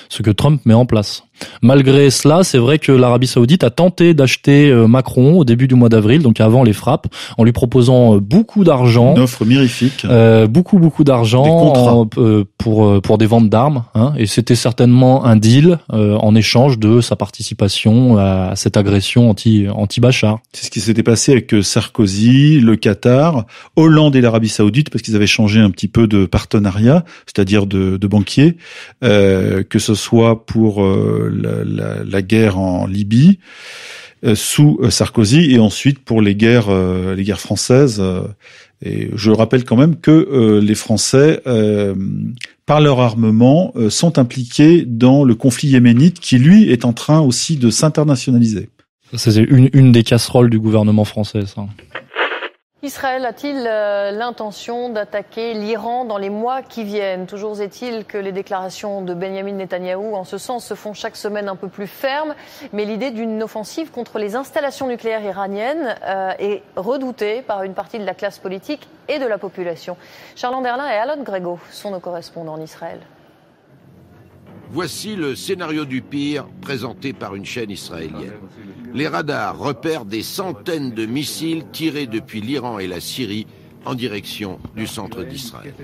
ce 0.09 0.23
que 0.23 0.31
Trump 0.31 0.61
met 0.65 0.73
en 0.73 0.87
place. 0.87 1.24
Malgré 1.61 2.09
cela, 2.09 2.43
c'est 2.43 2.57
vrai 2.57 2.79
que 2.79 2.91
l'Arabie 2.91 3.27
Saoudite 3.27 3.63
a 3.63 3.69
tenté 3.69 4.13
d'acheter 4.13 4.69
euh, 4.69 4.87
Macron 4.87 5.37
au 5.39 5.45
début 5.45 5.67
du 5.67 5.75
mois 5.75 5.89
d'avril, 5.89 6.21
donc 6.21 6.39
avant 6.39 6.63
les 6.63 6.73
frappes, 6.73 7.07
en 7.37 7.43
lui 7.43 7.51
proposant 7.51 8.15
euh, 8.15 8.19
beaucoup 8.19 8.63
d'argent. 8.63 9.15
Une 9.15 9.21
offre 9.21 9.45
mirifique. 9.45 10.05
Euh, 10.05 10.47
beaucoup, 10.47 10.79
beaucoup 10.79 11.03
d'argent 11.03 12.05
pour 12.57 13.01
pour 13.01 13.17
des 13.17 13.25
ventes 13.25 13.49
d'armes. 13.49 13.83
Hein, 13.93 14.13
et 14.17 14.25
c'était 14.25 14.55
certainement 14.55 15.25
un 15.25 15.35
deal 15.35 15.79
en 15.89 16.35
échange 16.35 16.79
de 16.79 17.01
sa 17.01 17.15
participation 17.15 18.17
à 18.17 18.53
cette 18.55 18.77
agression 18.77 19.29
anti 19.29 19.67
anti 19.73 19.99
Bachar. 19.99 20.39
C'est 20.53 20.65
ce 20.65 20.71
qui 20.71 20.79
s'était 20.79 21.03
passé 21.03 21.31
avec 21.31 21.53
Sarkozy, 21.61 22.59
le 22.59 22.75
Qatar, 22.75 23.45
Hollande 23.75 24.15
et 24.15 24.21
l'Arabie 24.21 24.49
Saoudite, 24.49 24.89
parce 24.89 25.01
qu'ils 25.01 25.15
avaient 25.15 25.27
changé 25.27 25.59
un 25.59 25.69
petit 25.69 25.87
peu 25.87 26.07
de 26.07 26.25
partenariat, 26.25 27.05
c'est-à-dire 27.25 27.65
de, 27.65 27.97
de 27.97 28.07
banquiers, 28.07 28.57
que 29.01 29.79
ce 29.79 29.95
soit 29.95 30.45
pour 30.45 30.83
la, 31.29 32.21
guerre 32.21 32.57
en 32.57 32.85
Libye 32.85 33.39
euh, 34.25 34.35
sous 34.35 34.79
euh, 34.81 34.89
Sarkozy 34.89 35.51
et 35.51 35.59
ensuite 35.59 35.99
pour 35.99 36.21
les 36.21 36.35
guerres 36.35 36.69
euh, 36.69 37.15
les 37.15 37.23
guerres 37.23 37.39
françaises 37.39 38.01
et 38.81 39.09
je 39.13 39.31
rappelle 39.31 39.63
quand 39.63 39.75
même 39.75 39.95
que 39.95 40.59
les 40.59 40.75
Français 40.75 41.41
par 42.65 42.81
leur 42.81 42.99
armement 42.99 43.73
sont 43.89 44.19
impliqués 44.19 44.83
dans 44.85 45.23
le 45.23 45.33
conflit 45.33 45.69
yéménite 45.69 46.19
qui 46.19 46.37
lui 46.37 46.69
est 46.69 46.83
en 46.83 46.91
train 46.91 47.19
aussi 47.21 47.55
de 47.55 47.69
s'internationaliser. 47.69 48.69
C'est 49.13 49.35
une, 49.37 49.69
une 49.73 49.91
des 49.93 50.03
casseroles 50.03 50.49
du 50.49 50.59
gouvernement 50.59 51.05
français 51.05 51.45
ça. 51.45 51.65
Israël 52.85 53.25
a-t-il 53.25 53.65
euh, 53.67 54.11
l'intention 54.11 54.89
d'attaquer 54.89 55.55
l'Iran 55.55 56.05
dans 56.05 56.19
les 56.19 56.29
mois 56.29 56.61
qui 56.61 56.83
viennent? 56.83 57.25
Toujours 57.25 57.59
est-il 57.59 58.05
que 58.05 58.19
les 58.19 58.31
déclarations 58.31 59.01
de 59.01 59.15
Benjamin 59.15 59.53
Netanyahou 59.53 60.15
en 60.15 60.23
ce 60.23 60.37
sens 60.37 60.67
se 60.67 60.75
font 60.75 60.93
chaque 60.93 61.15
semaine 61.15 61.49
un 61.49 61.55
peu 61.55 61.67
plus 61.67 61.87
fermes, 61.87 62.35
mais 62.73 62.85
l'idée 62.85 63.09
d'une 63.09 63.41
offensive 63.41 63.89
contre 63.89 64.19
les 64.19 64.35
installations 64.35 64.87
nucléaires 64.87 65.23
iraniennes 65.23 65.95
euh, 66.03 66.33
est 66.37 66.61
redoutée 66.75 67.41
par 67.41 67.63
une 67.63 67.73
partie 67.73 67.97
de 67.97 68.05
la 68.05 68.13
classe 68.13 68.37
politique 68.37 68.87
et 69.09 69.17
de 69.17 69.25
la 69.25 69.39
population. 69.39 69.97
Charles 70.35 70.53
Anderlin 70.53 70.87
et 70.87 70.95
Alon 70.95 71.23
Grego 71.23 71.59
sont 71.71 71.89
nos 71.89 71.99
correspondants 71.99 72.53
en 72.53 72.61
Israël. 72.61 72.99
Voici 74.69 75.15
le 75.15 75.35
scénario 75.35 75.85
du 75.85 76.03
pire 76.03 76.45
présenté 76.61 77.13
par 77.13 77.33
une 77.33 77.45
chaîne 77.45 77.71
israélienne 77.71 78.33
les 78.95 79.09
radars 79.09 79.59
repèrent 79.59 80.05
des 80.05 80.23
centaines 80.23 80.91
de 80.91 81.05
missiles 81.05 81.65
tirés 81.73 82.07
depuis 82.07 82.39
l'Iran 82.39 82.79
et 82.79 82.87
la 82.87 83.01
Syrie 83.01 83.45
en 83.83 83.93
direction 83.93 84.57
du 84.75 84.87
centre 84.87 85.23
d'Israël. 85.23 85.75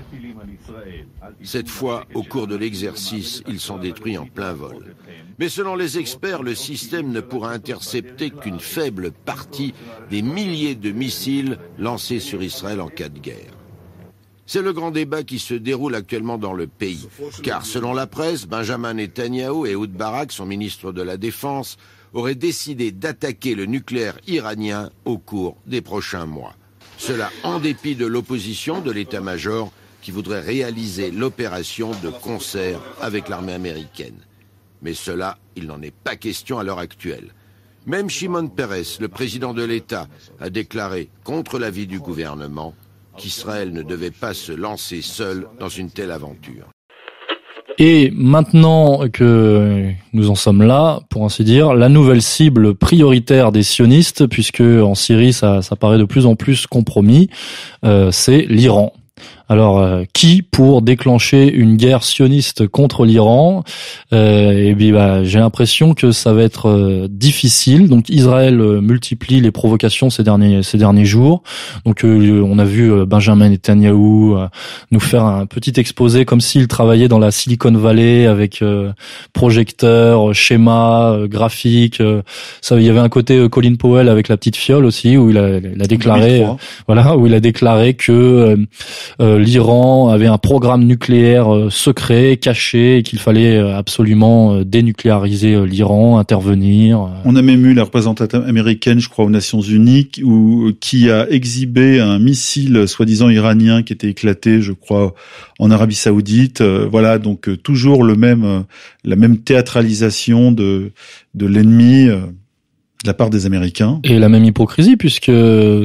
Cette 1.42 1.68
fois, 1.68 2.04
au 2.14 2.22
cours 2.22 2.46
de 2.46 2.56
l'exercice, 2.56 3.42
ils 3.46 3.60
sont 3.60 3.76
détruits 3.76 4.18
en 4.18 4.26
plein 4.26 4.54
vol. 4.54 4.94
Mais 5.38 5.50
selon 5.50 5.76
les 5.76 5.98
experts, 5.98 6.42
le 6.42 6.54
système 6.54 7.12
ne 7.12 7.20
pourra 7.20 7.52
intercepter 7.52 8.30
qu'une 8.30 8.60
faible 8.60 9.12
partie 9.12 9.74
des 10.10 10.22
milliers 10.22 10.74
de 10.74 10.90
missiles 10.90 11.58
lancés 11.78 12.18
sur 12.18 12.42
Israël 12.42 12.80
en 12.80 12.88
cas 12.88 13.10
de 13.10 13.18
guerre. 13.18 13.52
C'est 14.46 14.62
le 14.62 14.72
grand 14.72 14.90
débat 14.90 15.22
qui 15.22 15.38
se 15.38 15.54
déroule 15.54 15.94
actuellement 15.94 16.38
dans 16.38 16.52
le 16.54 16.66
pays. 16.66 17.08
Car 17.42 17.64
selon 17.64 17.92
la 17.92 18.06
presse, 18.06 18.46
Benjamin 18.46 18.94
Netanyahu 18.94 19.66
et 19.66 19.76
Oud 19.76 19.92
Barak, 19.92 20.32
son 20.32 20.46
ministre 20.46 20.92
de 20.92 21.02
la 21.02 21.16
Défense, 21.16 21.78
aurait 22.12 22.34
décidé 22.34 22.92
d'attaquer 22.92 23.54
le 23.54 23.66
nucléaire 23.66 24.18
iranien 24.26 24.90
au 25.04 25.18
cours 25.18 25.56
des 25.66 25.80
prochains 25.80 26.26
mois. 26.26 26.54
Cela 26.98 27.30
en 27.42 27.58
dépit 27.58 27.96
de 27.96 28.06
l'opposition 28.06 28.80
de 28.80 28.90
l'état-major 28.90 29.72
qui 30.02 30.10
voudrait 30.10 30.40
réaliser 30.40 31.10
l'opération 31.10 31.92
de 32.02 32.10
concert 32.10 32.80
avec 33.00 33.28
l'armée 33.28 33.52
américaine. 33.54 34.18
Mais 34.82 34.94
cela, 34.94 35.38
il 35.56 35.66
n'en 35.66 35.80
est 35.80 35.94
pas 35.94 36.16
question 36.16 36.58
à 36.58 36.64
l'heure 36.64 36.80
actuelle. 36.80 37.32
Même 37.86 38.10
Shimon 38.10 38.48
Peres, 38.48 38.98
le 39.00 39.08
président 39.08 39.54
de 39.54 39.64
l'État, 39.64 40.08
a 40.40 40.50
déclaré, 40.50 41.08
contre 41.24 41.58
l'avis 41.58 41.86
du 41.86 41.98
gouvernement, 41.98 42.74
qu'Israël 43.16 43.72
ne 43.72 43.82
devait 43.82 44.10
pas 44.10 44.34
se 44.34 44.52
lancer 44.52 45.02
seul 45.02 45.48
dans 45.58 45.68
une 45.68 45.90
telle 45.90 46.10
aventure. 46.10 46.71
Et 47.78 48.12
maintenant 48.14 49.08
que 49.12 49.90
nous 50.12 50.30
en 50.30 50.34
sommes 50.34 50.62
là, 50.62 51.00
pour 51.08 51.24
ainsi 51.24 51.44
dire, 51.44 51.74
la 51.74 51.88
nouvelle 51.88 52.22
cible 52.22 52.74
prioritaire 52.74 53.52
des 53.52 53.62
sionistes, 53.62 54.26
puisque 54.26 54.60
en 54.60 54.94
Syrie 54.94 55.32
ça, 55.32 55.62
ça 55.62 55.76
paraît 55.76 55.98
de 55.98 56.04
plus 56.04 56.26
en 56.26 56.36
plus 56.36 56.66
compromis, 56.66 57.30
euh, 57.84 58.10
c'est 58.10 58.46
l'Iran. 58.48 58.92
Alors, 59.52 59.80
euh, 59.80 60.04
qui 60.14 60.40
pour 60.40 60.80
déclencher 60.80 61.52
une 61.52 61.76
guerre 61.76 62.04
sioniste 62.04 62.66
contre 62.66 63.04
l'Iran? 63.04 63.64
Euh, 64.14 64.52
Et 64.52 64.74
bien, 64.74 64.94
bah, 64.94 65.24
j'ai 65.24 65.40
l'impression 65.40 65.92
que 65.92 66.10
ça 66.10 66.32
va 66.32 66.42
être 66.42 66.70
euh, 66.70 67.06
difficile. 67.10 67.86
Donc, 67.90 68.08
Israël 68.08 68.56
multiplie 68.56 69.42
les 69.42 69.50
provocations 69.50 70.08
ces 70.08 70.22
derniers 70.22 70.62
ces 70.62 70.78
derniers 70.78 71.04
jours. 71.04 71.42
Donc, 71.84 72.00
on 72.02 72.58
a 72.58 72.64
vu 72.64 73.04
Benjamin 73.04 73.50
Netanyahu 73.50 74.36
nous 74.90 75.00
faire 75.00 75.24
un 75.24 75.44
petit 75.44 75.74
exposé 75.78 76.24
comme 76.24 76.40
s'il 76.40 76.66
travaillait 76.66 77.08
dans 77.08 77.18
la 77.18 77.30
Silicon 77.30 77.72
Valley 77.72 78.26
avec 78.26 78.64
projecteur, 79.34 80.34
schéma, 80.34 81.18
graphique. 81.24 82.02
ça, 82.62 82.76
il 82.76 82.86
y 82.86 82.88
avait 82.88 83.00
un 83.00 83.10
côté 83.10 83.48
Colin 83.50 83.74
Powell 83.74 84.08
avec 84.08 84.28
la 84.28 84.38
petite 84.38 84.56
fiole 84.56 84.86
aussi 84.86 85.18
où 85.18 85.28
il 85.28 85.36
a, 85.36 85.58
il 85.58 85.82
a 85.82 85.86
déclaré, 85.86 86.44
voilà, 86.86 87.16
où 87.16 87.26
il 87.26 87.34
a 87.34 87.40
déclaré 87.40 87.94
que 87.94 88.56
l'Iran 89.42 90.08
avait 90.08 90.26
un 90.26 90.38
programme 90.38 90.84
nucléaire 90.84 91.54
euh, 91.54 91.70
secret, 91.70 92.36
caché, 92.36 92.98
et 92.98 93.02
qu'il 93.02 93.18
fallait 93.18 93.56
euh, 93.56 93.76
absolument 93.76 94.54
euh, 94.54 94.64
dénucléariser 94.64 95.66
l'Iran, 95.66 96.18
intervenir. 96.18 97.08
On 97.24 97.36
a 97.36 97.42
même 97.42 97.64
eu 97.66 97.74
la 97.74 97.84
représentante 97.84 98.34
américaine, 98.34 99.00
je 99.00 99.08
crois, 99.08 99.24
aux 99.24 99.30
Nations 99.30 99.60
Unies, 99.60 100.10
où, 100.22 100.72
qui 100.80 101.10
a 101.10 101.28
exhibé 101.30 102.00
un 102.00 102.18
missile 102.18 102.88
soi-disant 102.88 103.28
iranien 103.28 103.82
qui 103.82 103.92
était 103.92 104.08
éclaté, 104.08 104.62
je 104.62 104.72
crois, 104.72 105.14
en 105.58 105.70
Arabie 105.70 105.94
Saoudite. 105.94 106.62
Voilà, 106.62 107.18
donc 107.18 107.50
toujours 107.62 108.04
le 108.04 108.14
même, 108.14 108.64
la 109.04 109.16
même 109.16 109.38
théâtralisation 109.38 110.52
de 110.52 110.92
de 111.34 111.46
l'ennemi 111.46 112.08
de 113.02 113.08
la 113.08 113.14
part 113.14 113.30
des 113.30 113.46
Américains. 113.46 114.00
Et 114.04 114.18
la 114.18 114.28
même 114.28 114.44
hypocrisie, 114.44 114.96
puisque 114.96 115.32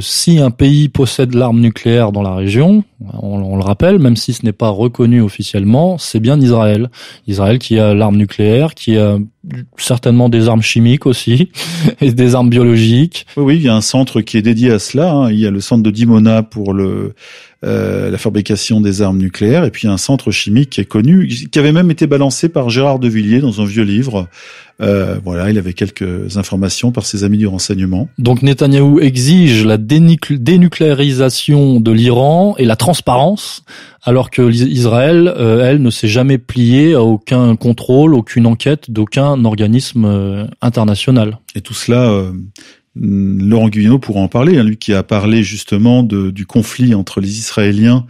si 0.02 0.40
un 0.40 0.52
pays 0.52 0.90
possède 0.90 1.34
l'arme 1.34 1.60
nucléaire 1.60 2.12
dans 2.12 2.22
la 2.22 2.36
région, 2.36 2.84
on, 3.22 3.56
le 3.56 3.64
rappelle, 3.64 4.00
même 4.00 4.16
si 4.16 4.34
ce 4.34 4.46
n'est 4.46 4.54
pas 4.54 4.70
reconnu 4.70 5.22
officiellement, 5.22 5.98
c'est 5.98 6.20
bien 6.20 6.40
Israël. 6.40 6.90
Israël 7.28 7.60
qui 7.60 7.80
a 7.80 7.94
l'arme 7.94 8.18
nucléaire, 8.18 8.74
qui 8.76 8.98
a 8.98 9.18
certainement 9.78 10.30
des 10.30 10.48
armes 10.48 10.62
chimiques 10.62 11.06
aussi, 11.06 11.52
et 12.02 12.12
des 12.12 12.36
armes 12.36 12.50
biologiques. 12.50 13.26
Oui, 13.38 13.58
il 13.58 13.64
y 13.64 13.70
a 13.70 13.76
un 13.76 13.82
centre 13.82 14.22
qui 14.22 14.38
est 14.38 14.42
dédié 14.42 14.72
à 14.72 14.80
cela. 14.80 15.12
Hein. 15.12 15.32
Il 15.32 15.40
y 15.40 15.48
a 15.48 15.52
le 15.52 15.62
centre 15.62 15.84
de 15.84 15.92
Dimona 15.92 16.44
pour 16.44 16.74
le 16.74 17.14
euh, 17.66 18.12
la 18.12 18.20
fabrication 18.20 18.82
des 18.82 19.02
armes 19.02 19.18
nucléaires, 19.18 19.64
et 19.64 19.72
puis 19.72 19.88
un 19.88 19.98
centre 19.98 20.30
chimique 20.30 20.70
qui 20.70 20.82
est 20.82 20.86
connu, 20.86 21.28
qui 21.28 21.58
avait 21.58 21.72
même 21.72 21.90
été 21.90 22.06
balancé 22.06 22.50
par 22.50 22.70
Gérard 22.70 23.00
de 23.00 23.08
Villiers 23.08 23.40
dans 23.40 23.62
un 23.62 23.66
vieux 23.66 23.82
livre. 23.82 24.28
Euh, 24.80 25.18
voilà, 25.26 25.50
il 25.50 25.58
avait 25.58 25.74
quelques 25.74 26.38
informations 26.38 26.92
par 26.92 27.08
ses 27.08 27.24
amis 27.24 27.40
du 27.40 27.48
renseignement. 27.48 28.10
Donc 28.20 28.44
Netanyahou 28.44 29.00
exige 29.00 29.66
la 29.66 29.78
dénucléarisation 29.78 31.80
de 31.80 31.92
l'Iran 31.92 32.54
et 32.60 32.66
la 32.66 32.76
transparence, 32.76 33.64
alors 34.04 34.30
que 34.30 34.52
Israël, 34.52 35.34
euh, 35.38 35.66
elle, 35.66 35.82
ne 35.82 35.90
s'est 35.90 36.08
jamais 36.08 36.38
pliée 36.38 36.94
à 36.94 37.02
aucun 37.02 37.56
contrôle, 37.56 38.14
aucune 38.14 38.46
enquête 38.46 38.92
d'aucun 38.92 39.44
organisme 39.46 40.06
euh, 40.06 40.46
international. 40.62 41.40
Et 41.56 41.62
tout 41.62 41.74
cela 41.74 42.24
Laurent 43.00 43.70
Guyeno 43.70 44.00
pourra 44.00 44.22
en 44.22 44.28
parler, 44.28 44.58
hein, 44.58 44.64
lui 44.64 44.78
qui 44.78 44.94
a 44.94 45.04
parlé 45.04 45.44
justement 45.44 46.04
du 46.04 46.46
conflit 46.46 46.96
entre 46.96 47.22
les 47.22 47.38
Israéliens 47.40 48.06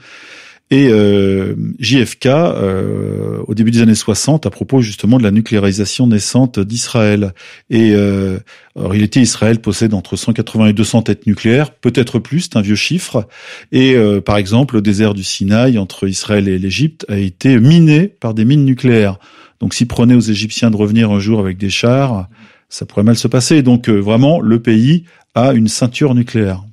et 0.70 0.90
euh, 0.90 1.56
JFK 1.80 2.26
euh, 2.26 3.40
au 3.48 3.54
début 3.54 3.72
des 3.72 3.82
années 3.82 3.96
60 3.96 4.46
à 4.46 4.50
propos 4.50 4.82
justement 4.82 5.18
de 5.18 5.24
la 5.24 5.32
nucléarisation 5.32 6.08
naissante 6.08 6.60
d'Israël. 6.60 7.34
Et 7.70 7.94
euh, 7.94 8.40
alors, 8.78 8.94
il 8.94 9.02
était 9.02 9.22
Israël 9.22 9.60
possède 9.60 9.94
entre 9.94 10.16
180 10.16 10.68
et 10.68 10.74
200 10.74 11.02
têtes 11.04 11.26
nucléaires, 11.26 11.72
peut-être 11.72 12.20
plus, 12.20 12.42
c'est 12.42 12.58
un 12.58 12.62
vieux 12.62 12.76
chiffre. 12.76 13.28
Et 13.72 13.96
euh, 13.96 14.22
par 14.22 14.38
exemple, 14.38 14.76
le 14.76 14.82
désert 14.82 15.14
du 15.16 15.24
Sinaï 15.24 15.78
entre 15.80 16.08
Israël 16.08 16.48
et 16.48 16.60
l'Égypte 16.60 17.06
a 17.10 17.18
été 17.18 17.60
miné 17.60 18.08
par 18.08 18.34
des 18.34 18.46
mines 18.46 18.66
nucléaires. 18.66 19.18
Donc, 19.60 19.74
s'il 19.74 19.88
prenait 19.88 20.14
aux 20.14 20.20
Égyptiens 20.20 20.70
de 20.70 20.78
revenir 20.78 21.12
un 21.12 21.20
jour 21.20 21.40
avec 21.40 21.58
des 21.58 21.72
chars, 21.72 22.28
ça 22.70 22.86
pourrait 22.86 23.04
mal 23.04 23.16
se 23.16 23.28
passer. 23.28 23.64
Donc, 23.64 23.90
euh, 23.90 23.98
vraiment, 23.98 24.42
le 24.42 24.62
pays 24.62 25.06
a 25.34 25.54
une 25.54 25.68
ceinture 25.68 26.14
nucléaire. 26.14 26.64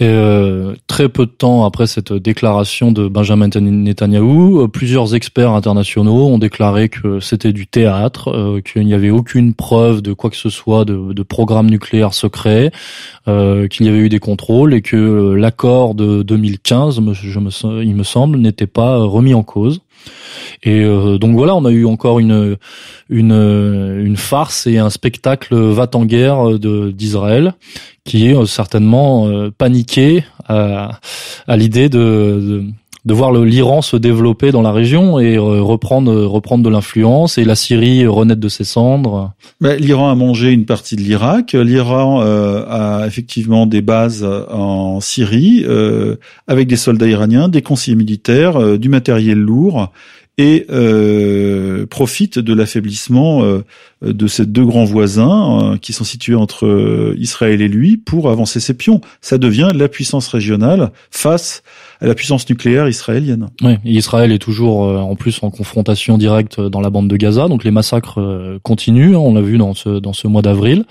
Et 0.00 0.06
euh, 0.06 0.74
très 0.86 1.08
peu 1.08 1.26
de 1.26 1.30
temps 1.30 1.64
après 1.64 1.88
cette 1.88 2.12
déclaration 2.12 2.92
de 2.92 3.08
Benjamin 3.08 3.48
Netanyahu, 3.48 4.62
euh, 4.62 4.68
plusieurs 4.68 5.16
experts 5.16 5.50
internationaux 5.50 6.28
ont 6.28 6.38
déclaré 6.38 6.88
que 6.88 7.18
c'était 7.18 7.52
du 7.52 7.66
théâtre, 7.66 8.30
euh, 8.30 8.60
qu'il 8.60 8.86
n'y 8.86 8.94
avait 8.94 9.10
aucune 9.10 9.54
preuve 9.54 10.00
de 10.00 10.12
quoi 10.12 10.30
que 10.30 10.36
ce 10.36 10.50
soit 10.50 10.84
de, 10.84 11.22
programme 11.24 11.68
nucléaire 11.68 12.14
secret, 12.14 12.70
qu'il 13.26 13.86
y 13.86 13.88
avait 13.88 13.98
eu 13.98 14.08
des 14.08 14.20
contrôles 14.20 14.72
et 14.72 14.80
que 14.80 15.34
l'accord 15.34 15.94
de 15.94 16.22
2015, 16.22 17.00
je 17.12 17.38
me, 17.38 17.82
il 17.82 17.94
me 17.94 18.02
semble, 18.02 18.38
n'était 18.38 18.66
pas 18.66 18.96
remis 18.98 19.34
en 19.34 19.42
cause. 19.42 19.82
Et 20.62 20.84
donc 20.84 21.36
voilà, 21.36 21.54
on 21.54 21.64
a 21.64 21.70
eu 21.70 21.86
encore 21.86 22.18
une 22.18 22.56
une, 23.08 24.16
farce 24.16 24.66
et 24.66 24.78
un 24.78 24.90
spectacle 24.90 25.54
va-t-en-guerre 25.54 26.58
d'Israël 26.58 27.54
qui 28.04 28.26
est 28.26 28.46
certainement 28.46 29.28
paniqué 29.56 30.24
à, 30.48 30.98
l'idée 31.48 31.88
de, 31.88 32.64
voir 33.06 33.32
l'Iran 33.32 33.82
se 33.82 33.96
développer 33.96 34.52
dans 34.52 34.62
la 34.62 34.72
région 34.72 35.18
et 35.18 35.38
reprendre 35.38 36.12
reprendre 36.24 36.64
de 36.64 36.68
l'influence 36.68 37.38
et 37.38 37.44
la 37.44 37.54
Syrie 37.54 38.06
renaître 38.06 38.40
de 38.40 38.48
ses 38.48 38.64
cendres. 38.64 39.32
L'Iran 39.60 40.10
a 40.10 40.14
mangé 40.14 40.50
une 40.50 40.66
partie 40.66 40.96
de 40.96 41.02
l'Irak. 41.02 41.52
L'Iran 41.52 42.22
euh, 42.22 42.64
a 42.68 43.06
effectivement 43.06 43.66
des 43.66 43.82
bases 43.82 44.24
en 44.50 45.00
Syrie 45.00 45.64
euh, 45.66 46.16
avec 46.46 46.68
des 46.68 46.76
soldats 46.76 47.08
iraniens, 47.08 47.48
des 47.48 47.62
conseillers 47.62 47.96
militaires, 47.96 48.56
euh, 48.56 48.78
du 48.78 48.88
matériel 48.88 49.38
lourd 49.38 49.90
et 50.38 50.66
euh, 50.70 51.84
profite 51.86 52.38
de 52.38 52.54
l'affaiblissement 52.54 53.42
euh, 53.42 53.64
de 54.02 54.26
ces 54.28 54.46
deux 54.46 54.64
grands 54.64 54.84
voisins 54.84 55.72
euh, 55.72 55.76
qui 55.76 55.92
sont 55.92 56.04
situés 56.04 56.36
entre 56.36 57.14
Israël 57.18 57.60
et 57.60 57.68
lui 57.68 57.96
pour 57.96 58.30
avancer 58.30 58.60
ses 58.60 58.74
pions. 58.74 59.00
Ça 59.20 59.36
devient 59.36 59.70
la 59.74 59.88
puissance 59.88 60.28
régionale 60.28 60.92
face 61.10 61.64
à 62.00 62.06
la 62.06 62.14
puissance 62.14 62.48
nucléaire 62.48 62.88
israélienne. 62.88 63.48
Oui, 63.62 63.76
Israël 63.84 64.32
est 64.32 64.38
toujours 64.38 64.80
en 64.80 65.16
plus 65.16 65.40
en 65.42 65.50
confrontation 65.50 66.18
directe 66.18 66.60
dans 66.60 66.80
la 66.80 66.90
bande 66.90 67.08
de 67.08 67.16
Gaza, 67.16 67.48
donc 67.48 67.64
les 67.64 67.70
massacres 67.70 68.20
continuent. 68.62 69.14
Hein, 69.14 69.20
on 69.20 69.34
l'a 69.34 69.40
vu 69.40 69.58
dans 69.58 69.74
ce 69.74 70.26
mois 70.26 70.42
d'avril, 70.42 70.84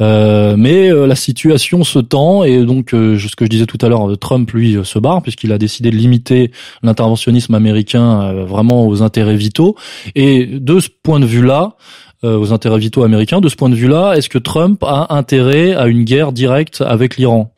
mais 0.00 0.90
la 0.90 1.14
situation 1.14 1.84
se 1.84 1.98
tend 1.98 2.44
et 2.44 2.64
donc 2.64 2.90
ce 2.90 3.36
que 3.36 3.44
je 3.44 3.50
disais 3.50 3.66
tout 3.66 3.78
à 3.80 3.88
l'heure, 3.88 4.18
Trump 4.18 4.50
lui 4.50 4.76
se 4.82 4.98
barre 4.98 5.22
puisqu'il 5.22 5.52
a 5.52 5.58
décidé 5.58 5.90
de 5.90 5.96
limiter 5.96 6.50
l'interventionnisme 6.82 7.54
américain 7.54 8.32
vraiment 8.44 8.86
aux 8.86 9.02
intérêts 9.02 9.36
vitaux. 9.36 9.76
Et 10.14 10.46
de 10.46 10.80
ce 10.80 10.88
point 11.02 11.20
de 11.20 11.26
vue-là, 11.26 11.76
euh, 12.22 12.36
aux 12.36 12.52
intérêts 12.52 12.78
vitaux 12.78 13.02
américains, 13.02 13.40
de 13.40 13.48
ce 13.48 13.56
point 13.56 13.70
de 13.70 13.74
vue-là, 13.74 14.12
est-ce 14.14 14.28
que 14.28 14.36
Trump 14.36 14.82
a 14.82 15.14
intérêt 15.14 15.74
à 15.74 15.86
une 15.86 16.04
guerre 16.04 16.32
directe 16.32 16.82
avec 16.86 17.16
l'Iran? 17.16 17.54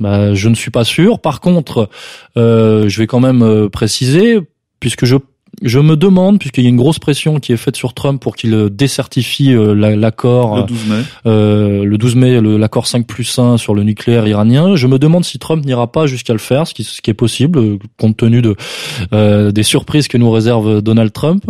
Bah, 0.00 0.34
je 0.34 0.48
ne 0.48 0.54
suis 0.54 0.70
pas 0.70 0.84
sûr. 0.84 1.20
Par 1.20 1.40
contre, 1.40 1.88
euh, 2.36 2.88
je 2.88 2.98
vais 2.98 3.06
quand 3.06 3.20
même 3.20 3.42
euh, 3.42 3.68
préciser, 3.68 4.40
puisque 4.80 5.04
je 5.04 5.16
je 5.62 5.78
me 5.78 5.96
demande, 5.96 6.38
puisqu'il 6.38 6.64
y 6.64 6.66
a 6.66 6.70
une 6.70 6.76
grosse 6.76 6.98
pression 6.98 7.38
qui 7.38 7.52
est 7.52 7.56
faite 7.56 7.76
sur 7.76 7.94
Trump 7.94 8.20
pour 8.20 8.36
qu'il 8.36 8.54
euh, 8.54 8.70
décertifie 8.70 9.52
euh, 9.52 9.74
l'accord 9.74 10.56
le 10.56 10.62
12 10.64 10.86
mai, 10.88 11.02
euh, 11.26 11.84
le 11.84 11.98
12 11.98 12.16
mai, 12.16 12.40
l'accord 12.40 12.86
5 12.86 13.06
plus 13.06 13.38
1 13.38 13.56
sur 13.56 13.74
le 13.74 13.82
nucléaire 13.82 14.26
iranien. 14.26 14.76
Je 14.76 14.86
me 14.86 14.98
demande 14.98 15.24
si 15.24 15.38
Trump 15.38 15.64
n'ira 15.64 15.90
pas 15.90 16.06
jusqu'à 16.06 16.32
le 16.32 16.38
faire, 16.38 16.66
ce 16.66 16.74
qui, 16.74 16.84
ce 16.84 17.00
qui 17.00 17.10
est 17.10 17.14
possible 17.14 17.58
euh, 17.58 17.78
compte 17.98 18.16
tenu 18.16 18.42
de 18.42 18.56
des 19.50 19.62
surprises 19.62 20.08
que 20.08 20.18
nous 20.18 20.30
réserve 20.30 20.80
Donald 20.80 21.12
Trump. 21.12 21.44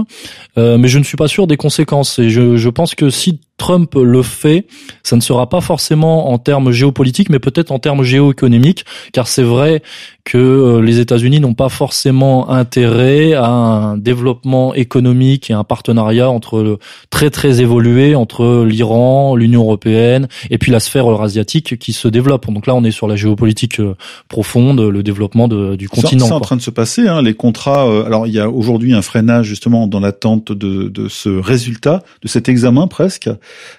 mais 0.57 0.89
je 0.89 0.99
ne 0.99 1.05
suis 1.05 1.17
pas 1.17 1.29
sûr 1.29 1.47
des 1.47 1.57
conséquences 1.57 2.19
et 2.19 2.31
je, 2.31 2.57
je 2.57 2.69
pense 2.69 2.95
que 2.95 3.11
si 3.11 3.41
Trump 3.57 3.95
le 3.95 4.23
fait, 4.23 4.67
ça 5.03 5.17
ne 5.17 5.21
sera 5.21 5.49
pas 5.49 5.61
forcément 5.61 6.31
en 6.33 6.39
termes 6.39 6.73
géopolitiques, 6.73 7.31
mais 7.31 7.39
peut-être 7.39 7.71
en 7.71 7.79
termes 7.79 8.03
géoéconomiques, 8.03 8.85
car 9.13 9.29
c'est 9.29 9.43
vrai 9.43 9.83
que 10.25 10.39
euh, 10.39 10.81
les 10.81 11.01
États-Unis 11.01 11.39
n'ont 11.39 11.55
pas 11.55 11.69
forcément 11.69 12.51
intérêt 12.51 13.35
à 13.35 13.47
un 13.47 13.97
développement 13.97 14.75
économique 14.75 15.51
et 15.51 15.53
un 15.53 15.65
partenariat 15.65 16.31
entre 16.31 16.79
très 17.11 17.31
très 17.31 17.61
évolué 17.61 18.15
entre 18.15 18.65
l'Iran, 18.65 19.37
l'Union 19.37 19.63
européenne 19.63 20.29
et 20.51 20.59
puis 20.59 20.73
la 20.73 20.81
sphère 20.81 21.11
eurasiatique 21.11 21.79
qui 21.79 21.93
se 21.93 22.09
développe. 22.09 22.51
Donc 22.51 22.67
là, 22.67 22.75
on 22.75 22.85
est 22.85 22.91
sur 22.91 23.07
la 23.07 23.17
géopolitique 23.17 23.81
euh, 23.81 23.95
profonde, 24.29 24.81
le 24.81 25.03
développement 25.03 25.47
de, 25.47 25.77
du 25.77 25.89
continent. 25.89 26.27
C'est 26.27 26.33
en 26.33 26.41
train 26.41 26.57
de 26.57 26.63
se 26.63 26.71
passer. 26.71 27.07
Hein, 27.07 27.23
les 27.23 27.35
contrats. 27.35 27.87
Euh, 27.87 28.05
alors 28.05 28.27
il 28.27 28.33
y 28.33 28.41
a 28.41 28.49
aujourd'hui 28.49 28.95
un 28.95 29.03
freinage 29.03 29.47
justement 29.47 29.87
dans 29.87 30.01
l'attente 30.01 30.53
de, 30.53 30.89
de 30.89 31.09
ce 31.09 31.29
résultat, 31.29 32.03
de 32.23 32.29
cet 32.29 32.49
examen 32.49 32.87
presque 32.87 33.29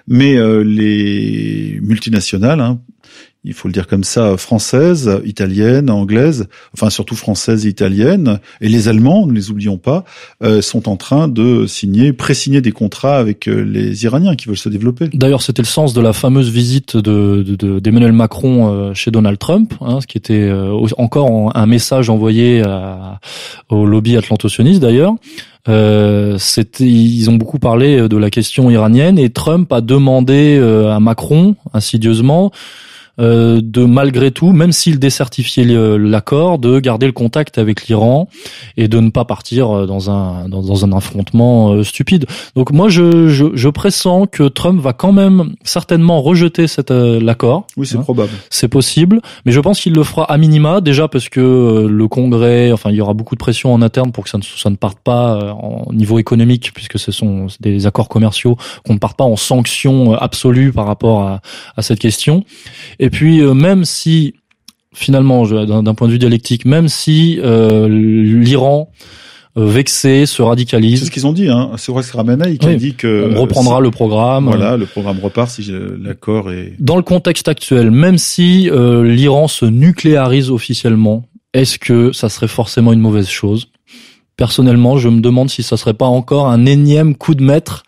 mais 0.06 0.36
euh, 0.36 0.62
les 0.62 1.78
multinationales, 1.82 2.60
hein, 2.60 2.80
il 3.46 3.54
faut 3.54 3.68
le 3.68 3.72
dire 3.72 3.86
comme 3.86 4.04
ça, 4.04 4.36
françaises, 4.36 5.10
italiennes, 5.24 5.88
anglaises, 5.88 6.48
enfin 6.74 6.90
surtout 6.90 7.14
françaises 7.14 7.64
et 7.64 7.68
italiennes, 7.68 8.40
et 8.60 8.68
les 8.68 8.88
Allemands, 8.88 9.26
ne 9.26 9.32
les 9.32 9.50
oublions 9.50 9.78
pas, 9.78 10.04
euh, 10.42 10.60
sont 10.60 10.88
en 10.88 10.96
train 10.96 11.28
de 11.28 11.66
signer, 11.66 12.12
pré-signer 12.12 12.60
des 12.60 12.72
contrats 12.72 13.18
avec 13.18 13.48
euh, 13.48 13.62
les 13.62 14.04
Iraniens 14.04 14.34
qui 14.34 14.48
veulent 14.48 14.56
se 14.56 14.68
développer. 14.68 15.08
D'ailleurs, 15.14 15.42
c'était 15.42 15.62
le 15.62 15.66
sens 15.66 15.94
de 15.94 16.00
la 16.00 16.12
fameuse 16.12 16.50
visite 16.50 16.96
de, 16.96 17.42
d'Emmanuel 17.78 18.12
Macron 18.12 18.92
chez 18.94 19.10
Donald 19.10 19.38
Trump, 19.38 19.74
hein, 19.80 20.00
ce 20.00 20.06
qui 20.06 20.18
était 20.18 20.50
encore 20.98 21.56
un 21.56 21.66
message 21.66 22.10
envoyé 22.10 22.62
au 23.68 23.86
lobby 23.86 24.16
atlantocioniste 24.16 24.80
d'ailleurs. 24.80 25.14
Euh, 25.68 26.38
ils 26.78 27.28
ont 27.28 27.34
beaucoup 27.34 27.58
parlé 27.58 28.08
de 28.08 28.16
la 28.16 28.30
question 28.30 28.70
iranienne 28.70 29.18
et 29.18 29.30
Trump 29.30 29.72
a 29.72 29.80
demandé 29.80 30.56
euh, 30.60 30.94
à 30.94 31.00
Macron 31.00 31.56
insidieusement 31.72 32.52
euh, 33.18 33.60
de 33.62 33.84
malgré 33.84 34.30
tout, 34.30 34.52
même 34.52 34.72
s'il 34.72 34.98
décertifiait 34.98 35.64
l'accord, 35.64 36.58
de 36.58 36.78
garder 36.80 37.06
le 37.06 37.12
contact 37.12 37.56
avec 37.56 37.86
l'Iran 37.86 38.28
et 38.76 38.88
de 38.88 39.00
ne 39.00 39.08
pas 39.08 39.24
partir 39.24 39.70
euh, 39.70 39.86
dans 39.86 40.10
un 40.10 40.48
dans, 40.48 40.84
un 40.84 40.92
affrontement 40.92 41.72
euh, 41.72 41.82
stupide. 41.82 42.26
Donc 42.54 42.72
moi, 42.72 42.88
je, 42.88 43.28
je, 43.28 43.46
je, 43.54 43.68
pressens 43.68 44.26
que 44.26 44.42
Trump 44.48 44.80
va 44.80 44.92
quand 44.92 45.12
même 45.12 45.54
certainement 45.64 46.20
rejeter 46.20 46.66
cet 46.66 46.90
l'accord. 46.90 47.66
Oui, 47.76 47.86
c'est 47.86 47.96
hein. 47.96 48.02
probable. 48.02 48.30
C'est 48.50 48.68
possible, 48.68 49.20
mais 49.44 49.52
je 49.52 49.60
pense 49.60 49.80
qu'il 49.80 49.94
le 49.94 50.04
fera 50.04 50.24
à 50.30 50.36
minima 50.36 50.80
déjà 50.80 51.08
parce 51.08 51.28
que 51.28 51.86
le 51.88 52.08
Congrès, 52.08 52.70
enfin, 52.72 52.90
il 52.90 52.96
y 52.96 53.00
aura 53.00 53.14
beaucoup 53.14 53.34
de 53.34 53.40
pression 53.40 53.72
en 53.72 53.80
interne 53.80 54.12
pour 54.12 54.24
que 54.24 54.30
ça 54.30 54.38
ne, 54.38 54.42
ça 54.42 54.70
ne 54.70 54.76
parte 54.76 54.98
pas 54.98 55.54
en 55.54 55.90
niveau 55.92 56.18
économique, 56.18 56.72
puisque 56.74 56.98
ce 56.98 57.12
sont 57.12 57.46
des 57.60 57.86
accords 57.86 58.08
commerciaux, 58.08 58.56
qu'on 58.86 58.94
ne 58.94 58.98
parte 58.98 59.16
pas 59.16 59.24
en 59.24 59.36
sanctions 59.36 60.12
absolues 60.14 60.72
par 60.72 60.86
rapport 60.86 61.22
à, 61.22 61.40
à 61.76 61.82
cette 61.82 61.98
question. 61.98 62.44
Et 62.98 63.05
puis 63.10 63.40
euh, 63.40 63.54
même 63.54 63.84
si 63.84 64.34
finalement, 64.94 65.46
d'un 65.46 65.94
point 65.94 66.08
de 66.08 66.12
vue 66.12 66.18
dialectique, 66.18 66.64
même 66.64 66.88
si 66.88 67.38
euh, 67.42 67.86
l'Iran 67.86 68.90
euh, 69.58 69.66
vexé 69.66 70.24
se 70.24 70.40
radicalise. 70.40 71.00
C'est 71.00 71.04
ce 71.06 71.10
qu'ils 71.10 71.26
ont 71.26 71.34
dit. 71.34 71.50
Hein. 71.50 71.72
C'est 71.76 71.92
Ramenei 71.92 72.56
qui 72.56 72.66
a 72.66 72.74
dit 72.74 72.94
que 72.94 73.30
on 73.34 73.42
reprendra 73.42 73.80
le 73.80 73.90
programme. 73.90 74.46
Voilà, 74.46 74.78
le 74.78 74.86
programme 74.86 75.20
repart 75.20 75.50
si 75.50 75.70
l'accord 76.02 76.50
est. 76.50 76.72
Dans 76.78 76.96
le 76.96 77.02
contexte 77.02 77.48
actuel, 77.48 77.90
même 77.90 78.16
si 78.16 78.70
l'Iran 78.70 79.48
se 79.48 79.66
nucléarise 79.66 80.50
officiellement, 80.50 81.24
est-ce 81.52 81.78
que 81.78 82.12
ça 82.12 82.30
serait 82.30 82.48
forcément 82.48 82.92
une 82.94 83.00
mauvaise 83.00 83.28
chose? 83.28 83.68
Personnellement, 84.36 84.98
je 84.98 85.08
me 85.08 85.20
demande 85.20 85.48
si 85.48 85.62
ça 85.62 85.78
serait 85.78 85.94
pas 85.94 86.06
encore 86.06 86.48
un 86.48 86.66
énième 86.66 87.14
coup 87.14 87.34
de 87.34 87.42
maître 87.42 87.84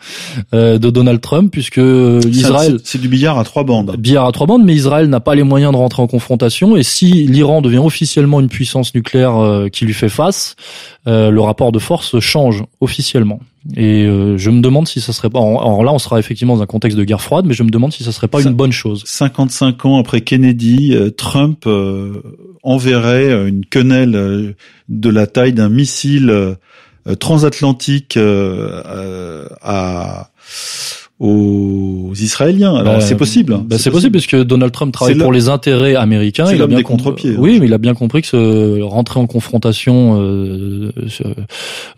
euh, 0.54 0.78
de 0.78 0.88
Donald 0.88 1.20
Trump, 1.20 1.52
puisque 1.52 1.76
Israël, 1.76 2.78
c'est 2.84 3.00
du 3.00 3.08
billard 3.08 3.38
à 3.38 3.44
trois 3.44 3.64
bandes. 3.64 3.94
Billard 3.98 4.26
à 4.26 4.32
trois 4.32 4.46
bandes, 4.46 4.64
mais 4.64 4.74
Israël 4.74 5.08
n'a 5.08 5.20
pas 5.20 5.34
les 5.34 5.42
moyens 5.42 5.72
de 5.72 5.76
rentrer 5.76 6.02
en 6.02 6.06
confrontation. 6.06 6.74
Et 6.76 6.82
si 6.82 7.26
l'Iran 7.26 7.60
devient 7.60 7.78
officiellement 7.78 8.40
une 8.40 8.48
puissance 8.48 8.94
nucléaire 8.94 9.36
euh, 9.36 9.68
qui 9.68 9.84
lui 9.84 9.92
fait 9.92 10.08
face, 10.08 10.56
euh, 11.08 11.30
le 11.30 11.40
rapport 11.40 11.72
de 11.72 11.80
force 11.80 12.20
change 12.20 12.62
officiellement. 12.80 13.40
Et 13.76 14.04
je 14.04 14.50
me 14.50 14.62
demande 14.62 14.88
si 14.88 15.00
ça 15.00 15.12
serait 15.12 15.28
pas. 15.28 15.40
Alors 15.40 15.84
là, 15.84 15.92
on 15.92 15.98
sera 15.98 16.18
effectivement 16.18 16.56
dans 16.56 16.62
un 16.62 16.66
contexte 16.66 16.96
de 16.96 17.04
guerre 17.04 17.20
froide, 17.20 17.44
mais 17.44 17.52
je 17.52 17.62
me 17.62 17.68
demande 17.68 17.92
si 17.92 18.02
ça 18.02 18.12
serait 18.12 18.28
pas 18.28 18.40
une 18.40 18.54
bonne 18.54 18.72
chose. 18.72 19.02
55 19.04 19.84
ans 19.84 19.98
après 19.98 20.22
Kennedy, 20.22 20.96
Trump 21.18 21.68
enverrait 22.62 23.48
une 23.48 23.66
quenelle 23.66 24.54
de 24.88 25.10
la 25.10 25.26
taille 25.26 25.52
d'un 25.52 25.68
missile 25.68 26.56
euh, 27.08 27.14
transatlantique 27.14 28.16
euh, 28.16 29.46
à 29.62 30.30
aux 31.20 32.12
Israéliens. 32.14 32.76
Alors 32.76 32.94
bah, 32.94 33.00
c'est 33.00 33.16
possible. 33.16 33.58
Bah, 33.64 33.76
c'est 33.78 33.90
possible 33.90 34.12
parce 34.12 34.26
que 34.26 34.44
Donald 34.44 34.72
Trump 34.72 34.92
travaille 34.92 35.16
pour 35.16 35.32
les 35.32 35.48
intérêts 35.48 35.96
américains. 35.96 36.46
Il 36.52 36.62
a 36.62 36.66
bien 36.68 36.82
contre-pieds. 36.82 37.34
Oui, 37.36 37.58
mais 37.58 37.66
il 37.66 37.74
a 37.74 37.78
bien 37.78 37.94
compris 37.94 38.22
que 38.22 38.28
ce 38.28 38.80
rentrer 38.82 39.18
en 39.18 39.26
confrontation 39.26 40.20
euh, 40.20 40.92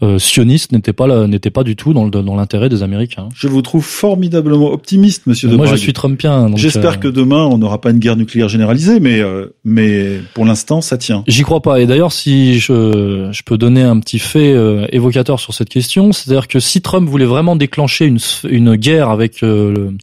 euh, 0.03 0.19
sioniste 0.19 0.73
n'était 0.73 0.95
pas 0.95 1.27
n'était 1.27 1.51
pas 1.51 1.65
du 1.65 1.77
tout 1.77 1.93
dans, 1.93 2.09
dans 2.09 2.35
l'intérêt 2.35 2.71
des 2.71 2.83
Américains. 2.83 3.29
Je 3.35 3.49
vous 3.49 3.61
trouve 3.61 3.85
formidablement 3.85 4.73
optimiste, 4.73 5.27
Monsieur. 5.27 5.51
Moi, 5.51 5.67
je 5.67 5.77
suis 5.77 5.93
Trumpien. 5.93 6.51
J'espère 6.57 6.93
euh, 6.93 6.97
que 6.97 7.09
demain 7.09 7.45
on 7.45 7.59
n'aura 7.59 7.81
pas 7.81 7.91
une 7.91 7.99
guerre 7.99 8.17
nucléaire 8.17 8.49
généralisée, 8.49 9.01
mais 9.01 9.21
euh, 9.21 9.55
mais 9.65 10.21
pour 10.33 10.47
l'instant 10.47 10.81
ça 10.81 10.97
tient. 10.97 11.25
J'y 11.29 11.43
crois 11.43 11.61
pas. 11.61 11.81
Et 11.81 11.87
d'ailleurs, 11.87 12.13
si 12.13 12.59
je 12.59 13.29
je 13.31 13.43
peux 13.43 13.59
donner 13.59 13.83
un 13.83 14.01
petit 14.01 14.19
fait 14.19 14.57
évocateur 14.93 15.39
sur 15.41 15.53
cette 15.53 15.69
question, 15.69 16.13
c'est-à-dire 16.13 16.49
que 16.49 16.59
si 16.59 16.81
Trump 16.81 17.07
voulait 17.07 17.27
vraiment 17.27 17.55
déclencher 17.55 18.07
une 18.07 18.19
une 18.49 18.77
guerre 18.77 19.10
avec 19.11 19.43
euh, 19.43 19.73
le, 19.73 19.97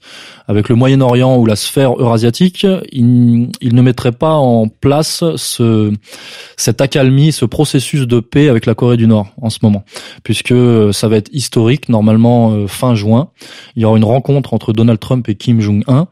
avec 0.48 0.70
le 0.70 0.76
Moyen-Orient 0.76 1.38
ou 1.38 1.46
la 1.46 1.56
sphère 1.56 1.94
eurasiatique, 1.94 2.66
il, 2.92 3.50
il, 3.62 3.76
ne 3.76 3.82
mettrait 3.82 4.12
pas 4.12 4.34
en 4.34 4.68
place 4.68 5.24
ce, 5.36 5.94
cette 6.56 6.82
accalmie, 6.82 7.32
ce 7.32 7.46
processus 7.46 8.08
de 8.08 8.20
paix 8.20 8.50
avec 8.50 8.66
la 8.66 8.76
Corée 8.76 8.98
du 8.98 9.08
Nord 9.08 9.28
en 9.42 9.50
ce 9.50 9.60
moment, 9.62 9.84
puisque 10.24 10.54
ça 10.94 11.08
va 11.08 11.18
être 11.18 11.30
historique. 11.34 11.90
Normalement, 11.90 12.52
euh, 12.52 12.68
fin 12.68 12.96
juin, 12.96 13.30
il 13.76 13.82
y 13.82 13.86
aura 13.86 13.98
une 13.98 14.04
rencontre 14.04 14.54
entre 14.54 14.74
Donald 14.74 15.00
Trump 15.00 15.28
et 15.30 15.36
Kim 15.36 15.60
Jong-un, 15.60 16.08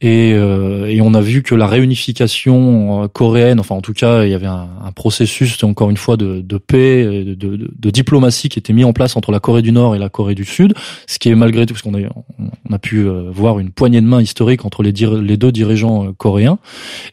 et, 0.00 0.32
euh, 0.34 0.86
et 0.86 1.00
on 1.00 1.14
a 1.14 1.20
vu 1.20 1.42
que 1.42 1.54
la 1.54 1.66
réunification 1.66 3.08
coréenne, 3.12 3.60
enfin 3.60 3.74
en 3.74 3.80
tout 3.80 3.92
cas, 3.92 4.24
il 4.24 4.30
y 4.30 4.34
avait 4.34 4.46
un, 4.46 4.68
un 4.84 4.92
processus 4.92 5.62
encore 5.64 5.90
une 5.90 5.96
fois 5.96 6.16
de, 6.16 6.40
de 6.40 6.58
paix, 6.58 7.04
de, 7.04 7.34
de, 7.34 7.70
de, 7.74 7.90
diplomatie 7.90 8.48
qui 8.48 8.58
était 8.58 8.72
mis 8.72 8.84
en 8.84 8.92
place 8.92 9.16
entre 9.16 9.32
la 9.32 9.40
Corée 9.40 9.62
du 9.62 9.72
Nord 9.72 9.94
et 9.94 9.98
la 9.98 10.08
Corée 10.08 10.34
du 10.34 10.44
Sud, 10.44 10.74
ce 11.06 11.18
qui 11.18 11.28
est 11.28 11.34
malgré 11.34 11.66
tout, 11.66 11.74
parce 11.74 11.82
qu'on 11.82 11.94
on 12.38 12.74
a 12.74 12.78
pu 12.78 13.08
voir 13.30 13.58
une 13.58 13.70
poignée 13.70 14.00
de 14.00 14.06
main 14.06 14.20
historique 14.20 14.64
entre 14.64 14.82
les, 14.82 14.92
les 14.92 15.36
deux 15.36 15.52
dirigeants 15.52 16.06
euh, 16.06 16.12
coréens. 16.16 16.58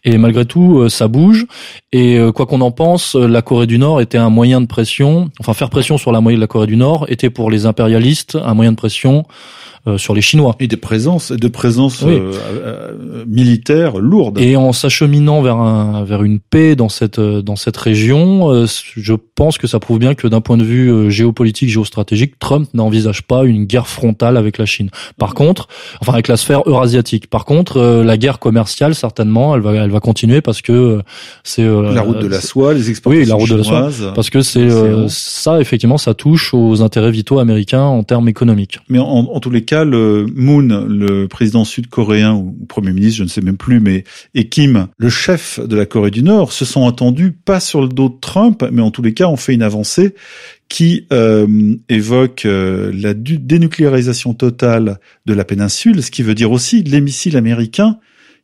Et 0.04 0.18
malgré 0.18 0.46
tout, 0.46 0.80
euh, 0.80 0.90
ça 0.90 1.08
bouge. 1.08 1.46
Et 1.92 2.18
euh, 2.18 2.32
quoi 2.32 2.46
qu'on 2.46 2.62
en 2.62 2.72
pense, 2.72 3.16
la 3.16 3.42
Corée 3.42 3.68
du 3.68 3.78
Nord 3.78 4.02
était 4.02 4.18
un 4.18 4.30
moyen 4.30 4.62
de 4.62 4.68
pression. 4.68 5.30
Enfin, 5.40 5.54
faire 5.54 5.70
pression 5.70 5.98
sur 5.98 6.12
la 6.12 6.22
moyenne 6.22 6.40
de 6.40 6.44
la 6.44 6.48
Corée 6.48 6.68
du 6.68 6.78
Nord 6.78 7.06
était 7.10 7.30
pour 7.30 7.52
les 7.52 7.66
impérialistes 7.66 8.38
un 8.44 8.54
moyen 8.54 8.72
de 8.72 8.78
pression 8.78 9.26
sur 9.98 10.14
les 10.14 10.22
Chinois. 10.22 10.56
Et 10.62 10.68
des 10.70 10.78
présences, 10.78 11.34
de 11.34 11.48
présences 11.50 12.06
militaires 13.28 13.98
lourdes. 13.98 14.40
Et 14.40 14.56
en 14.56 14.72
s'acheminant 14.72 15.42
vers 15.42 15.58
un, 15.58 16.06
vers 16.06 16.24
une 16.24 16.40
paix 16.40 16.78
dans 16.78 16.88
cette, 16.88 17.20
dans 17.20 17.58
cette 17.58 17.76
région, 17.76 18.66
je 18.66 19.14
pense 19.36 19.58
que 19.58 19.68
ça 19.68 19.82
prouve 19.82 20.00
bien 20.00 20.16
que 20.16 20.26
d'un 20.26 20.40
point 20.40 20.56
de 20.56 20.64
vue 20.64 21.12
géopolitique, 21.12 21.68
géostratégique, 21.68 22.40
Trump 22.40 22.70
n'envisage 22.74 23.24
pas 23.24 23.44
une 23.44 23.66
guerre 23.66 23.88
frontale 23.88 24.38
avec 24.38 24.58
la 24.58 24.66
Chine. 24.66 24.90
Par 25.18 25.34
contre, 25.34 25.68
enfin 26.02 26.14
avec 26.14 26.28
la 26.28 26.38
sphère 26.38 26.62
eurasiatique. 26.66 27.28
Par 27.30 27.46
contre, 27.46 27.80
la 28.04 28.18
guerre 28.18 28.40
commerciale, 28.40 28.96
certainement, 28.96 29.56
elle 29.56 29.62
va, 29.62 29.74
elle 29.74 29.92
va 29.92 30.00
continuer 30.00 30.42
parce 30.42 30.62
que 30.62 31.02
c'est 31.44 31.64
la 31.66 32.02
route 32.02 32.20
de 32.20 32.28
la 32.28 32.42
soie, 32.42 32.74
les 32.74 32.90
exportations 32.90 33.24
oui, 33.24 33.28
la 33.28 33.36
route 33.36 33.50
de 33.50 33.56
la 33.56 33.64
soie, 33.64 34.14
parce 34.14 34.30
que 34.30 34.42
c'est 34.42 34.70
ça 35.10 35.60
effectivement, 35.60 35.98
ça 35.98 36.14
touche 36.14 36.54
aux 36.54 36.82
intérêts 36.82 37.12
vitaux 37.12 37.40
américains 37.40 37.84
en 37.84 38.04
termes 38.04 38.28
économiques. 38.28 38.80
Mais 38.90 39.00
en, 39.00 39.06
en 39.06 39.40
tous 39.40 39.50
les 39.50 39.64
cas, 39.64 39.84
le 39.84 40.26
Moon, 40.36 40.86
le 40.88 41.28
président 41.28 41.66
sud-coréen 41.66 42.34
ou 42.34 42.56
premier 42.68 42.92
ministre, 42.92 43.18
je 43.18 43.24
ne 43.24 43.30
sais 43.30 43.42
même 43.42 43.58
plus, 43.58 43.80
mais 43.80 44.04
et 44.34 44.50
Kim, 44.50 44.88
le 44.98 45.10
chef 45.10 45.60
de 45.60 45.76
la 45.76 45.86
Corée 45.86 46.12
du 46.12 46.24
Nord, 46.24 46.52
se 46.52 46.66
sont 46.66 46.88
attendus 46.88 47.32
pas 47.32 47.60
sur 47.60 47.82
le 47.82 47.88
dos 47.88 48.10
de 48.10 48.20
Trump, 48.20 48.66
mais 48.72 48.82
en 48.82 48.92
tous 48.92 49.02
les 49.02 49.14
cas, 49.14 49.28
ont 49.28 49.38
fait 49.38 49.54
une 49.54 49.64
avancée 49.64 50.16
qui 50.74 51.06
euh, 51.14 51.76
évoque 51.88 52.48
euh, 52.48 52.92
la 52.96 53.14
dénucléarisation 53.14 54.34
totale 54.34 55.00
de 55.28 55.36
la 55.36 55.46
péninsule, 55.46 56.02
ce 56.02 56.10
qui 56.10 56.24
veut 56.24 56.34
dire 56.34 56.52
aussi 56.52 56.82
les 56.82 57.00
missiles 57.00 57.38
américains 57.38 58.00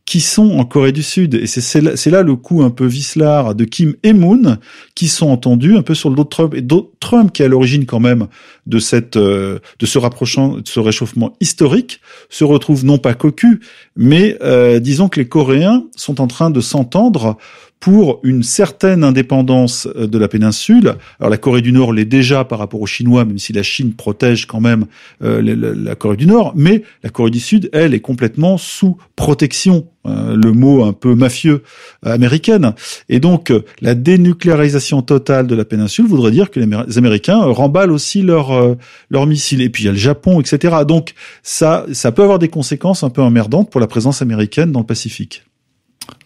qui 0.06 0.22
sont 0.22 0.52
en 0.52 0.64
Corée 0.64 0.92
du 0.92 1.02
Sud. 1.02 1.34
Et 1.34 1.48
c'est 1.48 2.12
là, 2.12 2.22
le 2.22 2.36
coup 2.36 2.62
un 2.62 2.70
peu 2.70 2.86
vicelard 2.86 3.56
de 3.56 3.66
Kim 3.66 3.96
et 4.04 4.14
Moon 4.14 4.58
qui 4.94 5.08
sont 5.08 5.28
entendus 5.28 5.76
un 5.76 5.82
peu 5.82 5.96
sur 5.96 6.12
le 6.12 6.16
dos 6.16 6.24
de 6.24 6.30
Trump. 6.30 6.54
Et 6.54 6.64
Trump, 7.00 7.32
qui 7.32 7.42
est 7.42 7.46
à 7.46 7.48
l'origine 7.48 7.88
quand 7.88 8.00
même 8.00 8.28
de 8.68 8.78
cette, 8.78 9.18
euh, 9.18 9.58
de 9.80 9.88
ce 9.88 9.98
rapprochant, 9.98 10.58
de 10.58 10.68
ce 10.68 10.80
réchauffement 10.80 11.34
historique, 11.42 12.00
se 12.30 12.44
retrouve 12.44 12.86
non 12.86 13.00
pas 13.00 13.16
cocu, 13.16 13.60
mais 13.96 14.38
disons 14.80 15.10
que 15.10 15.20
les 15.20 15.28
Coréens 15.28 15.86
sont 15.96 16.22
en 16.22 16.28
train 16.28 16.52
de 16.52 16.62
s'entendre 16.62 17.38
pour 17.80 18.20
une 18.24 18.44
certaine 18.44 19.04
indépendance 19.04 19.88
euh, 19.96 20.08
de 20.08 20.18
la 20.18 20.28
péninsule. 20.28 20.96
Alors 21.20 21.30
la 21.30 21.38
Corée 21.38 21.62
du 21.62 21.72
Nord 21.72 21.94
l'est 21.94 22.06
déjà 22.06 22.44
par 22.44 22.60
rapport 22.60 22.82
aux 22.82 22.88
Chinois, 22.88 23.26
même 23.26 23.40
si 23.40 23.54
la 23.54 23.64
Chine 23.64 23.94
protège 23.94 24.46
quand 24.48 24.60
même 24.60 24.86
euh, 25.24 25.42
la, 25.42 25.96
Corée 25.96 26.18
du 26.18 26.26
Nord, 26.26 26.54
mais 26.56 26.84
la 27.04 27.10
Corée 27.10 27.32
du 27.32 27.40
Sud, 27.40 27.70
elle, 27.72 27.94
est 27.94 28.00
complètement 28.02 28.58
sous 28.58 28.98
protection, 29.16 29.88
euh, 30.06 30.36
le 30.36 30.52
mot 30.52 30.84
un 30.84 30.94
peu 30.94 31.16
mafieux 31.16 31.64
américaine. 32.04 32.74
Et 33.08 33.20
donc 33.20 33.54
la 33.82 33.96
dénucléarisation 33.96 35.02
totale 35.02 35.48
de 35.48 35.56
la 35.56 35.66
péninsule 35.66 36.06
voudrait 36.06 36.32
dire 36.32 36.52
que 36.52 36.60
les 36.60 36.98
Américains 36.98 37.40
remballent 37.40 37.92
aussi 37.92 38.22
leurs 38.22 38.76
leurs 39.10 39.26
missiles. 39.26 39.62
Et 39.62 39.70
puis 39.70 39.84
il 39.84 39.86
y 39.88 39.90
a 39.90 39.94
le 39.94 39.98
Japon, 39.98 40.42
etc. 40.42 40.78
Donc 40.88 41.14
ça, 41.44 41.86
ça 41.94 42.12
peut 42.12 42.24
avoir 42.24 42.40
des 42.40 42.50
conséquences 42.50 43.04
un 43.04 43.10
peu 43.10 43.22
emmerdantes 43.22 43.70
pour 43.70 43.80
la 43.80 43.88
présence 43.88 44.22
américaine 44.22 44.72
dans 44.72 44.80
le 44.80 44.86
Pacifique. 44.86 45.44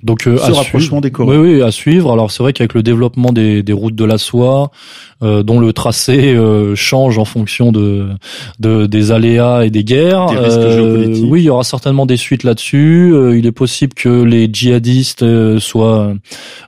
Donc 0.03 0.27
euh, 0.27 0.37
ce 0.37 0.51
à 0.51 0.53
rapprochement 0.53 1.01
des 1.01 1.11
Corées. 1.11 1.37
Oui, 1.37 1.55
oui, 1.55 1.61
à 1.61 1.71
suivre. 1.71 2.11
Alors 2.11 2.29
c'est 2.29 2.43
vrai 2.43 2.53
qu'avec 2.53 2.73
le 2.73 2.83
développement 2.83 3.31
des, 3.31 3.63
des, 3.63 3.73
routes 3.73 3.95
de 3.95 4.03
la 4.03 4.17
soie, 4.17 4.71
euh, 5.23 5.43
dont 5.43 5.59
le 5.59 5.71
tracé 5.71 6.33
euh, 6.33 6.75
change 6.75 7.17
en 7.17 7.23
fonction 7.23 7.71
de, 7.71 8.09
de, 8.59 8.85
des 8.85 9.11
aléas 9.11 9.63
et 9.63 9.69
des 9.69 9.85
guerres, 9.85 10.27
euh, 10.35 11.15
oui, 11.23 11.41
il 11.41 11.45
y 11.45 11.49
aura 11.49 11.63
certainement 11.63 12.05
des 12.05 12.17
suites 12.17 12.43
là-dessus. 12.43 13.13
il 13.35 13.45
est 13.45 13.53
possible 13.53 13.93
que 13.93 14.23
les 14.23 14.49
djihadistes 14.51 15.25
soient 15.59 16.13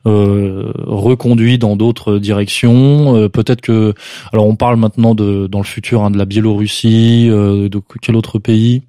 reconduits 0.05 1.57
dans 1.57 1.75
d'autres 1.75 2.17
directions. 2.19 3.29
Peut-être 3.29 3.61
que, 3.61 3.93
alors 4.31 4.47
on 4.47 4.55
parle 4.55 4.77
maintenant 4.77 5.15
de 5.15 5.47
dans 5.47 5.59
le 5.59 5.65
futur 5.65 6.03
hein, 6.03 6.11
de 6.11 6.17
la 6.17 6.25
Biélorussie, 6.25 7.27
de 7.27 7.81
quel 8.01 8.15
autre 8.15 8.39
pays? 8.39 8.83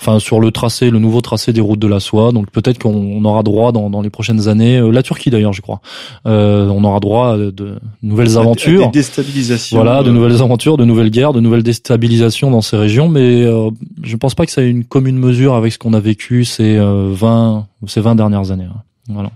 Enfin 0.00 0.18
sur 0.18 0.40
le 0.40 0.50
tracé, 0.50 0.90
le 0.90 0.98
nouveau 0.98 1.20
tracé 1.20 1.52
des 1.52 1.60
routes 1.60 1.78
de 1.78 1.86
la 1.86 2.00
soie. 2.00 2.32
Donc 2.32 2.50
peut-être 2.50 2.78
qu'on 2.78 3.24
aura 3.24 3.42
droit 3.42 3.72
dans, 3.72 3.90
dans, 3.90 4.02
les 4.02 4.10
prochaines 4.10 4.48
années, 4.48 4.78
euh, 4.78 4.90
la 4.90 5.02
Turquie 5.02 5.30
d'ailleurs, 5.30 5.52
je 5.52 5.62
crois, 5.62 5.80
euh, 6.26 6.68
on 6.68 6.84
aura 6.84 7.00
droit 7.00 7.32
à 7.32 7.36
de 7.36 7.78
nouvelles 8.02 8.36
aventures, 8.36 8.86
des 8.86 8.98
déstabilisations, 8.98 9.76
voilà, 9.76 10.02
de 10.02 10.10
nouvelles 10.10 10.42
aventures, 10.42 10.76
de 10.76 10.84
nouvelles 10.84 11.10
guerres, 11.10 11.32
de 11.32 11.40
nouvelles 11.40 11.62
déstabilisations 11.62 12.50
dans 12.50 12.60
ces 12.60 12.76
régions. 12.76 13.08
Mais 13.08 13.44
euh, 13.44 13.70
je 14.02 14.16
pense 14.16 14.34
pas 14.34 14.46
que 14.46 14.52
ça 14.52 14.62
ait 14.62 14.70
une 14.70 14.84
commune 14.84 15.18
mesure 15.18 15.54
avec 15.54 15.72
ce 15.72 15.78
qu'on 15.78 15.94
a 15.94 16.00
vécu 16.00 16.44
ces 16.44 16.78
20 16.78 17.66
ces 17.86 18.00
20 18.00 18.14
dernières 18.14 18.50
années. 18.50 18.64
Hein. 18.64 18.82
Voilà. 19.08 19.30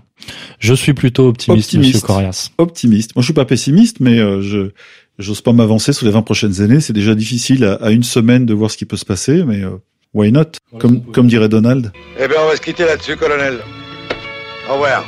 Je 0.59 0.73
suis 0.73 0.93
plutôt 0.93 1.27
optimiste, 1.27 1.69
optimiste. 1.69 1.95
Monsieur 1.95 2.07
Corias. 2.07 2.49
Optimiste. 2.57 3.15
Moi, 3.15 3.21
je 3.21 3.27
suis 3.27 3.33
pas 3.33 3.45
pessimiste, 3.45 3.99
mais 3.99 4.17
je 4.17 4.71
j'ose 5.17 5.41
pas 5.41 5.51
m'avancer 5.51 5.93
sur 5.93 6.05
les 6.05 6.11
20 6.11 6.21
prochaines 6.21 6.61
années. 6.61 6.79
C'est 6.79 6.93
déjà 6.93 7.13
difficile 7.13 7.65
à, 7.65 7.73
à, 7.75 7.91
une 7.91 8.03
semaine 8.03 8.45
de 8.45 8.53
voir 8.53 8.71
ce 8.71 8.77
qui 8.77 8.85
peut 8.85 8.97
se 8.97 9.05
passer, 9.05 9.43
mais 9.43 9.63
Why 10.13 10.31
not? 10.31 10.53
Comme, 10.79 11.03
comme 11.03 11.27
dirait 11.27 11.49
Donald. 11.49 11.91
Eh 12.19 12.27
bien, 12.27 12.37
on 12.43 12.47
va 12.47 12.55
se 12.55 12.61
quitter 12.61 12.83
là-dessus, 12.83 13.15
colonel. 13.15 13.59
Au 14.67 14.73
revoir. 14.73 15.05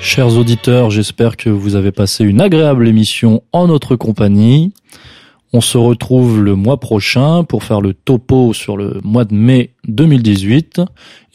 Chers 0.00 0.36
auditeurs, 0.36 0.90
j'espère 0.90 1.36
que 1.36 1.50
vous 1.50 1.74
avez 1.74 1.90
passé 1.90 2.24
une 2.24 2.40
agréable 2.40 2.86
émission 2.86 3.42
en 3.52 3.66
notre 3.66 3.96
compagnie. 3.96 4.72
On 5.52 5.60
se 5.60 5.76
retrouve 5.78 6.40
le 6.40 6.54
mois 6.54 6.78
prochain 6.78 7.42
pour 7.42 7.64
faire 7.64 7.80
le 7.80 7.94
topo 7.94 8.52
sur 8.52 8.76
le 8.76 9.00
mois 9.02 9.24
de 9.24 9.34
mai 9.34 9.70
2018 9.88 10.82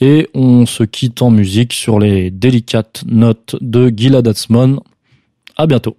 et 0.01 0.29
on 0.33 0.65
se 0.65 0.83
quitte 0.83 1.21
en 1.21 1.29
musique 1.29 1.73
sur 1.73 1.99
les 1.99 2.31
délicates 2.31 3.03
notes 3.05 3.57
de 3.59 3.91
Gilad 3.95 4.27
Atzmon. 4.27 4.79
À 5.57 5.67
bientôt. 5.67 5.97